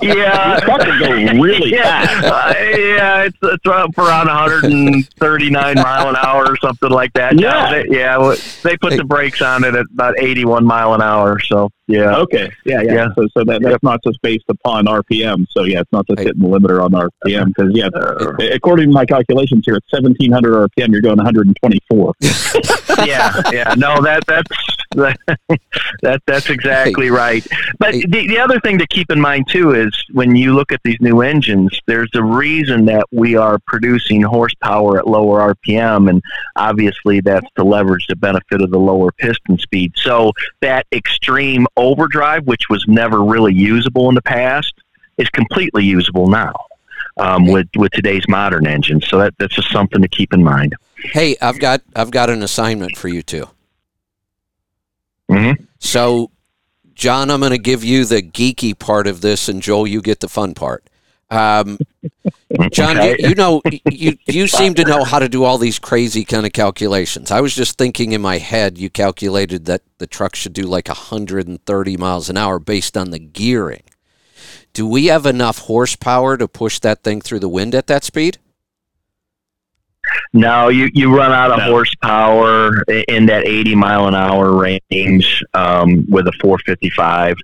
yeah 0.01 0.59
trucks 0.61 0.85
will 0.85 0.99
go 0.99 1.11
really 1.41 1.71
fast. 1.71 2.23
yeah, 2.23 2.29
uh, 2.29 2.53
yeah, 2.77 3.23
it's 3.23 3.37
it's 3.43 3.65
up 3.67 3.97
around 3.97 4.27
139 4.27 5.75
mile 5.75 6.09
an 6.09 6.15
hour 6.17 6.45
or 6.45 6.57
something 6.57 6.89
like 6.89 7.13
that. 7.13 7.39
Yeah. 7.39 7.71
they, 7.71 7.85
yeah. 7.97 8.35
They 8.63 8.75
put 8.77 8.97
the 8.97 9.03
brakes 9.03 9.41
on 9.41 9.63
it 9.63 9.75
at 9.75 9.85
about 9.93 10.15
81 10.19 10.65
mile 10.65 10.93
an 10.93 11.01
hour. 11.01 11.39
So 11.39 11.69
yeah, 11.87 12.17
Okay, 12.17 12.51
yeah, 12.65 12.81
yeah. 12.81 12.93
Yeah. 12.93 13.07
So, 13.15 13.27
so 13.37 13.43
that, 13.45 13.61
that's 13.61 13.83
not 13.83 14.03
just 14.03 14.21
based 14.21 14.45
upon 14.49 14.85
RPM. 14.85 15.45
So 15.51 15.63
yeah, 15.63 15.81
it's 15.81 15.91
not 15.91 16.05
just 16.07 16.19
hitting 16.19 16.41
the 16.41 16.47
limiter 16.47 16.83
on 16.83 16.91
RPM. 16.91 17.47
Because 17.47 17.71
yeah, 17.73 17.87
uh. 17.95 18.33
according 18.53 18.89
to 18.89 18.93
my 18.93 19.05
calculations 19.05 19.63
here, 19.65 19.75
at 19.75 19.83
1700 19.89 20.69
RPM, 20.69 20.91
you're 20.91 21.01
going 21.01 21.17
124. 21.17 22.13
yeah, 23.05 23.41
yeah. 23.51 23.73
No, 23.77 24.01
that 24.01 24.25
that's 24.27 24.49
that 26.01 26.21
that's 26.25 26.49
exactly 26.49 27.09
right. 27.09 27.45
But 27.79 27.93
Hey. 27.93 28.01
the, 28.01 28.27
the 28.27 28.39
other 28.39 28.59
thing 28.59 28.77
to 28.79 28.87
keep 28.87 29.11
in 29.11 29.19
mind 29.19 29.47
too 29.49 29.73
is 29.73 29.91
when 30.11 30.35
you 30.35 30.53
look 30.53 30.71
at 30.71 30.81
these 30.83 30.97
new 30.99 31.21
engines, 31.21 31.79
there's 31.85 32.09
a 32.15 32.23
reason 32.23 32.85
that 32.85 33.05
we 33.11 33.35
are 33.35 33.59
producing 33.67 34.21
horsepower 34.23 34.97
at 34.99 35.07
lower 35.07 35.53
RPM, 35.53 36.09
and 36.09 36.21
obviously 36.55 37.21
that's 37.21 37.47
to 37.57 37.63
leverage 37.63 38.07
the 38.07 38.15
benefit 38.15 38.61
of 38.61 38.71
the 38.71 38.79
lower 38.79 39.11
piston 39.11 39.57
speed. 39.57 39.93
So 39.95 40.33
that 40.61 40.85
extreme 40.91 41.67
overdrive, 41.77 42.45
which 42.45 42.63
was 42.69 42.83
never 42.87 43.23
really 43.23 43.53
usable 43.53 44.09
in 44.09 44.15
the 44.15 44.21
past, 44.21 44.73
is 45.17 45.29
completely 45.29 45.85
usable 45.85 46.27
now. 46.27 46.53
Um, 47.19 47.47
with 47.47 47.67
with 47.75 47.91
today's 47.93 48.23
modern 48.27 48.67
engines, 48.67 49.07
so 49.07 49.17
that, 49.17 49.33
that's 49.39 49.55
just 49.55 49.71
something 49.71 50.03
to 50.03 50.07
keep 50.07 50.33
in 50.33 50.43
mind. 50.43 50.75
Hey, 50.97 51.35
I've 51.41 51.59
got 51.59 51.81
I've 51.95 52.11
got 52.11 52.29
an 52.29 52.43
assignment 52.43 52.95
for 52.95 53.07
you 53.07 53.23
two. 53.23 53.49
Mhm. 55.29 55.65
So, 55.79 56.29
John, 56.93 57.31
I'm 57.31 57.39
going 57.39 57.51
to 57.51 57.57
give 57.57 57.83
you 57.83 58.05
the 58.05 58.21
geeky 58.21 58.77
part 58.77 59.07
of 59.07 59.21
this, 59.21 59.49
and 59.49 59.63
Joel, 59.63 59.87
you 59.87 60.01
get 60.01 60.19
the 60.19 60.27
fun 60.27 60.53
part. 60.53 60.83
Um, 61.29 61.77
John, 62.71 62.97
Okay. 62.97 63.17
you, 63.19 63.29
you 63.29 63.35
know, 63.35 63.61
you 63.89 64.17
you 64.27 64.47
seem 64.47 64.73
to 64.75 64.83
know 64.85 65.03
how 65.03 65.19
to 65.19 65.27
do 65.27 65.43
all 65.43 65.57
these 65.57 65.79
crazy 65.79 66.23
kind 66.23 66.45
of 66.45 66.53
calculations. 66.53 67.31
I 67.31 67.41
was 67.41 67.53
just 67.55 67.77
thinking 67.77 68.13
in 68.13 68.21
my 68.21 68.37
head, 68.37 68.77
you 68.77 68.89
calculated 68.89 69.65
that 69.65 69.81
the 69.97 70.07
truck 70.07 70.35
should 70.35 70.53
do 70.53 70.63
like 70.63 70.87
130 70.87 71.97
miles 71.97 72.29
an 72.29 72.37
hour 72.37 72.59
based 72.59 72.95
on 72.97 73.11
the 73.11 73.19
gearing. 73.19 73.83
Do 74.73 74.87
we 74.87 75.07
have 75.07 75.25
enough 75.25 75.59
horsepower 75.59 76.37
to 76.37 76.47
push 76.47 76.79
that 76.79 77.03
thing 77.03 77.19
through 77.21 77.39
the 77.39 77.49
wind 77.49 77.75
at 77.75 77.87
that 77.87 78.03
speed? 78.03 78.37
No, 80.33 80.69
you, 80.69 80.89
you 80.93 81.15
run 81.15 81.31
out 81.31 81.51
of 81.51 81.57
No. 81.59 81.65
horsepower 81.65 82.83
in 83.07 83.25
that 83.27 83.47
80 83.47 83.75
mile 83.75 84.07
an 84.07 84.15
hour 84.15 84.53
range 84.55 85.43
um, 85.53 86.05
with 86.09 86.27
a 86.27 86.31
455. 86.41 87.37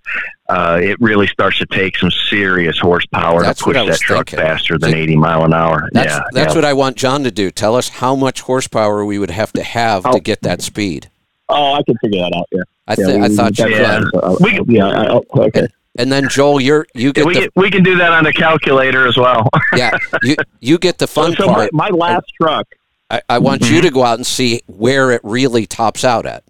Uh, 0.50 0.80
it 0.84 1.00
really 1.00 1.26
starts 1.28 1.58
to 1.58 1.66
take 1.68 1.98
some 1.98 2.12
serious 2.30 2.78
horsepower 2.78 3.42
That's 3.42 3.60
to 3.60 3.66
push 3.66 3.76
that 3.76 4.00
truck 4.00 4.30
thinking. 4.30 4.46
faster 4.46 4.78
than 4.78 4.92
So 4.92 4.98
80 4.98 5.16
mile 5.16 5.46
an 5.46 5.54
hour. 5.54 5.90
That's 5.94 6.12
yeah, 6.12 6.22
that's 6.34 6.54
yeah. 6.54 6.56
what 6.58 6.66
I 6.66 6.74
want 6.74 6.98
John 6.98 7.24
to 7.24 7.32
do. 7.32 7.50
Tell 7.50 7.76
us 7.76 7.90
how 7.90 8.16
much 8.16 8.42
horsepower 8.42 9.06
we 9.06 9.18
would 9.18 9.32
have 9.32 9.54
to 9.54 9.64
have 9.64 10.04
to 10.04 10.10
Oh. 10.10 10.20
get 10.20 10.42
that 10.42 10.62
speed. 10.62 11.10
Oh, 11.50 11.74
I 11.76 11.84
can 11.84 11.96
figure 12.00 12.20
that 12.22 12.34
out. 12.36 12.48
Yeah. 12.52 12.62
I, 12.88 12.96
yeah, 12.98 13.06
th- 13.06 13.22
I 13.22 13.30
thought 13.30 13.58
you 13.58 13.66
could. 13.66 13.74
Yeah. 13.74 14.02
uh, 14.22 14.36
yeah. 14.68 14.86
I, 14.88 15.22
okay. 15.40 15.60
And 15.62 15.70
then 16.12 16.28
Joel, 16.30 16.60
you're 16.60 16.88
you 16.94 17.08
Yeah, 17.08 17.12
get 17.12 17.26
we, 17.26 17.34
the 17.34 17.40
can, 17.42 17.50
we 17.56 17.72
can 17.72 17.84
do 17.84 17.98
that 17.98 18.12
on 18.14 18.24
the 18.24 18.34
calculator 18.34 19.08
as 19.08 19.18
well. 19.18 19.48
yeah 19.76 19.92
you 20.24 20.36
you 20.60 20.78
get 20.78 20.98
the 20.98 21.08
fun 21.08 21.36
so 21.36 21.48
my, 21.48 21.54
part. 21.54 21.74
my 21.74 21.90
last 21.90 22.26
truck. 22.42 22.68
I, 23.10 23.22
I 23.30 23.38
want 23.40 23.62
you 23.62 23.78
mm-hmm. 23.78 23.86
to 23.86 23.92
go 23.92 24.04
out 24.04 24.18
and 24.18 24.26
see 24.26 24.62
where 24.66 25.12
it 25.12 25.22
really 25.24 25.66
tops 25.68 26.04
out 26.04 26.26
at. 26.26 26.44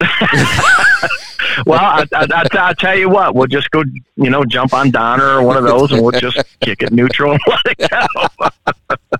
well, 1.66 1.78
I, 1.80 2.04
I, 2.12 2.26
I, 2.34 2.46
I'll 2.58 2.74
tell 2.74 2.98
you 2.98 3.08
what, 3.08 3.34
we'll 3.34 3.46
just 3.46 3.70
go, 3.70 3.82
you 4.16 4.30
know, 4.30 4.44
jump 4.44 4.74
on 4.74 4.90
Donner 4.90 5.38
or 5.38 5.42
one 5.42 5.56
of 5.56 5.64
those, 5.64 5.92
and 5.92 6.02
we'll 6.02 6.18
just 6.18 6.36
kick 6.60 6.82
it 6.82 6.92
neutral 6.92 7.32
and 7.32 7.40
let 7.46 7.60
it 7.66 7.90
go. 7.90 9.18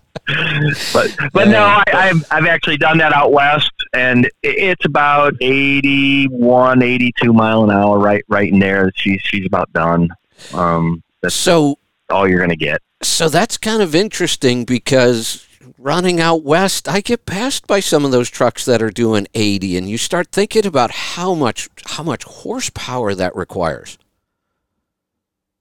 But 0.92 1.16
but 1.32 1.48
no, 1.48 1.62
I, 1.62 1.84
I've 1.92 2.24
I've 2.30 2.46
actually 2.46 2.76
done 2.76 2.98
that 2.98 3.12
out 3.12 3.32
west, 3.32 3.70
and 3.92 4.28
it's 4.42 4.84
about 4.84 5.34
81, 5.40 6.82
82 6.82 7.32
mile 7.32 7.64
an 7.64 7.70
hour, 7.70 7.98
right 7.98 8.24
right 8.28 8.52
in 8.52 8.58
there. 8.58 8.90
She's 8.94 9.20
she's 9.22 9.46
about 9.46 9.72
done. 9.72 10.08
Um, 10.54 11.02
that's 11.22 11.34
So 11.34 11.78
all 12.08 12.28
you're 12.28 12.40
gonna 12.40 12.56
get. 12.56 12.80
so 13.02 13.28
that's 13.28 13.56
kind 13.56 13.82
of 13.82 13.94
interesting 13.94 14.64
because 14.64 15.46
running 15.78 16.20
out 16.20 16.42
west, 16.42 16.88
I 16.88 17.00
get 17.00 17.26
passed 17.26 17.66
by 17.66 17.80
some 17.80 18.04
of 18.04 18.10
those 18.10 18.28
trucks 18.30 18.64
that 18.64 18.82
are 18.82 18.90
doing 18.90 19.26
80 19.34 19.76
and 19.76 19.88
you 19.88 19.96
start 19.98 20.32
thinking 20.32 20.66
about 20.66 20.90
how 20.90 21.34
much 21.34 21.68
how 21.86 22.02
much 22.02 22.24
horsepower 22.24 23.14
that 23.14 23.34
requires. 23.36 23.96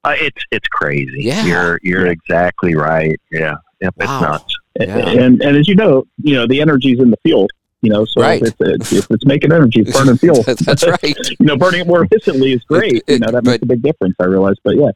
Uh, 0.03 0.15
it's 0.17 0.41
it's 0.51 0.67
crazy. 0.67 1.23
Yeah. 1.23 1.45
You're 1.45 1.79
you're 1.83 2.07
exactly 2.07 2.73
right. 2.75 3.19
Yeah. 3.31 3.55
Yep, 3.81 3.93
it's 3.97 4.07
nuts. 4.07 4.55
Yeah. 4.79 4.97
And 4.97 5.41
and 5.41 5.55
as 5.57 5.67
you 5.67 5.75
know, 5.75 6.05
you 6.21 6.35
know 6.35 6.47
the 6.47 6.59
energy's 6.61 6.99
in 6.99 7.09
the 7.11 7.17
fuel. 7.23 7.47
You 7.81 7.89
know, 7.89 8.03
so 8.03 8.19
Right. 8.21 8.41
if, 8.41 8.53
it's, 8.59 8.91
if 8.91 9.09
it's 9.09 9.25
making 9.25 9.53
energy, 9.53 9.79
it's 9.79 9.93
burning 9.97 10.17
fuel. 10.17 10.43
that's 10.43 10.85
right. 10.85 11.01
you 11.39 11.45
know, 11.45 11.55
burning 11.55 11.79
it 11.79 11.87
more 11.87 12.03
efficiently 12.03 12.51
is 12.51 12.61
great. 12.65 13.03
It- 13.07 13.13
you 13.13 13.19
know, 13.19 13.31
that 13.31 13.45
makes 13.45 13.63
a 13.63 13.65
big 13.65 13.81
difference. 13.81 14.15
I 14.19 14.25
realize, 14.25 14.55
but 14.65 14.75
yeah, 14.75 14.91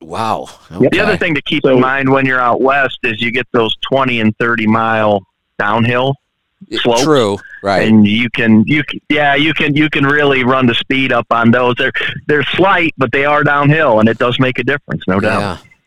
Wow. 0.00 0.46
Yep. 0.80 0.92
The 0.92 1.00
other 1.00 1.16
thing 1.16 1.34
to 1.34 1.42
keep 1.42 1.62
So- 1.64 1.74
in 1.74 1.80
mind 1.80 2.08
when 2.08 2.24
you're 2.26 2.40
out 2.40 2.60
west 2.60 2.98
is 3.02 3.20
you 3.20 3.30
get 3.32 3.46
those 3.52 3.74
20 3.90 4.20
and 4.20 4.36
30 4.38 4.66
mile 4.66 5.26
downhill 5.58 6.14
slopes. 6.72 7.02
True. 7.02 7.38
Right. 7.62 7.86
and 7.88 8.06
you 8.06 8.30
can 8.30 8.64
you 8.66 8.82
can, 8.84 9.00
yeah 9.10 9.34
you 9.34 9.52
can 9.52 9.74
you 9.76 9.90
can 9.90 10.06
really 10.06 10.44
run 10.44 10.64
the 10.66 10.74
speed 10.74 11.12
up 11.12 11.26
on 11.30 11.50
those 11.50 11.74
they're 11.76 11.92
they're 12.26 12.42
slight 12.54 12.94
but 12.96 13.12
they 13.12 13.26
are 13.26 13.44
downhill 13.44 14.00
and 14.00 14.08
it 14.08 14.16
does 14.16 14.40
make 14.40 14.58
a 14.58 14.64
difference 14.64 15.02
no 15.06 15.20
doubt 15.20 15.40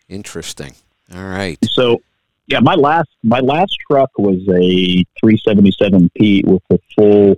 Yeah. 0.09 0.15
Interesting. 0.15 0.73
All 1.15 1.23
right. 1.23 1.57
so 1.65 1.99
yeah, 2.47 2.59
my 2.59 2.75
last 2.75 3.09
my 3.23 3.39
last 3.39 3.77
truck 3.89 4.09
was 4.17 4.41
a 4.49 5.03
377P 5.23 6.45
with 6.45 6.61
the 6.69 6.79
full. 6.95 7.35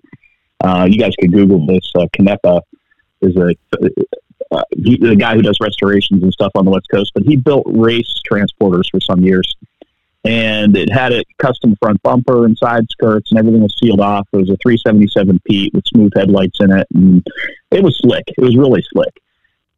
Uh, 0.63 0.87
you 0.89 0.97
guys 0.97 1.13
could 1.19 1.31
Google 1.31 1.65
this. 1.65 1.91
Uh, 1.95 2.07
Canepa 2.17 2.61
is 3.21 3.35
a 3.37 3.55
uh, 4.51 4.63
he, 4.71 4.97
the 4.97 5.15
guy 5.15 5.35
who 5.35 5.41
does 5.41 5.57
restorations 5.61 6.23
and 6.23 6.33
stuff 6.33 6.51
on 6.55 6.65
the 6.65 6.71
West 6.71 6.87
Coast, 6.91 7.11
but 7.13 7.23
he 7.23 7.35
built 7.35 7.65
race 7.67 8.13
transporters 8.29 8.89
for 8.89 8.99
some 8.99 9.21
years, 9.21 9.55
and 10.23 10.75
it 10.75 10.91
had 10.91 11.13
a 11.13 11.23
custom 11.37 11.75
front 11.81 12.01
bumper 12.01 12.45
and 12.45 12.57
side 12.57 12.85
skirts, 12.89 13.31
and 13.31 13.39
everything 13.39 13.61
was 13.61 13.75
sealed 13.81 14.01
off. 14.01 14.27
It 14.33 14.37
was 14.37 14.49
a 14.49 14.57
377P 14.57 15.73
with 15.73 15.85
smooth 15.87 16.11
headlights 16.15 16.59
in 16.61 16.71
it, 16.71 16.87
and 16.93 17.25
it 17.71 17.83
was 17.83 17.97
slick. 17.99 18.23
It 18.27 18.41
was 18.41 18.57
really 18.57 18.83
slick, 18.91 19.13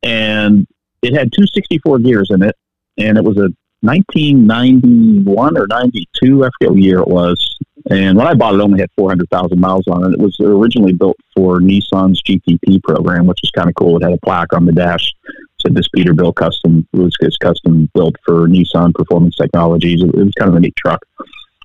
and 0.03 0.67
it 1.01 1.13
had 1.13 1.31
264 1.33 1.99
gears 1.99 2.29
in 2.31 2.43
it, 2.43 2.55
and 2.97 3.17
it 3.17 3.23
was 3.23 3.37
a 3.37 3.49
1991 3.87 5.57
or 5.57 5.67
92, 5.67 6.43
I 6.43 6.49
forget 6.59 6.71
what 6.71 6.81
year 6.81 6.99
it 6.99 7.07
was. 7.07 7.57
And 7.89 8.17
when 8.17 8.27
I 8.27 8.33
bought 8.33 8.53
it, 8.53 8.57
it 8.57 8.63
only 8.63 8.79
had 8.79 8.89
400,000 8.97 9.59
miles 9.59 9.87
on 9.87 10.03
it. 10.03 10.13
It 10.13 10.19
was 10.19 10.37
originally 10.41 10.93
built 10.93 11.17
for 11.35 11.59
Nissan's 11.59 12.21
GTP 12.21 12.83
program, 12.83 13.25
which 13.25 13.39
is 13.43 13.51
kind 13.51 13.69
of 13.69 13.75
cool. 13.75 13.97
It 13.97 14.03
had 14.03 14.13
a 14.13 14.19
plaque 14.25 14.53
on 14.53 14.65
the 14.65 14.73
dash 14.73 15.13
said 15.61 15.75
this 15.75 15.87
Peterbilt 15.95 16.35
custom 16.35 16.87
was, 16.93 17.15
custom 17.41 17.89
built 17.93 18.15
for 18.25 18.47
Nissan 18.47 18.93
Performance 18.93 19.35
Technologies. 19.35 20.01
It, 20.01 20.09
it 20.09 20.23
was 20.23 20.33
kind 20.37 20.49
of 20.49 20.55
a 20.55 20.59
neat 20.59 20.75
truck. 20.75 21.03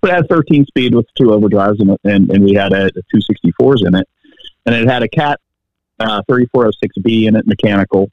But 0.00 0.10
it 0.10 0.14
had 0.14 0.28
13 0.28 0.66
speed 0.66 0.94
with 0.94 1.06
two 1.16 1.26
overdrives 1.26 1.80
in 1.80 1.90
it, 1.90 2.00
and, 2.04 2.30
and 2.30 2.44
we 2.44 2.54
had 2.54 2.72
a, 2.72 2.86
a 2.86 2.90
264s 3.14 3.86
in 3.86 3.94
it, 3.94 4.08
and 4.66 4.74
it 4.74 4.88
had 4.88 5.02
a 5.02 5.08
Cat 5.08 5.38
uh, 6.00 6.22
3406B 6.28 7.28
in 7.28 7.36
it, 7.36 7.46
mechanical. 7.46 8.10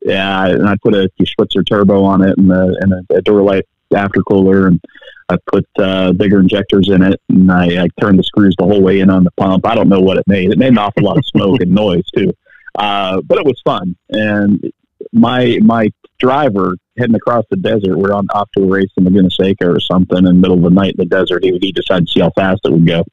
Yeah, 0.00 0.46
and 0.46 0.68
I 0.68 0.76
put 0.82 0.94
a 0.94 1.10
Schwitzer 1.20 1.62
turbo 1.62 2.02
on 2.04 2.22
it 2.22 2.36
and, 2.38 2.50
a, 2.50 2.72
and 2.80 2.92
a, 2.92 3.16
a 3.16 3.22
Duralite 3.22 3.64
aftercooler, 3.92 4.68
and 4.68 4.80
I 5.28 5.36
put 5.46 5.66
uh, 5.78 6.12
bigger 6.12 6.40
injectors 6.40 6.88
in 6.88 7.02
it, 7.02 7.20
and 7.28 7.50
I, 7.50 7.84
I 7.84 7.88
turned 8.00 8.18
the 8.18 8.22
screws 8.22 8.54
the 8.58 8.64
whole 8.64 8.82
way 8.82 9.00
in 9.00 9.10
on 9.10 9.24
the 9.24 9.30
pump. 9.32 9.66
I 9.66 9.74
don't 9.74 9.88
know 9.88 10.00
what 10.00 10.16
it 10.16 10.24
made. 10.26 10.50
It 10.50 10.58
made 10.58 10.68
an 10.68 10.78
awful 10.78 11.04
lot 11.04 11.18
of 11.18 11.26
smoke 11.26 11.60
and 11.60 11.72
noise 11.72 12.04
too, 12.16 12.32
uh, 12.78 13.20
but 13.22 13.38
it 13.38 13.44
was 13.44 13.60
fun. 13.64 13.96
And 14.10 14.72
my 15.12 15.58
my 15.62 15.90
driver 16.18 16.74
heading 16.98 17.14
across 17.14 17.44
the 17.50 17.56
desert, 17.56 17.96
we're 17.96 18.12
on 18.12 18.26
off 18.34 18.48
to 18.56 18.64
a 18.64 18.66
race 18.66 18.90
in 18.96 19.04
Laguna 19.04 19.30
Seca 19.30 19.70
or 19.70 19.80
something 19.80 20.18
in 20.18 20.24
the 20.24 20.32
middle 20.32 20.56
of 20.56 20.62
the 20.62 20.70
night 20.70 20.94
in 20.94 20.96
the 20.98 21.04
desert. 21.04 21.44
He, 21.44 21.56
he 21.60 21.72
decided 21.72 22.06
to 22.06 22.12
see 22.12 22.20
how 22.20 22.30
fast 22.30 22.60
it 22.64 22.72
would 22.72 22.86
go, 22.86 23.04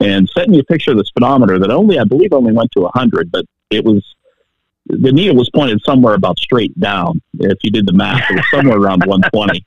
and 0.00 0.28
sent 0.28 0.50
me 0.50 0.58
a 0.58 0.64
picture 0.64 0.92
of 0.92 0.98
the 0.98 1.04
speedometer 1.04 1.58
that 1.58 1.70
only 1.70 1.98
I 1.98 2.04
believe 2.04 2.32
only 2.32 2.52
went 2.52 2.72
to 2.72 2.86
a 2.86 2.98
hundred, 2.98 3.30
but 3.30 3.44
it 3.70 3.84
was 3.84 4.04
the 4.86 5.12
needle 5.12 5.36
was 5.36 5.48
pointed 5.50 5.80
somewhere 5.84 6.14
about 6.14 6.38
straight 6.38 6.78
down. 6.80 7.20
If 7.38 7.58
you 7.62 7.70
did 7.70 7.86
the 7.86 7.92
math, 7.92 8.28
it 8.30 8.34
was 8.34 8.44
somewhere 8.50 8.78
around 8.78 9.04
120. 9.06 9.64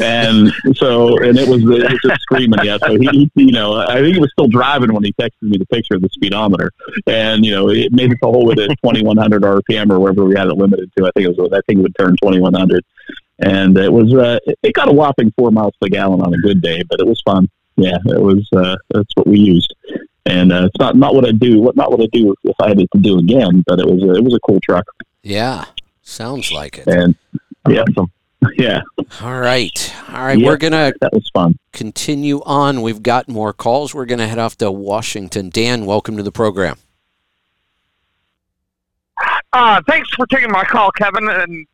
And 0.00 0.52
so, 0.76 1.18
and 1.22 1.38
it 1.38 1.48
was, 1.48 1.62
it 1.62 1.90
was 1.90 2.00
just 2.02 2.22
screaming. 2.22 2.60
Yeah. 2.64 2.78
So 2.78 2.96
he, 2.98 3.30
he, 3.34 3.44
you 3.44 3.52
know, 3.52 3.76
I 3.76 4.00
think 4.00 4.14
he 4.14 4.20
was 4.20 4.30
still 4.32 4.48
driving 4.48 4.92
when 4.92 5.04
he 5.04 5.12
texted 5.12 5.42
me 5.42 5.58
the 5.58 5.66
picture 5.66 5.94
of 5.94 6.02
the 6.02 6.08
speedometer. 6.12 6.72
And, 7.06 7.44
you 7.44 7.52
know, 7.52 7.68
it 7.68 7.92
made 7.92 8.10
it 8.10 8.18
the 8.22 8.28
whole 8.28 8.46
way 8.46 8.54
to 8.54 8.68
2100 8.68 9.42
RPM 9.42 9.90
or 9.90 10.00
wherever 10.00 10.24
we 10.24 10.34
had 10.34 10.48
it 10.48 10.54
limited 10.54 10.90
to. 10.96 11.06
I 11.06 11.10
think 11.14 11.28
it 11.28 11.36
was, 11.36 11.52
I 11.52 11.60
think 11.66 11.80
it 11.80 11.82
would 11.82 11.96
turn 11.98 12.16
2100. 12.22 12.84
And 13.40 13.76
it 13.76 13.92
was, 13.92 14.12
uh, 14.14 14.38
it 14.62 14.72
got 14.72 14.88
a 14.88 14.92
whopping 14.92 15.32
four 15.36 15.50
miles 15.50 15.74
per 15.80 15.88
gallon 15.88 16.22
on 16.22 16.34
a 16.34 16.38
good 16.38 16.62
day, 16.62 16.82
but 16.88 17.00
it 17.00 17.06
was 17.06 17.20
fun. 17.24 17.48
Yeah. 17.76 17.98
It 18.06 18.20
was, 18.20 18.48
uh, 18.56 18.76
that's 18.90 19.12
what 19.14 19.26
we 19.26 19.38
used 19.38 19.74
and 20.26 20.52
uh, 20.52 20.64
it's 20.66 20.78
not 20.78 20.96
not 20.96 21.14
what 21.14 21.26
I 21.26 21.32
do. 21.32 21.60
What 21.60 21.76
not 21.76 21.90
what 21.90 22.00
I 22.00 22.06
do 22.12 22.34
if 22.44 22.56
I 22.60 22.68
had 22.68 22.80
it 22.80 22.88
to 22.94 22.98
do 23.00 23.18
again. 23.18 23.64
But 23.66 23.80
it 23.80 23.86
was 23.86 24.02
a, 24.02 24.14
it 24.14 24.24
was 24.24 24.34
a 24.34 24.40
cool 24.40 24.60
truck, 24.60 24.84
Yeah. 25.22 25.64
Sounds 26.02 26.50
like 26.52 26.78
it. 26.78 26.86
and 26.86 27.14
yeah, 27.68 27.84
yeah, 28.56 28.80
All 29.20 29.38
right. 29.38 29.94
All 30.08 30.24
right. 30.24 30.38
Yeah. 30.38 30.46
We're 30.46 30.56
going 30.56 30.72
to 30.72 30.94
that 31.00 31.12
was 31.12 31.28
fun. 31.34 31.58
continue 31.72 32.40
on. 32.46 32.80
We've 32.82 33.02
got 33.02 33.28
more 33.28 33.52
calls. 33.52 33.94
We're 33.94 34.06
going 34.06 34.20
to 34.20 34.26
head 34.26 34.38
off 34.38 34.56
to 34.58 34.70
Washington. 34.72 35.50
Dan, 35.50 35.84
welcome 35.84 36.16
to 36.16 36.22
the 36.22 36.32
program. 36.32 36.76
Uh, 39.52 39.82
thanks 39.88 40.08
for 40.14 40.26
taking 40.26 40.50
my 40.50 40.64
call, 40.64 40.90
Kevin. 40.92 41.28
And 41.28 41.66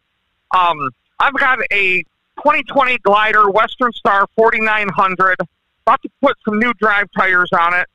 um, 0.56 0.90
I've 1.20 1.34
got 1.34 1.58
a 1.72 2.02
2020 2.38 2.98
glider, 2.98 3.50
Western 3.50 3.92
Star 3.92 4.26
4900. 4.36 5.36
About 5.86 6.00
to 6.02 6.08
put 6.22 6.36
some 6.44 6.58
new 6.58 6.72
drive 6.74 7.08
tires 7.16 7.50
on 7.52 7.74
it. 7.74 7.86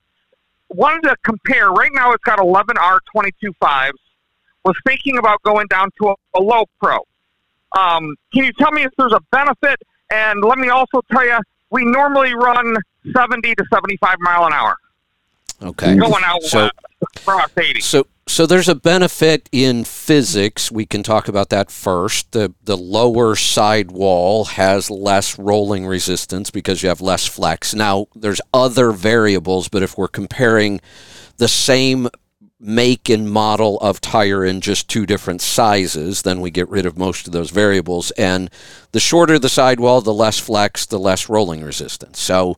Wanted 0.70 1.08
to 1.10 1.16
compare. 1.24 1.72
Right 1.72 1.92
now, 1.94 2.12
it's 2.12 2.24
got 2.24 2.40
11R 2.40 3.00
22.5s. 3.16 3.92
Was 4.66 4.76
thinking 4.86 5.18
about 5.18 5.42
going 5.44 5.68
down 5.68 5.90
to 6.02 6.10
a, 6.10 6.16
a 6.38 6.42
low 6.42 6.66
pro. 6.82 6.98
Um, 7.78 8.16
can 8.34 8.44
you 8.46 8.52
tell 8.60 8.72
me 8.72 8.84
if 8.84 8.92
there's 8.98 9.14
a 9.14 9.22
benefit? 9.32 9.78
And 10.12 10.44
let 10.44 10.58
me 10.58 10.70
also 10.70 11.02
tell 11.12 11.26
you, 11.26 11.38
we 11.70 11.86
normally 11.86 12.34
run 12.34 12.76
70 13.16 13.56
to 13.56 13.66
75 13.72 14.16
mile 14.20 14.46
an 14.46 14.54
hour 14.54 14.76
Okay. 15.62 15.96
going 15.96 16.24
out 16.26 16.42
So- 16.44 16.70
across 17.18 17.50
80. 17.58 17.80
So, 17.82 18.06
so 18.30 18.46
there's 18.46 18.70
a 18.70 18.76
benefit 18.76 19.50
in 19.52 19.84
physics. 19.84 20.72
We 20.72 20.86
can 20.86 21.02
talk 21.02 21.28
about 21.28 21.50
that 21.50 21.72
first. 21.72 22.32
The 22.32 22.54
the 22.64 22.78
lower 22.78 23.36
side 23.36 23.92
wall 23.92 24.46
has 24.46 24.92
less 24.92 25.40
rolling 25.40 25.88
resistance 25.88 26.52
because 26.52 26.84
you 26.84 26.90
have 26.90 27.02
less 27.02 27.26
flex. 27.26 27.74
Now, 27.74 28.06
there's 28.16 28.40
other 28.54 28.92
variables, 28.92 29.68
but 29.68 29.82
if 29.82 29.98
we're 29.98 30.08
comparing 30.08 30.80
the 31.38 31.48
same 31.48 32.08
make 32.60 33.10
and 33.10 33.32
model 33.32 33.80
of 33.80 34.02
tire 34.02 34.46
in 34.46 34.62
just 34.62 34.90
two 34.90 35.06
different 35.06 35.42
sizes, 35.42 36.24
then 36.24 36.42
we 36.42 36.52
get 36.52 36.70
rid 36.70 36.86
of 36.86 36.98
most 36.98 37.26
of 37.26 37.34
those 37.34 37.50
variables. 37.52 38.12
And 38.12 38.50
the 38.92 39.00
shorter 39.00 39.40
the 39.40 39.50
sidewall, 39.50 40.02
the 40.02 40.14
less 40.14 40.38
flex, 40.38 40.86
the 40.86 41.00
less 41.00 41.30
rolling 41.30 41.64
resistance. 41.64 42.20
So 42.20 42.58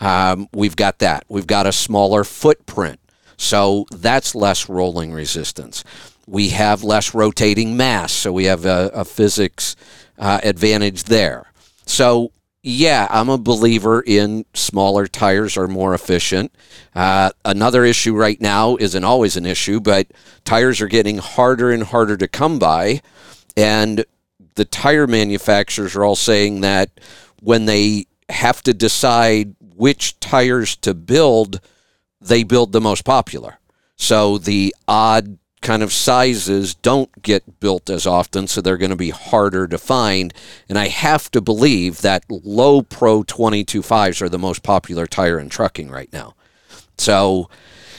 um, 0.00 0.48
we've 0.52 0.76
got 0.76 0.98
that. 1.00 1.24
We've 1.28 1.46
got 1.46 1.66
a 1.66 1.72
smaller 1.72 2.24
footprint. 2.24 2.98
So 3.42 3.86
that's 3.90 4.34
less 4.34 4.68
rolling 4.68 5.12
resistance. 5.12 5.84
we 6.26 6.50
have 6.50 6.84
less 6.84 7.14
rotating 7.14 7.76
mass, 7.76 8.12
so 8.12 8.32
we 8.32 8.44
have 8.44 8.64
a, 8.64 8.90
a 8.94 9.04
physics 9.04 9.76
uh, 10.18 10.40
advantage 10.42 11.04
there. 11.04 11.52
So 11.84 12.30
yeah, 12.62 13.08
I'm 13.10 13.28
a 13.28 13.38
believer 13.38 14.00
in 14.00 14.44
smaller 14.54 15.08
tires 15.08 15.56
are 15.56 15.66
more 15.66 15.94
efficient. 15.94 16.54
Uh, 16.94 17.30
another 17.44 17.84
issue 17.84 18.14
right 18.14 18.40
now 18.40 18.76
isn't 18.76 19.02
always 19.02 19.36
an 19.36 19.46
issue, 19.46 19.80
but 19.80 20.06
tires 20.44 20.80
are 20.80 20.86
getting 20.86 21.18
harder 21.18 21.72
and 21.72 21.82
harder 21.82 22.16
to 22.16 22.28
come 22.28 22.60
by. 22.60 23.02
And 23.56 24.04
the 24.54 24.64
tire 24.64 25.08
manufacturers 25.08 25.96
are 25.96 26.04
all 26.04 26.14
saying 26.14 26.60
that 26.60 26.90
when 27.40 27.64
they 27.64 28.06
have 28.28 28.62
to 28.62 28.72
decide 28.72 29.56
which 29.74 30.20
tires 30.20 30.76
to 30.76 30.94
build, 30.94 31.60
they 32.22 32.44
build 32.44 32.72
the 32.72 32.80
most 32.80 33.04
popular. 33.04 33.58
So 33.96 34.38
the 34.38 34.74
odd 34.88 35.38
kind 35.60 35.82
of 35.82 35.92
sizes 35.92 36.74
don't 36.74 37.22
get 37.22 37.60
built 37.60 37.88
as 37.88 38.06
often, 38.06 38.46
so 38.48 38.60
they're 38.60 38.76
going 38.76 38.90
to 38.90 38.96
be 38.96 39.10
harder 39.10 39.66
to 39.68 39.78
find. 39.78 40.34
And 40.68 40.78
I 40.78 40.88
have 40.88 41.30
to 41.30 41.40
believe 41.40 42.00
that 42.02 42.24
low 42.28 42.82
pro 42.82 43.22
22.5s 43.22 44.20
are 44.20 44.28
the 44.28 44.38
most 44.38 44.62
popular 44.62 45.06
tire 45.06 45.38
in 45.38 45.48
trucking 45.48 45.90
right 45.90 46.12
now. 46.12 46.34
So 46.98 47.48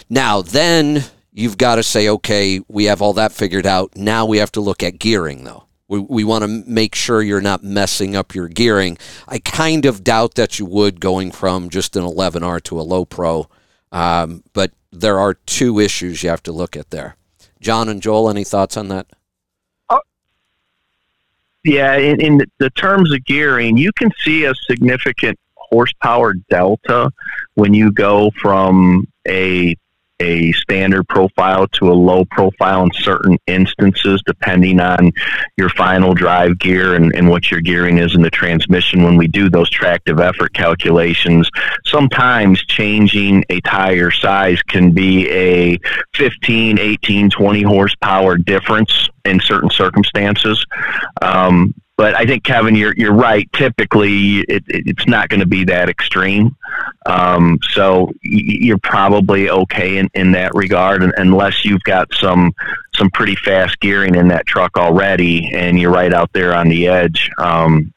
now, 0.09 0.41
then 0.41 1.03
you've 1.31 1.57
got 1.57 1.75
to 1.75 1.83
say, 1.83 2.07
okay, 2.07 2.59
we 2.67 2.85
have 2.85 3.01
all 3.01 3.13
that 3.13 3.31
figured 3.31 3.65
out. 3.65 3.95
Now 3.95 4.25
we 4.25 4.37
have 4.37 4.51
to 4.53 4.61
look 4.61 4.83
at 4.83 4.99
gearing, 4.99 5.43
though. 5.43 5.65
We, 5.87 5.99
we 5.99 6.23
want 6.23 6.43
to 6.43 6.47
make 6.47 6.95
sure 6.95 7.21
you're 7.21 7.41
not 7.41 7.63
messing 7.63 8.15
up 8.15 8.35
your 8.35 8.47
gearing. 8.47 8.97
I 9.27 9.39
kind 9.39 9.85
of 9.85 10.03
doubt 10.03 10.35
that 10.35 10.59
you 10.59 10.65
would 10.65 10.99
going 10.99 11.31
from 11.31 11.69
just 11.69 11.95
an 11.95 12.03
11R 12.03 12.61
to 12.63 12.79
a 12.79 12.83
low 12.83 13.05
pro, 13.05 13.47
um, 13.93 14.43
but 14.51 14.71
there 14.91 15.19
are 15.19 15.35
two 15.35 15.79
issues 15.79 16.23
you 16.23 16.29
have 16.29 16.43
to 16.43 16.51
look 16.51 16.75
at 16.75 16.89
there. 16.89 17.15
John 17.61 17.87
and 17.87 18.01
Joel, 18.01 18.29
any 18.29 18.43
thoughts 18.43 18.75
on 18.75 18.89
that? 18.89 19.07
Yeah, 21.63 21.95
in, 21.95 22.19
in 22.19 22.41
the 22.57 22.69
terms 22.71 23.13
of 23.13 23.23
gearing, 23.23 23.77
you 23.77 23.91
can 23.93 24.11
see 24.21 24.43
a 24.43 24.53
significant 24.69 25.39
horsepower 25.55 26.33
delta 26.49 27.09
when 27.53 27.73
you 27.73 27.91
go 27.91 28.31
from 28.41 29.07
a 29.25 29.75
a 30.19 30.51
standard 30.53 31.07
profile 31.07 31.67
to 31.67 31.91
a 31.91 31.93
low 31.93 32.25
profile 32.25 32.83
in 32.83 32.91
certain 32.93 33.37
instances, 33.47 34.21
depending 34.25 34.79
on 34.79 35.11
your 35.57 35.69
final 35.69 36.13
drive 36.13 36.57
gear 36.59 36.95
and, 36.95 37.13
and 37.15 37.29
what 37.29 37.51
your 37.51 37.61
gearing 37.61 37.97
is 37.97 38.15
in 38.15 38.21
the 38.21 38.29
transmission. 38.29 39.03
When 39.03 39.17
we 39.17 39.27
do 39.27 39.49
those 39.49 39.69
tractive 39.69 40.19
effort 40.19 40.53
calculations, 40.53 41.49
sometimes 41.85 42.63
changing 42.65 43.43
a 43.49 43.59
tire 43.61 44.11
size 44.11 44.61
can 44.63 44.91
be 44.91 45.29
a 45.29 45.79
15, 46.15 46.79
18, 46.79 47.29
20 47.29 47.61
horsepower 47.63 48.37
difference 48.37 49.09
in 49.25 49.39
certain 49.39 49.69
circumstances. 49.69 50.65
Um, 51.21 51.73
but 51.95 52.15
I 52.15 52.25
think 52.25 52.43
Kevin, 52.43 52.75
you're 52.75 52.93
you're 52.97 53.13
right. 53.13 53.51
Typically, 53.53 54.39
it, 54.41 54.63
it's 54.67 55.07
not 55.07 55.29
going 55.29 55.41
to 55.41 55.45
be 55.45 55.63
that 55.65 55.89
extreme. 55.89 56.55
Um, 57.05 57.59
so 57.71 58.11
you're 58.21 58.79
probably 58.79 59.49
okay 59.49 59.97
in, 59.97 60.09
in 60.13 60.31
that 60.31 60.55
regard, 60.55 61.03
unless 61.17 61.63
you've 61.63 61.83
got 61.83 62.07
some 62.13 62.53
some 62.95 63.11
pretty 63.11 63.35
fast 63.35 63.79
gearing 63.79 64.15
in 64.15 64.27
that 64.29 64.47
truck 64.47 64.77
already, 64.77 65.51
and 65.53 65.79
you're 65.79 65.91
right 65.91 66.13
out 66.13 66.31
there 66.33 66.55
on 66.55 66.67
the 66.67 66.87
edge. 66.87 67.29
Um, 67.37 67.93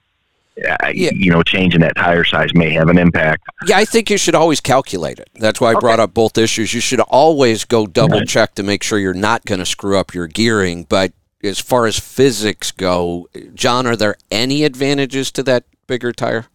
yeah. 0.57 0.77
you 0.91 1.31
know, 1.31 1.43
changing 1.43 1.81
that 1.83 1.97
tire 1.97 2.25
size 2.25 2.55
may 2.55 2.71
have 2.71 2.89
an 2.89 2.97
impact. 2.97 3.43
Yeah, 3.67 3.77
I 3.77 3.85
think 3.85 4.09
you 4.09 4.17
should 4.17 4.35
always 4.35 4.61
calculate 4.61 5.19
it. 5.19 5.29
That's 5.35 5.61
why 5.61 5.69
I 5.69 5.73
okay. 5.73 5.81
brought 5.81 6.01
up 6.01 6.15
both 6.15 6.39
issues. 6.39 6.73
You 6.73 6.81
should 6.81 7.01
always 7.01 7.65
go 7.65 7.87
double 7.87 8.23
check 8.23 8.55
to 8.55 8.63
make 8.63 8.83
sure 8.83 8.99
you're 8.99 9.13
not 9.13 9.45
going 9.45 9.59
to 9.59 9.67
screw 9.67 9.99
up 9.99 10.15
your 10.15 10.27
gearing, 10.27 10.85
but 10.89 11.13
as 11.47 11.59
far 11.59 11.87
as 11.87 11.99
physics 11.99 12.71
go, 12.71 13.29
John, 13.55 13.87
are 13.87 13.97
there 13.97 14.17
any 14.31 14.65
advantages 14.65 15.31
to 15.33 15.43
that 15.45 15.65
bigger 15.87 16.13
tire? 16.13 16.47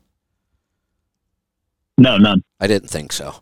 No, 1.97 2.17
none. 2.17 2.43
I 2.59 2.67
didn't 2.67 2.89
think 2.89 3.11
so. 3.11 3.35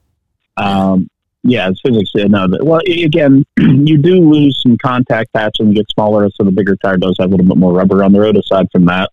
Um, 0.57 1.09
yeah, 1.43 1.69
physics. 1.83 2.11
No, 2.15 2.47
well, 2.61 2.81
again, 2.85 3.45
you 3.57 3.97
do 3.97 4.29
lose 4.29 4.61
some 4.61 4.77
contact 4.77 5.31
patch 5.33 5.57
and 5.59 5.73
get 5.73 5.89
smaller, 5.89 6.29
so 6.31 6.43
the 6.43 6.51
bigger 6.51 6.75
tire 6.75 6.97
does 6.97 7.15
have 7.19 7.29
a 7.29 7.31
little 7.31 7.45
bit 7.45 7.57
more 7.57 7.73
rubber 7.73 8.03
on 8.03 8.11
the 8.11 8.19
road. 8.19 8.35
Aside 8.35 8.67
from 8.71 8.85
that, 8.85 9.09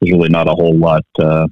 there's 0.00 0.12
really 0.12 0.30
not 0.30 0.48
a 0.48 0.52
whole 0.52 0.76
lot, 0.76 1.04
uh, 1.18 1.46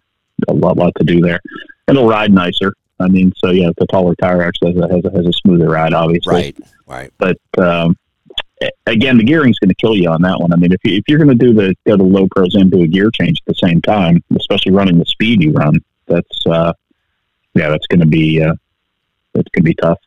a 0.49 0.53
lot, 0.53 0.77
lot 0.77 0.93
to 0.97 1.05
do 1.05 1.21
there. 1.21 1.41
It'll 1.89 2.09
ride 2.09 2.33
nicer. 2.33 2.73
I 3.01 3.09
mean, 3.09 3.33
so 3.37 3.51
yeah, 3.51 3.71
the 3.77 3.87
taller 3.87 4.15
tire 4.15 4.43
actually 4.43 4.75
has 4.75 4.83
a, 4.83 4.95
has 4.95 5.05
a, 5.05 5.11
has 5.11 5.27
a 5.27 5.33
smoother 5.33 5.69
ride, 5.69 5.93
obviously. 5.93 6.35
Right, 6.35 6.59
right. 6.87 7.13
But 7.19 7.39
um, 7.59 7.97
again, 8.87 9.17
the 9.17 9.25
gearing's 9.25 9.59
going 9.59 9.69
to 9.69 9.75
kill 9.75 9.95
you 9.95 10.09
on 10.11 10.23
that 10.23 10.39
one. 10.39 10.53
I 10.53 10.57
mean, 10.57 10.73
if, 10.73 10.81
you, 10.85 10.97
if 10.97 11.05
you're 11.09 11.19
going 11.19 11.37
to 11.37 11.45
do 11.47 11.53
the 11.53 11.75
go 11.87 11.97
to 11.97 12.03
low 12.03 12.27
pros 12.35 12.55
and 12.55 12.71
do 12.71 12.83
a 12.83 12.87
gear 12.87 13.11
change 13.11 13.39
at 13.47 13.55
the 13.55 13.69
same 13.69 13.81
time, 13.83 14.23
especially 14.37 14.73
running 14.73 14.99
the 14.99 15.07
speed 15.07 15.43
you 15.43 15.53
run, 15.53 15.77
that's 16.07 16.47
uh, 16.47 16.73
yeah, 17.55 17.69
that's 17.69 17.87
going 17.87 18.01
to 18.01 18.07
be 18.07 18.43
uh, 18.43 18.55
that's 19.33 19.49
going 19.51 19.63
to 19.63 19.71
be 19.71 19.75
tough. 19.75 19.99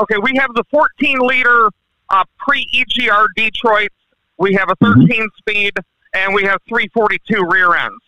Okay, 0.00 0.16
we 0.18 0.36
have 0.36 0.52
the 0.54 0.64
14 0.70 1.18
liter 1.20 1.68
uh, 2.10 2.24
pre 2.38 2.66
EGR 2.74 3.26
Detroit. 3.34 3.90
We 4.38 4.52
have 4.54 4.68
a 4.68 4.76
mm-hmm. 4.76 5.02
13 5.02 5.08
mm-hmm. 5.08 5.26
speed, 5.38 5.72
and 6.12 6.34
we 6.34 6.42
have 6.44 6.60
342 6.68 7.48
rear 7.50 7.74
ends 7.74 8.04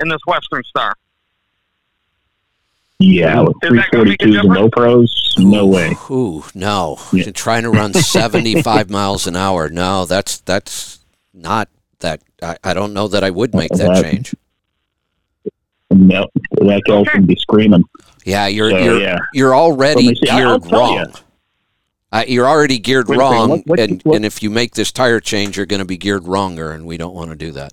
in 0.00 0.08
this 0.08 0.20
Western 0.26 0.62
Star. 0.64 0.94
Yeah, 3.02 3.40
with 3.40 3.56
three 3.64 3.82
forty 3.92 4.16
twos 4.16 4.36
and 4.36 4.48
no 4.48 4.68
pros, 4.68 5.34
no 5.38 5.66
way. 5.66 5.96
Ooh, 6.08 6.44
no. 6.54 6.98
Yeah. 7.12 7.30
trying 7.32 7.64
to 7.64 7.70
run 7.70 7.92
seventy 7.94 8.62
five 8.62 8.90
miles 8.90 9.26
an 9.26 9.34
hour. 9.34 9.68
No, 9.68 10.04
that's 10.04 10.38
that's 10.40 11.00
not 11.34 11.68
that. 11.98 12.22
I, 12.40 12.56
I 12.62 12.74
don't 12.74 12.92
know 12.92 13.08
that 13.08 13.24
I 13.24 13.30
would 13.30 13.54
make 13.54 13.70
that, 13.70 13.94
that 13.94 14.02
change. 14.02 14.36
No, 15.90 16.26
that 16.52 16.82
girl 16.84 17.00
okay. 17.00 17.18
be 17.18 17.34
screaming. 17.36 17.84
Yeah, 18.24 18.46
you're 18.46 18.70
so, 18.70 18.78
you're 18.78 19.00
yeah. 19.00 19.18
you're 19.34 19.54
already 19.54 20.14
see, 20.14 20.26
geared 20.26 20.70
wrong. 20.70 20.98
You. 20.98 21.06
Uh, 22.12 22.24
you're 22.28 22.46
already 22.46 22.78
geared 22.78 23.08
Wait, 23.08 23.18
wrong, 23.18 23.48
what, 23.48 23.66
what, 23.66 23.80
and, 23.80 24.02
what? 24.02 24.16
and 24.16 24.24
if 24.24 24.42
you 24.42 24.50
make 24.50 24.74
this 24.74 24.92
tire 24.92 25.18
change, 25.18 25.56
you're 25.56 25.64
going 25.64 25.80
to 25.80 25.86
be 25.86 25.96
geared 25.96 26.24
wronger, 26.24 26.70
and 26.70 26.84
we 26.84 26.98
don't 26.98 27.14
want 27.14 27.30
to 27.30 27.36
do 27.36 27.52
that 27.52 27.72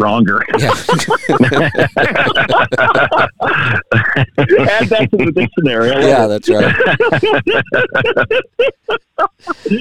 stronger. 0.00 0.42
Yeah. 0.58 0.70
Add 4.70 4.88
that 4.88 5.08
to 5.10 5.16
the 5.16 5.32
dictionary. 5.34 5.90
Yeah, 5.90 6.26
that's 6.26 6.48
right. 6.48 6.74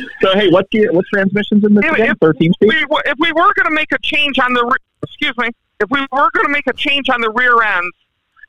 so, 0.22 0.34
hey, 0.34 0.50
what 0.50 0.70
gear, 0.72 0.92
what 0.92 1.06
transmissions 1.14 1.64
in 1.64 1.74
this 1.74 1.86
if, 1.86 1.94
again? 1.94 2.16
Thirteen 2.20 2.52
speed. 2.54 2.70
We, 2.70 2.86
if 3.06 3.16
we 3.20 3.32
were 3.32 3.54
going 3.54 3.66
to 3.66 3.72
make 3.72 3.92
a 3.94 4.00
change 4.00 4.40
on 4.40 4.54
the, 4.54 4.78
excuse 5.04 5.38
me, 5.38 5.50
if 5.80 5.90
we 5.90 6.02
were 6.12 6.30
going 6.34 6.46
to 6.46 6.52
make 6.52 6.68
a 6.68 6.74
change 6.74 7.10
on 7.10 7.22
the 7.22 7.32
rear 7.32 7.62
ends, 7.62 7.96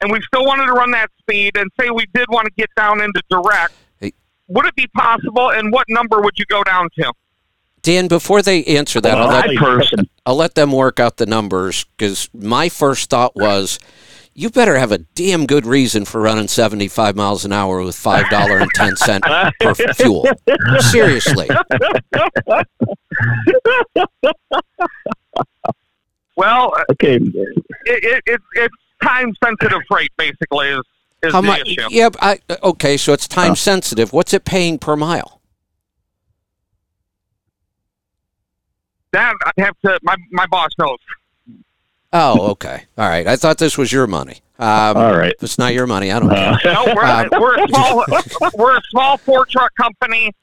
and 0.01 0.11
we 0.11 0.21
still 0.23 0.45
wanted 0.45 0.67
to 0.67 0.73
run 0.73 0.91
that 0.91 1.11
speed, 1.21 1.57
and 1.57 1.71
say 1.79 1.91
we 1.91 2.07
did 2.15 2.27
want 2.31 2.47
to 2.47 2.53
get 2.57 2.71
down 2.77 3.01
into 3.01 3.23
direct, 3.31 3.75
hey. 4.01 4.13
would 4.49 4.67
it 4.67 4.75
be 4.75 4.89
possible? 4.89 5.53
And 5.53 5.73
what 5.73 5.85
number 5.89 6.21
would 6.21 6.37
you 6.37 6.47
go 6.47 6.65
down 6.65 6.89
to? 6.99 7.13
Dan, 7.83 8.09
before 8.09 8.43
they 8.43 8.65
answer 8.65 9.01
that, 9.01 9.17
I'll 9.17 9.29
let, 9.29 9.91
I'll 10.27 10.37
let 10.37 10.55
them 10.55 10.73
work 10.73 11.01
out 11.01 11.17
the 11.17 11.27
numbers 11.27 11.85
because 11.97 12.29
my 12.35 12.69
first 12.69 13.11
thought 13.11 13.35
was 13.35 13.79
you 14.35 14.51
better 14.51 14.79
have 14.79 14.93
a 14.93 14.99
damn 14.99 15.47
good 15.47 15.67
reason 15.67 16.05
for 16.05 16.21
running 16.21 16.49
75 16.49 17.17
miles 17.17 17.45
an 17.45 17.53
hour 17.53 17.83
with 17.83 17.97
$5.10 17.97 19.53
per 19.61 19.75
fuel. 19.95 20.27
Seriously. 20.81 21.49
Well, 26.37 26.73
uh, 26.75 26.85
okay. 26.93 27.17
It, 27.17 27.65
it, 27.85 28.23
it, 28.27 28.41
it's 28.55 28.75
time 29.03 29.35
sensitive 29.45 29.81
freight, 29.89 30.11
basically, 30.17 30.69
is, 30.69 30.81
is 31.23 31.33
How 31.33 31.43
the 31.43 31.49
much, 31.49 31.69
issue. 31.69 31.89
Yeah, 31.91 32.09
I, 32.21 32.39
uh, 32.49 32.57
okay, 32.65 32.97
so 32.97 33.13
it's 33.13 33.29
time 33.29 33.53
uh. 33.53 33.57
sensitive. 33.57 34.13
What's 34.13 34.33
it 34.33 34.47
paying 34.47 34.79
per 34.79 34.97
mile? 34.97 35.40
That 39.13 39.35
I 39.45 39.63
have 39.63 39.79
to. 39.85 39.99
My 40.03 40.17
my 40.31 40.47
boss 40.47 40.71
knows. 40.79 40.99
Oh, 42.13 42.51
okay. 42.51 42.85
All 42.99 43.09
right. 43.09 43.27
I 43.27 43.37
thought 43.37 43.59
this 43.59 43.79
was 43.79 43.93
your 43.93 44.07
money. 44.07 44.43
Um, 44.59 44.97
All 44.97 45.17
right. 45.17 45.33
If 45.33 45.43
it's 45.43 45.59
not 45.59 45.75
your 45.75 45.87
money, 45.87 46.11
I 46.11 46.19
don't 46.19 46.31
uh, 46.31 46.59
care. 46.59 46.73
No, 46.75 46.95
we're, 46.95 47.05
um, 47.05 47.29
we're 47.41 47.65
a 47.65 47.69
small 47.69 48.05
we're 48.55 48.77
a 48.77 48.83
small 48.91 49.17
four 49.17 49.47
truck 49.47 49.75
company. 49.77 50.35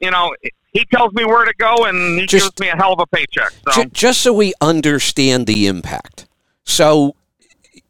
You 0.00 0.10
know, 0.10 0.34
he 0.72 0.84
tells 0.86 1.12
me 1.12 1.24
where 1.24 1.44
to 1.44 1.54
go, 1.58 1.84
and 1.84 2.20
he 2.20 2.26
just, 2.26 2.56
gives 2.56 2.60
me 2.60 2.68
a 2.68 2.76
hell 2.76 2.92
of 2.92 3.00
a 3.00 3.06
paycheck. 3.06 3.52
So. 3.70 3.82
J- 3.82 3.90
just 3.92 4.22
so 4.22 4.32
we 4.32 4.54
understand 4.60 5.46
the 5.46 5.66
impact. 5.66 6.26
So 6.64 7.14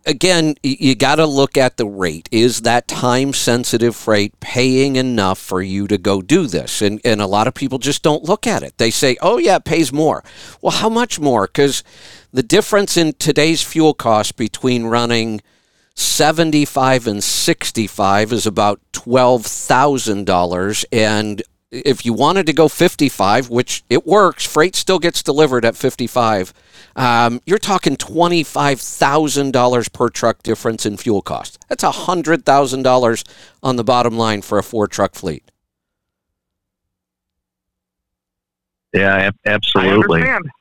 again, 0.06 0.54
you 0.62 0.94
got 0.94 1.16
to 1.16 1.26
look 1.26 1.56
at 1.56 1.76
the 1.76 1.86
rate. 1.86 2.28
Is 2.32 2.62
that 2.62 2.88
time 2.88 3.32
sensitive 3.32 3.94
freight 3.94 4.38
paying 4.40 4.96
enough 4.96 5.38
for 5.38 5.60
you 5.62 5.86
to 5.86 5.98
go 5.98 6.22
do 6.22 6.46
this? 6.46 6.82
And, 6.82 7.00
and 7.04 7.20
a 7.20 7.26
lot 7.26 7.46
of 7.46 7.54
people 7.54 7.78
just 7.78 8.02
don't 8.02 8.24
look 8.24 8.46
at 8.46 8.62
it. 8.62 8.78
They 8.78 8.90
say, 8.90 9.16
oh, 9.20 9.38
yeah, 9.38 9.56
it 9.56 9.64
pays 9.64 9.92
more. 9.92 10.24
Well, 10.60 10.72
how 10.72 10.88
much 10.88 11.20
more? 11.20 11.46
Because 11.46 11.84
the 12.32 12.42
difference 12.42 12.96
in 12.96 13.12
today's 13.14 13.62
fuel 13.62 13.94
cost 13.94 14.36
between 14.36 14.84
running 14.86 15.40
75 15.94 17.06
and 17.06 17.22
65 17.22 18.32
is 18.32 18.46
about 18.46 18.80
$12,000. 18.92 20.84
And 20.92 21.42
if 21.70 22.04
you 22.04 22.12
wanted 22.12 22.46
to 22.46 22.52
go 22.52 22.68
55, 22.68 23.50
which 23.50 23.84
it 23.90 24.06
works, 24.06 24.46
freight 24.46 24.74
still 24.74 24.98
gets 24.98 25.22
delivered 25.22 25.64
at 25.64 25.76
55, 25.76 26.54
um, 26.96 27.40
you're 27.46 27.58
talking 27.58 27.96
$25,000 27.96 29.92
per 29.92 30.08
truck 30.08 30.42
difference 30.42 30.86
in 30.86 30.96
fuel 30.96 31.22
cost. 31.22 31.58
That's 31.68 31.84
$100,000 31.84 33.24
on 33.62 33.76
the 33.76 33.84
bottom 33.84 34.16
line 34.16 34.42
for 34.42 34.58
a 34.58 34.62
four 34.62 34.86
truck 34.86 35.14
fleet. 35.14 35.44
Yeah, 38.94 39.16
ab- 39.16 39.36
I 39.46 39.50
absolutely. 39.50 40.22
understand. 40.22 40.52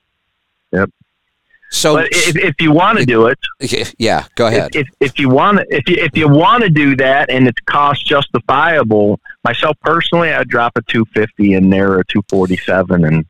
So, 1.70 1.96
But 1.96 2.08
if, 2.12 2.36
if 2.38 2.56
you 2.60 2.72
want 2.72 2.98
to 2.98 3.06
do 3.06 3.28
it, 3.28 3.38
yeah, 3.98 4.26
go 4.36 4.48
ahead. 4.48 4.76
if, 4.76 4.88
if, 5.00 5.12
if 5.12 5.20
you 5.20 5.30
want 5.30 5.58
to, 5.58 5.66
if 5.70 5.88
you, 5.88 5.96
if 5.98 6.16
you 6.16 6.30
want 6.30 6.64
to 6.64 6.70
do 6.70 6.96
that 6.96 7.30
and 7.30 7.48
it's 7.48 7.60
cost 7.66 8.06
justifiable, 8.06 9.20
myself 9.48 9.78
personally, 9.82 10.30
I'd 10.32 10.48
drop 10.49 10.74
a 10.76 10.82
250 10.84 11.53
in 11.53 11.69
there 11.69 11.94
or 11.94 11.99
a 11.99 12.06
247 12.06 13.06
and 13.06 13.26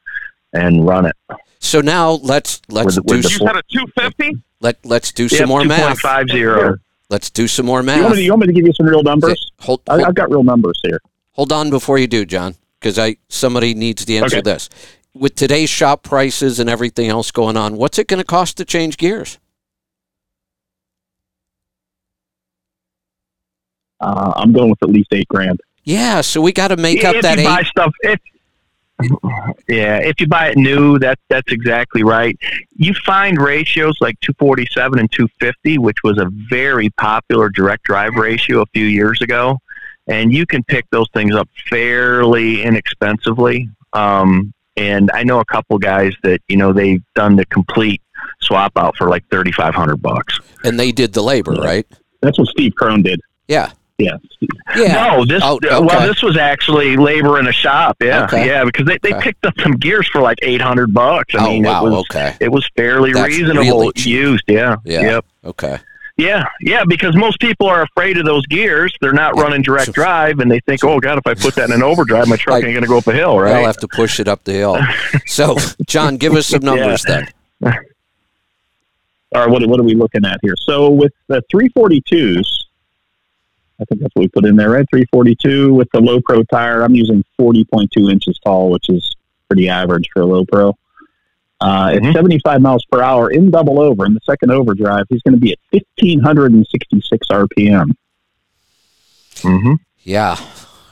and 0.53 0.87
run 0.87 1.05
it. 1.05 1.15
So 1.59 1.81
now 1.81 2.11
let's 2.11 2.61
let's 2.69 2.95
With- 2.97 3.05
do 3.05 3.15
with 3.17 3.23
the 3.23 3.29
You 3.29 3.37
said 3.37 3.55
a 3.55 3.63
250? 3.71 4.43
let 4.61 4.83
let's 4.85 5.11
do 5.11 5.23
Yeah, 5.23 5.39
some 5.39 5.49
more 5.49 5.63
math. 5.65 6.01
2.50. 6.01 6.77
Let's 7.09 7.29
do 7.29 7.47
some 7.47 7.65
more 7.65 7.81
You 7.81 7.87
want, 7.89 8.01
math. 8.01 8.09
me 8.11 8.15
to, 8.17 8.23
you 8.23 8.31
want 8.31 8.41
me 8.41 8.47
to 8.47 8.53
give 8.53 8.65
you 8.65 8.73
some 8.73 8.85
real 8.87 9.03
numbers? 9.03 9.51
Hold, 9.61 9.81
I, 9.87 9.93
hold, 9.95 10.05
I've 10.07 10.15
got 10.15 10.29
real 10.29 10.43
numbers 10.43 10.77
here. 10.83 10.99
hold 11.33 11.51
on 11.53 11.69
before 11.69 11.97
you 11.97 12.07
do, 12.07 12.25
John, 12.25 12.55
because 12.79 12.97
I 12.99 13.17
somebody 13.29 13.73
needs 13.73 14.03
to 14.05 14.15
answer 14.15 14.37
Okay. 14.37 14.41
this. 14.41 14.69
With 15.13 15.35
today's 15.35 15.69
shop 15.69 16.03
prices 16.03 16.59
and 16.59 16.69
everything 16.69 17.07
else 17.09 17.31
going 17.31 17.55
on, 17.57 17.75
what's 17.77 17.97
it 17.97 18.07
going 18.07 18.19
to 18.19 18.25
cost 18.25 18.57
to 18.57 18.65
change 18.65 18.97
gears? 18.97 19.37
Uh, 23.99 24.33
I'm 24.35 24.51
going 24.53 24.69
with 24.69 24.83
at 24.83 24.89
least 24.89 25.07
eight 25.13 25.27
grand. 25.27 25.59
Yeah, 25.87 26.19
so 26.19 26.41
we 26.41 26.51
got 26.51 26.67
to 26.67 26.75
make 26.75 27.05
up 27.05 27.15
if 27.15 27.21
that 27.21 27.37
you 27.37 27.45
buy 27.45 27.61
eight. 27.61 27.67
stuff, 27.67 27.93
if 28.01 28.19
yeah, 29.69 29.99
if 29.99 30.19
you 30.19 30.27
buy 30.27 30.49
it 30.49 30.57
new, 30.57 30.99
that 30.99 31.17
that's 31.29 31.49
exactly 31.49 32.03
right. 32.03 32.37
You 32.75 32.93
find 32.93 33.39
ratios 33.39 33.95
like 34.01 34.19
247 34.19 34.99
and 34.99 35.09
250, 35.09 35.77
which 35.77 36.03
was 36.03 36.17
a 36.17 36.29
very 36.49 36.89
popular 36.89 37.47
direct 37.47 37.83
drive 37.83 38.15
ratio 38.15 38.63
a 38.63 38.65
few 38.73 38.85
years 38.85 39.21
ago, 39.21 39.59
and 40.07 40.33
you 40.33 40.45
can 40.45 40.61
pick 40.65 40.83
those 40.89 41.07
things 41.13 41.33
up 41.33 41.47
fairly 41.69 42.63
inexpensively. 42.63 43.69
Um, 43.93 44.53
and 44.75 45.09
I 45.13 45.23
know 45.23 45.39
a 45.39 45.45
couple 45.45 45.79
guys 45.79 46.11
that 46.23 46.41
you 46.49 46.57
know 46.57 46.73
they've 46.73 47.01
done 47.15 47.37
the 47.37 47.45
complete 47.45 48.01
swap 48.41 48.73
out 48.75 48.97
for 48.97 49.07
like 49.07 49.23
3,500 49.29 50.01
bucks. 50.01 50.37
And 50.65 50.77
they 50.77 50.91
did 50.91 51.13
the 51.13 51.23
labor, 51.23 51.53
right? 51.53 51.87
That's 52.21 52.37
what 52.37 52.49
Steve 52.49 52.75
Crone 52.75 53.03
did. 53.03 53.21
Yeah. 53.47 53.71
Yeah. 53.97 54.17
Yeah. 54.75 54.93
No, 55.15 55.25
this 55.25 55.41
Oh, 55.43 55.53
uh, 55.53 55.55
okay. 55.55 55.79
well, 55.85 56.07
this 56.07 56.21
was 56.21 56.37
actually 56.37 56.95
labor 56.97 57.39
in 57.39 57.47
a 57.47 57.51
shop. 57.51 57.97
Yeah, 57.99 58.25
Okay. 58.25 58.45
yeah, 58.45 58.63
because 58.63 58.85
they, 58.85 58.99
they 59.01 59.11
Okay. 59.13 59.21
picked 59.23 59.45
up 59.45 59.53
some 59.59 59.71
gears 59.73 60.07
for 60.09 60.21
like 60.21 60.37
eight 60.43 60.61
hundred 60.61 60.93
bucks. 60.93 61.33
I 61.33 61.39
oh, 61.45 61.49
mean, 61.49 61.63
wow. 61.63 61.83
it 61.85 61.89
was 61.89 61.99
okay. 62.11 62.35
it 62.39 62.51
was 62.51 62.67
fairly 62.75 63.11
That's 63.11 63.27
reasonable 63.27 63.79
really 63.79 63.91
used. 63.95 64.43
Yeah, 64.47 64.75
Yeah. 64.85 65.01
yep, 65.01 65.25
Okay. 65.45 65.79
yeah, 66.15 66.45
yeah. 66.61 66.83
Because 66.87 67.15
most 67.15 67.39
people 67.39 67.65
are 67.67 67.81
afraid 67.81 68.19
of 68.19 68.25
those 68.25 68.45
gears. 68.45 68.95
They're 69.01 69.13
not 69.13 69.35
Yeah. 69.35 69.41
running 69.41 69.63
direct 69.63 69.93
drive, 69.93 70.37
and 70.39 70.51
they 70.51 70.59
think, 70.59 70.83
oh 70.83 70.99
god, 70.99 71.17
if 71.17 71.25
I 71.25 71.33
put 71.33 71.55
that 71.55 71.69
in 71.69 71.73
an 71.75 71.81
overdrive, 71.81 72.27
my 72.27 72.35
truck 72.35 72.53
Like- 72.55 72.65
ain't 72.65 72.73
going 72.73 72.83
to 72.83 72.87
go 72.87 72.99
up 72.99 73.07
a 73.07 73.13
hill, 73.13 73.39
Right? 73.39 73.55
I'll 73.55 73.65
have 73.65 73.77
to 73.77 73.87
push 73.87 74.19
it 74.19 74.27
up 74.27 74.43
the 74.43 74.53
hill. 74.53 74.77
So, 75.25 75.55
John, 75.87 76.17
give 76.17 76.33
us 76.35 76.45
some 76.45 76.63
numbers 76.63 77.01
then. 77.03 77.27
All 77.63 77.71
right, 79.41 79.49
what, 79.49 79.65
what 79.67 79.79
are 79.79 79.83
we 79.83 79.95
looking 79.95 80.23
at 80.23 80.39
here? 80.43 80.53
So 80.65 80.89
with 80.89 81.13
the 81.27 81.41
342s, 81.53 82.45
I 83.79 83.85
think 83.85 84.01
that's 84.01 84.13
what 84.15 84.21
we 84.23 84.27
put 84.29 84.45
in 84.45 84.55
there, 84.55 84.71
right? 84.71 84.85
342 84.89 85.73
with 85.73 85.87
the 85.93 85.99
low 86.01 86.19
pro 86.21 86.43
tire. 86.43 86.81
I'm 86.81 86.95
using 86.95 87.23
40.2 87.39 88.11
inches 88.11 88.39
tall, 88.43 88.71
which 88.71 88.89
is 88.89 89.15
pretty 89.47 89.69
average 89.69 90.07
for 90.13 90.21
a 90.21 90.25
low 90.25 90.45
pro. 90.45 90.75
Uh, 91.59 91.89
Mhm. 91.89 92.07
At 92.09 92.13
75 92.13 92.61
miles 92.61 92.85
per 92.85 93.01
hour 93.01 93.31
in 93.31 93.49
double 93.49 93.79
over, 93.79 94.05
in 94.05 94.13
the 94.13 94.19
second 94.23 94.51
overdrive, 94.51 95.05
he's 95.09 95.21
going 95.23 95.33
to 95.33 95.39
be 95.39 95.51
at 95.53 95.59
1,566 95.71 97.27
RPM. 97.31 97.91
Mm-hmm. 99.37 99.73
Yeah. 100.03 100.37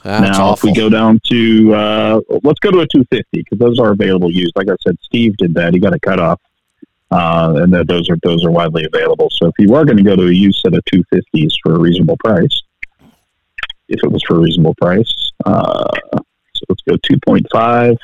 That's 0.02 0.38
now, 0.38 0.46
awful. 0.50 0.70
if 0.70 0.76
we 0.76 0.80
go 0.80 0.88
down 0.88 1.20
to, 1.30 1.74
uh, 1.74 2.20
let's 2.44 2.60
go 2.60 2.70
to 2.70 2.78
a 2.80 2.86
250 2.86 3.26
because 3.32 3.58
those 3.58 3.80
are 3.80 3.90
available 3.90 4.30
used. 4.30 4.52
Like 4.56 4.68
I 4.68 4.76
said, 4.86 4.96
Steve 5.02 5.36
did 5.36 5.54
that. 5.54 5.74
He 5.74 5.80
got 5.80 5.94
a 5.94 5.98
cutoff, 5.98 6.40
uh, 7.10 7.54
and 7.56 7.72
that 7.74 7.88
those 7.88 8.08
are 8.08 8.16
those 8.22 8.44
are 8.44 8.52
widely 8.52 8.84
available. 8.84 9.30
So 9.30 9.46
if 9.48 9.54
you 9.58 9.74
are 9.74 9.84
going 9.84 9.96
to 9.96 10.04
go 10.04 10.14
to 10.14 10.28
a 10.28 10.32
used 10.32 10.60
set 10.64 10.74
of 10.74 10.84
250s 10.92 11.54
for 11.60 11.74
a 11.74 11.78
reasonable 11.78 12.16
price, 12.24 12.62
if 13.88 14.02
it 14.02 14.10
was 14.10 14.22
for 14.24 14.36
a 14.36 14.40
reasonable 14.40 14.74
price, 14.74 15.30
uh, 15.44 15.84
so 16.54 16.64
let's 16.68 16.82
go 16.82 16.96
2.5 16.96 17.96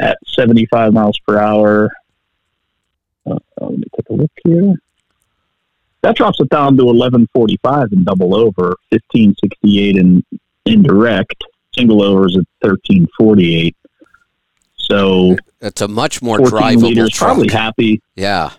at 0.00 0.18
75 0.26 0.92
miles 0.92 1.18
per 1.26 1.38
hour. 1.38 1.90
Uh, 3.26 3.38
let 3.60 3.78
me 3.78 3.84
take 3.96 4.08
a 4.10 4.12
look 4.12 4.30
here. 4.44 4.74
That 6.02 6.16
drops 6.16 6.40
it 6.40 6.48
down 6.48 6.76
to 6.76 6.84
1145 6.84 7.92
and 7.92 8.04
double 8.04 8.34
over, 8.34 8.76
1568 8.90 9.96
in 9.96 10.24
indirect. 10.64 11.44
Single 11.74 12.02
overs 12.02 12.36
at 12.36 12.44
1348. 12.60 13.76
So 14.76 15.36
it's 15.60 15.80
a 15.80 15.88
much 15.88 16.22
more 16.22 16.38
drivable 16.38 16.82
liters, 16.82 17.10
truck. 17.10 17.34
probably 17.34 17.48
happy. 17.48 18.02
Yeah. 18.16 18.52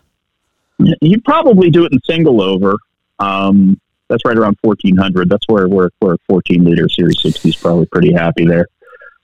You'd 1.01 1.25
probably 1.25 1.69
do 1.69 1.85
it 1.85 1.91
in 1.91 1.99
single 2.05 2.41
over. 2.41 2.77
Um, 3.19 3.79
that's 4.09 4.25
right 4.25 4.37
around 4.37 4.57
1400. 4.61 5.29
That's 5.29 5.45
where 5.47 5.67
where, 5.67 5.89
where 5.99 6.13
a 6.13 6.17
14 6.27 6.63
liter 6.63 6.89
Series 6.89 7.21
60 7.21 7.49
is 7.49 7.55
probably 7.55 7.85
pretty 7.85 8.11
happy 8.13 8.45
there. 8.45 8.67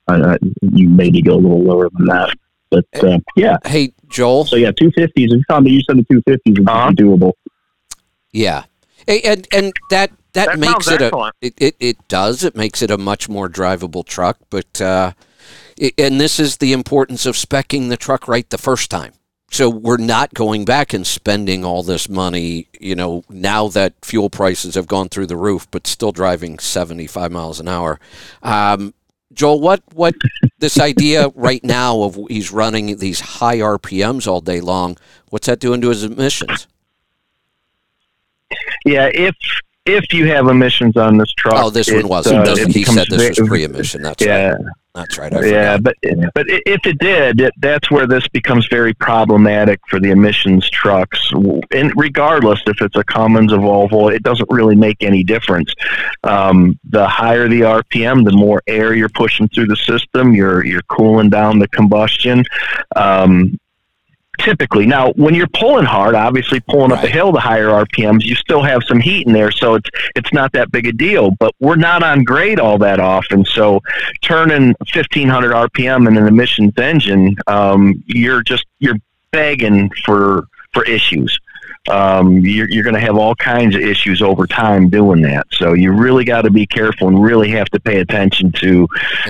Uh, 0.08 0.38
you 0.62 0.88
maybe 0.88 1.20
go 1.20 1.34
a 1.34 1.36
little 1.36 1.62
lower 1.62 1.90
than 1.90 2.06
that, 2.06 2.32
but 2.70 2.84
uh, 3.02 3.18
yeah. 3.34 3.56
Hey, 3.64 3.92
Joel. 4.08 4.44
So 4.44 4.56
yeah, 4.56 4.70
250s. 4.70 5.10
If 5.14 5.16
you 5.16 5.42
found 5.48 5.66
that 5.66 5.70
you 5.70 5.80
said 5.82 5.96
the 5.98 6.04
250s 6.04 6.60
is 6.60 6.64
Uh-huh. 6.66 6.90
doable. 6.92 7.32
Yeah, 8.32 8.64
Hey, 9.06 9.20
and 9.22 9.46
and 9.52 9.72
that 9.90 10.10
that, 10.32 10.46
That 10.46 10.58
makes 10.58 10.86
sounds 10.86 11.00
it 11.02 11.12
a 11.12 11.32
it, 11.40 11.54
it 11.58 11.76
it 11.80 12.08
does 12.08 12.44
it 12.44 12.56
makes 12.56 12.82
it 12.82 12.90
a 12.90 12.98
much 12.98 13.28
more 13.28 13.48
drivable 13.48 14.04
truck. 14.04 14.38
But 14.50 14.80
uh, 14.80 15.12
i 15.80 15.92
and 15.98 16.20
this 16.20 16.40
is 16.40 16.56
the 16.58 16.72
importance 16.72 17.24
of 17.24 17.36
specking 17.36 17.88
the 17.88 17.96
truck 17.96 18.26
right 18.28 18.48
the 18.50 18.58
first 18.58 18.90
time. 18.90 19.12
So 19.50 19.70
we're 19.70 19.96
not 19.96 20.34
going 20.34 20.64
back 20.64 20.92
and 20.92 21.06
spending 21.06 21.64
all 21.64 21.82
this 21.84 22.08
money, 22.08 22.68
you 22.80 22.94
know, 22.96 23.22
now 23.30 23.68
that 23.68 23.94
fuel 24.04 24.28
prices 24.28 24.74
have 24.74 24.86
gone 24.88 25.08
through 25.08 25.26
the 25.26 25.36
roof, 25.36 25.68
but 25.70 25.86
still 25.86 26.10
driving 26.12 26.58
75 26.58 27.30
miles 27.30 27.60
an 27.60 27.68
hour. 27.68 28.00
Um, 28.42 28.92
Joel, 29.32 29.60
what 29.60 29.82
what 29.92 30.14
this 30.58 30.80
idea 30.80 31.28
right 31.34 31.62
now 31.62 32.02
of 32.02 32.18
he's 32.28 32.50
running 32.50 32.96
these 32.98 33.20
high 33.20 33.58
RPMs 33.58 34.26
all 34.26 34.40
day 34.40 34.60
long? 34.60 34.96
What's 35.30 35.46
that 35.46 35.60
doing 35.60 35.80
to 35.82 35.90
his 35.90 36.04
emissions? 36.04 36.66
Yeah, 38.84 39.10
if 39.12 39.34
if 39.84 40.12
you 40.12 40.26
have 40.28 40.48
emissions 40.48 40.96
on 40.96 41.18
this 41.18 41.32
truck, 41.32 41.54
Oh, 41.64 41.70
this 41.70 41.90
one 41.92 42.08
wasn't. 42.08 42.48
uh, 42.48 42.54
it 42.56 42.68
he 42.74 42.84
said 42.84 43.06
this 43.08 43.38
was 43.38 43.48
pre-emission. 43.48 44.02
That's 44.02 44.24
right. 44.24 44.54
Yeah, 44.96 45.02
That's 45.02 45.18
right. 45.18 45.32
I 45.34 45.46
yeah, 45.46 45.78
but 45.78 45.94
but 46.34 46.46
if 46.48 46.86
it 46.86 46.98
did, 46.98 47.40
it, 47.40 47.52
that's 47.58 47.90
where 47.90 48.06
this 48.06 48.26
becomes 48.28 48.66
very 48.68 48.94
problematic 48.94 49.80
for 49.88 50.00
the 50.00 50.10
emissions 50.10 50.68
trucks. 50.70 51.30
And 51.70 51.92
regardless 51.96 52.62
if 52.66 52.80
it's 52.80 52.96
a 52.96 53.04
Cummins, 53.04 53.52
a 53.52 53.56
Volvo, 53.56 54.12
it 54.12 54.22
doesn't 54.22 54.48
really 54.50 54.74
make 54.76 55.02
any 55.02 55.22
difference. 55.22 55.72
Um, 56.24 56.78
the 56.84 57.06
higher 57.06 57.48
the 57.48 57.60
RPM, 57.60 58.24
the 58.24 58.32
more 58.32 58.62
air 58.66 58.94
you're 58.94 59.08
pushing 59.10 59.48
through 59.48 59.66
the 59.66 59.76
system. 59.76 60.34
You're 60.34 60.64
you're 60.64 60.82
cooling 60.82 61.30
down 61.30 61.58
the 61.58 61.68
combustion. 61.68 62.44
Um, 62.94 63.58
typically, 64.38 64.86
now 64.86 65.12
when 65.12 65.34
you're 65.34 65.48
pulling 65.48 65.84
hard, 65.84 66.14
obviously 66.14 66.60
pulling 66.60 66.92
up 66.92 67.02
a 67.02 67.08
hill, 67.08 67.32
the 67.32 67.40
higher 67.40 67.68
RPMs, 67.68 68.24
you 68.24 68.34
still 68.34 68.62
have 68.62 68.82
some 68.84 69.00
heat 69.00 69.26
in 69.26 69.32
there, 69.32 69.50
so 69.50 69.74
it's 69.74 69.90
it's 70.14 70.32
not 70.32 70.52
that 70.52 70.70
big 70.70 70.86
a 70.86 70.92
deal. 70.92 71.30
But 71.32 71.54
we're 71.60 71.76
not 71.76 72.02
on 72.02 72.24
grade 72.24 72.58
all 72.58 72.78
that 72.78 73.00
often, 73.00 73.44
so 73.44 73.80
turning 74.22 74.74
1500 74.92 75.52
RPM 75.52 76.08
in 76.08 76.16
an 76.16 76.26
emissions 76.26 76.74
engine, 76.78 77.36
um, 77.46 78.02
you're 78.06 78.42
just 78.42 78.66
you're 78.78 78.98
begging 79.30 79.90
for 80.04 80.46
for 80.72 80.84
issues. 80.84 81.38
Um, 81.88 82.38
you're 82.38 82.68
you're 82.68 82.84
going 82.84 82.94
to 82.94 83.00
have 83.00 83.16
all 83.16 83.34
kinds 83.34 83.74
of 83.74 83.82
issues 83.82 84.22
over 84.22 84.46
time 84.46 84.88
doing 84.88 85.22
that. 85.22 85.46
So 85.52 85.72
you 85.72 85.92
really 85.92 86.24
got 86.24 86.42
to 86.42 86.50
be 86.50 86.66
careful 86.66 87.08
and 87.08 87.22
really 87.22 87.50
have 87.50 87.68
to 87.70 87.80
pay 87.80 88.00
attention 88.00 88.52
to 88.52 88.88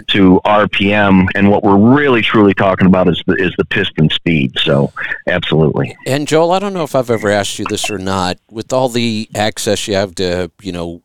to 0.08 0.40
RPM. 0.44 1.28
And 1.34 1.50
what 1.50 1.62
we're 1.62 1.76
really 1.96 2.22
truly 2.22 2.54
talking 2.54 2.86
about 2.86 3.08
is 3.08 3.22
the 3.26 3.34
is 3.34 3.54
the 3.58 3.64
piston 3.64 4.10
speed. 4.10 4.58
So 4.58 4.92
absolutely. 5.26 5.96
And 6.06 6.26
Joel, 6.26 6.52
I 6.52 6.58
don't 6.58 6.74
know 6.74 6.84
if 6.84 6.94
I've 6.94 7.10
ever 7.10 7.28
asked 7.28 7.58
you 7.58 7.66
this 7.68 7.90
or 7.90 7.98
not. 7.98 8.38
With 8.50 8.72
all 8.72 8.88
the 8.88 9.28
access 9.34 9.88
you 9.88 9.94
have 9.94 10.14
to, 10.16 10.50
you 10.62 10.72
know, 10.72 11.02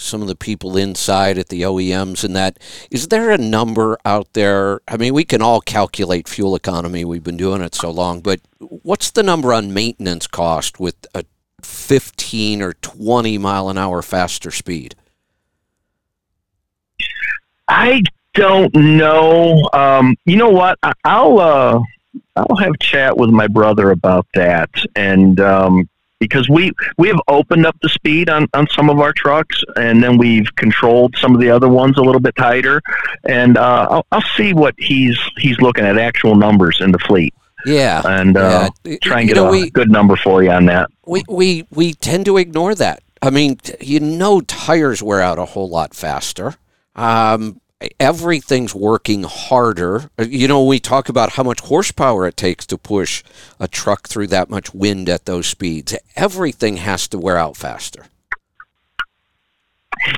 some 0.00 0.22
of 0.22 0.28
the 0.28 0.34
people 0.34 0.76
inside 0.76 1.38
at 1.38 1.48
the 1.48 1.62
OEMs 1.62 2.24
and 2.24 2.34
that, 2.34 2.58
is 2.90 3.08
there 3.08 3.30
a 3.30 3.38
number 3.38 3.98
out 4.04 4.32
there? 4.32 4.80
I 4.88 4.96
mean, 4.96 5.14
we 5.14 5.24
can 5.24 5.42
all 5.42 5.60
calculate 5.60 6.28
fuel 6.28 6.54
economy. 6.56 7.04
We've 7.04 7.22
been 7.22 7.36
doing 7.36 7.60
it 7.62 7.74
so 7.74 7.90
long, 7.90 8.20
but 8.20 8.40
what's 8.58 9.10
the 9.10 9.22
number 9.22 9.52
on 9.52 9.74
maintenance 9.74 10.26
cost 10.26 10.80
with 10.80 10.96
a 11.14 11.24
15 11.62 12.62
or 12.62 12.72
20 12.74 13.38
mile 13.38 13.68
an 13.68 13.78
hour 13.78 14.02
faster 14.02 14.50
speed? 14.50 14.94
I 17.68 18.02
don't 18.34 18.74
know. 18.74 19.68
Um, 19.72 20.16
you 20.24 20.36
know 20.36 20.48
what? 20.50 20.78
I- 20.82 20.92
I'll 21.04 21.38
uh, 21.38 21.80
I'll 22.36 22.56
have 22.56 22.72
chat 22.80 23.16
with 23.16 23.30
my 23.30 23.46
brother 23.46 23.90
about 23.90 24.26
that, 24.34 24.70
and 24.96 25.38
um, 25.40 25.88
because 26.20 26.48
we 26.48 26.70
we 26.98 27.08
have 27.08 27.20
opened 27.26 27.66
up 27.66 27.76
the 27.82 27.88
speed 27.88 28.28
on 28.30 28.46
on 28.54 28.68
some 28.68 28.88
of 28.88 29.00
our 29.00 29.12
trucks, 29.12 29.60
and 29.76 30.02
then 30.04 30.16
we've 30.18 30.54
controlled 30.56 31.16
some 31.18 31.34
of 31.34 31.40
the 31.40 31.50
other 31.50 31.68
ones 31.68 31.96
a 31.98 32.02
little 32.02 32.20
bit 32.20 32.36
tighter, 32.36 32.80
and 33.24 33.56
uh, 33.58 33.88
I'll, 33.90 34.06
I'll 34.12 34.28
see 34.36 34.52
what 34.52 34.74
he's 34.78 35.18
he's 35.38 35.58
looking 35.60 35.84
at 35.84 35.98
actual 35.98 36.36
numbers 36.36 36.80
in 36.80 36.92
the 36.92 36.98
fleet, 37.00 37.34
Yeah. 37.66 38.02
and 38.04 38.36
uh, 38.36 38.70
yeah. 38.84 38.96
try 39.02 39.20
and 39.20 39.28
You 39.28 39.34
get 39.34 39.40
know, 39.40 39.48
a 39.48 39.50
we, 39.50 39.70
good 39.70 39.90
number 39.90 40.14
for 40.16 40.42
you 40.44 40.50
on 40.50 40.66
that. 40.66 40.88
we, 41.06 41.24
we, 41.28 41.66
we 41.70 41.94
tend 41.94 42.26
to 42.26 42.36
ignore 42.36 42.74
that. 42.76 43.02
I 43.22 43.30
mean, 43.30 43.58
you 43.80 43.98
know, 44.00 44.40
tires 44.42 45.02
wear 45.02 45.20
out 45.20 45.38
a 45.38 45.44
whole 45.44 45.68
lot 45.68 45.94
faster. 45.94 46.54
Um, 46.96 47.60
everything's 47.98 48.74
working 48.74 49.24
harder. 49.24 50.10
Uh, 50.18 50.24
You 50.28 50.48
know, 50.48 50.64
we 50.64 50.78
talk 50.78 51.08
about 51.08 51.30
how 51.32 51.42
much 51.42 51.60
horsepower 51.60 52.26
it 52.26 52.36
takes 52.36 52.66
to 52.66 52.78
push 52.78 53.22
a 53.58 53.68
truck 53.68 54.08
through 54.08 54.28
that 54.28 54.50
much 54.50 54.74
wind 54.74 55.08
at 55.08 55.24
those 55.24 55.46
speeds. 55.46 55.94
Everything 56.16 56.78
has 56.78 57.08
to 57.08 57.18
wear 57.18 57.38
out 57.38 57.56
faster. 57.56 58.06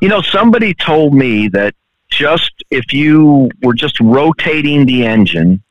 You 0.00 0.08
know, 0.08 0.22
somebody 0.22 0.74
told 0.74 1.14
me 1.14 1.48
that 1.48 1.74
just 2.08 2.52
if 2.70 2.92
you 2.92 3.50
were 3.62 3.74
just 3.74 3.98
rotating 4.00 4.86
the 4.86 5.04
engine, 5.06 5.62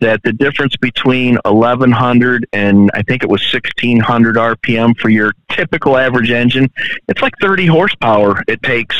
that 0.00 0.22
the 0.24 0.32
difference 0.32 0.76
between 0.76 1.36
1100 1.44 2.46
and 2.52 2.90
I 2.94 3.02
think 3.02 3.22
it 3.22 3.28
was 3.28 3.40
1600 3.52 4.36
RPM 4.36 4.98
for 4.98 5.08
your 5.08 5.32
typical 5.50 5.96
average 5.96 6.30
engine, 6.30 6.68
it's 7.08 7.22
like 7.22 7.34
30 7.40 7.66
horsepower 7.66 8.42
it 8.48 8.62
takes 8.62 8.96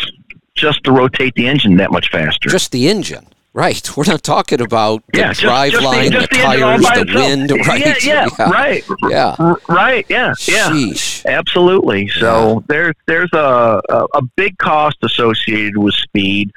just 0.55 0.85
to 0.85 0.93
rotate 0.93 1.35
the 1.35 1.47
engine 1.49 1.77
that 1.77 1.91
much 1.91 2.11
faster. 2.11 2.49
Just 2.49 2.73
the 2.73 2.89
engine. 2.89 3.27
Right. 3.55 3.87
We're 3.97 4.05
not 4.07 4.23
talking 4.23 4.61
about 4.63 5.03
the 5.13 5.19
yeah, 5.21 5.33
drive 5.35 5.73
just 5.73 5.85
line, 5.85 6.13
the, 6.13 6.21
the, 6.21 6.27
the 6.31 6.37
tires, 6.37 6.81
the 6.81 7.01
itself. 7.03 7.29
wind. 7.29 7.51
Right. 7.67 8.05
Yeah, 8.05 8.29
yeah, 8.39 8.51
right, 8.51 8.85
Yeah. 9.11 9.37
R- 9.39 9.61
right, 9.69 10.07
yeah, 10.09 10.33
yeah. 10.47 10.71
Sheesh. 10.71 11.25
Absolutely. 11.27 12.09
So 12.09 12.65
there's 12.69 12.95
there's 13.07 13.31
a, 13.35 13.81
a 13.91 14.07
a 14.15 14.23
big 14.37 14.57
cost 14.59 14.97
associated 15.03 15.77
with 15.77 15.95
speed. 15.95 16.51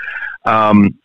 Um, 0.46 0.98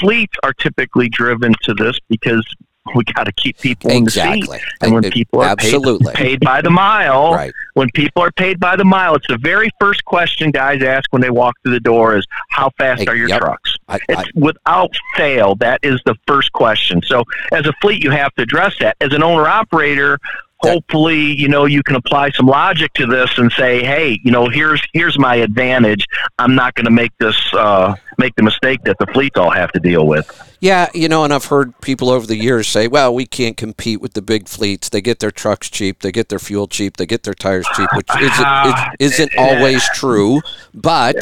fleets 0.00 0.34
are 0.42 0.52
typically 0.52 1.08
driven 1.08 1.54
to 1.62 1.74
this 1.74 1.98
because 2.08 2.46
we 2.94 3.04
got 3.14 3.24
to 3.24 3.32
keep 3.32 3.58
people 3.58 3.90
in 3.90 4.04
the 4.04 4.10
seat. 4.10 4.20
Exactly. 4.20 4.60
And 4.80 4.92
when 4.92 5.10
people 5.10 5.40
are 5.40 5.54
paid, 5.56 5.66
absolutely. 5.74 6.12
paid 6.14 6.40
by 6.40 6.60
the 6.60 6.70
mile, 6.70 7.32
Right. 7.32 7.52
when 7.74 7.88
people 7.94 8.22
are 8.22 8.32
paid 8.32 8.58
by 8.58 8.76
the 8.76 8.84
mile, 8.84 9.14
it's 9.14 9.26
the 9.28 9.38
very 9.38 9.70
first 9.80 10.04
question 10.04 10.50
guys 10.50 10.82
ask 10.82 11.04
when 11.12 11.22
they 11.22 11.30
walk 11.30 11.54
through 11.62 11.72
the 11.72 11.80
door 11.80 12.16
is 12.16 12.26
how 12.50 12.70
fast 12.78 13.02
Hey, 13.02 13.06
are 13.06 13.16
your 13.16 13.28
yep. 13.28 13.40
trucks? 13.40 13.76
I, 13.88 13.94
I, 13.94 13.98
It's 14.08 14.34
without 14.34 14.90
fail, 15.16 15.54
that 15.56 15.80
is 15.82 16.00
the 16.06 16.16
first 16.26 16.52
question. 16.52 17.00
So 17.06 17.24
as 17.52 17.66
a 17.66 17.72
fleet, 17.80 18.02
you 18.02 18.10
have 18.10 18.34
to 18.34 18.42
address 18.42 18.74
that. 18.80 18.96
As 19.00 19.12
an 19.12 19.22
owner 19.22 19.46
operator, 19.46 20.18
hopefully, 20.62 21.20
you 21.20 21.48
know, 21.48 21.66
you 21.66 21.82
can 21.82 21.96
apply 21.96 22.30
some 22.30 22.46
logic 22.46 22.92
to 22.94 23.06
this 23.06 23.38
and 23.38 23.50
say, 23.52 23.84
hey, 23.84 24.20
you 24.24 24.30
know, 24.30 24.48
here's 24.48 24.80
here's 24.92 25.18
my 25.18 25.36
advantage. 25.36 26.04
I'm 26.38 26.54
not 26.54 26.74
going 26.74 26.86
to 26.86 26.90
make 26.90 27.12
this 27.18 27.36
uh, 27.54 27.94
make 28.18 28.34
the 28.36 28.42
mistake 28.42 28.82
that 28.84 28.96
the 28.98 29.06
fleets 29.06 29.38
all 29.38 29.50
have 29.50 29.72
to 29.72 29.80
deal 29.80 30.06
with. 30.06 30.30
Yeah, 30.60 30.88
you 30.94 31.08
know, 31.08 31.24
and 31.24 31.34
I've 31.34 31.46
heard 31.46 31.78
people 31.80 32.08
over 32.08 32.24
the 32.24 32.36
years 32.36 32.68
say, 32.68 32.86
well, 32.86 33.12
we 33.12 33.26
can't 33.26 33.56
compete 33.56 34.00
with 34.00 34.12
the 34.12 34.22
big 34.22 34.48
fleets. 34.48 34.88
They 34.88 35.00
get 35.00 35.18
their 35.18 35.32
trucks 35.32 35.68
cheap, 35.68 36.02
they 36.02 36.12
get 36.12 36.28
their 36.28 36.38
fuel 36.38 36.68
cheap, 36.68 36.98
they 36.98 37.06
get 37.06 37.24
their 37.24 37.34
tires 37.34 37.66
cheap, 37.74 37.88
which 37.96 38.08
isn't, 38.16 38.46
it 38.46 38.96
isn't 39.00 39.32
always 39.36 39.82
true. 39.94 40.40
But 40.72 41.16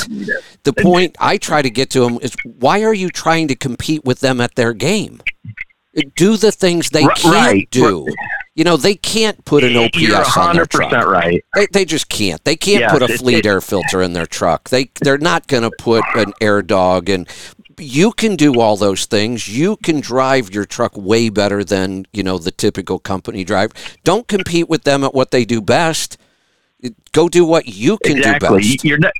the 0.64 0.74
point 0.74 1.16
I 1.18 1.38
try 1.38 1.62
to 1.62 1.70
get 1.70 1.88
to 1.90 2.00
them 2.00 2.18
is 2.20 2.36
why 2.44 2.82
are 2.84 2.92
you 2.92 3.08
trying 3.08 3.48
to 3.48 3.56
compete 3.56 4.04
with 4.04 4.20
them 4.20 4.42
at 4.42 4.56
their 4.56 4.74
game? 4.74 5.22
Do 6.16 6.36
the 6.36 6.52
things 6.52 6.90
they 6.90 7.06
can't 7.06 7.24
right. 7.24 7.70
do. 7.70 8.06
You 8.56 8.64
know, 8.64 8.76
they 8.76 8.94
can't 8.96 9.42
put 9.44 9.62
an 9.64 9.76
OPS 9.76 9.98
You're 10.00 10.16
on 10.16 10.56
their 10.56 10.66
100% 10.66 10.68
truck. 10.70 11.06
right. 11.06 11.42
They, 11.54 11.66
they 11.72 11.84
just 11.84 12.08
can't. 12.08 12.44
They 12.44 12.56
can't 12.56 12.80
Yes, 12.80 12.92
put 12.92 13.02
a 13.02 13.12
it- 13.12 13.18
fleet 13.20 13.38
it- 13.38 13.46
air 13.46 13.60
filter 13.60 14.02
in 14.02 14.12
their 14.12 14.26
truck. 14.26 14.68
They 14.70 14.90
they're 15.00 15.18
not 15.18 15.46
going 15.46 15.62
to 15.62 15.70
put 15.78 16.04
an 16.16 16.32
AirDog 16.40 17.08
and 17.08 17.28
you 17.78 18.12
can 18.12 18.36
do 18.36 18.60
all 18.60 18.76
those 18.76 19.06
things. 19.06 19.48
You 19.48 19.76
can 19.76 20.00
drive 20.00 20.52
your 20.52 20.66
truck 20.66 20.92
way 20.96 21.28
better 21.30 21.64
than, 21.64 22.04
you 22.12 22.22
know, 22.22 22.36
the 22.38 22.50
typical 22.50 22.98
company 22.98 23.44
drive. 23.44 23.72
Don't 24.04 24.28
compete 24.28 24.68
with 24.68 24.82
them 24.84 25.02
at 25.04 25.14
what 25.14 25.30
they 25.30 25.44
do 25.46 25.62
best. 25.62 26.18
Go 27.12 27.28
do 27.28 27.44
what 27.46 27.66
you 27.66 27.98
can 28.04 28.18
exactly. 28.18 28.62
do 28.62 28.68
best. 28.72 28.84
You're 28.84 28.98
ne- 28.98 29.10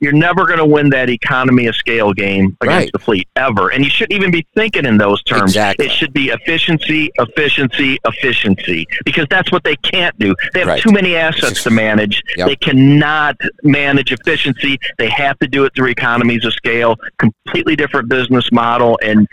you're 0.00 0.12
never 0.12 0.44
going 0.46 0.58
to 0.58 0.66
win 0.66 0.90
that 0.90 1.08
economy 1.08 1.66
of 1.66 1.74
scale 1.74 2.12
game 2.12 2.56
against 2.60 2.66
Right. 2.84 2.92
the 2.92 2.98
fleet 2.98 3.28
ever, 3.36 3.70
and 3.70 3.82
you 3.82 3.90
shouldn't 3.90 4.12
even 4.12 4.30
be 4.30 4.46
thinking 4.54 4.84
in 4.84 4.98
those 4.98 5.22
terms. 5.22 5.42
Exactly. 5.52 5.86
It 5.86 5.92
should 5.92 6.12
be 6.12 6.28
efficiency, 6.30 7.10
efficiency, 7.18 7.98
efficiency, 8.04 8.86
because 9.04 9.26
that's 9.30 9.50
what 9.50 9.64
they 9.64 9.76
can't 9.76 10.16
do. 10.18 10.34
They 10.52 10.60
have 10.60 10.68
Right. 10.68 10.82
too 10.82 10.92
many 10.92 11.16
assets 11.16 11.62
to 11.62 11.70
manage. 11.70 12.22
Yep. 12.36 12.48
They 12.48 12.56
cannot 12.56 13.36
manage 13.62 14.12
efficiency. 14.12 14.78
They 14.98 15.08
have 15.08 15.38
to 15.38 15.46
do 15.48 15.64
it 15.64 15.72
through 15.74 15.88
economies 15.88 16.44
of 16.44 16.52
scale. 16.52 16.96
Completely 17.18 17.74
different 17.76 18.08
business 18.08 18.50
model, 18.52 18.98
and 19.02 19.26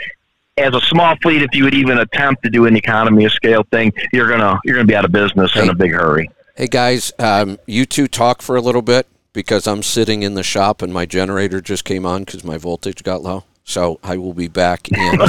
as 0.57 0.73
a 0.75 0.81
small 0.81 1.15
fleet, 1.21 1.41
if 1.41 1.49
you 1.53 1.63
would 1.65 1.73
even 1.73 1.97
attempt 1.97 2.43
to 2.43 2.49
do 2.49 2.65
an 2.67 2.75
economy 2.77 3.25
of 3.25 3.31
scale 3.33 3.65
thing, 3.71 3.91
you're 4.13 4.29
gonna 4.29 4.59
you're 4.63 4.75
gonna 4.75 4.85
be 4.87 4.95
out 4.95 5.03
of 5.03 5.11
business 5.11 5.53
in 5.57 5.69
a 5.69 5.73
big 5.73 5.91
hurry. 5.91 6.29
Hey 6.55 6.67
guys, 6.67 7.11
um, 7.19 7.57
you 7.65 7.85
two 7.85 8.07
talk 8.07 8.41
for 8.43 8.55
a 8.55 8.61
little 8.61 8.83
bit 8.83 9.07
because 9.33 9.67
I'm 9.67 9.83
sitting 9.83 10.23
in 10.23 10.35
the 10.35 10.43
shop 10.43 10.81
and 10.81 10.93
my 10.93 11.05
generator 11.05 11.59
just 11.59 11.83
came 11.83 12.05
on 12.05 12.23
because 12.23 12.43
my 12.43 12.57
voltage 12.57 13.03
got 13.03 13.21
low. 13.23 13.43
So 13.65 13.99
I 14.03 14.17
will 14.17 14.33
be 14.33 14.47
back 14.47 14.89
in, 14.91 14.97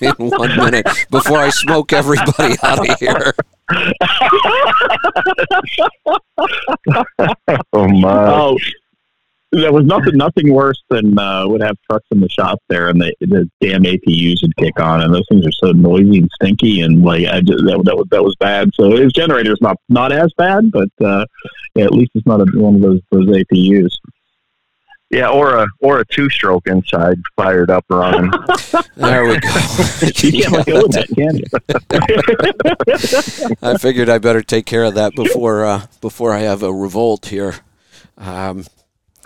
in 0.00 0.30
one 0.30 0.56
minute 0.56 0.86
before 1.10 1.38
I 1.38 1.50
smoke 1.50 1.92
everybody 1.92 2.56
out 2.62 2.88
of 2.88 2.98
here. 3.00 3.34
Oh 7.72 7.88
my! 7.88 8.28
Oh, 8.28 8.58
there 9.52 9.72
was 9.72 9.84
nothing 9.84 10.16
nothing 10.16 10.52
worse 10.52 10.82
than 10.90 11.18
uh, 11.18 11.46
would 11.46 11.62
have 11.62 11.76
trucks 11.88 12.06
in 12.10 12.20
the 12.20 12.28
shop 12.28 12.60
there, 12.68 12.88
and 12.88 13.00
the, 13.00 13.14
the 13.20 13.48
damn 13.60 13.84
APUs 13.84 14.42
would 14.42 14.56
kick 14.56 14.78
on, 14.80 15.02
and 15.02 15.14
those 15.14 15.26
things 15.28 15.46
are 15.46 15.52
so 15.52 15.72
noisy 15.72 16.18
and 16.18 16.30
stinky, 16.34 16.80
and 16.80 17.02
like 17.02 17.26
I 17.26 17.40
just, 17.40 17.64
that, 17.64 17.82
that 17.84 17.96
was 17.96 18.06
that 18.10 18.24
was 18.24 18.36
bad. 18.40 18.70
So 18.74 18.90
his 18.96 19.12
generator's 19.12 19.60
not 19.60 19.76
not 19.88 20.12
as 20.12 20.32
bad, 20.36 20.70
but 20.72 20.88
uh, 21.04 21.26
yeah, 21.74 21.84
at 21.84 21.92
least 21.92 22.12
it's 22.14 22.26
not 22.26 22.40
a, 22.40 22.46
one 22.58 22.76
of 22.76 22.80
those 22.80 23.00
those 23.10 23.26
APUs. 23.28 23.96
Yeah, 25.10 25.28
or 25.28 25.54
a 25.54 25.68
or 25.80 26.00
a 26.00 26.04
two 26.04 26.28
stroke 26.28 26.66
inside 26.66 27.18
fired 27.36 27.70
up 27.70 27.84
running. 27.88 28.32
There 28.96 29.26
we 29.26 29.38
go. 29.38 29.48
You 30.02 30.42
can't 30.42 30.52
let 30.52 30.66
go 30.66 30.84
of 30.84 30.92
that, 30.92 31.08
can 31.14 31.36
you? 31.36 31.44
I 33.68 33.78
figured 33.78 34.08
I 34.08 34.18
better 34.18 34.42
take 34.42 34.66
care 34.66 34.84
of 34.84 34.94
that 34.94 35.14
before 35.14 35.64
uh, 35.64 35.86
before 36.00 36.32
I 36.32 36.40
have 36.40 36.62
a 36.62 36.72
revolt 36.72 37.26
here. 37.26 37.56
Um, 38.18 38.64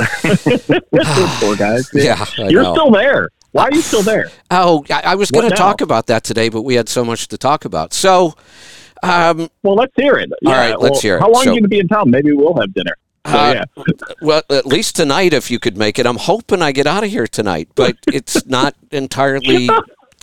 Poor 1.41 1.57
guys. 1.57 1.91
yeah, 1.95 2.25
I 2.39 2.49
You're 2.49 2.63
know. 2.63 2.75
still 2.75 2.91
there. 2.91 3.29
Why 3.53 3.65
are 3.65 3.73
you 3.75 3.81
still 3.81 4.03
there? 4.03 4.31
Oh, 4.51 4.85
I, 4.91 5.01
I 5.07 5.15
was 5.17 5.31
going 5.31 5.49
to 5.51 5.57
talk 5.57 5.81
about 5.81 6.07
that 6.07 6.23
today, 6.23 6.49
but 6.49 6.63
we 6.63 6.75
had 6.75 6.89
so 6.89 7.05
much 7.05 7.27
to 7.29 7.39
talk 7.39 7.65
about. 7.65 7.93
So, 7.93 8.35
um, 9.03 9.51
Well, 9.65 9.75
let's 9.75 9.93
hear 9.97 10.17
it. 10.19 10.31
All 10.47 10.53
right, 10.53 10.79
let's 10.79 10.93
well, 10.95 11.01
hear 11.01 11.17
it. 11.17 11.21
How 11.21 11.31
long 11.31 11.43
So- 11.45 11.51
are 11.51 11.55
you 11.55 11.61
going 11.61 11.65
to 11.65 11.69
be 11.69 11.81
in 11.81 11.89
town? 11.89 12.11
Maybe 12.11 12.33
we'll 12.33 12.55
have 12.55 12.73
dinner. 12.73 12.95
So, 13.27 13.33
Uh, 13.37 13.65
yeah. 13.77 13.83
well, 14.23 14.43
at 14.51 14.67
least 14.67 14.95
tonight, 14.97 15.33
if 15.33 15.51
you 15.51 15.59
could 15.59 15.77
make 15.77 15.99
it. 15.99 16.07
I'm 16.07 16.17
hoping 16.17 16.63
I 16.63 16.71
get 16.73 16.87
out 16.87 17.03
of 17.05 17.11
here 17.11 17.27
tonight, 17.27 17.69
but 17.75 17.97
it's 18.07 18.47
not 18.47 18.75
entirely 18.93 19.69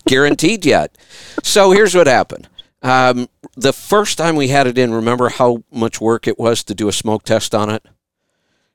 guaranteed 0.07 0.65
yet. 0.65 0.97
So 1.43 1.71
here's 1.71 1.93
what 1.95 2.07
happened. 2.07 2.47
Um, 2.81 3.27
the 3.55 3.73
first 3.73 4.17
time 4.17 4.35
we 4.35 4.47
had 4.47 4.67
it 4.67 4.77
in, 4.77 4.93
remember 4.93 5.29
how 5.29 5.63
much 5.71 5.99
work 5.99 6.27
it 6.27 6.39
was 6.39 6.63
to 6.63 6.73
do 6.75 6.87
a 6.87 6.93
smoke 6.93 7.23
test 7.23 7.53
on 7.53 7.69
it? 7.69 7.83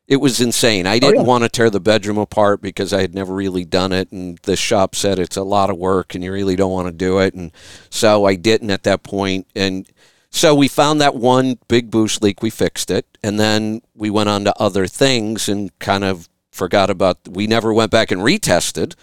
It 0.09 0.17
was 0.17 0.41
insane. 0.41 0.87
I 0.87 0.99
didn't 0.99 1.19
Oh, 1.19 1.21
yeah. 1.23 1.27
want 1.27 1.45
to 1.45 1.49
tear 1.49 1.71
the 1.71 1.81
bedroom 1.81 2.19
apart 2.19 2.61
because 2.61 2.93
I 2.93 3.01
had 3.01 3.15
never 3.15 3.33
really 3.33 3.65
done 3.65 3.93
it, 3.93 4.11
and 4.13 4.39
the 4.43 4.57
shop 4.57 4.95
said 4.95 5.19
it's 5.19 5.37
a 5.37 5.43
lot 5.43 5.71
of 5.71 5.77
work 5.79 6.15
and 6.15 6.23
you 6.25 6.33
really 6.33 6.57
don't 6.57 6.73
want 6.73 6.89
to 6.89 6.93
do 6.93 7.19
it, 7.21 7.35
and 7.35 7.53
so 7.89 8.25
I 8.25 8.35
didn't 8.35 8.71
at 8.71 8.83
that 8.83 9.03
point. 9.05 9.47
And 9.55 9.87
so 10.31 10.55
we 10.55 10.67
found 10.69 11.01
that 11.01 11.15
one 11.15 11.59
big 11.69 11.91
boost 11.91 12.23
leak. 12.23 12.43
We 12.43 12.51
fixed 12.51 12.91
it, 12.91 13.07
and 13.23 13.39
then 13.39 13.81
we 13.95 14.11
went 14.11 14.29
on 14.29 14.45
to 14.45 14.55
other 14.61 14.87
things 14.87 15.49
and 15.49 15.77
kind 15.79 16.05
of 16.05 16.29
forgot 16.51 16.91
about. 16.91 17.19
We 17.29 17.47
never 17.47 17.73
went 17.73 17.91
back 17.93 18.11
and 18.11 18.21
retested. 18.23 18.95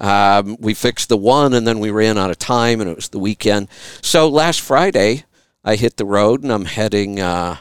Um, 0.00 0.56
we 0.60 0.74
fixed 0.74 1.08
the 1.08 1.16
one, 1.16 1.54
and 1.54 1.66
then 1.66 1.78
we 1.78 1.90
ran 1.90 2.18
out 2.18 2.30
of 2.30 2.38
time, 2.38 2.80
and 2.80 2.90
it 2.90 2.96
was 2.96 3.08
the 3.08 3.18
weekend. 3.18 3.68
So 4.02 4.28
last 4.28 4.60
Friday, 4.60 5.24
I 5.64 5.76
hit 5.76 5.96
the 5.98 6.04
road, 6.04 6.42
and 6.42 6.52
I'm 6.52 6.66
heading 6.66 7.20
uh, 7.20 7.56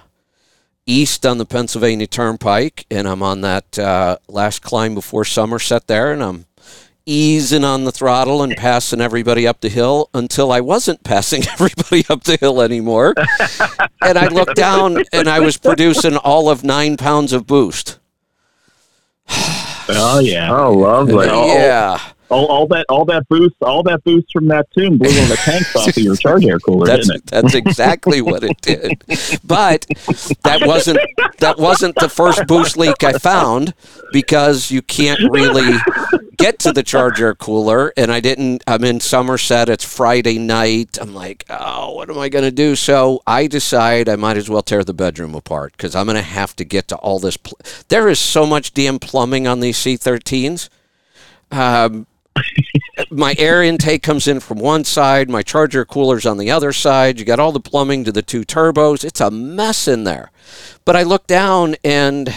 east 0.87 1.25
on 1.25 1.37
the 1.37 1.45
Pennsylvania 1.45 2.07
Turnpike, 2.07 2.85
and 2.89 3.07
I'm 3.07 3.21
on 3.21 3.41
that 3.41 3.77
uh, 3.77 4.17
last 4.27 4.61
climb 4.63 4.95
before 4.95 5.25
Somerset 5.25 5.85
there, 5.87 6.11
and 6.11 6.23
I'm 6.23 6.45
easing 7.05 7.63
on 7.63 7.85
the 7.85 7.91
throttle 7.91 8.41
and 8.43 8.55
passing 8.57 8.99
everybody 8.99 9.47
up 9.47 9.61
the 9.61 9.69
hill 9.69 10.09
until 10.13 10.51
I 10.51 10.59
wasn't 10.59 11.03
passing 11.03 11.43
everybody 11.51 12.03
up 12.09 12.23
the 12.23 12.37
hill 12.37 12.61
anymore. 12.61 13.13
and 14.01 14.17
I 14.17 14.27
looked 14.27 14.55
down 14.55 15.03
and 15.13 15.29
I 15.29 15.39
was 15.39 15.57
producing 15.57 16.17
all 16.17 16.49
of 16.49 16.63
nine 16.63 16.97
pounds 16.97 17.33
of 17.33 17.45
boost. 17.45 17.99
Oh 19.89 20.19
yeah. 20.19 20.53
Oh, 20.53 20.73
lovely. 20.73 21.27
Yeah. 21.27 21.97
All, 22.29 22.45
all 22.47 22.67
that 22.67 22.85
all 22.89 23.05
that 23.05 23.27
boost 23.29 23.55
all 23.61 23.83
that 23.83 24.03
boost 24.03 24.27
from 24.33 24.47
that 24.47 24.67
tune 24.77 24.97
blew 24.97 25.07
of 25.09 25.29
the 25.29 25.37
tanks 25.37 25.73
off 25.75 25.87
of 25.87 25.97
your 25.97 26.15
charge 26.25 26.45
air 26.45 26.59
cooler, 26.59 26.85
That's 26.85 27.07
didn't 27.07 27.23
it? 27.23 27.25
that's 27.27 27.53
exactly 27.55 28.21
what 28.21 28.43
it 28.43 28.59
did. 28.61 29.01
But 29.45 29.85
that 30.43 30.65
wasn't 30.65 30.99
that 31.39 31.57
wasn't 31.57 31.95
the 31.95 32.09
first 32.09 32.45
boost 32.47 32.75
leak 32.77 33.01
I 33.03 33.13
found 33.13 33.73
because 34.11 34.71
you 34.71 34.81
can't 34.81 35.19
really 35.31 35.77
get 36.37 36.59
to 36.59 36.71
the 36.73 36.83
charger 36.83 37.33
cooler 37.33 37.93
and 37.97 38.11
I 38.11 38.19
didn't 38.19 38.61
I'm 38.67 38.83
in 38.83 38.99
Somerset 38.99 39.69
it's 39.69 39.83
Friday 39.85 40.37
night 40.37 40.97
I'm 41.01 41.15
like 41.15 41.45
oh 41.49 41.93
what 41.93 42.09
am 42.09 42.19
I 42.19 42.29
going 42.29 42.43
to 42.45 42.51
do 42.51 42.75
so 42.75 43.21
I 43.25 43.47
decide 43.47 44.07
I 44.09 44.17
might 44.17 44.37
as 44.37 44.47
well 44.49 44.61
tear 44.61 44.83
the 44.83 44.93
bedroom 44.93 45.33
apart 45.33 45.77
cuz 45.77 45.95
I'm 45.95 46.05
going 46.05 46.15
to 46.15 46.21
have 46.21 46.55
to 46.57 46.63
get 46.65 46.87
to 46.89 46.95
all 46.97 47.17
this 47.19 47.37
pl- 47.37 47.57
there 47.87 48.07
is 48.07 48.19
so 48.19 48.45
much 48.45 48.73
damn 48.73 48.99
plumbing 48.99 49.47
on 49.47 49.61
these 49.61 49.77
C13s 49.77 50.69
um 51.51 52.05
my 53.09 53.35
air 53.37 53.61
intake 53.63 54.03
comes 54.03 54.27
in 54.27 54.39
from 54.39 54.57
one 54.59 54.83
side, 54.83 55.29
my 55.29 55.43
charger 55.43 55.85
cooler's 55.85 56.25
on 56.25 56.37
the 56.37 56.51
other 56.51 56.73
side. 56.73 57.19
You 57.19 57.25
got 57.25 57.39
all 57.39 57.51
the 57.51 57.59
plumbing 57.59 58.03
to 58.05 58.11
the 58.11 58.21
two 58.21 58.41
turbos. 58.41 59.03
It's 59.03 59.21
a 59.21 59.31
mess 59.31 59.87
in 59.87 60.03
there. 60.03 60.31
But 60.85 60.95
I 60.95 61.03
look 61.03 61.27
down 61.27 61.75
and 61.83 62.33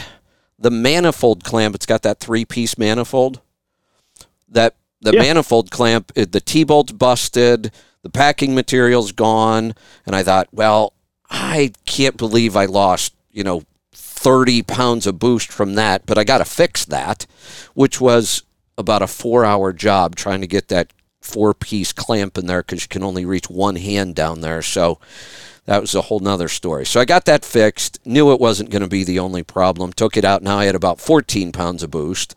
the 0.59 0.71
manifold 0.71 1.45
clamp, 1.45 1.75
it's 1.75 1.87
got 1.87 2.03
that 2.03 2.21
three 2.21 2.45
piece 2.45 2.77
manifold. 2.77 3.41
That 4.49 4.75
the 5.01 5.13
Yeah. 5.15 5.21
manifold 5.21 5.71
clamp, 5.71 6.13
the 6.15 6.41
T 6.41 6.65
bolt's 6.65 6.93
busted, 6.93 7.73
the 8.03 8.11
packing 8.11 8.55
material's 8.55 9.13
gone. 9.13 9.75
And 10.05 10.15
I 10.15 10.23
thought, 10.23 10.49
well, 10.53 10.93
I 11.31 11.73
can't 11.87 12.17
believe 12.17 12.57
I 12.57 12.67
lost, 12.67 13.15
you 13.33 13.45
know, 13.45 13.63
30 13.93 14.63
pounds 14.63 15.07
of 15.07 15.19
boost 15.19 15.51
from 15.51 15.75
that, 15.77 16.05
but 16.05 16.19
I 16.19 16.25
got 16.25 16.39
to 16.39 16.45
fix 16.45 16.85
that, 16.87 17.27
which 17.73 18.01
was 18.01 18.43
about 18.81 19.03
a 19.03 19.07
four 19.07 19.45
hour 19.45 19.73
job 19.73 20.17
trying 20.17 20.41
to 20.41 20.47
get 20.47 20.69
that 20.69 20.93
four 21.21 21.55
piece 21.55 21.93
clamp 21.93 22.37
in 22.37 22.47
there 22.47 22.63
because 22.63 22.83
you 22.83 22.89
can 22.89 23.05
only 23.05 23.25
reach 23.25 23.49
one 23.49 23.77
hand 23.77 24.15
down 24.15 24.41
there. 24.41 24.63
So 24.63 24.99
that 25.67 25.81
was 25.81 25.95
a 25.95 26.03
whole 26.03 26.21
nother 26.21 26.49
story. 26.49 26.85
So 26.87 27.01
I 27.01 27.05
got 27.05 27.27
that 27.27 27.45
fixed, 27.45 28.05
knew 28.05 28.33
it 28.33 28.41
wasn't 28.41 28.71
going 28.71 28.83
to 28.83 28.89
be 28.89 29.05
the 29.05 29.19
only 29.19 29.43
problem, 29.43 29.93
took 29.93 30.17
it 30.17 30.25
out. 30.25 30.43
Now 30.43 30.59
I 30.59 30.65
had 30.65 30.75
about 30.75 31.01
14 31.01 31.53
pounds 31.53 31.83
of 31.83 31.91
boost. 31.91 32.35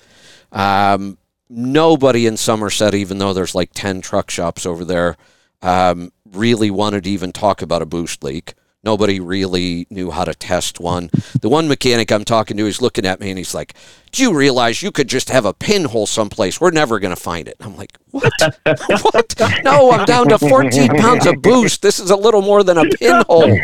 Um, 0.52 1.18
nobody 1.50 2.28
in 2.28 2.38
Somerset, 2.38 2.94
even 2.94 3.18
though 3.18 3.34
there's 3.34 3.56
like 3.56 3.72
10 3.74 4.02
truck 4.02 4.30
shops 4.30 4.66
over 4.66 4.86
there, 4.86 5.18
um, 5.62 6.12
really 6.32 6.70
wanted 6.70 7.06
to 7.06 7.10
even 7.10 7.32
talk 7.32 7.62
about 7.62 7.82
a 7.82 7.88
boost 7.88 8.24
leak. 8.24 8.54
Nobody 8.84 9.22
really 9.22 9.88
knew 9.90 10.12
how 10.12 10.26
to 10.26 10.34
test 10.34 10.80
one. 10.80 11.10
The 11.40 11.48
one 11.48 11.70
mechanic 11.70 12.12
I'm 12.12 12.26
talking 12.26 12.58
to 12.58 12.68
is 12.68 12.82
looking 12.82 13.06
at 13.06 13.22
me 13.22 13.30
and 13.30 13.38
he's 13.38 13.54
like, 13.54 13.74
Do 14.12 14.22
you 14.24 14.34
realize 14.34 14.84
you 14.84 14.92
could 14.92 15.08
just 15.08 15.30
have 15.30 15.46
a 15.46 15.54
pinhole 15.54 16.06
someplace? 16.06 16.60
We're 16.60 16.72
never 16.72 17.00
going 17.00 17.16
to 17.16 17.22
find 17.22 17.48
it. 17.48 17.56
I'm 17.62 17.78
like, 17.78 17.98
What? 18.12 18.34
what? 18.66 19.64
No, 19.64 19.92
I'm 19.92 20.04
down 20.04 20.28
to 20.28 20.38
14 20.38 20.98
pounds 20.98 21.26
of 21.26 21.42
boost. 21.42 21.82
This 21.82 21.98
is 21.98 22.10
a 22.10 22.18
little 22.18 22.42
more 22.42 22.62
than 22.62 22.78
a 22.78 22.86
pinhole. 22.86 23.48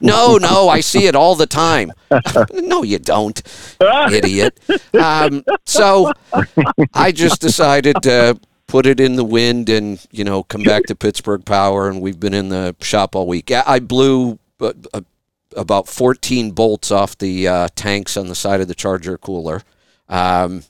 no, 0.00 0.38
no, 0.38 0.68
I 0.70 0.80
see 0.80 1.06
it 1.06 1.14
all 1.14 1.34
the 1.34 1.46
time. 1.46 1.92
no, 2.54 2.84
you 2.84 2.98
don't, 2.98 3.42
idiot. 4.10 4.58
Um, 4.98 5.44
so 5.66 6.10
I 6.94 7.12
just 7.12 7.42
decided 7.42 7.96
to 8.04 8.40
put 8.66 8.86
it 8.86 9.00
in 9.00 9.16
the 9.16 9.24
wind 9.24 9.68
and 9.68 10.04
you 10.10 10.24
know 10.24 10.42
come 10.42 10.62
back 10.62 10.84
to 10.84 10.94
Pittsburgh 10.94 11.44
Power, 11.44 11.88
and 11.88 12.00
we've 12.00 12.20
been 12.20 12.34
in 12.34 12.48
the 12.48 12.74
shop 12.80 13.14
all 13.16 13.26
week. 13.26 13.50
I 13.50 13.62
I 13.66 13.78
blew 13.80 14.38
uh, 14.60 14.72
uh, 14.92 15.00
about 15.56 15.88
14 15.88 16.50
bolts 16.50 16.90
off 16.90 17.16
the 17.18 17.46
uh, 17.48 17.68
tanks 17.74 18.16
on 18.16 18.28
the 18.28 18.34
side 18.34 18.60
of 18.60 18.68
the 18.68 18.74
charger 18.74 19.18
cooler. 19.18 19.62
Um, 20.08 20.64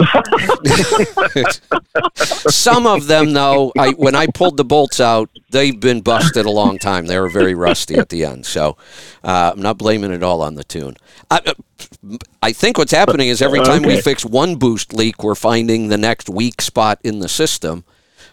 some 2.16 2.86
of 2.86 3.06
them, 3.06 3.32
though, 3.32 3.72
I 3.78 3.90
when 3.90 4.16
I 4.16 4.26
pulled 4.26 4.56
the 4.56 4.64
bolts 4.64 4.98
out, 4.98 5.30
they've 5.50 5.78
been 5.78 6.00
busted 6.00 6.46
a 6.46 6.50
long 6.50 6.78
time. 6.78 7.06
They 7.06 7.18
were 7.18 7.28
very 7.28 7.54
rusty 7.54 7.94
at 7.94 8.08
the 8.08 8.24
end, 8.24 8.44
so 8.44 8.76
uh, 9.22 9.52
I'm 9.54 9.62
not 9.62 9.78
blaming 9.78 10.12
it 10.12 10.22
all 10.22 10.42
on 10.42 10.56
the 10.56 10.64
tune. 10.64 10.96
I, 11.30 11.54
I 12.42 12.52
think 12.52 12.76
what's 12.76 12.92
happening 12.92 13.28
is 13.28 13.40
every 13.40 13.60
time 13.60 13.82
we 13.82 14.00
fix 14.00 14.24
one 14.24 14.56
boost 14.56 14.92
leak, 14.92 15.22
we're 15.22 15.36
finding 15.36 15.88
the 15.88 15.98
next 15.98 16.28
weak 16.28 16.60
spot 16.60 16.98
in 17.04 17.20
the 17.20 17.28
system. 17.28 17.84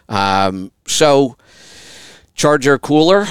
Um, 0.08 0.72
so, 0.86 1.36
charger 2.34 2.78
cooler, 2.78 3.26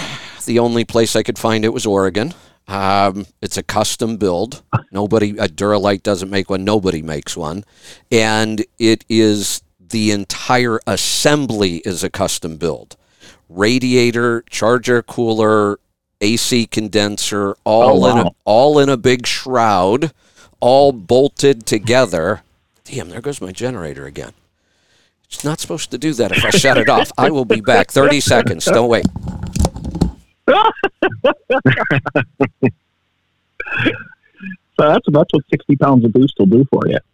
the 0.45 0.59
only 0.59 0.85
place 0.85 1.17
I 1.17 1.23
could 1.23 1.37
find 1.37 1.65
it 1.65 1.73
was 1.73 1.85
Oregon. 1.85 2.33
Um, 2.67 3.25
it's 3.41 3.57
a 3.57 3.63
custom 3.63 4.17
build. 4.17 4.63
Nobody, 4.91 5.31
a 5.37 5.47
Duralite 5.47 6.03
doesn't 6.03 6.29
make 6.29 6.49
one. 6.49 6.63
Nobody 6.63 7.01
makes 7.01 7.35
one, 7.35 7.63
and 8.11 8.65
it 8.79 9.03
is 9.09 9.61
the 9.79 10.11
entire 10.11 10.79
assembly 10.87 11.77
is 11.77 12.03
a 12.03 12.09
custom 12.09 12.55
build. 12.57 12.95
Radiator, 13.49 14.43
charger 14.49 15.01
cooler, 15.01 15.79
AC 16.21 16.67
condenser, 16.67 17.55
all 17.65 18.05
Oh, 18.05 18.09
in 18.11 18.17
a 18.27 18.31
all 18.45 18.79
in 18.79 18.87
a 18.87 18.95
big 18.95 19.27
shroud, 19.27 20.13
all 20.61 20.93
bolted 20.93 21.65
together. 21.65 22.43
Damn, 22.85 23.09
there 23.09 23.19
goes 23.21 23.41
my 23.41 23.51
generator 23.51 24.05
again. 24.05 24.31
It's 25.25 25.43
not 25.43 25.59
supposed 25.59 25.91
to 25.91 25.97
do 25.97 26.13
that 26.13 26.31
if 26.31 26.43
I 26.45 26.49
shut 26.51 26.77
it 26.77 26.89
off. 26.89 27.11
I 27.17 27.29
will 27.31 27.45
be 27.45 27.61
back. 27.61 27.89
30 27.91 28.19
seconds. 28.19 28.65
Don't 28.65 28.89
wait. 28.89 29.05
So 34.79 34.87
that's 34.87 35.05
that's 35.09 35.31
what 35.31 35.43
sixty 35.49 35.75
pounds 35.75 36.05
of 36.05 36.13
boost 36.13 36.35
will 36.39 36.45
do 36.47 36.65
for 36.71 36.87
you. 36.87 36.97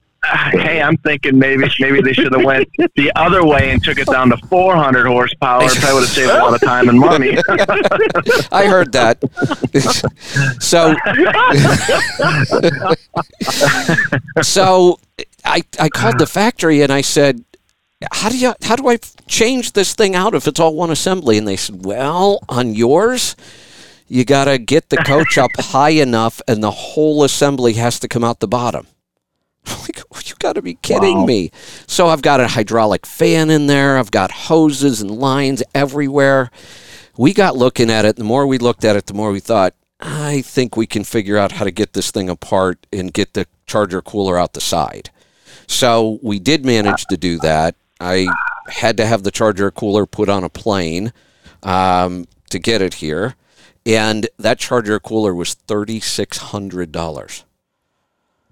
Hey, 0.51 0.81
I'm 0.81 0.97
thinking 0.97 1.39
maybe 1.39 1.69
maybe 1.80 2.01
they 2.01 2.11
should 2.14 2.34
have 2.34 2.43
went 2.43 2.68
the 2.95 3.11
other 3.15 3.45
way 3.45 3.72
and 3.72 3.81
took 3.84 3.97
it 3.97 4.07
down 4.07 4.30
to 4.30 4.38
400 4.38 5.05
horsepower. 5.05 5.61
I 5.61 5.93
would 5.93 6.01
have 6.01 6.09
saved 6.09 6.31
a 6.31 6.39
lot 6.39 6.53
of 6.53 6.61
time 6.61 6.89
and 6.89 6.99
money. 6.99 7.38
I 8.51 8.65
heard 8.68 8.91
that. 8.93 9.19
so, 10.61 10.95
so 14.41 14.99
I 15.45 15.61
I 15.80 15.89
called 15.89 16.19
the 16.19 16.27
factory 16.27 16.81
and 16.81 16.91
I 16.91 17.01
said, 17.01 17.43
"How 18.11 18.29
do 18.29 18.37
you 18.37 18.53
how 18.63 18.75
do 18.75 18.87
I 18.89 18.97
change 19.27 19.73
this 19.73 19.93
thing 19.93 20.15
out 20.15 20.35
if 20.35 20.47
it's 20.47 20.59
all 20.59 20.75
one 20.75 20.91
assembly?" 20.91 21.37
And 21.37 21.47
they 21.47 21.55
said, 21.57 21.85
"Well, 21.85 22.39
on 22.49 22.73
yours." 22.75 23.35
You 24.09 24.23
got 24.23 24.45
to 24.45 24.57
get 24.57 24.87
the 24.87 24.95
coach 24.95 25.37
up 25.37 25.51
high 25.59 25.89
enough, 25.89 26.41
and 26.47 26.63
the 26.63 26.71
whole 26.71 27.25
assembly 27.25 27.73
has 27.73 27.99
to 27.99 28.07
come 28.07 28.23
out 28.23 28.39
the 28.39 28.47
bottom. 28.47 28.87
I'm 29.65 29.81
like, 29.81 30.01
"Oh, 30.13 30.21
you 30.25 30.33
got 30.39 30.53
to 30.53 30.61
be 30.61 30.75
kidding 30.75 31.19
Wow. 31.19 31.25
me. 31.25 31.51
So 31.87 32.07
I've 32.07 32.21
got 32.21 32.39
a 32.39 32.47
hydraulic 32.47 33.05
fan 33.05 33.49
in 33.49 33.67
there. 33.67 33.97
I've 33.97 34.11
got 34.11 34.31
hoses 34.31 35.01
and 35.01 35.11
lines 35.11 35.61
everywhere. 35.75 36.51
We 37.17 37.33
got 37.33 37.57
looking 37.57 37.89
at 37.89 38.05
it. 38.05 38.15
The 38.15 38.23
more 38.23 38.47
we 38.47 38.57
looked 38.59 38.85
at 38.85 38.95
it, 38.95 39.07
the 39.07 39.13
more 39.13 39.31
we 39.31 39.41
thought, 39.41 39.73
I 39.99 40.41
think 40.41 40.77
we 40.77 40.85
can 40.87 41.03
figure 41.03 41.37
out 41.37 41.53
how 41.53 41.65
to 41.65 41.71
get 41.71 41.91
this 41.93 42.11
thing 42.11 42.29
apart 42.29 42.87
and 42.93 43.11
get 43.11 43.33
the 43.33 43.45
charger 43.65 44.01
cooler 44.01 44.37
out 44.37 44.53
the 44.53 44.61
side. 44.61 45.09
So 45.67 46.19
we 46.21 46.39
did 46.39 46.63
manage 46.65 47.05
to 47.07 47.17
do 47.17 47.39
that. 47.39 47.75
I 47.99 48.27
had 48.67 48.97
to 48.97 49.05
have 49.05 49.23
the 49.23 49.31
charger 49.31 49.71
cooler 49.71 50.05
put 50.05 50.29
on 50.29 50.43
a 50.43 50.49
plane 50.49 51.13
um, 51.63 52.27
to 52.49 52.59
get 52.59 52.81
it 52.81 52.95
here. 52.95 53.35
And 53.85 54.27
that 54.37 54.59
charger 54.59 54.99
cooler 54.99 55.33
was 55.33 55.55
$3,600. 55.67 57.43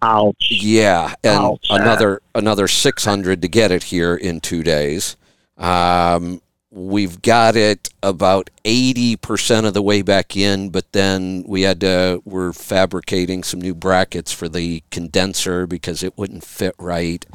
Ouch. 0.02 0.48
Yeah, 0.52 1.14
and 1.24 1.44
Ouch. 1.44 1.68
another 1.70 2.22
another 2.36 2.68
six 2.68 3.06
hundred 3.06 3.42
to 3.42 3.48
get 3.48 3.72
it 3.72 3.84
here 3.84 4.16
in 4.16 4.40
two 4.40 4.62
days. 4.62 5.16
Um, 5.58 6.42
we've 6.70 7.22
got 7.22 7.56
it 7.56 7.90
about 8.04 8.50
eighty 8.66 9.16
percent 9.16 9.66
of 9.66 9.74
the 9.74 9.82
way 9.82 10.04
back 10.04 10.36
in, 10.38 10.70
but 10.70 10.92
then 10.92 11.44
we 11.48 11.64
had 11.64 11.80
to 11.82 12.22
we're 12.24 12.54
fabricating 12.54 13.42
some 13.42 13.60
new 13.60 13.74
brackets 13.74 14.32
for 14.32 14.48
the 14.48 14.84
condenser 14.92 15.66
because 15.66 16.04
it 16.04 16.18
wouldn't 16.18 16.44
fit 16.44 16.76
right. 16.78 17.26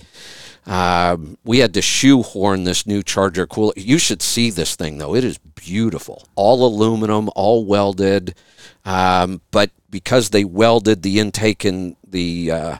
Um, 0.70 1.36
we 1.44 1.58
had 1.58 1.74
to 1.74 1.82
shoehorn 1.82 2.62
this 2.62 2.86
new 2.86 3.02
charger 3.02 3.44
cooler. 3.44 3.72
You 3.76 3.98
should 3.98 4.22
see 4.22 4.50
this 4.50 4.76
thing 4.76 4.98
though; 4.98 5.16
it 5.16 5.24
is 5.24 5.36
beautiful, 5.38 6.28
all 6.36 6.64
aluminum, 6.64 7.28
all 7.34 7.64
welded. 7.64 8.36
Um, 8.84 9.40
but 9.50 9.72
because 9.90 10.30
they 10.30 10.44
welded 10.44 11.02
the 11.02 11.18
intake 11.18 11.64
and 11.64 11.96
the 12.06 12.52
uh, 12.52 12.76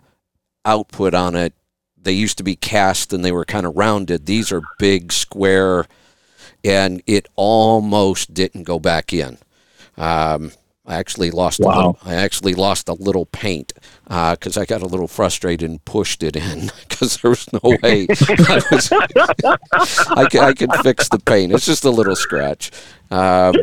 output 0.65 1.15
on 1.15 1.35
it, 1.35 1.53
they 2.01 2.13
used 2.13 2.39
to 2.39 2.45
be 2.45 2.55
cast 2.55 3.13
and 3.13 3.25
they 3.25 3.33
were 3.33 3.45
kind 3.45 3.67
of 3.67 3.77
rounded. 3.77 4.25
These 4.25 4.53
are 4.53 4.63
big, 4.79 5.13
square, 5.13 5.87
and 6.63 7.03
it 7.09 7.27
almost 7.35 8.33
didn't 8.33 8.63
go 8.63 8.79
back 8.79 9.13
in. 9.13 9.37
Um, 9.97 10.53
I 10.91 10.97
actually 10.97 11.31
lost 11.31 11.61
a 11.61 11.63
Wow. 11.63 11.77
little. 11.77 11.99
I 12.05 12.15
actually 12.15 12.55
lost 12.55 12.89
a 12.89 12.95
little 12.95 13.27
paint 13.27 13.73
uh, 14.09 14.33
because 14.35 14.57
I 14.57 14.65
got 14.65 14.83
a 14.83 14.87
little 14.87 15.07
frustrated 15.07 15.71
and 15.71 15.85
pushed 15.85 16.23
it 16.25 16.35
in 16.37 16.71
because 16.89 17.17
there 17.19 17.31
was 17.31 17.47
no 17.53 17.61
way 17.83 18.07
I, 18.11 18.63
was, 18.71 18.93
I, 18.93 20.27
I 20.41 20.53
could 20.53 20.73
fix 20.83 21.09
the 21.09 21.21
paint. 21.25 21.53
It's 21.53 21.65
just 21.67 21.85
a 21.85 21.91
little 21.91 22.17
scratch. 22.17 22.73
Um, 23.11 23.55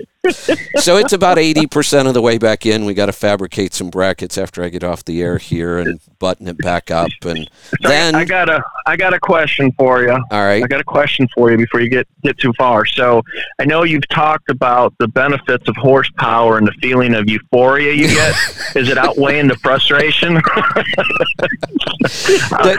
so 0.76 0.98
it's 0.98 1.14
about 1.14 1.38
eighty 1.40 1.68
percent 1.68 2.08
of 2.10 2.14
the 2.14 2.22
way 2.22 2.38
back 2.38 2.66
in. 2.66 2.84
We 2.84 2.94
got 2.94 3.06
to 3.06 3.14
fabricate 3.14 3.74
some 3.74 3.90
brackets 3.90 4.38
after 4.38 4.62
I 4.62 4.68
get 4.68 4.84
off 4.84 5.06
the 5.06 5.22
air 5.22 5.38
here 5.38 5.78
and 5.78 6.02
button 6.20 6.50
it 6.50 6.58
back 6.58 6.92
up, 6.92 7.08
and 7.24 7.50
then 7.80 8.14
I 8.14 8.26
got 8.26 8.50
a 8.50 8.62
I 8.86 8.98
got 8.98 9.14
a 9.14 9.20
question 9.20 9.72
for 9.78 10.02
you. 10.04 10.12
all 10.12 10.46
right. 10.46 10.62
I 10.62 10.68
got 10.68 10.82
a 10.82 10.84
question 10.84 11.30
for 11.34 11.50
you 11.52 11.58
before 11.58 11.80
you 11.80 11.90
get 11.90 12.08
get 12.24 12.38
too 12.40 12.52
far. 12.58 12.86
So 12.86 13.22
I 13.60 13.64
know 13.66 13.84
you've 13.84 14.08
talked 14.10 14.50
about 14.50 14.94
the 15.00 15.08
benefits 15.08 15.66
of 15.70 15.76
horsepower 15.78 16.58
and 16.58 16.68
the 16.68 16.74
feeling 16.82 17.14
of 17.16 17.30
euphoria 17.30 17.94
you 17.94 18.08
get. 18.10 18.36
Is 18.76 18.90
it 18.90 18.98
outweighing 18.98 19.48
the 19.48 19.56
frustration? 19.58 20.42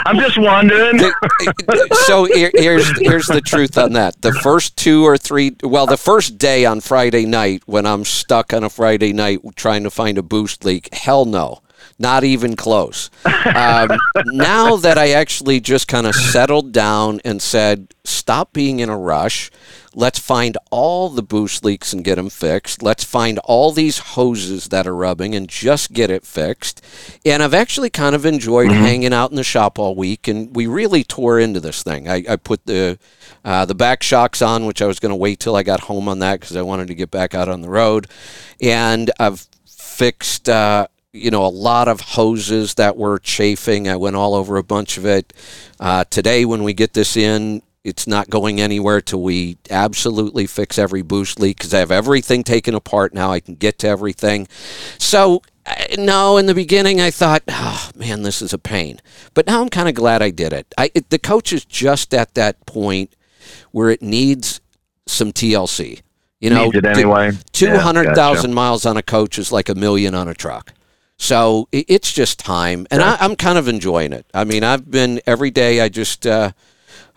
I'm 0.07 0.17
just 0.19 0.39
wondering. 0.39 0.99
The- 0.99 1.97
so 2.07 2.25
here, 2.25 2.51
here's 2.55 2.87
here's 3.01 3.27
the 3.27 3.41
truth 3.41 3.79
on 3.79 3.93
that. 3.95 4.21
The 4.23 4.33
first 4.33 4.77
two 4.77 5.05
or 5.07 5.17
three, 5.17 5.57
well, 5.63 5.87
the 5.87 5.97
first 5.97 6.37
day 6.39 6.58
on 6.65 6.81
Friday 6.81 7.27
night 7.27 7.63
when 7.67 7.87
I'm 7.87 8.05
stuck 8.05 8.53
on 8.53 8.65
a 8.65 8.71
Friday 8.71 9.13
night 9.13 9.41
trying 9.57 9.85
to 9.85 9.91
find 9.91 10.19
a 10.19 10.23
boost 10.23 10.65
leak, 10.65 10.93
hell 10.93 11.25
no, 11.25 11.63
not 11.99 12.23
even 12.25 12.55
close. 12.55 13.11
Um, 13.25 13.91
now 14.27 14.77
that 14.77 14.97
I 14.97 15.11
actually 15.11 15.61
just 15.61 15.89
kind 15.89 16.07
of 16.07 16.15
settled 16.15 16.73
down 16.73 17.21
and 17.25 17.43
said, 17.43 17.93
stop 18.05 18.53
being 18.53 18.81
in 18.81 18.89
a 18.89 18.97
rush. 18.97 19.51
Let's 19.95 20.19
find 20.19 20.57
all 20.71 21.09
the 21.09 21.23
boost 21.23 21.65
leaks 21.65 21.93
and 21.93 22.05
get 22.05 22.17
them 22.17 22.31
fixed. 22.31 22.83
Let's 22.83 23.03
find 23.03 23.39
all 23.41 23.73
these 23.73 23.99
hoses 23.99 24.69
that 24.69 24.87
are 24.87 24.95
rubbing 24.95 25.35
and 25.35 25.49
just 25.49 25.93
get 25.93 26.09
it 26.09 26.25
fixed. 26.25 26.85
And 27.25 27.43
I've 27.43 27.55
actually 27.55 27.91
kind 27.91 28.15
of 28.15 28.25
enjoyed 28.25 28.71
hanging 28.71 29.13
out 29.13 29.31
in 29.31 29.37
the 29.37 29.43
shop 29.43 29.77
all 29.79 29.97
week. 29.97 30.29
And 30.29 30.55
we 30.55 30.69
really 30.69 31.03
tore 31.03 31.41
into 31.41 31.59
this 31.59 31.83
thing. 31.83 32.09
I, 32.09 32.23
I 32.29 32.37
put 32.37 32.65
the 32.67 32.99
uh, 33.45 33.65
the 33.65 33.75
back 33.75 34.03
shocks 34.03 34.41
on, 34.41 34.67
which 34.67 34.83
I 34.83 34.87
was 34.87 35.01
going 35.01 35.11
to 35.11 35.17
wait 35.17 35.41
till 35.41 35.57
I 35.57 35.63
got 35.63 35.81
home 35.81 36.09
on 36.09 36.21
that 36.21 36.41
because 36.41 36.57
I 36.57 36.63
wanted 36.63 36.89
to 36.89 36.95
get 36.95 37.11
back 37.11 37.35
out 37.35 37.49
on 37.49 37.63
the 37.63 37.71
road. 37.71 38.07
And 38.61 39.11
I've 39.19 39.49
fixed. 39.67 40.49
Uh, 40.49 40.87
you 41.13 41.31
know, 41.31 41.45
a 41.45 41.49
lot 41.49 41.89
of 41.89 42.01
hoses 42.01 42.75
that 42.75 42.97
were 42.97 43.19
chafing. 43.19 43.89
I 43.89 43.97
went 43.97 44.17
all 44.17 44.35
over 44.35 44.57
a 44.57 44.63
bunch 44.63 44.99
of 44.99 45.07
it. 45.07 45.33
Uh, 45.81 46.05
today, 46.11 46.45
when 46.45 46.63
we 46.63 46.75
get 46.75 46.93
this 46.93 47.17
in, 47.17 47.63
it's 47.85 48.07
not 48.07 48.29
going 48.29 48.61
anywhere 48.61 49.01
till 49.01 49.23
we 49.23 49.57
absolutely 49.71 50.47
fix 50.47 50.79
every 50.79 51.03
boost 51.03 51.41
leak 51.41 51.57
because 51.57 51.73
I 51.73 51.79
have 51.79 51.91
everything 51.91 52.45
taken 52.45 52.75
apart 52.75 53.15
now. 53.15 53.31
I 53.33 53.41
can 53.41 53.55
get 53.55 53.79
to 53.81 53.89
everything. 53.89 54.47
So, 54.99 55.43
uh, 55.65 55.75
no, 55.97 56.37
in 56.37 56.47
the 56.47 56.55
beginning, 56.55 57.01
I 57.01 57.11
thought, 57.11 57.43
oh, 57.49 57.91
man, 57.97 58.23
this 58.23 58.43
is 58.43 58.53
a 58.53 58.59
pain. 58.59 59.01
But 59.33 59.47
now 59.47 59.63
I'm 59.63 59.71
kind 59.71 59.89
of 59.89 59.95
glad 59.95 60.21
I 60.21 60.31
did 60.31 60.53
it. 60.53 60.75
I, 60.77 60.91
it. 60.95 61.09
The 61.09 61.19
coach 61.19 61.53
is 61.53 61.65
just 61.65 62.13
at 62.13 62.35
that 62.35 62.67
point 62.67 63.15
where 63.71 63.89
it 63.89 64.03
needs 64.03 64.61
some 65.07 65.33
TLC. 65.33 66.03
You 66.41 66.51
know, 66.51 66.71
anyway. 66.85 67.33
Two 67.53 67.67
Yeah, 67.67 67.83
gotcha. 68.15 68.49
miles 68.55 68.87
on 68.87 68.97
a 68.97 69.03
coach 69.03 69.39
is 69.39 69.51
like 69.51 69.69
a 69.69 69.75
million 69.75 70.15
on 70.15 70.29
a 70.29 70.35
truck. 70.35 70.73
So 71.21 71.69
it's 71.73 72.13
just 72.13 72.39
time, 72.39 72.87
and 72.93 73.03
I, 73.03 73.17
I'm 73.21 73.35
kind 73.35 73.59
of 73.59 73.67
enjoying 73.67 74.13
it. 74.13 74.25
I 74.33 74.45
mean, 74.45 74.63
I've 74.63 74.89
been 74.89 75.21
every 75.27 75.51
day. 75.51 75.81
I 75.81 75.89
just 75.89 76.25
uh, 76.27 76.53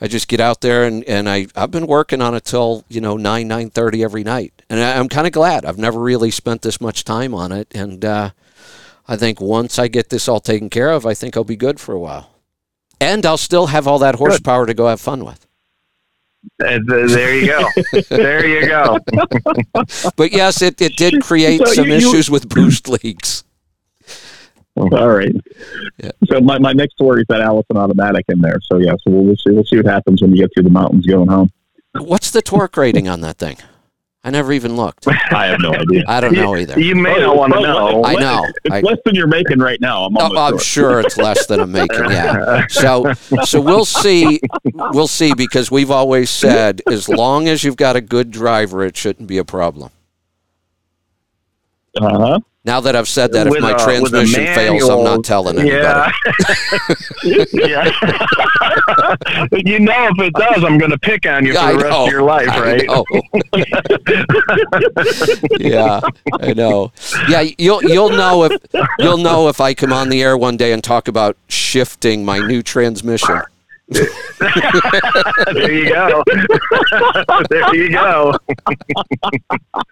I 0.01 0.07
just 0.07 0.27
get 0.27 0.39
out 0.39 0.61
there 0.61 0.85
and, 0.85 1.03
and 1.03 1.29
I 1.29 1.45
I've 1.55 1.69
been 1.69 1.85
working 1.85 2.19
on 2.19 2.33
it 2.33 2.43
till 2.43 2.83
you 2.89 2.99
know 2.99 3.15
nine 3.15 3.47
nine 3.47 3.69
thirty 3.69 4.03
every 4.03 4.23
night, 4.23 4.63
and 4.71 4.79
I, 4.79 4.97
I'm 4.97 5.07
kind 5.07 5.27
of 5.27 5.33
glad. 5.33 5.65
I've 5.65 5.77
never 5.77 5.99
really 5.99 6.31
spent 6.31 6.63
this 6.63 6.81
much 6.81 7.03
time 7.03 7.35
on 7.35 7.51
it, 7.51 7.67
and 7.75 8.03
uh, 8.03 8.31
I 9.07 9.17
think 9.17 9.39
once 9.39 9.77
I 9.77 9.87
get 9.87 10.09
this 10.09 10.27
all 10.27 10.39
taken 10.39 10.69
care 10.71 10.89
of, 10.89 11.05
I 11.05 11.13
think 11.13 11.37
I'll 11.37 11.43
be 11.43 11.55
good 11.55 11.79
for 11.79 11.93
a 11.93 11.99
while, 11.99 12.31
and 12.99 13.23
I'll 13.23 13.37
still 13.37 13.67
have 13.67 13.87
all 13.87 13.99
that 13.99 14.15
horsepower 14.15 14.65
to 14.65 14.73
go 14.73 14.87
have 14.87 14.99
fun 14.99 15.23
with. 15.23 15.45
Uh, 16.59 16.79
there 16.87 17.35
you 17.35 17.45
go. 17.45 17.69
there 18.09 18.47
you 18.47 18.67
go. 18.67 18.97
But 20.15 20.31
yes, 20.31 20.63
it, 20.63 20.81
it 20.81 20.93
did 20.97 21.21
create 21.21 21.59
So 21.67 21.73
some 21.73 21.85
you- 21.87 21.97
you- 21.97 22.09
issues 22.09 22.31
with 22.31 22.49
boost 22.49 22.89
leaks. 22.89 23.43
All 24.77 25.09
right. 25.09 25.31
Yeah. 25.97 26.11
So 26.27 26.39
my, 26.39 26.57
my 26.57 26.73
next 26.73 26.93
story 26.93 27.21
is 27.21 27.27
that 27.29 27.41
Allison 27.41 27.77
automatic 27.77 28.25
in 28.29 28.39
there. 28.41 28.57
So 28.63 28.77
yeah, 28.77 28.93
so 29.03 29.11
we'll, 29.11 29.23
we'll 29.23 29.35
see 29.35 29.51
we'll 29.51 29.65
see 29.65 29.77
what 29.77 29.85
happens 29.85 30.21
when 30.21 30.31
you 30.31 30.37
get 30.37 30.51
through 30.53 30.63
the 30.63 30.69
mountains 30.69 31.05
going 31.05 31.27
home. 31.29 31.49
What's 31.93 32.31
the 32.31 32.41
torque 32.41 32.77
rating 32.77 33.07
on 33.09 33.21
that 33.21 33.37
thing? 33.37 33.57
I 34.23 34.29
never 34.29 34.53
even 34.53 34.75
looked. 34.75 35.07
I 35.07 35.47
have 35.47 35.59
no 35.59 35.73
idea. 35.73 36.03
I 36.07 36.21
don't 36.21 36.33
know 36.35 36.55
either. 36.55 36.79
You 36.79 36.95
may 36.95 37.17
not 37.17 37.35
want 37.35 37.53
to 37.53 37.59
know. 37.59 38.03
I 38.05 38.13
know. 38.13 38.45
It's 38.63 38.75
I- 38.75 38.79
less 38.81 38.99
than 39.03 39.15
you're 39.15 39.25
making 39.25 39.57
right 39.57 39.81
now. 39.81 40.05
I'm 40.05 40.15
Oh, 40.15 40.21
almost 40.21 40.37
I'm 40.53 40.57
sure 40.59 40.99
it's 40.99 41.17
less 41.17 41.47
than 41.47 41.59
I'm 41.59 41.71
making. 41.71 42.05
Yeah. 42.09 42.65
So, 42.69 43.11
so 43.43 43.59
we'll 43.59 43.83
see. 43.85 44.39
We'll 44.73 45.07
see 45.07 45.33
because 45.33 45.71
we've 45.71 45.89
always 45.91 46.29
said 46.29 46.81
as 46.87 47.09
long 47.09 47.47
as 47.47 47.63
you've 47.63 47.77
got 47.77 47.95
a 47.95 48.01
good 48.01 48.29
driver, 48.31 48.83
it 48.85 48.95
shouldn't 48.95 49.27
be 49.27 49.39
a 49.39 49.43
problem. 49.43 49.89
Uh 51.99 52.17
huh. 52.17 52.39
Now 52.63 52.79
that 52.81 52.95
I've 52.95 53.07
said 53.07 53.31
that, 53.31 53.47
if 53.47 53.59
my 53.59 53.71
a- 53.71 53.79
transmission 53.79 54.45
fails, 54.53 54.87
I'm 54.87 55.03
not 55.03 55.23
telling 55.23 55.57
anybody. 55.57 55.81
Yeah. 55.81 56.11
yeah. 57.51 57.85
you 59.51 59.79
know, 59.79 60.09
if 60.11 60.19
it 60.19 60.33
does, 60.35 60.63
I'm 60.63 60.77
going 60.77 60.91
to 60.91 60.99
pick 60.99 61.25
on 61.25 61.43
you 61.43 61.53
for 61.53 61.59
I 61.59 61.71
the 61.71 61.79
rest 61.79 61.97
of 61.97 62.09
your 62.09 62.21
life, 62.21 62.47
I 62.49 62.61
right? 62.61 62.85
know. 62.85 63.03
yeah, 65.59 66.01
I 66.39 66.53
know. 66.53 66.91
Yeah, 67.27 67.41
you'll 67.57 67.83
you'll 67.83 68.11
know 68.11 68.43
if 68.43 68.61
you'll 68.99 69.17
know 69.17 69.47
if 69.49 69.59
I 69.59 69.73
come 69.73 69.91
on 69.91 70.09
the 70.09 70.21
air 70.21 70.37
one 70.37 70.55
day 70.55 70.71
and 70.71 70.83
talk 70.83 71.07
about 71.07 71.35
shifting 71.47 72.23
my 72.23 72.37
new 72.37 72.61
transmission. 72.61 73.41
there 73.87 75.71
you 75.71 75.89
go. 75.89 76.23
there 77.49 77.75
you 77.75 77.89
go. 77.89 78.37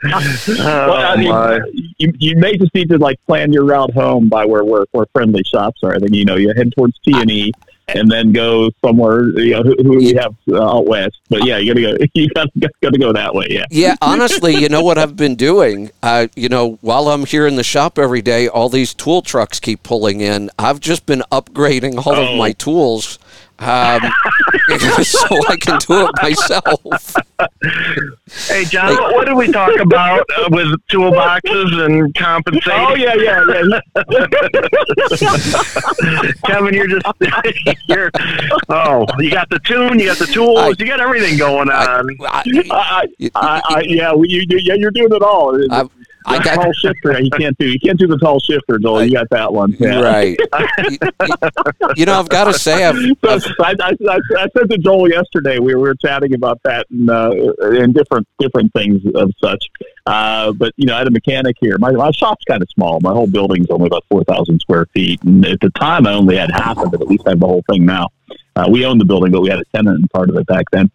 Well, 0.04 0.94
I 0.94 1.14
oh, 1.14 1.18
mean, 1.18 1.30
my. 1.30 1.60
You, 2.00 2.14
you 2.18 2.36
may 2.38 2.58
just 2.58 2.74
need 2.74 2.90
to 2.90 2.98
like 2.98 3.20
plan 3.28 3.54
your 3.54 3.66
route 3.66 3.94
home 3.94 4.30
by 4.30 4.46
where 4.46 4.64
where, 4.64 4.86
where 4.92 5.06
friendly 5.14 5.44
shops 5.44 5.84
are. 5.84 5.94
I 5.96 6.00
think 6.00 6.14
you 6.14 6.26
know 6.26 6.36
you 6.36 6.54
head 6.56 6.72
towards 6.76 6.98
T 7.00 7.12
and 7.14 7.30
E, 7.30 7.52
and 7.90 8.10
then 8.10 8.32
go 8.32 8.70
somewhere. 8.84 9.30
You 9.40 9.52
know 9.56 9.64
who, 9.64 9.76
who 9.84 9.98
we 9.98 10.14
have 10.14 10.34
uh, 10.50 10.64
out 10.78 10.86
west. 10.86 11.20
But 11.30 11.46
yeah, 11.46 11.58
you 11.58 11.74
gotta 11.74 11.98
go. 12.00 12.06
You 12.14 12.30
gotta, 12.30 12.52
gotta 12.82 12.98
go 12.98 13.14
that 13.14 13.34
way. 13.36 13.48
Yeah. 13.50 13.66
Yeah, 13.70 13.96
honestly, 14.02 14.56
you 14.56 14.70
know 14.70 14.82
what 14.84 14.98
I've 14.98 15.16
been 15.16 15.36
doing? 15.36 15.92
Uh, 16.02 16.28
you 16.36 16.50
know, 16.50 16.78
while 16.82 17.10
I'm 17.10 17.26
here 17.26 17.46
in 17.48 17.56
the 17.56 17.64
shop 17.64 18.00
every 18.00 18.22
day, 18.22 18.48
all 18.48 18.70
these 18.70 18.94
tool 18.94 19.22
trucks 19.22 19.60
keep 19.60 19.84
pulling 19.84 20.22
in. 20.22 20.50
I've 20.58 20.80
just 20.80 21.06
been 21.06 21.24
upgrading 21.32 22.06
all 22.06 22.14
of 22.14 22.30
Oh. 22.30 22.38
my 22.38 22.52
tools 22.54 23.20
um, 23.60 24.02
so 25.04 25.28
I 25.48 25.58
can 25.60 25.80
do 25.80 26.08
it 26.08 26.12
myself. 26.22 27.16
Hey, 28.48 28.64
John, 28.66 28.94
what, 28.96 29.14
what 29.16 29.26
did 29.28 29.36
we 29.36 29.52
talk 29.52 29.78
about 29.80 30.26
uh, 30.38 30.48
with 30.52 30.68
toolboxes 30.88 31.86
and 31.86 32.14
compensation? 32.16 32.72
Oh 32.76 32.96
yeah, 32.96 33.16
yeah, 33.16 33.44
yeah. 33.48 33.80
Kevin, 36.46 36.74
you're 36.74 36.88
just 36.88 37.06
you're. 37.88 38.12
Oh, 38.70 39.06
you 39.20 39.32
got 39.32 39.50
the 39.50 39.60
tune, 39.60 40.00
you 40.00 40.08
got 40.08 40.18
the 40.18 40.26
tools, 40.28 40.58
I- 40.60 40.70
you 40.78 40.86
got 40.86 41.00
everything 41.00 41.38
going 41.38 41.70
on. 41.70 42.10
I, 42.22 42.44
I, 42.72 43.06
I, 43.36 43.62
I, 43.66 43.82
yeah, 43.86 44.12
well, 44.14 44.26
you, 44.26 44.42
you, 44.50 44.60
yeah, 44.64 44.74
you're 44.76 44.92
doing 44.92 45.12
it 45.14 45.22
all. 45.22 45.58
I, 45.72 45.84
I 46.26 46.44
got 46.44 46.56
tall 46.56 46.74
shifter. 46.74 47.20
You 47.20 47.30
can't 47.32 47.58
do. 47.58 47.68
You 47.68 47.80
can't 47.80 47.98
do 47.98 48.08
the 48.08 48.18
tall 48.18 48.40
shifter, 48.40 48.78
Joel. 48.78 49.06
You 49.06 49.14
got 49.14 49.30
that 49.30 49.52
one. 49.52 49.76
Yeah. 49.80 50.02
right. 50.02 50.40
you, 50.90 50.98
you 51.96 52.06
know, 52.06 52.20
I've 52.20 52.30
got 52.30 52.46
to 52.46 52.54
say, 52.54 52.84
I've, 52.84 52.96
So 52.96 53.30
I've 53.30 53.44
I, 53.60 53.76
I, 53.82 53.92
I, 54.10 54.20
I 54.38 54.48
said 54.58 54.70
to 54.70 54.78
Joel 54.78 55.10
yesterday, 55.10 55.60
we 55.60 55.76
were 55.76 55.96
chatting 55.96 56.34
about 56.34 56.60
that 56.64 56.88
and, 56.90 57.10
uh, 57.10 57.32
and 57.60 57.94
different 57.94 58.28
different 58.40 58.74
things 58.74 59.02
of 59.16 59.32
such. 59.42 59.64
Uh, 60.06 60.52
but 60.52 60.74
you 60.76 60.86
know, 60.86 60.96
I 60.96 61.00
had 61.00 61.08
a 61.08 61.12
mechanic 61.12 61.56
here. 61.60 61.78
My, 61.78 61.92
my 61.92 62.12
shop's 62.12 62.44
kind 62.46 62.62
of 62.62 62.70
small. 62.70 63.00
My 63.02 63.12
whole 63.12 63.28
building's 63.28 63.70
only 63.70 63.88
about 63.88 64.04
four 64.10 64.24
thousand 64.24 64.60
square 64.60 64.88
feet, 64.94 65.22
and 65.24 65.46
at 65.46 65.60
the 65.62 65.70
time, 65.72 66.06
I 66.06 66.14
only 66.14 66.38
had 66.38 66.52
half 66.52 66.78
of 66.78 66.94
it. 66.94 67.02
At 67.02 67.08
least 67.08 67.24
I 67.28 67.32
have 67.32 67.40
the 67.40 67.48
whole 67.48 67.64
thing 67.70 67.86
now. 67.86 68.10
Uh, 68.56 68.68
we 68.70 68.86
owned 68.86 69.00
the 69.00 69.06
building, 69.06 69.32
but 69.32 69.42
we 69.42 69.50
had 69.50 69.60
a 69.60 69.66
tenant 69.74 70.00
in 70.00 70.08
part 70.10 70.30
of 70.30 70.36
it 70.36 70.46
back 70.48 70.66
then. 70.72 70.92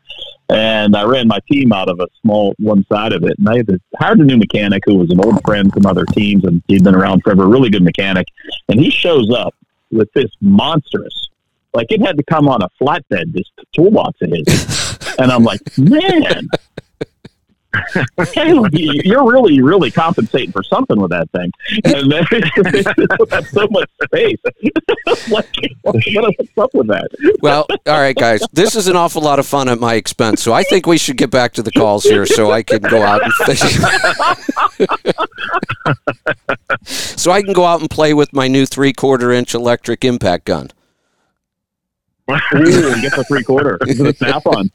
And 0.51 0.95
I 0.95 1.05
ran 1.05 1.27
my 1.27 1.39
team 1.51 1.73
out 1.73 1.89
of 1.89 2.01
a 2.01 2.07
small 2.21 2.55
one 2.59 2.85
side 2.93 3.13
of 3.13 3.25
it, 3.25 3.39
and 3.39 3.49
I 3.49 3.63
hired 3.99 4.21
a 4.21 4.25
new 4.25 4.37
mechanic 4.37 4.83
who 4.85 4.97
was 4.97 5.11
an 5.11 5.19
old 5.25 5.43
friend 5.43 5.73
from 5.73 5.87
other 5.87 6.05
teams, 6.05 6.45
and 6.45 6.63
he'd 6.69 6.85
been 6.85 6.95
around 6.95 7.23
forever. 7.23 7.45
A 7.45 7.47
really 7.47 7.71
good 7.71 7.83
mechanic, 7.83 8.27
and 8.69 8.79
he 8.79 8.91
shows 8.91 9.31
up 9.31 9.55
with 9.91 10.13
this 10.13 10.31
monstrous 10.41 11.29
like 11.75 11.91
it 11.91 12.01
had 12.01 12.17
to 12.17 12.23
come 12.23 12.49
on 12.49 12.63
a 12.63 12.69
flatbed, 12.81 13.33
this 13.33 13.51
toolbox 13.75 14.23
of 14.23 14.31
his. 14.31 14.99
and 15.19 15.31
I'm 15.31 15.43
like, 15.43 15.61
man, 15.77 16.49
you're 18.73 19.31
really, 19.31 19.61
really 19.61 19.91
compensating 19.91 20.53
for 20.53 20.63
something 20.63 21.01
with 21.01 21.11
that 21.11 21.31
thing. 21.31 21.51
And 21.85 22.11
then 22.11 22.25
it 22.33 23.47
so 23.49 23.67
much 23.71 23.91
space. 24.05 24.39
what's 25.29 26.59
up 26.59 26.75
with 26.75 26.87
that? 26.89 27.09
well, 27.41 27.67
all 27.87 28.01
right, 28.01 28.17
guys. 28.17 28.43
This 28.53 28.77
is 28.77 28.89
an 28.89 28.97
awful 28.97 29.23
lot 29.23 29.39
of 29.39 29.47
fun 29.47 29.69
at 29.69 29.79
my 29.79 29.95
expense, 29.95 30.43
so 30.43 30.53
I 30.53 30.63
think 30.63 30.87
we 30.87 30.99
should 30.99 31.17
get 31.17 31.31
back 31.31 31.53
to 31.55 31.63
the 31.63 31.73
calls 31.73 32.05
here, 32.05 32.27
so 32.27 32.51
I 32.51 32.63
can 32.63 32.83
go 32.83 33.03
out 33.03 33.23
and 33.23 33.33
fish. 33.35 33.61
so 36.87 37.31
I 37.31 37.43
can 37.43 37.53
go 37.53 37.65
out 37.65 37.81
and 37.81 37.91
play 37.91 38.15
with 38.15 38.33
my 38.33 38.49
new 38.49 38.67
three 38.67 38.93
quarter 38.93 39.33
inch 39.33 39.55
electric 39.55 40.05
impact 40.05 40.47
gun. 40.47 40.71
Ooh, 42.31 43.01
get 43.03 43.15
the 43.15 43.25
three 43.29 43.43
quarter. 43.45 43.77
the 43.81 44.15
Snap-on. 44.17 44.71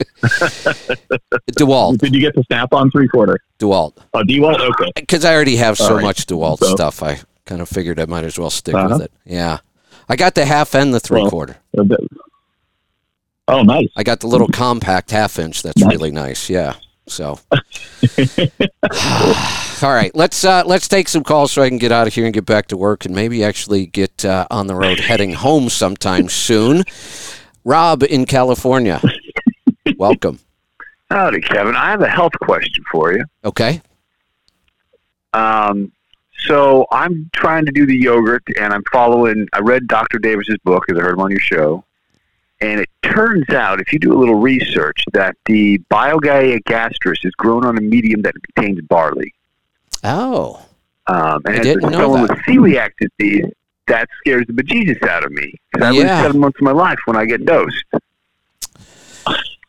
DeWalt. 1.57 1.97
Did 1.97 2.13
you 2.13 2.21
get 2.21 2.35
the 2.35 2.43
Snap-on 2.43 2.91
three 2.91 3.07
quarter? 3.07 3.39
DeWalt. 3.59 3.93
Oh, 4.13 4.21
DeWalt. 4.23 4.59
Okay. 4.59 4.91
Because 4.95 5.25
I 5.25 5.33
already 5.33 5.55
have 5.55 5.77
so 5.77 5.95
right. 5.95 6.03
much 6.03 6.27
DeWalt 6.27 6.59
So- 6.59 6.75
stuff, 6.75 7.01
I 7.01 7.19
kind 7.45 7.61
of 7.61 7.69
figured 7.69 7.99
I 7.99 8.05
might 8.05 8.25
as 8.25 8.37
well 8.37 8.51
stick 8.51 8.75
Uh-huh. 8.75 8.89
with 8.97 9.01
it. 9.03 9.11
Yeah. 9.25 9.59
I 10.07 10.15
got 10.15 10.35
the 10.35 10.45
half 10.45 10.75
and 10.75 10.93
the 10.93 10.99
three 10.99 11.21
Well- 11.21 11.31
quarter. 11.31 11.57
Oh, 13.47 13.63
nice. 13.63 13.87
I 13.95 14.03
got 14.03 14.19
the 14.19 14.27
little 14.27 14.47
compact 14.47 15.09
half 15.09 15.39
inch. 15.39 15.63
That's 15.63 15.81
Nice. 15.81 15.91
really 15.91 16.11
nice. 16.11 16.49
Yeah. 16.51 16.75
So, 17.07 17.39
all 19.81 19.91
right, 19.91 20.11
let's 20.13 20.45
uh, 20.45 20.61
let's 20.67 20.87
take 20.87 21.07
some 21.07 21.23
calls 21.23 21.51
so 21.51 21.63
I 21.63 21.69
can 21.69 21.79
get 21.79 21.91
out 21.91 22.05
of 22.05 22.13
here 22.13 22.25
and 22.25 22.33
get 22.33 22.45
back 22.45 22.67
to 22.67 22.77
work, 22.77 23.05
and 23.05 23.15
maybe 23.15 23.43
actually 23.43 23.87
get 23.87 24.23
uh, 24.23 24.45
on 24.51 24.67
the 24.67 24.75
road 24.75 24.99
heading 24.99 25.33
home 25.33 25.69
sometime 25.69 26.29
soon. 26.29 26.83
Rob 27.63 28.03
in 28.03 28.25
California, 28.25 29.01
welcome. 29.97 30.39
Howdy, 31.11 31.41
Kevin. 31.41 31.75
I 31.75 31.89
have 31.91 32.01
a 32.01 32.07
health 32.09 32.33
question 32.41 32.83
for 32.91 33.13
you. 33.13 33.25
Okay. 33.43 33.81
Um, 35.33 35.91
so 36.45 36.85
I'm 36.91 37.29
trying 37.33 37.65
to 37.65 37.71
do 37.71 37.85
the 37.85 37.95
yogurt, 37.97 38.43
and 38.59 38.73
I'm 38.73 38.83
following. 38.91 39.47
I 39.53 39.59
read 39.59 39.87
Dr. 39.87 40.19
Davis's 40.19 40.57
book 40.63 40.83
because 40.87 40.99
I 41.01 41.03
heard 41.05 41.13
him 41.13 41.21
on 41.21 41.31
your 41.31 41.39
show, 41.39 41.83
and 42.61 42.79
it 42.79 42.89
turns 43.03 43.49
out, 43.49 43.81
if 43.81 43.91
you 43.91 43.99
do 43.99 44.13
a 44.13 44.17
little 44.19 44.39
research, 44.39 45.03
that 45.13 45.35
the 45.45 45.79
BioGaia 45.91 46.59
Gastrus 46.63 47.25
is 47.25 47.33
grown 47.37 47.65
on 47.65 47.77
a 47.77 47.81
medium 47.81 48.21
that 48.21 48.35
contains 48.55 48.79
barley. 48.81 49.33
Oh, 50.03 50.61
Um, 51.07 51.41
and 51.45 51.55
I 51.55 51.57
as 51.59 51.63
didn't 51.65 51.91
know 51.91 51.97
someone 51.99 52.27
that. 52.27 52.37
with 52.37 52.39
celiac 52.45 52.91
disease, 52.99 53.51
that 53.89 54.07
scares 54.19 54.45
the 54.47 54.53
bejesus 54.53 55.05
out 55.07 55.23
of 55.25 55.31
me. 55.31 55.53
'Cause 55.73 55.83
I 55.83 55.91
Yeah. 55.91 56.01
lose 56.15 56.23
seven 56.25 56.39
months 56.41 56.57
of 56.59 56.63
my 56.63 56.71
life 56.71 56.97
when 57.05 57.17
I 57.17 57.25
get 57.25 57.45
dosed. 57.45 57.83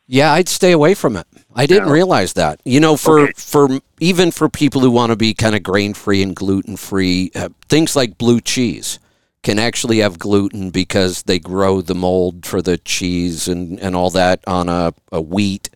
yeah, 0.07 0.33
I'd 0.33 0.49
stay 0.49 0.71
away 0.71 0.93
from 0.93 1.15
it. 1.15 1.25
I 1.55 1.65
didn't 1.65 1.87
No. 1.87 1.93
realize 1.93 2.33
that. 2.33 2.59
You 2.65 2.79
know, 2.79 2.95
for 2.97 3.19
Okay. 3.21 3.33
for 3.35 3.79
even 3.99 4.31
for 4.31 4.49
people 4.49 4.81
who 4.81 4.91
want 4.91 5.11
to 5.11 5.15
be 5.15 5.33
kind 5.33 5.55
of 5.55 5.63
grain 5.63 5.93
free 5.93 6.21
and 6.23 6.35
gluten 6.35 6.75
free, 6.77 7.31
uh, 7.35 7.49
things 7.69 7.95
like 7.95 8.17
blue 8.17 8.39
cheese 8.41 8.99
can 9.43 9.57
actually 9.59 9.99
have 9.99 10.19
gluten 10.19 10.69
because 10.69 11.23
they 11.23 11.39
grow 11.39 11.81
the 11.81 11.95
mold 11.95 12.45
for 12.45 12.61
the 12.61 12.77
cheese 12.77 13.47
and, 13.47 13.79
and 13.79 13.95
all 13.95 14.09
that 14.11 14.39
on 14.47 14.69
a, 14.69 14.93
a 15.11 15.19
wheat 15.21 15.69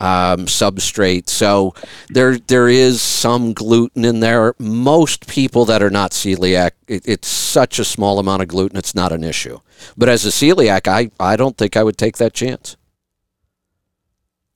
um, 0.00 0.46
substrate. 0.46 1.28
So 1.28 1.74
there 2.08 2.38
there 2.38 2.68
is 2.68 3.02
some 3.02 3.52
gluten 3.52 4.04
in 4.04 4.20
there. 4.20 4.54
Most 4.58 5.26
people 5.28 5.64
that 5.66 5.82
are 5.82 5.90
not 5.90 6.12
celiac, 6.12 6.72
it, 6.86 7.06
it's 7.06 7.28
such 7.28 7.78
a 7.78 7.84
small 7.84 8.18
amount 8.18 8.42
of 8.42 8.48
gluten, 8.48 8.78
it's 8.78 8.94
not 8.94 9.12
an 9.12 9.24
issue. 9.24 9.58
But 9.96 10.08
as 10.08 10.24
a 10.24 10.30
celiac, 10.30 10.88
I, 10.88 11.10
I 11.18 11.36
don't 11.36 11.56
think 11.56 11.76
I 11.76 11.82
would 11.82 11.96
take 11.96 12.18
that 12.18 12.32
chance. 12.32 12.76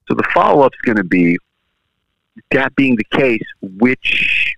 So 0.09 0.14
the 0.14 0.24
follow 0.35 0.62
up 0.62 0.73
is 0.74 0.81
going 0.82 0.97
to 0.97 1.05
be 1.05 1.39
that 2.51 2.74
being 2.77 2.97
the 2.97 3.16
case, 3.16 3.43
which 3.60 4.55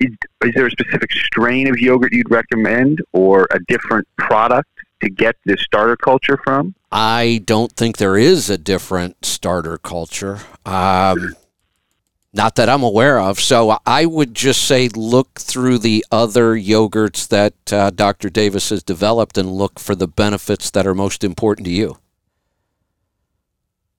is, 0.00 0.10
is 0.44 0.52
there 0.54 0.66
a 0.66 0.70
specific 0.70 1.10
strain 1.12 1.68
of 1.68 1.78
yogurt 1.78 2.12
you'd 2.12 2.30
recommend 2.30 3.00
or 3.12 3.46
a 3.52 3.58
different 3.68 4.06
product 4.18 4.68
to 5.02 5.10
get 5.10 5.36
this 5.44 5.60
starter 5.62 5.96
culture 5.96 6.38
from? 6.44 6.74
I 6.90 7.42
don't 7.44 7.72
think 7.72 7.96
there 7.96 8.16
is 8.16 8.50
a 8.50 8.58
different 8.58 9.24
starter 9.24 9.78
culture. 9.78 10.40
Um, 10.64 11.34
not 12.34 12.54
that 12.56 12.68
I'm 12.68 12.82
aware 12.82 13.20
of. 13.20 13.40
So 13.40 13.78
I 13.84 14.06
would 14.06 14.34
just 14.34 14.64
say 14.64 14.88
look 14.88 15.38
through 15.38 15.78
the 15.78 16.04
other 16.10 16.54
yogurts 16.54 17.28
that 17.28 17.72
uh, 17.72 17.90
Dr. 17.90 18.30
Davis 18.30 18.70
has 18.70 18.82
developed 18.82 19.36
and 19.36 19.52
look 19.52 19.78
for 19.78 19.94
the 19.94 20.08
benefits 20.08 20.70
that 20.70 20.86
are 20.86 20.94
most 20.94 21.24
important 21.24 21.66
to 21.66 21.72
you. 21.72 21.98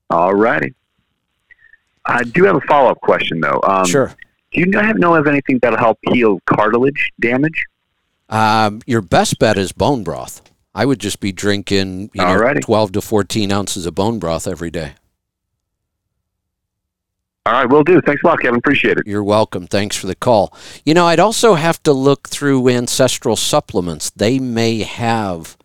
All 0.09 0.34
righty. 0.34 0.73
I 2.05 2.23
do 2.23 2.43
have 2.45 2.55
a 2.55 2.61
follow 2.61 2.89
up 2.89 3.01
question 3.01 3.39
though. 3.39 3.61
Um, 3.63 3.85
sure. 3.85 4.15
Do 4.51 4.59
you 4.61 4.80
have 4.80 4.97
know 4.97 5.15
of 5.15 5.25
anything 5.27 5.59
that'll 5.59 5.80
help 5.80 5.97
heal 6.11 6.39
cartilage 6.45 7.11
damage? 7.19 7.65
Um, 8.30 8.81
your 8.85 9.01
best 9.01 9.39
bet 9.39 9.57
is 9.57 9.71
bone 9.71 10.03
broth. 10.03 10.41
I 10.75 10.85
would 10.85 10.99
just 10.99 11.19
be 11.19 11.31
drinking 11.31 12.09
you 12.13 12.21
know, 12.21 12.53
12 12.53 12.93
to 12.93 13.01
14 13.01 13.51
ounces 13.51 13.85
of 13.85 13.95
bone 13.95 14.19
broth 14.19 14.47
every 14.47 14.71
day. 14.71 14.93
All 17.45 17.53
right, 17.53 17.69
will 17.69 17.83
do. 17.83 17.99
Thanks 18.01 18.23
a 18.23 18.27
lot, 18.27 18.39
Kevin. 18.39 18.57
Appreciate 18.57 18.97
it. 18.97 19.05
You're 19.05 19.23
welcome. 19.23 19.67
Thanks 19.67 19.97
for 19.97 20.07
the 20.07 20.15
call. 20.15 20.55
You 20.85 20.93
know, 20.93 21.07
I'd 21.07 21.19
also 21.19 21.55
have 21.55 21.83
to 21.83 21.91
look 21.91 22.29
through 22.29 22.69
ancestral 22.69 23.35
supplements. 23.35 24.09
They 24.09 24.39
may 24.39 24.79
have 24.79 25.57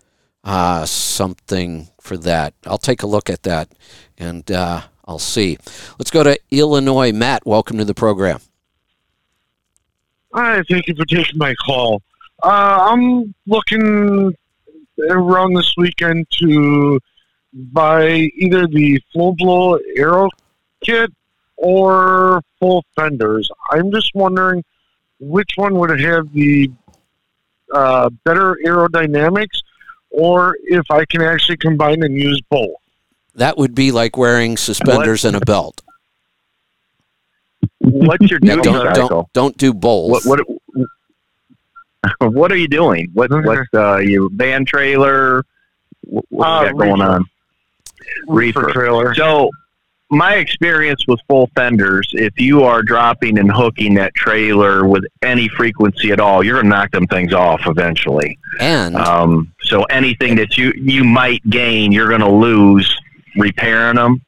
uh, 0.42 0.86
something 0.86 1.88
for 2.00 2.16
that. 2.16 2.54
I'll 2.66 2.78
take 2.78 3.04
a 3.04 3.06
look 3.06 3.30
at 3.30 3.44
that 3.44 3.68
and 4.18 4.50
uh, 4.50 4.82
I'll 5.04 5.20
see. 5.20 5.56
Let's 5.98 6.10
go 6.10 6.24
to 6.24 6.38
Illinois. 6.50 7.12
Matt, 7.12 7.46
welcome 7.46 7.78
to 7.78 7.84
the 7.84 7.94
program. 7.94 8.40
Hi, 10.34 10.62
thank 10.68 10.88
you 10.88 10.96
for 10.96 11.04
taking 11.04 11.38
my 11.38 11.54
call. 11.54 12.02
Uh, 12.42 12.90
I'm 12.90 13.34
looking 13.46 14.34
around 15.10 15.54
this 15.54 15.74
weekend 15.76 16.26
to 16.38 17.00
buy 17.52 18.08
either 18.36 18.66
the 18.66 19.00
flow 19.12 19.32
below 19.32 19.78
aero 19.96 20.28
kit 20.84 21.12
or 21.56 22.42
full 22.60 22.84
fenders. 22.96 23.50
I'm 23.70 23.90
just 23.90 24.14
wondering 24.14 24.64
which 25.20 25.50
one 25.56 25.74
would 25.78 25.98
have 26.00 26.32
the 26.32 26.70
uh, 27.72 28.08
better 28.24 28.56
aerodynamics, 28.64 29.62
or 30.10 30.56
if 30.64 30.90
I 30.90 31.04
can 31.04 31.22
actually 31.22 31.58
combine 31.58 32.02
and 32.02 32.16
use 32.16 32.40
both. 32.48 32.70
That 33.34 33.58
would 33.58 33.74
be 33.74 33.92
like 33.92 34.16
wearing 34.16 34.56
suspenders 34.56 35.24
and 35.24 35.36
a 35.36 35.40
belt. 35.40 35.82
What's 37.78 38.30
your 38.30 38.40
Yeah, 38.42 38.56
duty 38.56 38.70
don't, 38.70 38.94
don't, 38.94 39.32
don't 39.32 39.56
do 39.56 39.72
both. 39.72 40.24
What 40.26 40.46
what 40.48 40.57
what 42.20 42.52
are 42.52 42.56
you 42.56 42.68
doing? 42.68 43.10
What 43.12 43.30
what's 43.30 43.68
uh 43.74 43.98
your 43.98 44.28
van 44.32 44.64
trailer? 44.64 45.44
What, 46.02 46.24
what 46.28 46.46
Uh, 46.48 46.60
you 46.62 46.66
got 46.72 46.78
going 46.78 46.92
reefer. 47.00 47.10
on? 47.12 47.24
Reefer. 48.28 48.70
trailer. 48.72 49.14
So 49.14 49.50
my 50.10 50.36
experience 50.36 51.04
with 51.06 51.20
full 51.28 51.50
fenders, 51.54 52.08
if 52.14 52.32
you 52.40 52.62
are 52.62 52.82
dropping 52.82 53.38
and 53.38 53.50
hooking 53.52 53.92
that 53.94 54.14
trailer 54.14 54.86
with 54.86 55.04
any 55.22 55.48
frequency 55.50 56.12
at 56.12 56.20
all, 56.20 56.42
you're 56.42 56.56
gonna 56.56 56.68
knock 56.74 56.90
them 56.92 57.06
things 57.08 57.34
off 57.34 57.60
eventually. 57.66 58.38
and 58.60 58.96
Um, 58.96 59.52
so 59.62 59.82
anything 59.84 60.34
that 60.36 60.56
you 60.56 60.72
you 60.76 61.04
might 61.04 61.42
gain, 61.50 61.92
you're 61.92 62.08
gonna 62.08 62.30
lose 62.30 62.96
repairing 63.36 63.96
them. 63.96 64.22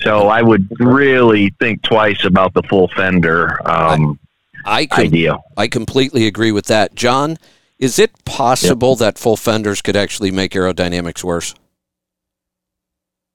So 0.00 0.28
I 0.28 0.42
would 0.42 0.66
really 0.80 1.54
think 1.60 1.82
twice 1.82 2.24
about 2.24 2.52
the 2.54 2.62
full 2.64 2.88
fender 2.88 3.58
um, 3.70 4.18
I, 4.64 4.86
com- 4.86 5.04
idea. 5.04 5.38
I 5.56 5.68
completely 5.68 6.26
agree 6.26 6.52
with 6.52 6.66
that. 6.66 6.94
John, 6.94 7.38
is 7.78 7.98
it 7.98 8.24
possible 8.24 8.96
that 8.96 9.18
full 9.18 9.36
fenders 9.36 9.82
could 9.82 9.96
actually 9.96 10.30
make 10.30 10.52
aerodynamics 10.52 11.24
worse? 11.24 11.54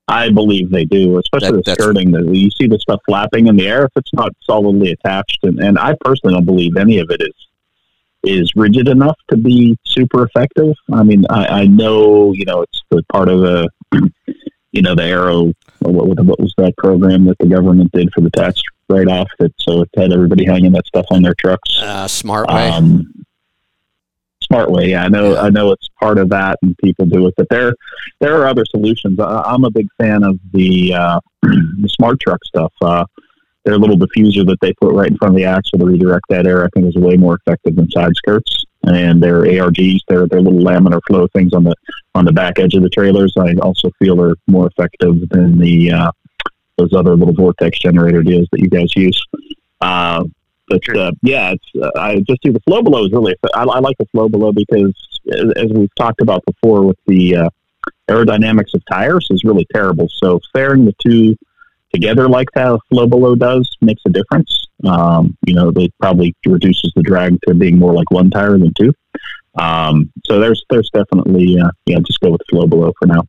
I 0.08 0.30
believe 0.30 0.72
they 0.72 0.86
do, 0.86 1.20
especially 1.20 1.58
That- 1.58 1.66
the 1.66 1.74
skirting. 1.74 2.12
The, 2.12 2.24
you 2.32 2.50
see 2.52 2.68
the 2.68 2.80
stuff 2.80 3.02
flapping 3.06 3.48
in 3.48 3.58
the 3.58 3.68
air 3.68 3.86
if 3.86 3.92
it's 3.96 4.14
not 4.14 4.32
solidly 4.42 4.92
attached, 4.92 5.40
and, 5.44 5.60
and 5.60 5.78
I 5.78 5.96
personally 6.02 6.34
don't 6.34 6.46
believe 6.46 6.78
any 6.78 7.00
of 7.00 7.10
it 7.10 7.22
is 7.22 7.34
is 8.24 8.52
rigid 8.56 8.88
enough 8.88 9.18
to 9.30 9.38
be 9.38 9.78
super 9.86 10.24
effective. 10.24 10.74
I 10.92 11.04
mean, 11.04 11.24
I, 11.30 11.46
I 11.62 11.66
know 11.66 12.32
you 12.34 12.46
know 12.46 12.62
it's 12.62 12.82
the 12.90 13.04
part 13.12 13.30
of 13.30 13.42
the 13.42 13.70
you 14.78 14.84
know 14.84 14.96
the 14.96 15.04
aero. 15.04 15.54
What, 15.80 16.08
what, 16.08 16.40
was 16.40 16.54
that 16.58 16.78
program 16.78 17.26
that 17.26 17.38
the 17.40 17.48
government 17.48 17.92
did 17.92 18.14
for 18.14 18.22
the 18.22 18.30
tax 18.30 18.62
write 18.90 19.08
off? 19.08 19.28
That 19.40 19.52
so 19.60 19.82
it 19.82 19.90
had 19.98 20.14
everybody 20.14 20.46
hanging 20.46 20.72
that 20.74 20.86
stuff 20.86 21.08
on 21.10 21.24
their 21.24 21.34
trucks. 21.34 21.80
Uh, 21.82 22.06
SmartWay. 22.06 22.72
Um, 22.72 23.26
SmartWay. 24.50 24.90
Yeah, 24.90 25.04
I 25.04 25.08
know. 25.10 25.36
I 25.36 25.50
know 25.50 25.72
it's 25.72 25.90
part 26.00 26.20
of 26.20 26.30
that, 26.30 26.60
and 26.62 26.78
people 26.78 27.08
do 27.08 27.28
it. 27.28 27.34
But 27.36 27.50
there, 27.50 27.74
there 28.20 28.40
are 28.40 28.48
other 28.48 28.66
solutions. 28.66 29.20
I, 29.20 29.42
I'm 29.42 29.64
a 29.64 29.72
big 29.72 29.88
fan 29.98 30.24
of 30.24 30.40
the 30.54 30.94
uh, 30.94 31.20
the 31.42 31.90
SmartTruck 32.00 32.40
stuff. 32.44 32.74
Uh, 32.80 33.06
their 33.68 33.78
little 33.78 33.98
diffuser 33.98 34.48
that 34.48 34.58
they 34.62 34.72
put 34.80 34.94
right 34.94 35.12
in 35.12 35.18
front 35.18 35.34
of 35.34 35.38
the 35.38 35.44
axle 35.44 35.78
to 35.78 35.86
redirect 35.86 36.24
that 36.30 36.48
air, 36.48 36.64
I 36.64 36.70
think, 36.70 36.88
is 36.88 36.96
way 36.96 37.18
more 37.18 37.36
effective 37.36 37.76
than 37.76 37.92
side 37.92 38.16
skirts. 38.16 38.64
And 38.84 39.22
their 39.22 39.42
ARGs, 39.42 40.00
their 40.08 40.26
their 40.26 40.40
little 40.40 40.62
laminar 40.62 41.02
flow 41.06 41.28
things 41.28 41.54
on 41.54 41.66
the 41.66 41.76
on 42.16 42.24
the 42.24 42.32
back 42.32 42.60
edge 42.60 42.76
of 42.76 42.84
the 42.84 42.90
trailers, 42.90 43.34
I 43.38 43.56
also 43.62 43.92
feel 44.00 44.22
are 44.22 44.36
more 44.48 44.68
effective 44.68 45.28
than 45.30 45.58
the 45.60 45.92
uh, 45.92 46.12
those 46.78 46.94
other 46.94 47.18
little 47.18 47.34
vortex 47.34 47.78
generator 47.80 48.24
deals 48.24 48.48
that 48.54 48.62
you 48.62 48.70
guys 48.70 48.96
use. 48.96 49.22
Uh, 49.82 50.24
but 50.70 50.98
uh, 50.98 51.12
yeah, 51.22 51.52
it's 51.52 51.66
uh, 51.76 51.92
I 52.00 52.20
just 52.22 52.42
do 52.44 52.54
the 52.54 52.62
flow 52.62 52.82
below 52.82 53.04
is 53.04 53.12
really. 53.12 53.36
I, 53.54 53.64
I 53.64 53.80
like 53.80 53.98
the 53.98 54.06
flow 54.06 54.30
below 54.30 54.54
because 54.54 54.94
as, 55.30 55.52
as 55.58 55.72
we've 55.74 55.94
talked 55.96 56.22
about 56.22 56.46
before 56.46 56.84
with 56.84 56.98
the 57.06 57.36
uh, 57.36 57.50
aerodynamics 58.08 58.74
of 58.74 58.86
tires 58.86 59.28
is 59.30 59.44
really 59.44 59.68
terrible. 59.74 60.08
So 60.10 60.40
fairing 60.54 60.86
the 60.86 60.96
two 61.06 61.36
together 61.94 62.28
like 62.28 62.50
that 62.56 62.80
flow 62.90 63.08
below 63.08 63.36
does 63.36 63.70
makes 63.82 64.02
a 64.06 64.10
difference. 64.10 64.68
Um, 64.84 65.38
you 65.46 65.54
know, 65.54 65.72
it 65.76 65.94
probably 66.00 66.36
reduces 66.46 66.92
the 66.96 67.02
drag 67.02 67.38
to 67.48 67.54
being 67.54 67.78
more 67.78 67.94
like 67.94 68.12
one 68.12 68.30
tire 68.30 68.58
than 68.58 68.74
two. 68.80 68.94
Um, 69.60 70.12
so 70.26 70.40
there's 70.40 70.64
there's 70.70 70.90
definitely 70.92 71.60
uh, 71.60 71.72
yeah, 71.86 72.00
just 72.06 72.20
go 72.20 72.32
with 72.32 72.42
flow 72.50 72.68
below 72.68 72.94
for 73.00 73.08
now. 73.08 73.22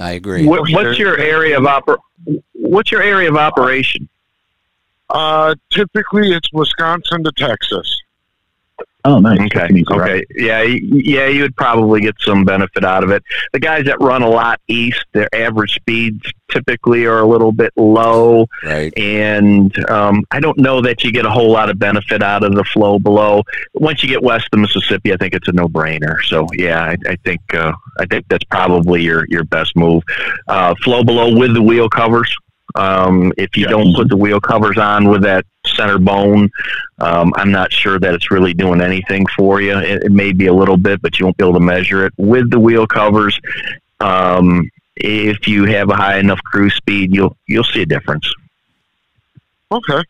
I 0.00 0.12
agree. 0.12 0.46
What, 0.46 0.70
what's 0.70 0.98
your 0.98 1.18
area 1.18 1.58
of 1.58 1.64
oper- 1.64 1.98
What's 2.52 2.92
your 2.92 3.02
area 3.02 3.28
of 3.28 3.36
operation? 3.36 4.08
Uh, 5.08 5.54
typically, 5.70 6.32
it's 6.32 6.52
Wisconsin 6.52 7.24
to 7.24 7.32
Texas. 7.32 8.00
Oh, 9.04 9.18
nice. 9.18 9.40
Okay. 9.40 9.66
Easy 9.72 9.84
route. 9.90 10.00
Okay. 10.02 10.24
Yeah. 10.36 10.62
Yeah. 10.62 11.26
You 11.28 11.42
would 11.42 11.56
probably 11.56 12.00
get 12.00 12.14
some 12.20 12.44
benefit 12.44 12.84
out 12.84 13.02
of 13.04 13.10
it. 13.10 13.22
The 13.52 13.60
guys 13.60 13.84
that 13.86 14.00
run 14.00 14.22
a 14.22 14.28
lot 14.28 14.60
east, 14.68 15.04
their 15.12 15.28
average 15.34 15.74
speeds 15.74 16.20
typically 16.50 17.06
are 17.06 17.20
a 17.20 17.26
little 17.26 17.52
bit 17.52 17.72
low, 17.76 18.44
Right. 18.64 18.92
and 18.98 19.72
um, 19.88 20.24
I 20.32 20.40
don't 20.40 20.58
know 20.58 20.80
that 20.82 21.04
you 21.04 21.12
get 21.12 21.24
a 21.24 21.30
whole 21.30 21.50
lot 21.52 21.70
of 21.70 21.78
benefit 21.78 22.22
out 22.24 22.42
of 22.42 22.54
the 22.56 22.64
flow 22.64 22.98
below. 22.98 23.44
Once 23.74 24.02
you 24.02 24.08
get 24.08 24.20
west 24.22 24.48
of 24.52 24.58
Mississippi, 24.58 25.12
I 25.12 25.16
think 25.16 25.32
it's 25.34 25.46
a 25.46 25.52
no-brainer. 25.52 26.20
So 26.24 26.46
yeah, 26.54 26.82
I, 26.82 26.96
I 27.08 27.16
think 27.24 27.40
uh, 27.54 27.72
I 28.00 28.06
think 28.06 28.26
that's 28.28 28.44
probably 28.44 29.02
your 29.02 29.26
your 29.28 29.44
best 29.44 29.76
move. 29.76 30.02
Uh, 30.48 30.74
flow 30.82 31.04
below 31.04 31.32
with 31.36 31.54
the 31.54 31.62
wheel 31.62 31.88
covers. 31.88 32.34
Um, 32.74 33.32
if 33.36 33.56
you 33.56 33.64
Yeah. 33.64 33.70
don't 33.70 33.94
put 33.94 34.08
the 34.08 34.16
wheel 34.16 34.40
covers 34.40 34.78
on 34.78 35.08
with 35.08 35.22
that 35.22 35.44
center 35.66 35.98
bone, 35.98 36.50
um, 37.00 37.32
I'm 37.36 37.50
not 37.50 37.72
sure 37.72 37.98
that 37.98 38.14
it's 38.14 38.30
really 38.30 38.54
doing 38.54 38.80
anything 38.80 39.26
for 39.36 39.60
you. 39.60 39.76
It, 39.78 40.04
it 40.04 40.12
may 40.12 40.32
be 40.32 40.46
a 40.46 40.52
little 40.54 40.76
bit, 40.76 41.02
but 41.02 41.18
you 41.18 41.26
won't 41.26 41.36
be 41.36 41.44
able 41.44 41.54
to 41.54 41.60
measure 41.60 42.06
it 42.06 42.12
with 42.16 42.50
the 42.50 42.58
wheel 42.60 42.86
covers. 42.86 43.38
Um, 44.00 44.68
if 44.96 45.46
you 45.46 45.64
have 45.66 45.90
a 45.90 45.94
high 45.94 46.18
enough 46.18 46.42
cruise 46.44 46.74
speed, 46.74 47.14
you'll 47.14 47.36
you'll 47.46 47.64
see 47.64 47.82
a 47.82 47.86
difference. 47.86 48.32
Okay. 49.72 50.02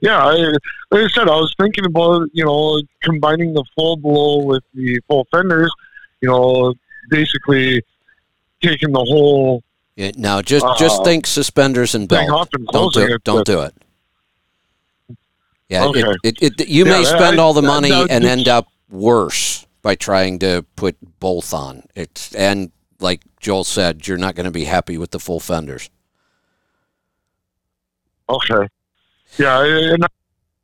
Yeah, 0.00 0.22
I, 0.24 0.32
like 0.34 0.60
I 0.92 1.08
said, 1.08 1.28
I 1.28 1.36
was 1.36 1.54
thinking 1.58 1.84
about 1.86 2.28
you 2.32 2.44
know 2.44 2.80
combining 3.02 3.54
the 3.54 3.64
flow 3.74 3.96
below 3.96 4.44
with 4.44 4.62
the 4.74 5.00
full 5.08 5.26
fenders. 5.30 5.72
You 6.20 6.28
know, 6.28 6.74
basically 7.10 7.82
taking 8.62 8.92
the 8.92 9.04
whole 9.04 9.62
Yeah, 9.96 10.10
now 10.16 10.42
just 10.42 10.66
just 10.78 11.00
Uh, 11.00 11.04
think 11.04 11.26
suspenders 11.26 11.94
and 11.94 12.08
belt. 12.08 12.50
Don't 12.72 12.92
do 12.92 13.00
it. 13.14 13.24
don't 13.24 13.46
do 13.46 13.60
it. 13.60 13.74
Yeah, 15.68 15.84
Okay. 15.86 16.02
it, 16.24 16.36
it, 16.42 16.60
it, 16.60 16.68
you 16.68 16.84
Yeah, 16.84 16.98
may 16.98 17.04
spend 17.04 17.38
I- 17.40 17.42
all 17.42 17.52
the 17.54 17.62
money 17.62 17.90
that- 17.90 18.10
and 18.10 18.24
end 18.24 18.48
up 18.48 18.66
worse 18.90 19.66
by 19.82 19.94
trying 19.94 20.38
to 20.40 20.64
put 20.76 20.96
both 21.20 21.54
on. 21.54 21.84
It's 21.94 22.34
and 22.34 22.70
like 23.00 23.22
Joel 23.40 23.64
said, 23.64 24.06
you're 24.06 24.18
not 24.18 24.34
going 24.34 24.44
to 24.46 24.50
be 24.50 24.64
happy 24.64 24.98
with 24.98 25.10
the 25.10 25.18
full 25.20 25.40
fenders. 25.40 25.90
Okay. 28.28 28.68
Yeah, 29.38 29.96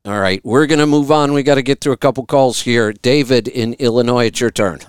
All 0.07 0.19
right, 0.20 0.40
we're 0.44 0.66
going 0.66 0.78
to 0.78 0.86
move 0.86 1.11
on. 1.11 1.32
We 1.32 1.43
got 1.43 1.57
to 1.57 1.62
get 1.62 1.81
through 1.81 1.93
a 1.93 1.97
couple 1.98 2.24
calls 2.24 2.62
here. 2.62 2.93
David 2.93 3.48
in 3.48 3.74
Illinois, 3.74 4.27
it's 4.27 4.40
your 4.40 4.51
turn. 4.51 4.81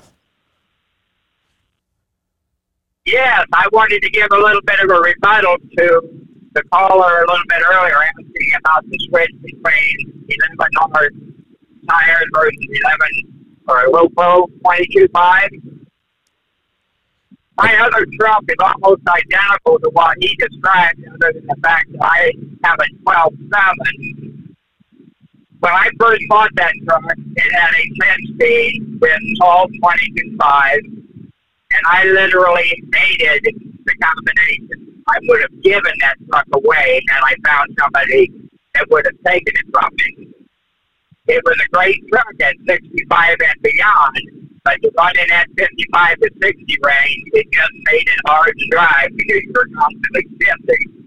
Yes, 3.06 3.46
I 3.54 3.68
wanted 3.72 4.04
to 4.04 4.10
give 4.12 4.28
a 4.32 4.38
little 4.38 4.62
bit 4.62 4.80
of 4.80 4.92
a 4.92 5.02
rebuttal 5.02 5.58
to 5.78 6.02
the 6.54 6.64
caller 6.72 7.24
a 7.24 7.28
little 7.28 7.46
bit 7.50 7.64
earlier 7.68 7.96
asking 7.96 8.52
about 8.60 8.88
the 8.90 8.98
switch 9.10 9.32
between 9.42 10.26
11 10.28 10.58
North 10.74 11.14
tires 11.90 12.30
versus 12.34 12.68
11 12.70 13.58
or 13.68 13.86
a 13.86 13.90
low 13.90 14.08
pro 14.10 14.46
22.5. 14.64 15.50
My 17.58 17.76
other 17.78 18.06
truck 18.20 18.44
is 18.48 18.56
almost 18.60 19.02
identical 19.08 19.80
to 19.80 19.90
what 19.94 20.16
he 20.20 20.36
described, 20.36 21.04
other 21.08 21.34
than 21.34 21.48
the 21.48 21.56
fact 21.64 21.92
that 21.94 22.04
I 22.04 22.32
have 22.64 22.80
a 22.80 22.86
12.7. 23.04 24.54
When 25.60 25.74
I 25.74 25.90
first 26.00 26.22
bought 26.30 26.52
that 26.56 26.74
truck, 26.86 27.04
it 27.36 27.52
had 27.54 27.74
a 27.74 27.84
10 28.06 28.36
speed 28.36 29.00
with 29.02 29.20
all 29.42 29.68
22.5 29.68 31.01
and 31.74 31.84
I 31.88 32.06
literally 32.06 32.84
hated 32.94 33.44
the 33.86 33.96
combination. 34.02 35.04
I 35.08 35.18
would 35.24 35.42
have 35.42 35.62
given 35.64 35.94
that 36.02 36.16
truck 36.30 36.46
away 36.54 37.02
had 37.10 37.22
I 37.24 37.36
found 37.44 37.76
somebody 37.80 38.32
that 38.76 38.90
would 38.90 39.06
have 39.06 39.18
taken 39.26 39.54
it 39.56 39.66
from 39.72 39.90
me. 39.98 40.28
It 41.28 41.42
was 41.46 41.58
a 41.64 41.70
great 41.70 42.02
truck 42.10 42.34
at 42.42 42.56
65 42.68 43.38
and 43.40 43.62
beyond, 43.62 44.52
but 44.64 44.78
running 44.98 45.30
at 45.32 45.48
55 45.58 46.20
to 46.20 46.30
60 46.42 46.78
range, 46.84 47.24
it 47.34 47.48
just 47.52 47.74
made 47.86 48.08
it 48.08 48.20
hard 48.26 48.54
to 48.58 48.68
drive 48.72 49.10
because 49.16 49.42
you 49.44 49.54
were 49.56 49.68
constantly 49.78 50.28
shifting. 50.42 51.02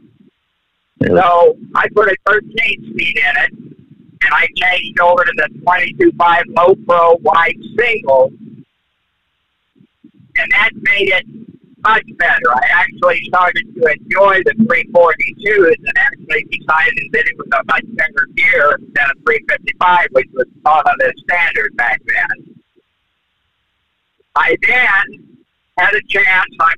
So 1.07 1.57
I 1.75 1.87
put 1.95 2.09
a 2.09 2.17
13 2.27 2.51
speed 2.55 3.19
in 3.19 3.45
it, 3.45 3.53
and 3.53 4.33
I 4.33 4.47
changed 4.57 5.01
over 5.01 5.25
to 5.25 5.33
the 5.37 5.49
22.5 5.67 6.43
low 6.57 6.75
pro 6.87 7.17
wide 7.23 7.59
single, 7.79 8.31
and 10.37 10.51
that 10.53 10.71
made 10.75 11.11
it 11.11 11.27
much 11.85 12.05
better. 12.17 12.51
I 12.51 12.63
actually 12.73 13.23
started 13.25 13.63
to 13.75 13.83
enjoy 13.93 14.41
the 14.45 14.55
342s 14.65 15.77
and 15.77 15.99
actually 15.99 16.45
decided 16.51 17.07
that 17.13 17.27
it 17.27 17.37
was 17.37 17.49
a 17.53 17.65
much 17.67 17.85
better 17.95 18.27
gear 18.35 18.79
than 18.79 19.05
a 19.05 19.15
355, 19.23 20.07
which 20.13 20.29
was 20.33 20.47
thought 20.63 20.87
of 20.87 20.97
as 21.05 21.13
standard 21.29 21.77
back 21.77 22.01
then. 22.07 22.57
I 24.37 24.57
then 24.67 25.37
had 25.79 25.95
a 25.95 26.03
chance. 26.09 26.51
I, 26.61 26.73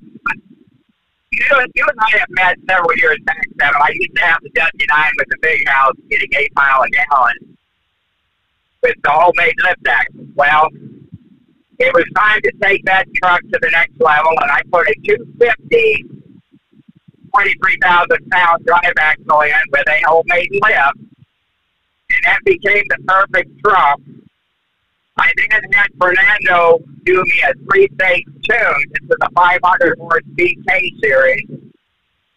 you, 1.33 1.45
you 1.75 1.85
and 1.89 2.01
I 2.01 2.19
have 2.19 2.29
met 2.31 2.59
several 2.69 2.97
years 2.97 3.19
back, 3.25 3.47
Kevin. 3.59 3.81
I 3.81 3.91
used 3.95 4.17
to 4.17 4.23
have 4.23 4.41
the 4.43 4.51
W9 4.51 5.11
with 5.17 5.29
the 5.29 5.39
big 5.41 5.69
house 5.69 5.95
getting 6.11 6.29
8 6.37 6.53
mile 6.57 6.83
a 6.83 6.89
gallon 6.91 7.57
with 8.83 8.97
the 9.03 9.11
homemade 9.11 9.55
lift 9.65 9.87
axle. 9.87 10.27
Well, 10.35 10.69
it 11.79 11.93
was 11.93 12.05
time 12.17 12.41
to 12.43 12.53
take 12.63 12.85
that 12.85 13.07
truck 13.17 13.41
to 13.41 13.59
the 13.61 13.71
next 13.71 14.01
level, 14.01 14.33
and 14.41 14.51
I 14.51 14.63
put 14.73 14.89
a 14.89 14.95
250, 15.05 16.05
23,000 17.31 18.31
pound 18.31 18.65
drive 18.65 18.93
axle 18.99 19.41
in 19.43 19.53
with 19.73 19.89
a 19.89 20.01
homemade 20.07 20.49
lift, 20.53 20.99
and 22.11 22.23
that 22.25 22.39
became 22.45 22.85
the 22.89 22.99
perfect 23.07 23.51
truck. 23.65 24.01
I 25.19 25.33
then 25.37 25.63
had 25.73 25.89
Fernando 25.99 26.79
do 27.05 27.23
me 27.23 27.43
a 27.49 27.55
three 27.65 27.89
phase 27.99 28.25
tune. 28.25 28.85
This 28.91 29.11
is 29.11 29.17
a 29.23 29.31
500 29.31 29.99
horse 29.99 30.23
BK 30.39 31.01
series. 31.03 31.47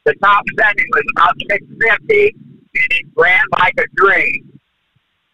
The 0.06 0.14
top 0.16 0.44
setting 0.57 0.86
was 0.91 1.03
about 1.16 1.36
650, 1.49 2.36
and 2.76 2.91
it 2.91 3.06
ran 3.16 3.41
like 3.60 3.76
a 3.78 3.86
dream 3.95 4.48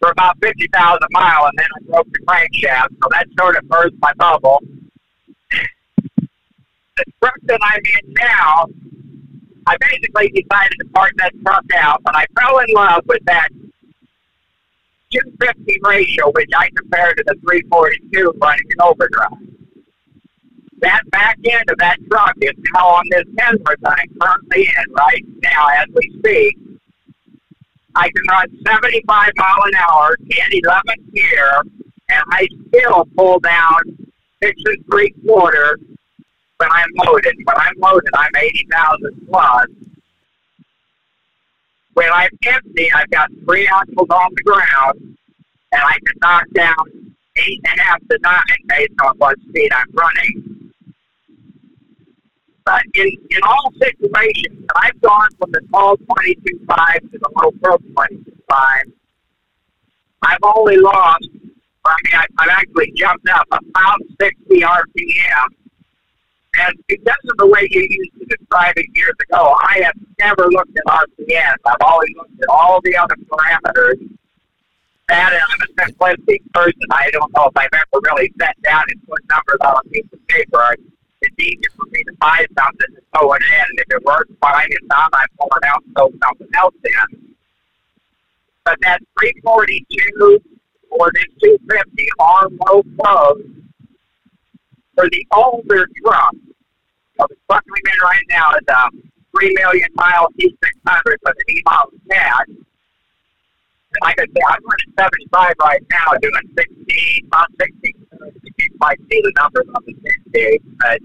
for 0.06 0.12
about 0.12 0.36
50,000 0.40 1.00
miles, 1.10 1.48
and 1.50 1.58
then 1.58 1.66
I 1.74 1.90
broke 1.90 2.06
the 2.12 2.20
crankshaft, 2.20 2.90
so 3.02 3.08
that 3.10 3.26
sort 3.38 3.56
of 3.56 3.68
burst 3.68 3.94
my 3.98 4.12
bubble. 4.14 4.60
The 6.96 7.04
truck 7.20 7.34
that 7.42 7.58
I'm 7.60 7.80
in 7.80 8.14
now, 8.14 8.66
I 9.66 9.76
basically 9.80 10.28
decided 10.28 10.76
to 10.78 10.88
park 10.94 11.12
that 11.16 11.32
truck 11.42 11.64
out, 11.76 12.02
but 12.04 12.14
I 12.14 12.24
fell 12.38 12.58
in 12.60 12.66
love 12.72 13.02
with 13.06 13.24
that 13.24 13.48
250 15.10 15.78
ratio, 15.82 16.30
which 16.30 16.50
I 16.56 16.68
compared 16.76 17.16
to 17.16 17.24
the 17.26 17.34
342 17.40 18.32
running 18.40 18.60
in 18.70 18.80
overdrive. 18.80 19.42
That 20.82 21.02
back 21.10 21.38
end 21.50 21.68
of 21.68 21.78
that 21.78 21.98
truck 22.08 22.34
is 22.42 22.54
now 22.74 22.86
on 22.86 23.04
this 23.10 23.24
Kenworth 23.36 23.76
I'm 23.84 24.08
currently 24.20 24.68
in 24.68 24.92
right 24.92 25.24
now 25.42 25.66
as 25.68 25.86
we 25.92 26.14
speak. 26.20 26.58
I 27.96 28.10
can 28.10 28.22
run 28.30 28.46
75 28.66 29.32
mile 29.36 29.62
an 29.64 29.74
hour 29.88 30.16
in 30.20 30.60
11th 30.60 31.14
gear, 31.14 31.62
and 32.10 32.22
I 32.30 32.46
still 32.68 33.08
pull 33.16 33.40
down 33.40 33.80
six 34.42 34.60
and 34.66 34.84
three 34.90 35.14
quarter 35.24 35.78
when 36.58 36.70
I'm 36.70 36.90
loaded. 37.04 37.34
When 37.44 37.56
I'm 37.56 37.74
loaded, 37.78 38.10
I'm 38.14 38.30
80,000 38.36 39.26
plus. 39.28 39.66
When 41.94 42.12
I'm 42.12 42.30
empty, 42.46 42.92
I've 42.92 43.10
got 43.10 43.30
three 43.46 43.66
axles 43.66 44.08
on 44.10 44.30
the 44.34 44.42
ground, 44.42 45.16
and 45.72 45.82
I 45.82 45.92
can 45.92 46.16
knock 46.20 46.44
down 46.54 47.14
eight 47.36 47.60
and 47.64 47.80
a 47.80 47.82
half 47.82 48.00
to 48.10 48.18
nine 48.22 48.42
based 48.68 48.92
on 49.02 49.16
what 49.16 49.38
speed 49.48 49.72
I'm 49.72 49.90
running. 49.94 50.55
But 52.66 52.82
in, 52.94 53.06
in 53.06 53.40
all 53.44 53.72
situations, 53.80 54.58
and 54.58 54.70
I've 54.74 55.00
gone 55.00 55.28
from 55.38 55.52
the 55.52 55.60
tall 55.70 55.96
22.5 55.96 57.12
to 57.12 57.18
the 57.18 57.30
low 57.40 57.52
pro 57.62 57.78
22.5. 57.78 58.92
I've 60.22 60.38
only 60.42 60.76
lost, 60.76 61.28
I 61.86 61.94
mean, 62.04 62.14
I, 62.14 62.26
I've 62.40 62.48
actually 62.48 62.90
jumped 62.96 63.28
up 63.28 63.46
about 63.52 64.00
60 64.20 64.60
RPM. 64.60 65.46
And 66.58 66.74
because 66.88 67.14
of 67.30 67.36
the 67.36 67.46
way 67.46 67.68
you 67.70 67.86
used 67.88 68.18
to 68.18 68.36
describe 68.36 68.74
it 68.76 68.86
years 68.94 69.14
ago, 69.30 69.54
I 69.62 69.82
have 69.84 69.94
never 70.18 70.48
looked 70.50 70.76
at 70.76 70.84
RPM. 70.86 71.54
I've 71.66 71.76
always 71.82 72.10
looked 72.16 72.42
at 72.42 72.48
all 72.48 72.80
the 72.82 72.96
other 72.96 73.14
parameters. 73.30 74.10
That 75.08 75.32
and 75.32 75.40
I'm 75.40 75.60
a 75.60 75.92
simplistic 75.92 76.40
person. 76.52 76.80
I 76.90 77.10
don't 77.12 77.32
know 77.36 77.44
if 77.46 77.56
I've 77.56 77.68
ever 77.72 78.00
really 78.10 78.32
sat 78.40 78.60
down 78.62 78.82
and 78.88 79.00
put 79.06 79.20
numbers 79.28 79.58
on 79.60 79.76
a 79.84 79.88
piece 79.88 80.06
of 80.12 80.26
paper. 80.26 80.74
It's 81.26 81.38
easier 81.40 81.70
for 81.76 81.86
me 81.90 82.04
to 82.04 82.12
buy 82.20 82.46
something 82.56 82.86
and 82.94 83.04
throw 83.12 83.32
it 83.32 83.42
in. 83.42 83.78
If 83.78 83.98
it 83.98 84.04
works 84.04 84.30
fine, 84.40 84.68
if 84.70 84.82
not, 84.88 85.10
I 85.12 85.24
pull 85.38 85.50
it 85.56 85.64
out 85.66 85.82
and 85.84 85.94
throw 85.96 86.10
something 86.22 86.48
else 86.54 86.74
in. 86.84 87.34
But 88.64 88.78
that 88.82 89.00
342 89.18 90.40
or 90.90 91.10
this 91.14 91.24
250 91.42 92.08
on 92.18 92.58
low 92.66 92.82
flow 92.94 93.34
for 94.94 95.08
the 95.10 95.26
older 95.32 95.88
truck. 96.04 96.34
So 97.18 97.26
the 97.28 97.36
truck 97.48 97.64
I'm 97.66 97.92
in 97.92 98.00
right 98.02 98.26
now 98.30 98.50
is 98.52 98.66
a 98.68 98.90
3 99.36 99.54
million 99.54 99.88
mile 99.94 100.28
E600 100.38 101.16
with 101.24 101.36
an 101.36 101.56
E-model. 101.56 101.90
And 102.10 102.56
like 104.02 104.20
I 104.20 104.26
said, 104.26 104.42
I'm 104.48 104.62
running 104.62 104.92
75 104.98 105.54
right 105.60 105.82
now, 105.90 106.12
doing 106.20 106.54
16, 106.56 107.26
about 107.26 107.48
16. 107.60 107.92
You 108.58 108.68
might 108.78 108.98
see 109.10 109.20
the 109.22 109.32
numbers 109.36 109.66
on 109.74 109.82
the 109.86 109.94
10 110.34 110.58
but 110.78 111.00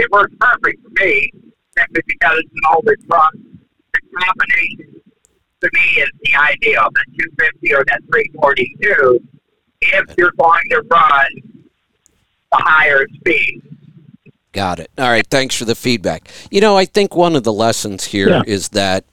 it 0.00 0.10
works 0.10 0.34
perfect 0.40 0.82
for 0.82 0.90
me 1.04 1.30
simply 1.76 2.02
because 2.06 2.38
it's 2.38 2.50
an 2.52 2.60
older 2.74 2.96
truck. 3.08 3.32
The 3.94 4.00
combination 4.18 5.00
to 5.60 5.70
me 5.72 6.02
is 6.02 6.08
the 6.24 6.34
ideal, 6.36 6.88
that 6.94 7.04
250 7.18 7.74
or 7.74 7.84
that 7.88 8.00
342, 8.12 9.20
if 9.82 10.14
you're 10.18 10.32
going 10.38 10.62
to 10.70 10.82
run 10.90 11.26
the 12.52 12.58
higher 12.58 13.06
speed. 13.14 13.62
Got 14.52 14.80
it. 14.80 14.90
All 14.98 15.08
right. 15.08 15.26
Thanks 15.26 15.54
for 15.54 15.64
the 15.64 15.76
feedback. 15.76 16.28
You 16.50 16.60
know, 16.60 16.76
I 16.76 16.84
think 16.84 17.14
one 17.14 17.36
of 17.36 17.44
the 17.44 17.52
lessons 17.52 18.04
here 18.04 18.28
Yeah. 18.30 18.42
is 18.46 18.70
that 18.70 19.04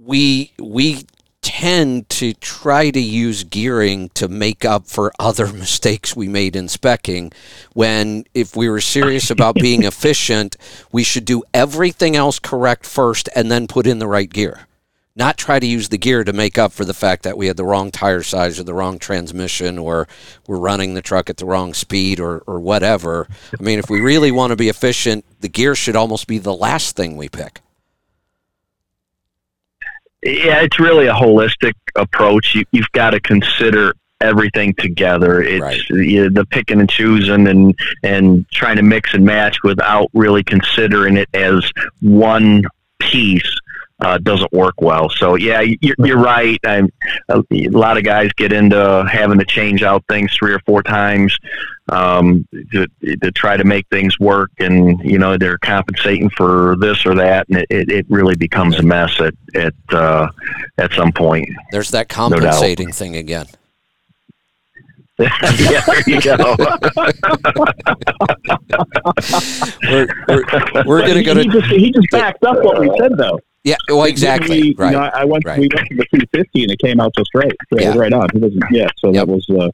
we 0.00 0.52
we 0.58 1.04
tend 1.42 2.08
to 2.08 2.32
try 2.34 2.90
to 2.90 3.00
use 3.00 3.44
gearing 3.44 4.08
to 4.10 4.28
make 4.28 4.64
up 4.64 4.86
for 4.86 5.12
other 5.18 5.52
mistakes 5.52 6.16
we 6.16 6.28
made 6.28 6.56
in 6.56 6.66
specking 6.66 7.32
when 7.74 8.24
if 8.32 8.56
we 8.56 8.68
were 8.68 8.80
serious 8.80 9.30
about 9.30 9.54
being 9.56 9.82
efficient 9.84 10.56
we 10.92 11.02
should 11.04 11.24
do 11.24 11.42
everything 11.52 12.16
else 12.16 12.38
correct 12.38 12.86
first 12.86 13.28
and 13.34 13.50
then 13.50 13.66
put 13.66 13.86
in 13.86 13.98
the 13.98 14.06
right 14.06 14.32
gear 14.32 14.66
not 15.14 15.36
try 15.36 15.58
to 15.58 15.66
use 15.66 15.90
the 15.90 15.98
gear 15.98 16.24
to 16.24 16.32
make 16.32 16.56
up 16.56 16.72
for 16.72 16.84
the 16.84 16.94
fact 16.94 17.22
that 17.24 17.36
we 17.36 17.46
had 17.46 17.56
the 17.56 17.64
wrong 17.64 17.90
tire 17.90 18.22
size 18.22 18.58
or 18.58 18.62
the 18.62 18.72
wrong 18.72 18.98
transmission 18.98 19.78
or 19.78 20.08
we're 20.46 20.58
running 20.58 20.94
the 20.94 21.02
truck 21.02 21.28
at 21.28 21.36
the 21.36 21.44
wrong 21.44 21.74
speed 21.74 22.18
or, 22.18 22.38
or 22.46 22.58
whatever. 22.58 23.28
I 23.58 23.62
mean, 23.62 23.78
if 23.78 23.90
we 23.90 24.00
really 24.00 24.32
want 24.32 24.52
to 24.52 24.56
be 24.56 24.70
efficient, 24.70 25.24
the 25.40 25.48
gear 25.48 25.74
should 25.74 25.96
almost 25.96 26.26
be 26.26 26.38
the 26.38 26.54
last 26.54 26.96
thing 26.96 27.16
we 27.16 27.28
pick. 27.28 27.60
Yeah, 30.22 30.60
it's 30.60 30.78
really 30.78 31.06
a 31.06 31.12
holistic 31.14 31.74
approach. 31.96 32.54
You, 32.54 32.64
you've 32.72 32.90
got 32.92 33.10
to 33.10 33.20
consider 33.20 33.94
everything 34.20 34.72
together. 34.74 35.42
It's 35.42 35.60
Right. 35.60 35.80
yeah, 35.90 36.28
the 36.30 36.46
picking 36.46 36.80
and 36.80 36.88
choosing 36.88 37.48
and 37.48 37.74
and 38.04 38.48
trying 38.50 38.76
to 38.76 38.82
mix 38.82 39.14
and 39.14 39.24
match 39.24 39.56
without 39.64 40.08
really 40.14 40.44
considering 40.44 41.16
it 41.16 41.28
as 41.34 41.68
one 42.00 42.62
piece. 43.00 43.52
Uh, 44.02 44.18
doesn't 44.18 44.52
work 44.52 44.74
well. 44.80 45.08
So 45.08 45.36
yeah, 45.36 45.60
you're, 45.60 45.94
you're 45.98 46.18
right. 46.18 46.58
I'm, 46.64 46.90
a, 47.28 47.40
a 47.52 47.68
lot 47.68 47.96
of 47.96 48.02
guys 48.02 48.32
get 48.36 48.52
into 48.52 49.06
having 49.08 49.38
to 49.38 49.44
change 49.44 49.84
out 49.84 50.02
things 50.08 50.34
three 50.34 50.52
or 50.52 50.58
four 50.66 50.82
times 50.82 51.38
um, 51.88 52.44
to, 52.72 52.88
to 53.22 53.30
try 53.30 53.56
to 53.56 53.62
make 53.62 53.86
things 53.90 54.18
work, 54.18 54.50
and 54.58 54.98
you 55.08 55.18
know 55.18 55.38
they're 55.38 55.58
compensating 55.58 56.30
for 56.30 56.74
this 56.80 57.06
or 57.06 57.14
that, 57.14 57.48
and 57.48 57.58
it, 57.70 57.90
it, 57.90 58.06
really 58.08 58.34
becomes 58.34 58.80
a 58.80 58.82
mess 58.82 59.20
at 59.20 59.34
at 59.54 59.74
uh, 59.90 60.28
at 60.78 60.92
some 60.94 61.12
point. 61.12 61.48
There's 61.70 61.90
that 61.90 62.08
compensating 62.08 62.90
thing 62.90 63.14
again. 63.14 63.46
yeah, 65.18 65.84
there 65.86 66.02
you 66.08 66.20
go. 66.20 66.36
We're, 69.82 70.08
we're, 70.26 70.84
we're 70.86 71.00
going 71.02 71.14
to 71.14 71.18
he, 71.18 71.24
go 71.24 71.34
he 71.34 71.44
to. 71.44 71.60
just 71.60 71.66
he 71.66 71.92
just 71.92 72.10
backed 72.10 72.42
up 72.44 72.64
what 72.64 72.80
we 72.80 72.90
said 72.98 73.16
though. 73.16 73.38
Yeah, 73.64 73.76
well, 73.88 74.04
exactly. 74.04 74.60
We, 74.60 74.74
Right. 74.76 74.92
You 74.92 74.98
know, 74.98 75.10
I 75.14 75.24
went 75.24 75.44
right. 75.44 75.58
we 75.58 75.68
went 75.74 75.88
to 75.88 75.94
the 75.96 76.04
250 76.06 76.62
and 76.64 76.72
it 76.72 76.78
came 76.80 77.00
out 77.00 77.14
just 77.16 77.30
right. 77.34 77.52
So 77.70 77.78
it 77.78 77.86
was 77.86 77.94
Yeah. 77.94 78.00
right 78.00 78.12
on. 78.12 78.26
He 78.32 78.40
doesn't. 78.40 78.62
Yeah. 78.72 78.88
So 78.98 79.12
Yep. 79.12 79.26
that 79.26 79.28
was. 79.32 79.46
Uh, 79.50 79.70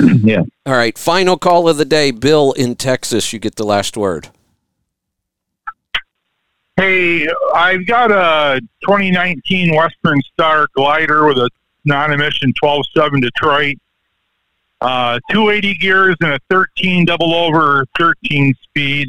yeah. 0.22 0.42
All 0.66 0.74
right. 0.74 0.96
Final 0.98 1.36
call 1.38 1.68
of 1.68 1.76
the 1.78 1.84
day. 1.86 2.10
Bill 2.10 2.52
in 2.52 2.74
Texas, 2.76 3.32
you 3.32 3.38
get 3.38 3.56
the 3.56 3.64
last 3.64 3.96
word. 3.96 4.28
Hey, 6.76 7.26
I've 7.54 7.86
got 7.86 8.12
a 8.12 8.60
2019 8.84 9.74
Western 9.74 10.20
Star 10.32 10.68
glider 10.76 11.26
with 11.26 11.38
a 11.38 11.50
non-emission 11.84 12.52
12.7 12.62 13.20
Detroit, 13.20 13.76
uh, 14.80 15.18
280 15.32 15.74
gears 15.74 16.14
and 16.20 16.32
a 16.34 16.38
13 16.50 17.04
double 17.04 17.34
over 17.34 17.84
13 17.98 18.54
speed. 18.62 19.08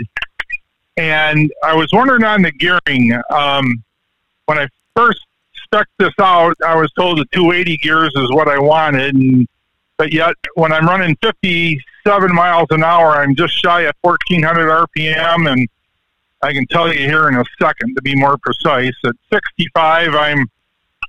And 0.98 1.52
I 1.64 1.76
was 1.76 1.92
wondering 1.94 2.24
on 2.24 2.42
the 2.42 2.52
gearing, 2.52 3.14
um, 3.30 3.84
when 4.50 4.58
I 4.58 4.68
first 4.96 5.24
spec 5.64 5.86
this 6.00 6.14
out, 6.20 6.58
I 6.66 6.76
was 6.76 6.92
told 6.94 7.20
the 7.20 7.26
280 7.34 7.78
gears 7.78 8.12
is 8.16 8.32
what 8.32 8.48
I 8.48 8.58
wanted, 8.58 9.14
and 9.14 9.48
but 9.98 10.12
yet 10.12 10.34
when 10.56 10.74
I'm 10.74 10.88
running 10.88 11.16
57 11.22 12.34
miles 12.34 12.66
an 12.72 12.84
hour, 12.84 13.12
I'm 13.12 13.36
just 13.36 13.54
shy 13.54 13.82
of 13.82 13.94
1400 14.02 14.88
RPM, 14.88 15.52
and 15.52 15.70
I 16.42 16.52
can 16.54 16.66
tell 16.66 16.92
you 16.92 17.00
here 17.00 17.30
in 17.30 17.36
a 17.36 17.44
second 17.62 17.94
to 17.94 18.02
be 18.02 18.16
more 18.16 18.38
precise. 18.42 18.96
At 19.06 19.14
65, 19.32 20.16
I'm 20.16 20.48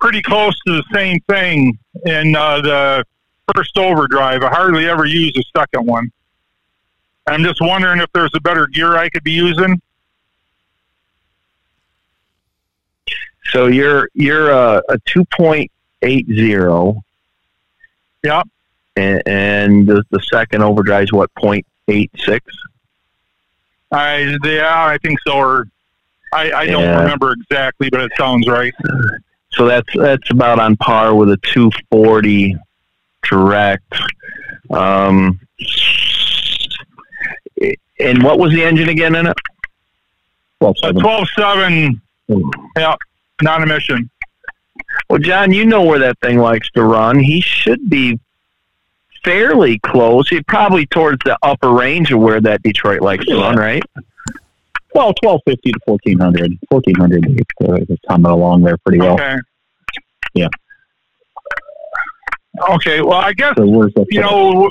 pretty 0.03 0.21
close 0.21 0.55
to 0.67 0.73
the 0.75 0.85
same 0.93 1.19
thing 1.21 1.79
in 2.05 2.37
uh, 2.37 2.61
the 2.61 3.05
first 3.55 3.79
overdrive. 3.79 4.43
I 4.43 4.49
hardly 4.49 4.87
ever 4.87 5.07
use 5.07 5.33
the 5.33 5.45
second 5.57 5.87
one. 5.87 6.13
I'm 7.27 7.43
just 7.43 7.63
wondering 7.63 8.01
if 8.01 8.11
there's 8.13 8.35
a 8.35 8.41
better 8.41 8.67
gear 8.67 8.99
I 8.99 9.09
could 9.09 9.25
be 9.25 9.33
using. 9.33 9.81
So 13.51 13.67
you're 13.67 14.09
you're 14.15 14.53
uh, 14.53 14.81
a 14.89 14.99
two 15.07 15.25
point 15.37 15.71
eight 16.03 16.27
zero. 16.27 17.03
Yep. 18.23 18.49
And, 18.97 19.23
and 19.27 19.87
the, 19.87 20.05
the 20.11 20.21
second 20.21 20.63
overdrive 20.63 21.05
is 21.05 21.13
what 21.13 21.33
point 21.35 21.65
eight 21.89 22.11
six. 22.25 22.45
I 23.91 24.37
yeah, 24.45 24.85
I 24.87 24.99
think 24.99 25.19
so. 25.27 25.33
Or 25.35 25.67
I, 26.33 26.53
I 26.53 26.67
don't 26.67 26.83
Yeah. 26.83 27.01
remember 27.01 27.33
exactly, 27.33 27.89
but 27.91 28.01
it 28.03 28.13
sounds 28.17 28.47
right. 28.47 28.75
So 29.53 29.67
that's 29.67 29.89
that's 29.95 30.31
about 30.31 30.61
on 30.61 30.77
par 30.77 31.15
with 31.15 31.31
a 31.31 31.37
240 31.39 32.57
direct. 33.29 33.93
Um, 34.71 35.41
and 37.99 38.23
what 38.23 38.39
was 38.39 38.53
the 38.53 38.63
engine 38.63 38.89
again 38.89 39.15
in 39.17 39.27
it? 39.27 39.37
Twelve 40.61 40.77
A 40.85 40.93
seven. 40.93 42.01
12.7, 42.29 42.97
yeah, 43.43 43.51
non-emission. 43.51 44.11
Well, 45.09 45.19
John, 45.19 45.53
you 45.53 45.67
know 45.67 45.83
where 45.83 45.99
that 45.99 46.19
thing 46.21 46.39
likes 46.39 46.71
to 46.73 46.83
run. 46.83 47.19
He 47.19 47.41
should 47.41 47.91
be 47.91 48.19
fairly 49.25 49.79
close. 49.81 50.29
He 50.29 50.43
probably 50.43 50.87
towards 50.87 51.19
the 51.25 51.37
upper 51.43 51.71
range 51.71 52.13
of 52.13 52.21
where 52.21 52.41
that 52.41 52.63
Detroit 52.63 53.03
likes 53.03 53.25
to 53.27 53.35
run, 53.37 53.57
right? 53.57 53.83
Well, 54.95 55.13
twelve 55.15 55.41
fifty 55.47 55.71
to 55.73 55.79
fourteen 55.87 56.19
hundred. 56.19 56.53
Fourteen 56.71 56.97
hundred 56.97 57.25
uh, 57.63 57.75
is 57.75 57.99
coming 58.09 58.31
along 58.31 58.63
there 58.63 58.77
pretty 58.79 58.99
well. 58.99 59.15
Okay. 59.15 59.37
Yeah. 60.35 60.49
Okay. 62.71 63.01
Well, 63.01 63.13
I 63.21 63.33
guess 63.33 63.55
So 63.57 63.67
where's 63.67 63.93
that? 63.95 64.07
you 64.11 64.21
know. 64.21 64.71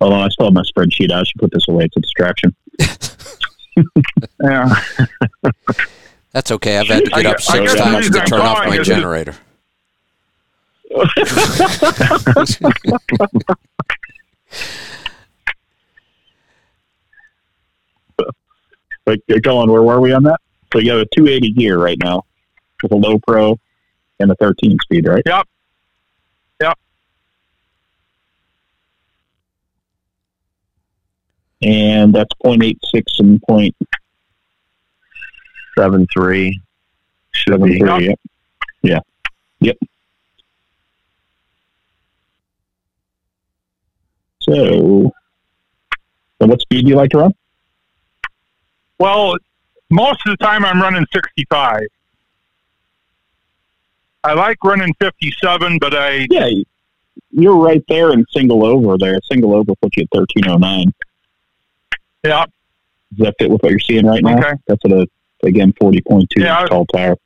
Hold 0.00 0.12
on, 0.12 0.22
I 0.22 0.28
still 0.28 0.46
have 0.46 0.54
my 0.54 0.62
spreadsheet. 0.62 1.10
I 1.10 1.24
should 1.24 1.40
put 1.40 1.50
this 1.52 1.66
away. 1.68 1.84
It's 1.86 1.96
a 1.96 2.00
distraction. 2.00 2.54
Yeah. 4.42 4.74
That's 6.32 6.50
okay. 6.52 6.78
I've 6.78 6.86
had 6.86 7.04
to 7.04 7.10
I 7.14 7.22
get 7.22 7.34
up 7.34 7.40
six 7.40 7.74
times 7.74 8.10
to 8.10 8.20
I'm 8.20 8.26
turn 8.26 8.40
off 8.40 8.66
my 8.66 8.78
generator. 8.78 9.34
But 19.08 19.42
go 19.42 19.56
on. 19.56 19.72
Where 19.72 19.82
were 19.82 20.02
we 20.02 20.12
on 20.12 20.22
that? 20.24 20.38
So 20.70 20.80
you 20.80 20.90
have 20.90 21.00
a 21.00 21.06
280 21.16 21.52
gear 21.52 21.78
right 21.78 21.96
now 21.98 22.24
with 22.82 22.92
a 22.92 22.96
low 22.96 23.18
pro 23.26 23.58
and 24.20 24.30
a 24.30 24.34
13 24.34 24.76
speed, 24.82 25.08
right? 25.08 25.22
Yep. 25.24 25.48
Yep. 26.60 26.78
And 31.62 32.14
that's 32.14 32.30
0.86 32.44 33.02
and 33.18 33.42
point 33.42 33.74
Seven 35.76 36.06
three 36.12 36.60
should 37.32 37.52
seven 37.54 37.78
three. 37.78 38.06
Yep. 38.08 38.18
Yeah. 38.82 38.98
Yep. 39.60 39.76
So, 44.40 45.12
and 46.40 46.50
what 46.50 46.60
speed 46.60 46.84
do 46.84 46.88
you 46.90 46.96
like 46.96 47.10
to 47.10 47.18
run? 47.18 47.34
Well, 48.98 49.36
most 49.90 50.20
of 50.26 50.36
the 50.36 50.44
time 50.44 50.64
I'm 50.64 50.80
running 50.80 51.06
65. 51.12 51.82
I 54.24 54.32
like 54.32 54.56
running 54.64 54.94
57, 55.00 55.78
but 55.78 55.94
I 55.94 56.26
Yeah, 56.30 56.46
you- 56.46 56.64
you're 57.30 57.56
right 57.56 57.82
there 57.88 58.12
in 58.12 58.24
single 58.30 58.64
over 58.64 58.96
there. 58.98 59.20
Single 59.30 59.54
over 59.54 59.74
puts 59.80 59.96
you 59.96 60.04
at 60.04 60.08
thirteen 60.12 60.48
oh 60.48 60.56
nine. 60.56 60.92
Yeah. 62.24 62.44
Does 63.16 63.26
that 63.26 63.34
fit 63.38 63.50
with 63.50 63.62
what 63.62 63.70
you're 63.70 63.80
seeing 63.80 64.06
right 64.06 64.22
now? 64.22 64.38
Okay. 64.38 64.52
That's 64.66 64.84
at 64.84 64.92
a 64.92 65.06
again 65.42 65.72
forty 65.80 66.00
point 66.00 66.28
two 66.34 66.42
Yeah, 66.42 66.66
tall 66.66 66.86
tire. 66.86 67.16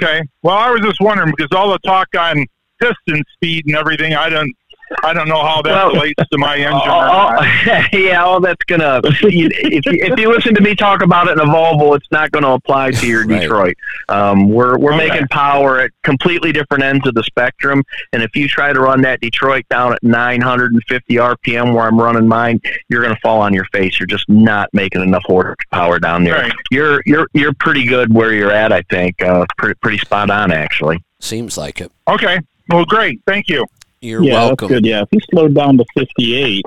Okay. 0.00 0.22
Well, 0.42 0.56
I 0.56 0.70
was 0.70 0.80
just 0.80 1.00
wondering 1.00 1.32
because 1.36 1.56
all 1.56 1.70
the 1.70 1.78
talk 1.78 2.08
on 2.18 2.46
piston 2.80 3.22
speed 3.32 3.64
and 3.66 3.76
everything, 3.76 4.14
I 4.14 4.28
don't, 4.28 4.52
I 5.02 5.12
don't 5.12 5.28
know 5.28 5.42
how 5.44 5.62
that 5.62 5.72
Well- 5.72 5.92
relates 5.94 6.22
to 6.30 6.38
my 6.38 6.56
engine. 6.56 6.72
or 6.72 7.04
Oh, 7.14 7.84
yeah, 7.92 8.22
all 8.22 8.40
that's 8.40 8.62
gonna. 8.66 9.00
If 9.04 9.22
you, 9.22 9.48
if 9.52 10.18
you 10.18 10.30
listen 10.30 10.54
to 10.54 10.60
me 10.62 10.74
talk 10.74 11.02
about 11.02 11.28
it 11.28 11.32
in 11.32 11.40
a 11.40 11.44
Volvo, 11.44 11.96
it's 11.96 12.10
not 12.10 12.30
going 12.32 12.42
to 12.44 12.50
apply 12.50 12.90
to 12.92 13.06
your 13.06 13.26
Right. 13.26 13.40
Detroit. 13.40 13.76
Um, 14.08 14.48
we're 14.48 14.78
we're 14.78 14.94
Okay. 14.94 15.08
making 15.08 15.28
power 15.28 15.80
at 15.80 15.90
completely 16.02 16.52
different 16.52 16.82
ends 16.84 17.06
of 17.06 17.14
the 17.14 17.22
spectrum, 17.24 17.82
and 18.12 18.22
if 18.22 18.34
you 18.36 18.46
try 18.48 18.72
to 18.72 18.80
run 18.80 19.00
that 19.02 19.20
Detroit 19.20 19.64
down 19.70 19.92
at 19.92 20.02
950 20.02 21.14
RPM 21.16 21.72
where 21.74 21.84
I'm 21.86 21.98
running 22.00 22.28
mine, 22.28 22.60
you're 22.88 23.02
going 23.02 23.14
to 23.14 23.20
fall 23.20 23.40
on 23.40 23.52
your 23.54 23.64
face. 23.72 23.98
You're 23.98 24.06
just 24.06 24.28
not 24.28 24.68
making 24.72 25.02
enough 25.02 25.22
horsepower 25.24 25.98
down 25.98 26.24
there. 26.24 26.34
Right. 26.34 26.52
You're 26.70 27.02
you're 27.06 27.28
you're 27.32 27.54
pretty 27.54 27.84
good 27.86 28.12
where 28.14 28.32
you're 28.32 28.52
at. 28.52 28.72
I 28.72 28.82
think 28.90 29.20
uh, 29.22 29.46
pretty 29.58 29.78
pretty 29.82 29.98
spot 29.98 30.30
on 30.30 30.52
actually. 30.52 31.02
Seems 31.20 31.56
like 31.56 31.80
it. 31.80 31.90
Okay. 32.06 32.38
Well, 32.68 32.84
great. 32.84 33.20
Thank 33.26 33.48
you. 33.48 33.66
You're 34.04 34.22
yeah, 34.22 34.32
welcome. 34.32 34.68
that's 34.68 34.80
good. 34.80 34.86
Yeah, 34.86 35.02
if 35.02 35.08
you 35.12 35.20
slowed 35.30 35.54
down 35.54 35.78
to 35.78 35.84
fifty 35.96 36.36
eight, 36.36 36.64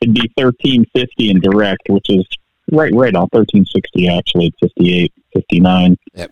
it'd 0.00 0.14
be 0.14 0.30
thirteen 0.36 0.86
fifty 0.94 1.30
in 1.30 1.40
direct, 1.40 1.82
which 1.88 2.08
is 2.08 2.26
right 2.70 2.92
right 2.94 3.14
on 3.14 3.28
thirteen 3.28 3.64
sixty 3.66 4.08
actually. 4.08 4.46
at 4.46 4.52
58, 4.60 5.12
59. 5.34 5.96
Yep. 6.14 6.30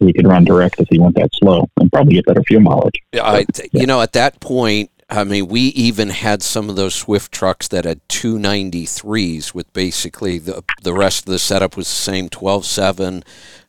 You 0.00 0.12
could 0.12 0.26
run 0.26 0.44
direct 0.44 0.80
if 0.80 0.88
you 0.90 1.02
went 1.02 1.14
that 1.16 1.30
slow 1.34 1.68
and 1.78 1.90
probably 1.90 2.14
get 2.14 2.26
better 2.26 2.42
fuel 2.42 2.60
mileage. 2.60 3.00
I, 3.14 3.46
you 3.72 3.86
know, 3.86 4.02
at 4.02 4.12
that 4.12 4.40
point, 4.40 4.90
I 5.08 5.24
mean, 5.24 5.48
we 5.48 5.60
even 5.60 6.08
had 6.08 6.42
some 6.42 6.68
of 6.68 6.76
those 6.76 6.94
Swift 6.94 7.30
trucks 7.30 7.68
that 7.68 7.84
had 7.84 8.06
293s 8.08 9.54
with 9.54 9.72
basically 9.72 10.38
the 10.38 10.64
the 10.82 10.92
rest 10.92 11.26
of 11.26 11.32
the 11.32 11.38
setup 11.38 11.76
was 11.76 11.86
the 11.86 11.94
same 11.94 12.28
12.7. 12.28 13.22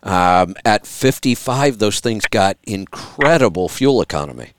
Um, 0.04 0.56
at 0.64 0.86
55, 0.86 1.78
those 1.78 2.00
things 2.00 2.26
got 2.26 2.58
incredible 2.64 3.70
fuel 3.70 4.02
economy. 4.02 4.55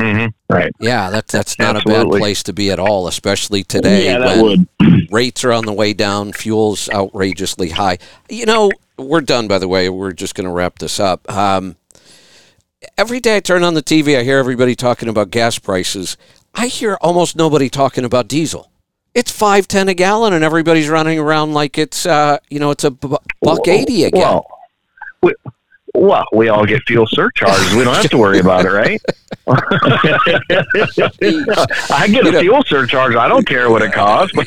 Mm-hmm. 0.00 0.54
Right. 0.54 0.72
Yeah, 0.78 1.10
that's 1.10 1.32
that's 1.32 1.58
not 1.58 1.76
a 1.76 1.84
bad 1.84 2.06
place 2.06 2.44
to 2.44 2.52
be 2.52 2.70
at 2.70 2.78
all, 2.78 3.08
especially 3.08 3.64
today 3.64 4.06
yeah, 4.06 4.18
that 4.18 4.42
when 4.42 4.68
would. 4.80 5.08
rates 5.10 5.44
are 5.44 5.52
on 5.52 5.64
the 5.64 5.72
way 5.72 5.92
down, 5.92 6.32
fuel's 6.32 6.88
outrageously 6.90 7.70
high. 7.70 7.98
You 8.28 8.46
know, 8.46 8.70
we're 8.96 9.20
done, 9.20 9.48
by 9.48 9.58
the 9.58 9.66
way. 9.66 9.88
We're 9.88 10.12
just 10.12 10.34
going 10.34 10.46
to 10.46 10.52
wrap 10.52 10.78
this 10.78 11.00
up. 11.00 11.28
Um, 11.30 11.76
every 12.96 13.18
day 13.18 13.36
I 13.36 13.40
turn 13.40 13.64
on 13.64 13.74
the 13.74 13.82
TV, 13.82 14.18
I 14.18 14.22
hear 14.22 14.38
everybody 14.38 14.76
talking 14.76 15.08
about 15.08 15.30
gas 15.30 15.58
prices. 15.58 16.16
I 16.54 16.68
hear 16.68 16.96
almost 17.00 17.36
nobody 17.36 17.68
talking 17.68 18.04
about 18.04 18.28
diesel. 18.28 18.70
It's 19.14 19.32
five 19.32 19.66
ten 19.66 19.88
a 19.88 19.94
gallon, 19.94 20.32
and 20.32 20.44
everybody's 20.44 20.88
running 20.88 21.18
around 21.18 21.54
like 21.54 21.76
it's 21.76 22.06
uh, 22.06 22.38
you 22.50 22.60
know 22.60 22.70
it's 22.70 22.84
a 22.84 22.92
bu- 22.92 23.16
buck 23.42 23.66
eighty 23.66 24.04
again. 24.04 24.20
Well, 24.20 24.46
we, 25.22 25.34
well, 25.94 26.24
we 26.32 26.48
all 26.48 26.64
get 26.66 26.82
fuel 26.86 27.06
surcharges. 27.06 27.74
We 27.74 27.84
don't 27.84 27.94
have 27.94 28.10
to 28.10 28.18
worry 28.18 28.38
about 28.38 28.64
it, 28.66 28.70
right? 28.70 29.00
I 31.90 32.06
get 32.10 32.24
You 32.24 32.28
a 32.28 32.32
know- 32.32 32.40
fuel 32.40 32.62
surcharge. 32.66 33.14
I 33.14 33.28
don't 33.28 33.46
care 33.46 33.70
what 33.70 33.82
it 33.82 33.92
costs. 33.92 34.36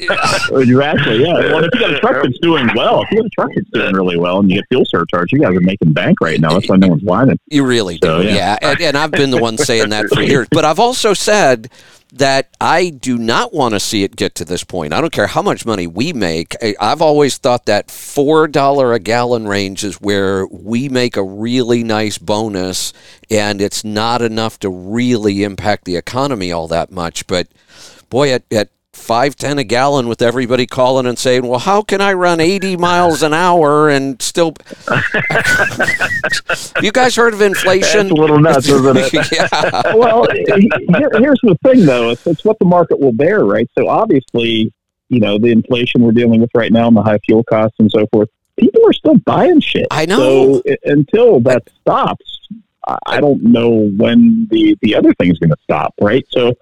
Exactly. 0.52 1.24
Yeah. 1.24 1.34
Well, 1.34 1.64
if 1.64 1.70
you 1.74 1.80
got 1.80 1.94
a 1.94 2.00
truck 2.00 2.24
that's 2.24 2.38
doing 2.40 2.70
well, 2.76 3.02
if 3.04 3.12
you 3.12 3.18
got 3.18 3.26
a 3.26 3.30
truck 3.30 3.50
that's 3.56 3.70
doing 3.72 3.94
really 3.96 4.18
well, 4.18 4.40
and 4.40 4.50
you 4.50 4.58
get 4.58 4.66
fuel 4.70 4.84
surcharge, 4.86 5.32
you 5.32 5.40
guys 5.40 5.56
are 5.56 5.62
making 5.62 5.94
bank 5.94 6.20
right 6.22 6.40
now. 6.40 6.54
That's 6.54 6.70
why 6.70 6.76
no 6.78 6.88
one's 6.90 7.04
whining. 7.04 7.40
You 7.48 7.66
really 7.66 7.98
do, 7.98 8.22
yeah. 8.22 8.34
yeah. 8.34 8.58
And, 8.62 8.82
and 8.82 8.98
I've 8.98 9.12
been 9.12 9.32
the 9.32 9.38
one 9.42 9.58
saying 9.58 9.90
that 9.90 10.08
for 10.10 10.22
years. 10.22 10.48
But 10.52 10.66
I've 10.66 10.80
also 10.80 11.14
said 11.14 11.70
that 12.12 12.50
I 12.60 12.90
do 12.90 13.18
not 13.18 13.54
want 13.54 13.74
to 13.74 13.80
see 13.80 14.04
it 14.04 14.16
get 14.16 14.36
to 14.36 14.46
this 14.46 14.64
point. 14.64 14.94
I 14.94 15.00
don't 15.00 15.14
care 15.14 15.28
how 15.28 15.42
much 15.42 15.66
money 15.66 15.88
we 15.88 16.12
make. 16.12 16.56
I've 16.80 17.02
always 17.02 17.38
thought 17.38 17.66
that 17.68 17.90
four 17.90 18.48
dollar 18.48 18.94
a 18.94 19.00
gallon 19.00 19.48
range 19.48 19.84
is 19.84 20.02
where 20.02 20.46
we 20.48 20.90
make 20.90 21.16
a 21.16 21.24
really 21.24 21.84
nice 21.84 22.18
bonus, 22.18 22.92
and 23.30 23.62
it's 23.62 23.86
not 23.86 24.22
enough 24.22 24.60
to 24.60 24.70
really 24.70 25.44
impact 25.44 25.86
the 25.86 25.96
economy 25.96 26.52
all 26.52 26.68
that 26.68 26.92
much. 26.92 27.28
But 27.28 27.48
boy, 28.10 28.34
at, 28.34 28.44
at 28.52 28.70
five 28.94 29.36
ten 29.36 29.58
a 29.58 29.64
gallon 29.64 30.08
with 30.08 30.22
everybody 30.22 30.66
calling 30.66 31.06
and 31.06 31.18
saying, 31.18 31.46
"Well, 31.46 31.60
how 31.60 31.82
can 31.82 32.02
I 32.02 32.14
run 32.14 32.40
eighty 32.40 32.78
miles 32.78 33.24
an 33.24 33.34
hour 33.34 33.90
and 33.90 34.22
still?" 34.22 34.54
you 36.82 36.92
guys 36.92 37.16
heard 37.16 37.34
of 37.34 37.42
inflation? 37.42 38.08
That's 38.08 38.12
a 38.12 38.22
little 38.22 38.40
nuts, 38.40 38.68
isn't 38.68 38.98
it? 38.98 39.14
yeah. 39.32 39.48
well, 39.96 40.28
here, 40.32 41.10
here's 41.14 41.40
the 41.44 41.58
thing, 41.64 41.86
though. 41.86 42.10
It's, 42.12 42.26
it's 42.28 42.44
what 42.44 42.60
the 42.60 42.66
market 42.66 43.00
will 43.00 43.14
bear, 43.14 43.46
right? 43.46 43.70
So 43.78 43.88
obviously, 43.88 44.74
you 45.10 45.20
know, 45.20 45.38
the 45.38 45.52
inflation 45.52 46.02
we're 46.02 46.12
dealing 46.12 46.42
with 46.42 46.52
right 46.54 46.72
now 46.72 46.88
and 46.88 46.96
the 46.96 47.04
high 47.04 47.20
fuel 47.20 47.44
costs 47.44 47.76
and 47.80 47.92
so 47.92 48.06
forth, 48.12 48.30
people 48.58 48.82
are 48.88 48.94
still 48.94 49.18
buying 49.26 49.60
shit. 49.60 49.88
I 49.92 50.06
know. 50.06 50.62
So 50.66 50.76
until 50.86 51.40
that 51.42 51.64
stops, 51.82 52.48
I, 52.88 52.98
I 53.06 53.20
don't 53.20 53.44
know 53.44 53.90
when 53.98 54.48
the, 54.50 54.78
the 54.82 54.96
other 54.96 55.14
thing 55.16 55.32
is 55.32 55.40
going 55.40 55.52
to 55.52 55.58
stop, 55.64 55.94
right? 56.02 56.26
So, 56.30 56.54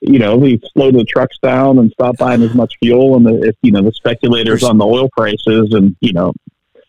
you 0.00 0.18
know, 0.18 0.36
we 0.36 0.60
slow 0.72 0.90
the 0.92 1.04
trucks 1.04 1.36
down 1.42 1.78
and 1.78 1.90
stop 1.92 2.16
buying 2.18 2.42
as 2.42 2.54
much 2.54 2.74
fuel, 2.82 3.16
and 3.16 3.26
the, 3.26 3.48
if 3.48 3.56
you 3.62 3.72
know 3.72 3.82
the 3.82 3.92
speculators 3.92 4.62
on 4.62 4.78
the 4.78 4.86
oil 4.86 5.08
prices, 5.16 5.72
and 5.72 5.96
you 6.00 6.12
know, 6.12 6.32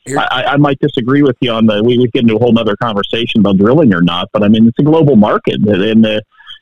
I, 0.08 0.44
I- 0.50 0.58
might 0.58 0.80
disagree 0.80 1.24
with 1.24 1.38
you 1.42 1.52
on 1.52 1.66
the. 1.66 1.84
We 1.84 1.98
would 1.98 2.12
get 2.12 2.24
into 2.24 2.36
a 2.36 2.40
whole 2.40 2.58
other 2.58 2.76
conversation 2.78 3.40
about 3.42 3.58
drilling 3.58 3.94
or 3.94 4.02
not, 4.02 4.30
but 4.34 4.44
I 4.44 4.48
mean, 4.48 4.68
it's 4.68 4.80
a 4.80 4.84
global 4.84 5.16
market, 5.16 5.56
and 5.56 6.04
the, 6.06 6.22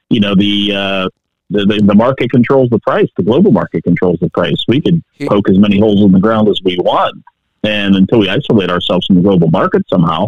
you 0.09 0.19
know, 0.19 0.35
the. 0.35 0.73
Uh, 0.75 1.09
the, 1.49 1.65
the, 1.65 1.81
the 1.81 1.95
market 1.95 2.29
controls 2.29 2.69
the 2.71 2.79
price. 2.79 3.07
The 3.15 3.23
global 3.23 3.53
market 3.53 3.85
controls 3.85 4.17
the 4.19 4.29
price. 4.31 4.61
We 4.67 4.81
can 4.81 5.01
Here- 5.13 5.29
poke 5.29 5.47
as 5.49 5.57
many 5.57 5.79
holes 5.79 6.01
in 6.03 6.11
the 6.11 6.19
ground 6.19 6.49
as 6.49 6.59
we 6.61 6.75
want, 6.77 7.23
and 7.63 7.95
until 7.95 8.19
we 8.19 8.27
isolate 8.27 8.69
ourselves 8.69 9.07
from 9.07 9.15
the 9.15 9.21
global 9.21 9.49
market 9.49 9.83
somehow, 9.89 10.27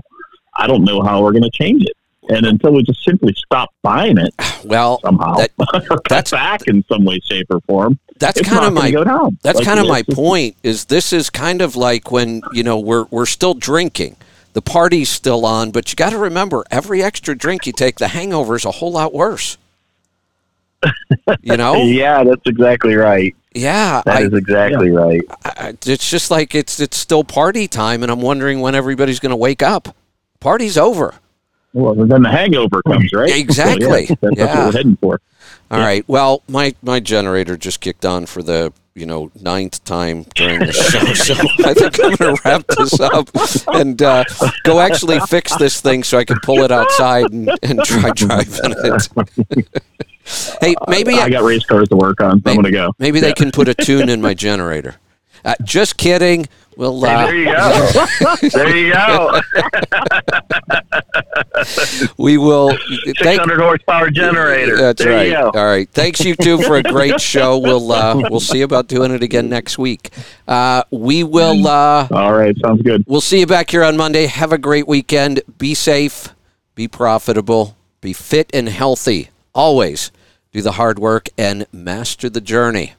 I 0.58 0.66
don't 0.66 0.86
know 0.86 1.02
how 1.02 1.22
we're 1.22 1.34
going 1.34 1.44
to 1.44 1.52
change 1.52 1.84
it. 1.84 1.91
And 2.30 2.46
until 2.46 2.74
we 2.74 2.84
just 2.84 3.04
simply 3.04 3.34
stop 3.34 3.74
buying 3.82 4.18
it 4.20 4.34
Well, 4.64 5.00
somehow, 5.02 5.36
That- 5.36 5.52
that's- 6.10 6.32
back 6.32 6.62
in 6.68 6.84
some 6.88 7.04
way, 7.04 7.20
shape, 7.24 7.48
or 7.50 7.60
form, 7.62 8.00
that's 8.20 8.40
kind 8.42 8.66
of 8.66 8.74
my 8.74 8.92
go 8.92 9.04
down. 9.04 9.38
That's 9.44 9.58
Like, 9.58 9.66
kind 9.68 9.80
of 9.80 9.88
my 9.88 10.04
point. 10.12 10.56
Is 10.62 10.86
this 10.86 11.12
is 11.14 11.30
kind 11.30 11.62
of 11.62 11.76
like 11.76 12.12
when 12.12 12.42
you 12.54 12.64
know 12.64 12.78
we're 12.80 13.06
we're 13.12 13.26
still 13.26 13.54
drinking, 13.54 14.18
the 14.54 14.62
party's 14.62 15.10
still 15.10 15.46
on, 15.46 15.72
but 15.72 15.90
you 15.92 15.96
got 15.96 16.10
to 16.12 16.18
remember 16.18 16.64
every 16.70 17.02
extra 17.02 17.36
drink 17.38 17.66
you 17.66 17.72
take, 17.74 17.98
the 17.98 18.10
hangover 18.10 18.56
is 18.56 18.66
a 18.66 18.72
whole 18.72 18.92
lot 18.92 19.14
worse. 19.14 19.58
You 21.42 21.58
know, 21.58 21.76
Yeah, 21.84 22.24
that's 22.24 22.42
exactly 22.46 22.96
right. 22.96 23.36
yeah, 23.54 24.02
That 24.06 24.18
I, 24.18 24.22
is 24.24 24.34
exactly 24.34 24.92
right. 24.92 25.22
I, 25.46 25.74
it's 25.86 26.10
just 26.10 26.30
like 26.32 26.54
it's 26.56 26.80
it's 26.80 26.98
still 26.98 27.24
party 27.24 27.68
time, 27.68 28.04
and 28.04 28.12
I'm 28.12 28.22
wondering 28.22 28.60
when 28.62 28.76
everybody's 28.76 29.20
going 29.20 29.32
to 29.32 29.36
wake 29.36 29.62
up. 29.64 29.96
Party's 30.40 30.78
over. 30.78 31.16
Well, 31.80 31.96
then 31.96 32.22
the 32.24 32.30
hangover 32.32 32.82
comes, 32.84 33.12
right? 33.14 33.36
Exactly. 33.36 34.06
So, 34.08 34.16
yeah, 34.22 34.30
that's, 34.30 34.38
Yeah. 34.38 34.46
what 34.58 34.66
we're 34.74 34.78
heading 34.78 34.98
for. 34.98 35.22
All 35.72 35.80
right. 35.80 36.04
Well, 36.08 36.42
my 36.48 36.74
my 36.82 37.00
generator 37.00 37.56
just 37.56 37.80
kicked 37.80 38.06
on 38.06 38.26
for 38.26 38.42
the 38.42 38.74
you 38.96 39.06
know 39.06 39.32
ninth 39.40 39.84
time 39.84 40.26
during 40.36 40.60
the 40.60 40.72
show, 40.74 41.14
so 41.14 41.34
I 41.64 41.74
think 41.74 42.04
I'm 42.04 42.16
going 42.16 42.36
to 42.36 42.42
wrap 42.44 42.66
this 42.68 43.00
up 43.00 43.30
and 43.76 44.02
uh, 44.02 44.24
go 44.64 44.80
actually 44.80 45.20
fix 45.22 45.56
this 45.58 45.80
thing 45.80 46.04
so 46.04 46.18
I 46.18 46.26
can 46.26 46.40
pull 46.42 46.64
it 46.64 46.72
outside 46.72 47.32
and, 47.32 47.50
and 47.62 47.84
try 47.84 48.10
driving 48.12 48.74
it. 48.78 49.10
hey, 50.62 50.76
maybe 50.88 51.14
I 51.16 51.30
got 51.30 51.44
race 51.44 51.66
cars 51.66 51.88
to 51.90 51.96
work 51.96 52.20
on. 52.20 52.42
So 52.42 52.50
I'm 52.50 52.56
going 52.56 52.66
to 52.66 52.72
go. 52.72 52.92
maybe 53.00 53.20
they 53.20 53.34
can 53.34 53.52
put 53.52 53.68
a 53.68 53.74
tune 53.76 54.10
in 54.10 54.22
my 54.22 54.34
generator. 54.34 54.96
Uh, 55.46 55.56
just 55.64 55.98
kidding. 55.98 56.48
We'll. 56.80 57.02
Hey, 57.02 57.10
Uh, 57.10 57.26
there 57.28 57.36
you 57.36 57.52
go. 57.52 58.42
there 58.50 58.76
you 58.78 58.94
go. 58.94 59.42
we 62.18 62.38
will. 62.38 62.70
Six 63.04 63.22
Thank, 63.22 63.38
hundred 63.42 63.60
horsepower 63.60 64.10
generator. 64.10 64.78
That's 64.78 65.04
there 65.04 65.14
right. 65.14 65.28
You 65.28 65.34
go. 65.34 65.52
All 65.60 65.66
right. 65.66 65.90
Thanks 65.90 66.22
you 66.22 66.36
two 66.38 66.58
for 66.62 66.78
a 66.78 66.84
great 66.84 67.20
show. 67.34 67.58
We'll 67.58 67.92
uh, 67.92 68.16
we'll 68.30 68.40
see 68.40 68.62
about 68.62 68.88
doing 68.88 69.12
it 69.12 69.22
again 69.22 69.50
next 69.50 69.78
week. 69.78 70.12
Uh, 70.48 70.84
we 70.90 71.26
will. 71.26 71.68
Uh, 71.68 72.08
All 72.12 72.32
right, 72.34 72.56
sounds 72.64 72.82
good. 72.82 73.04
we'll 73.08 73.20
see 73.20 73.42
you 73.42 73.46
back 73.48 73.70
here 73.70 73.84
on 73.84 73.98
Monday. 73.98 74.28
Have 74.28 74.54
a 74.54 74.58
great 74.58 74.88
weekend. 74.88 75.42
Be 75.58 75.74
safe. 75.74 76.30
Be 76.76 76.88
profitable. 76.88 77.76
Be 78.00 78.14
fit 78.14 78.50
and 78.54 78.70
healthy. 78.70 79.32
Always 79.54 80.12
do 80.54 80.62
the 80.62 80.72
hard 80.74 80.98
work 80.98 81.28
and 81.38 81.66
master 81.74 82.30
the 82.30 82.40
journey. 82.40 82.94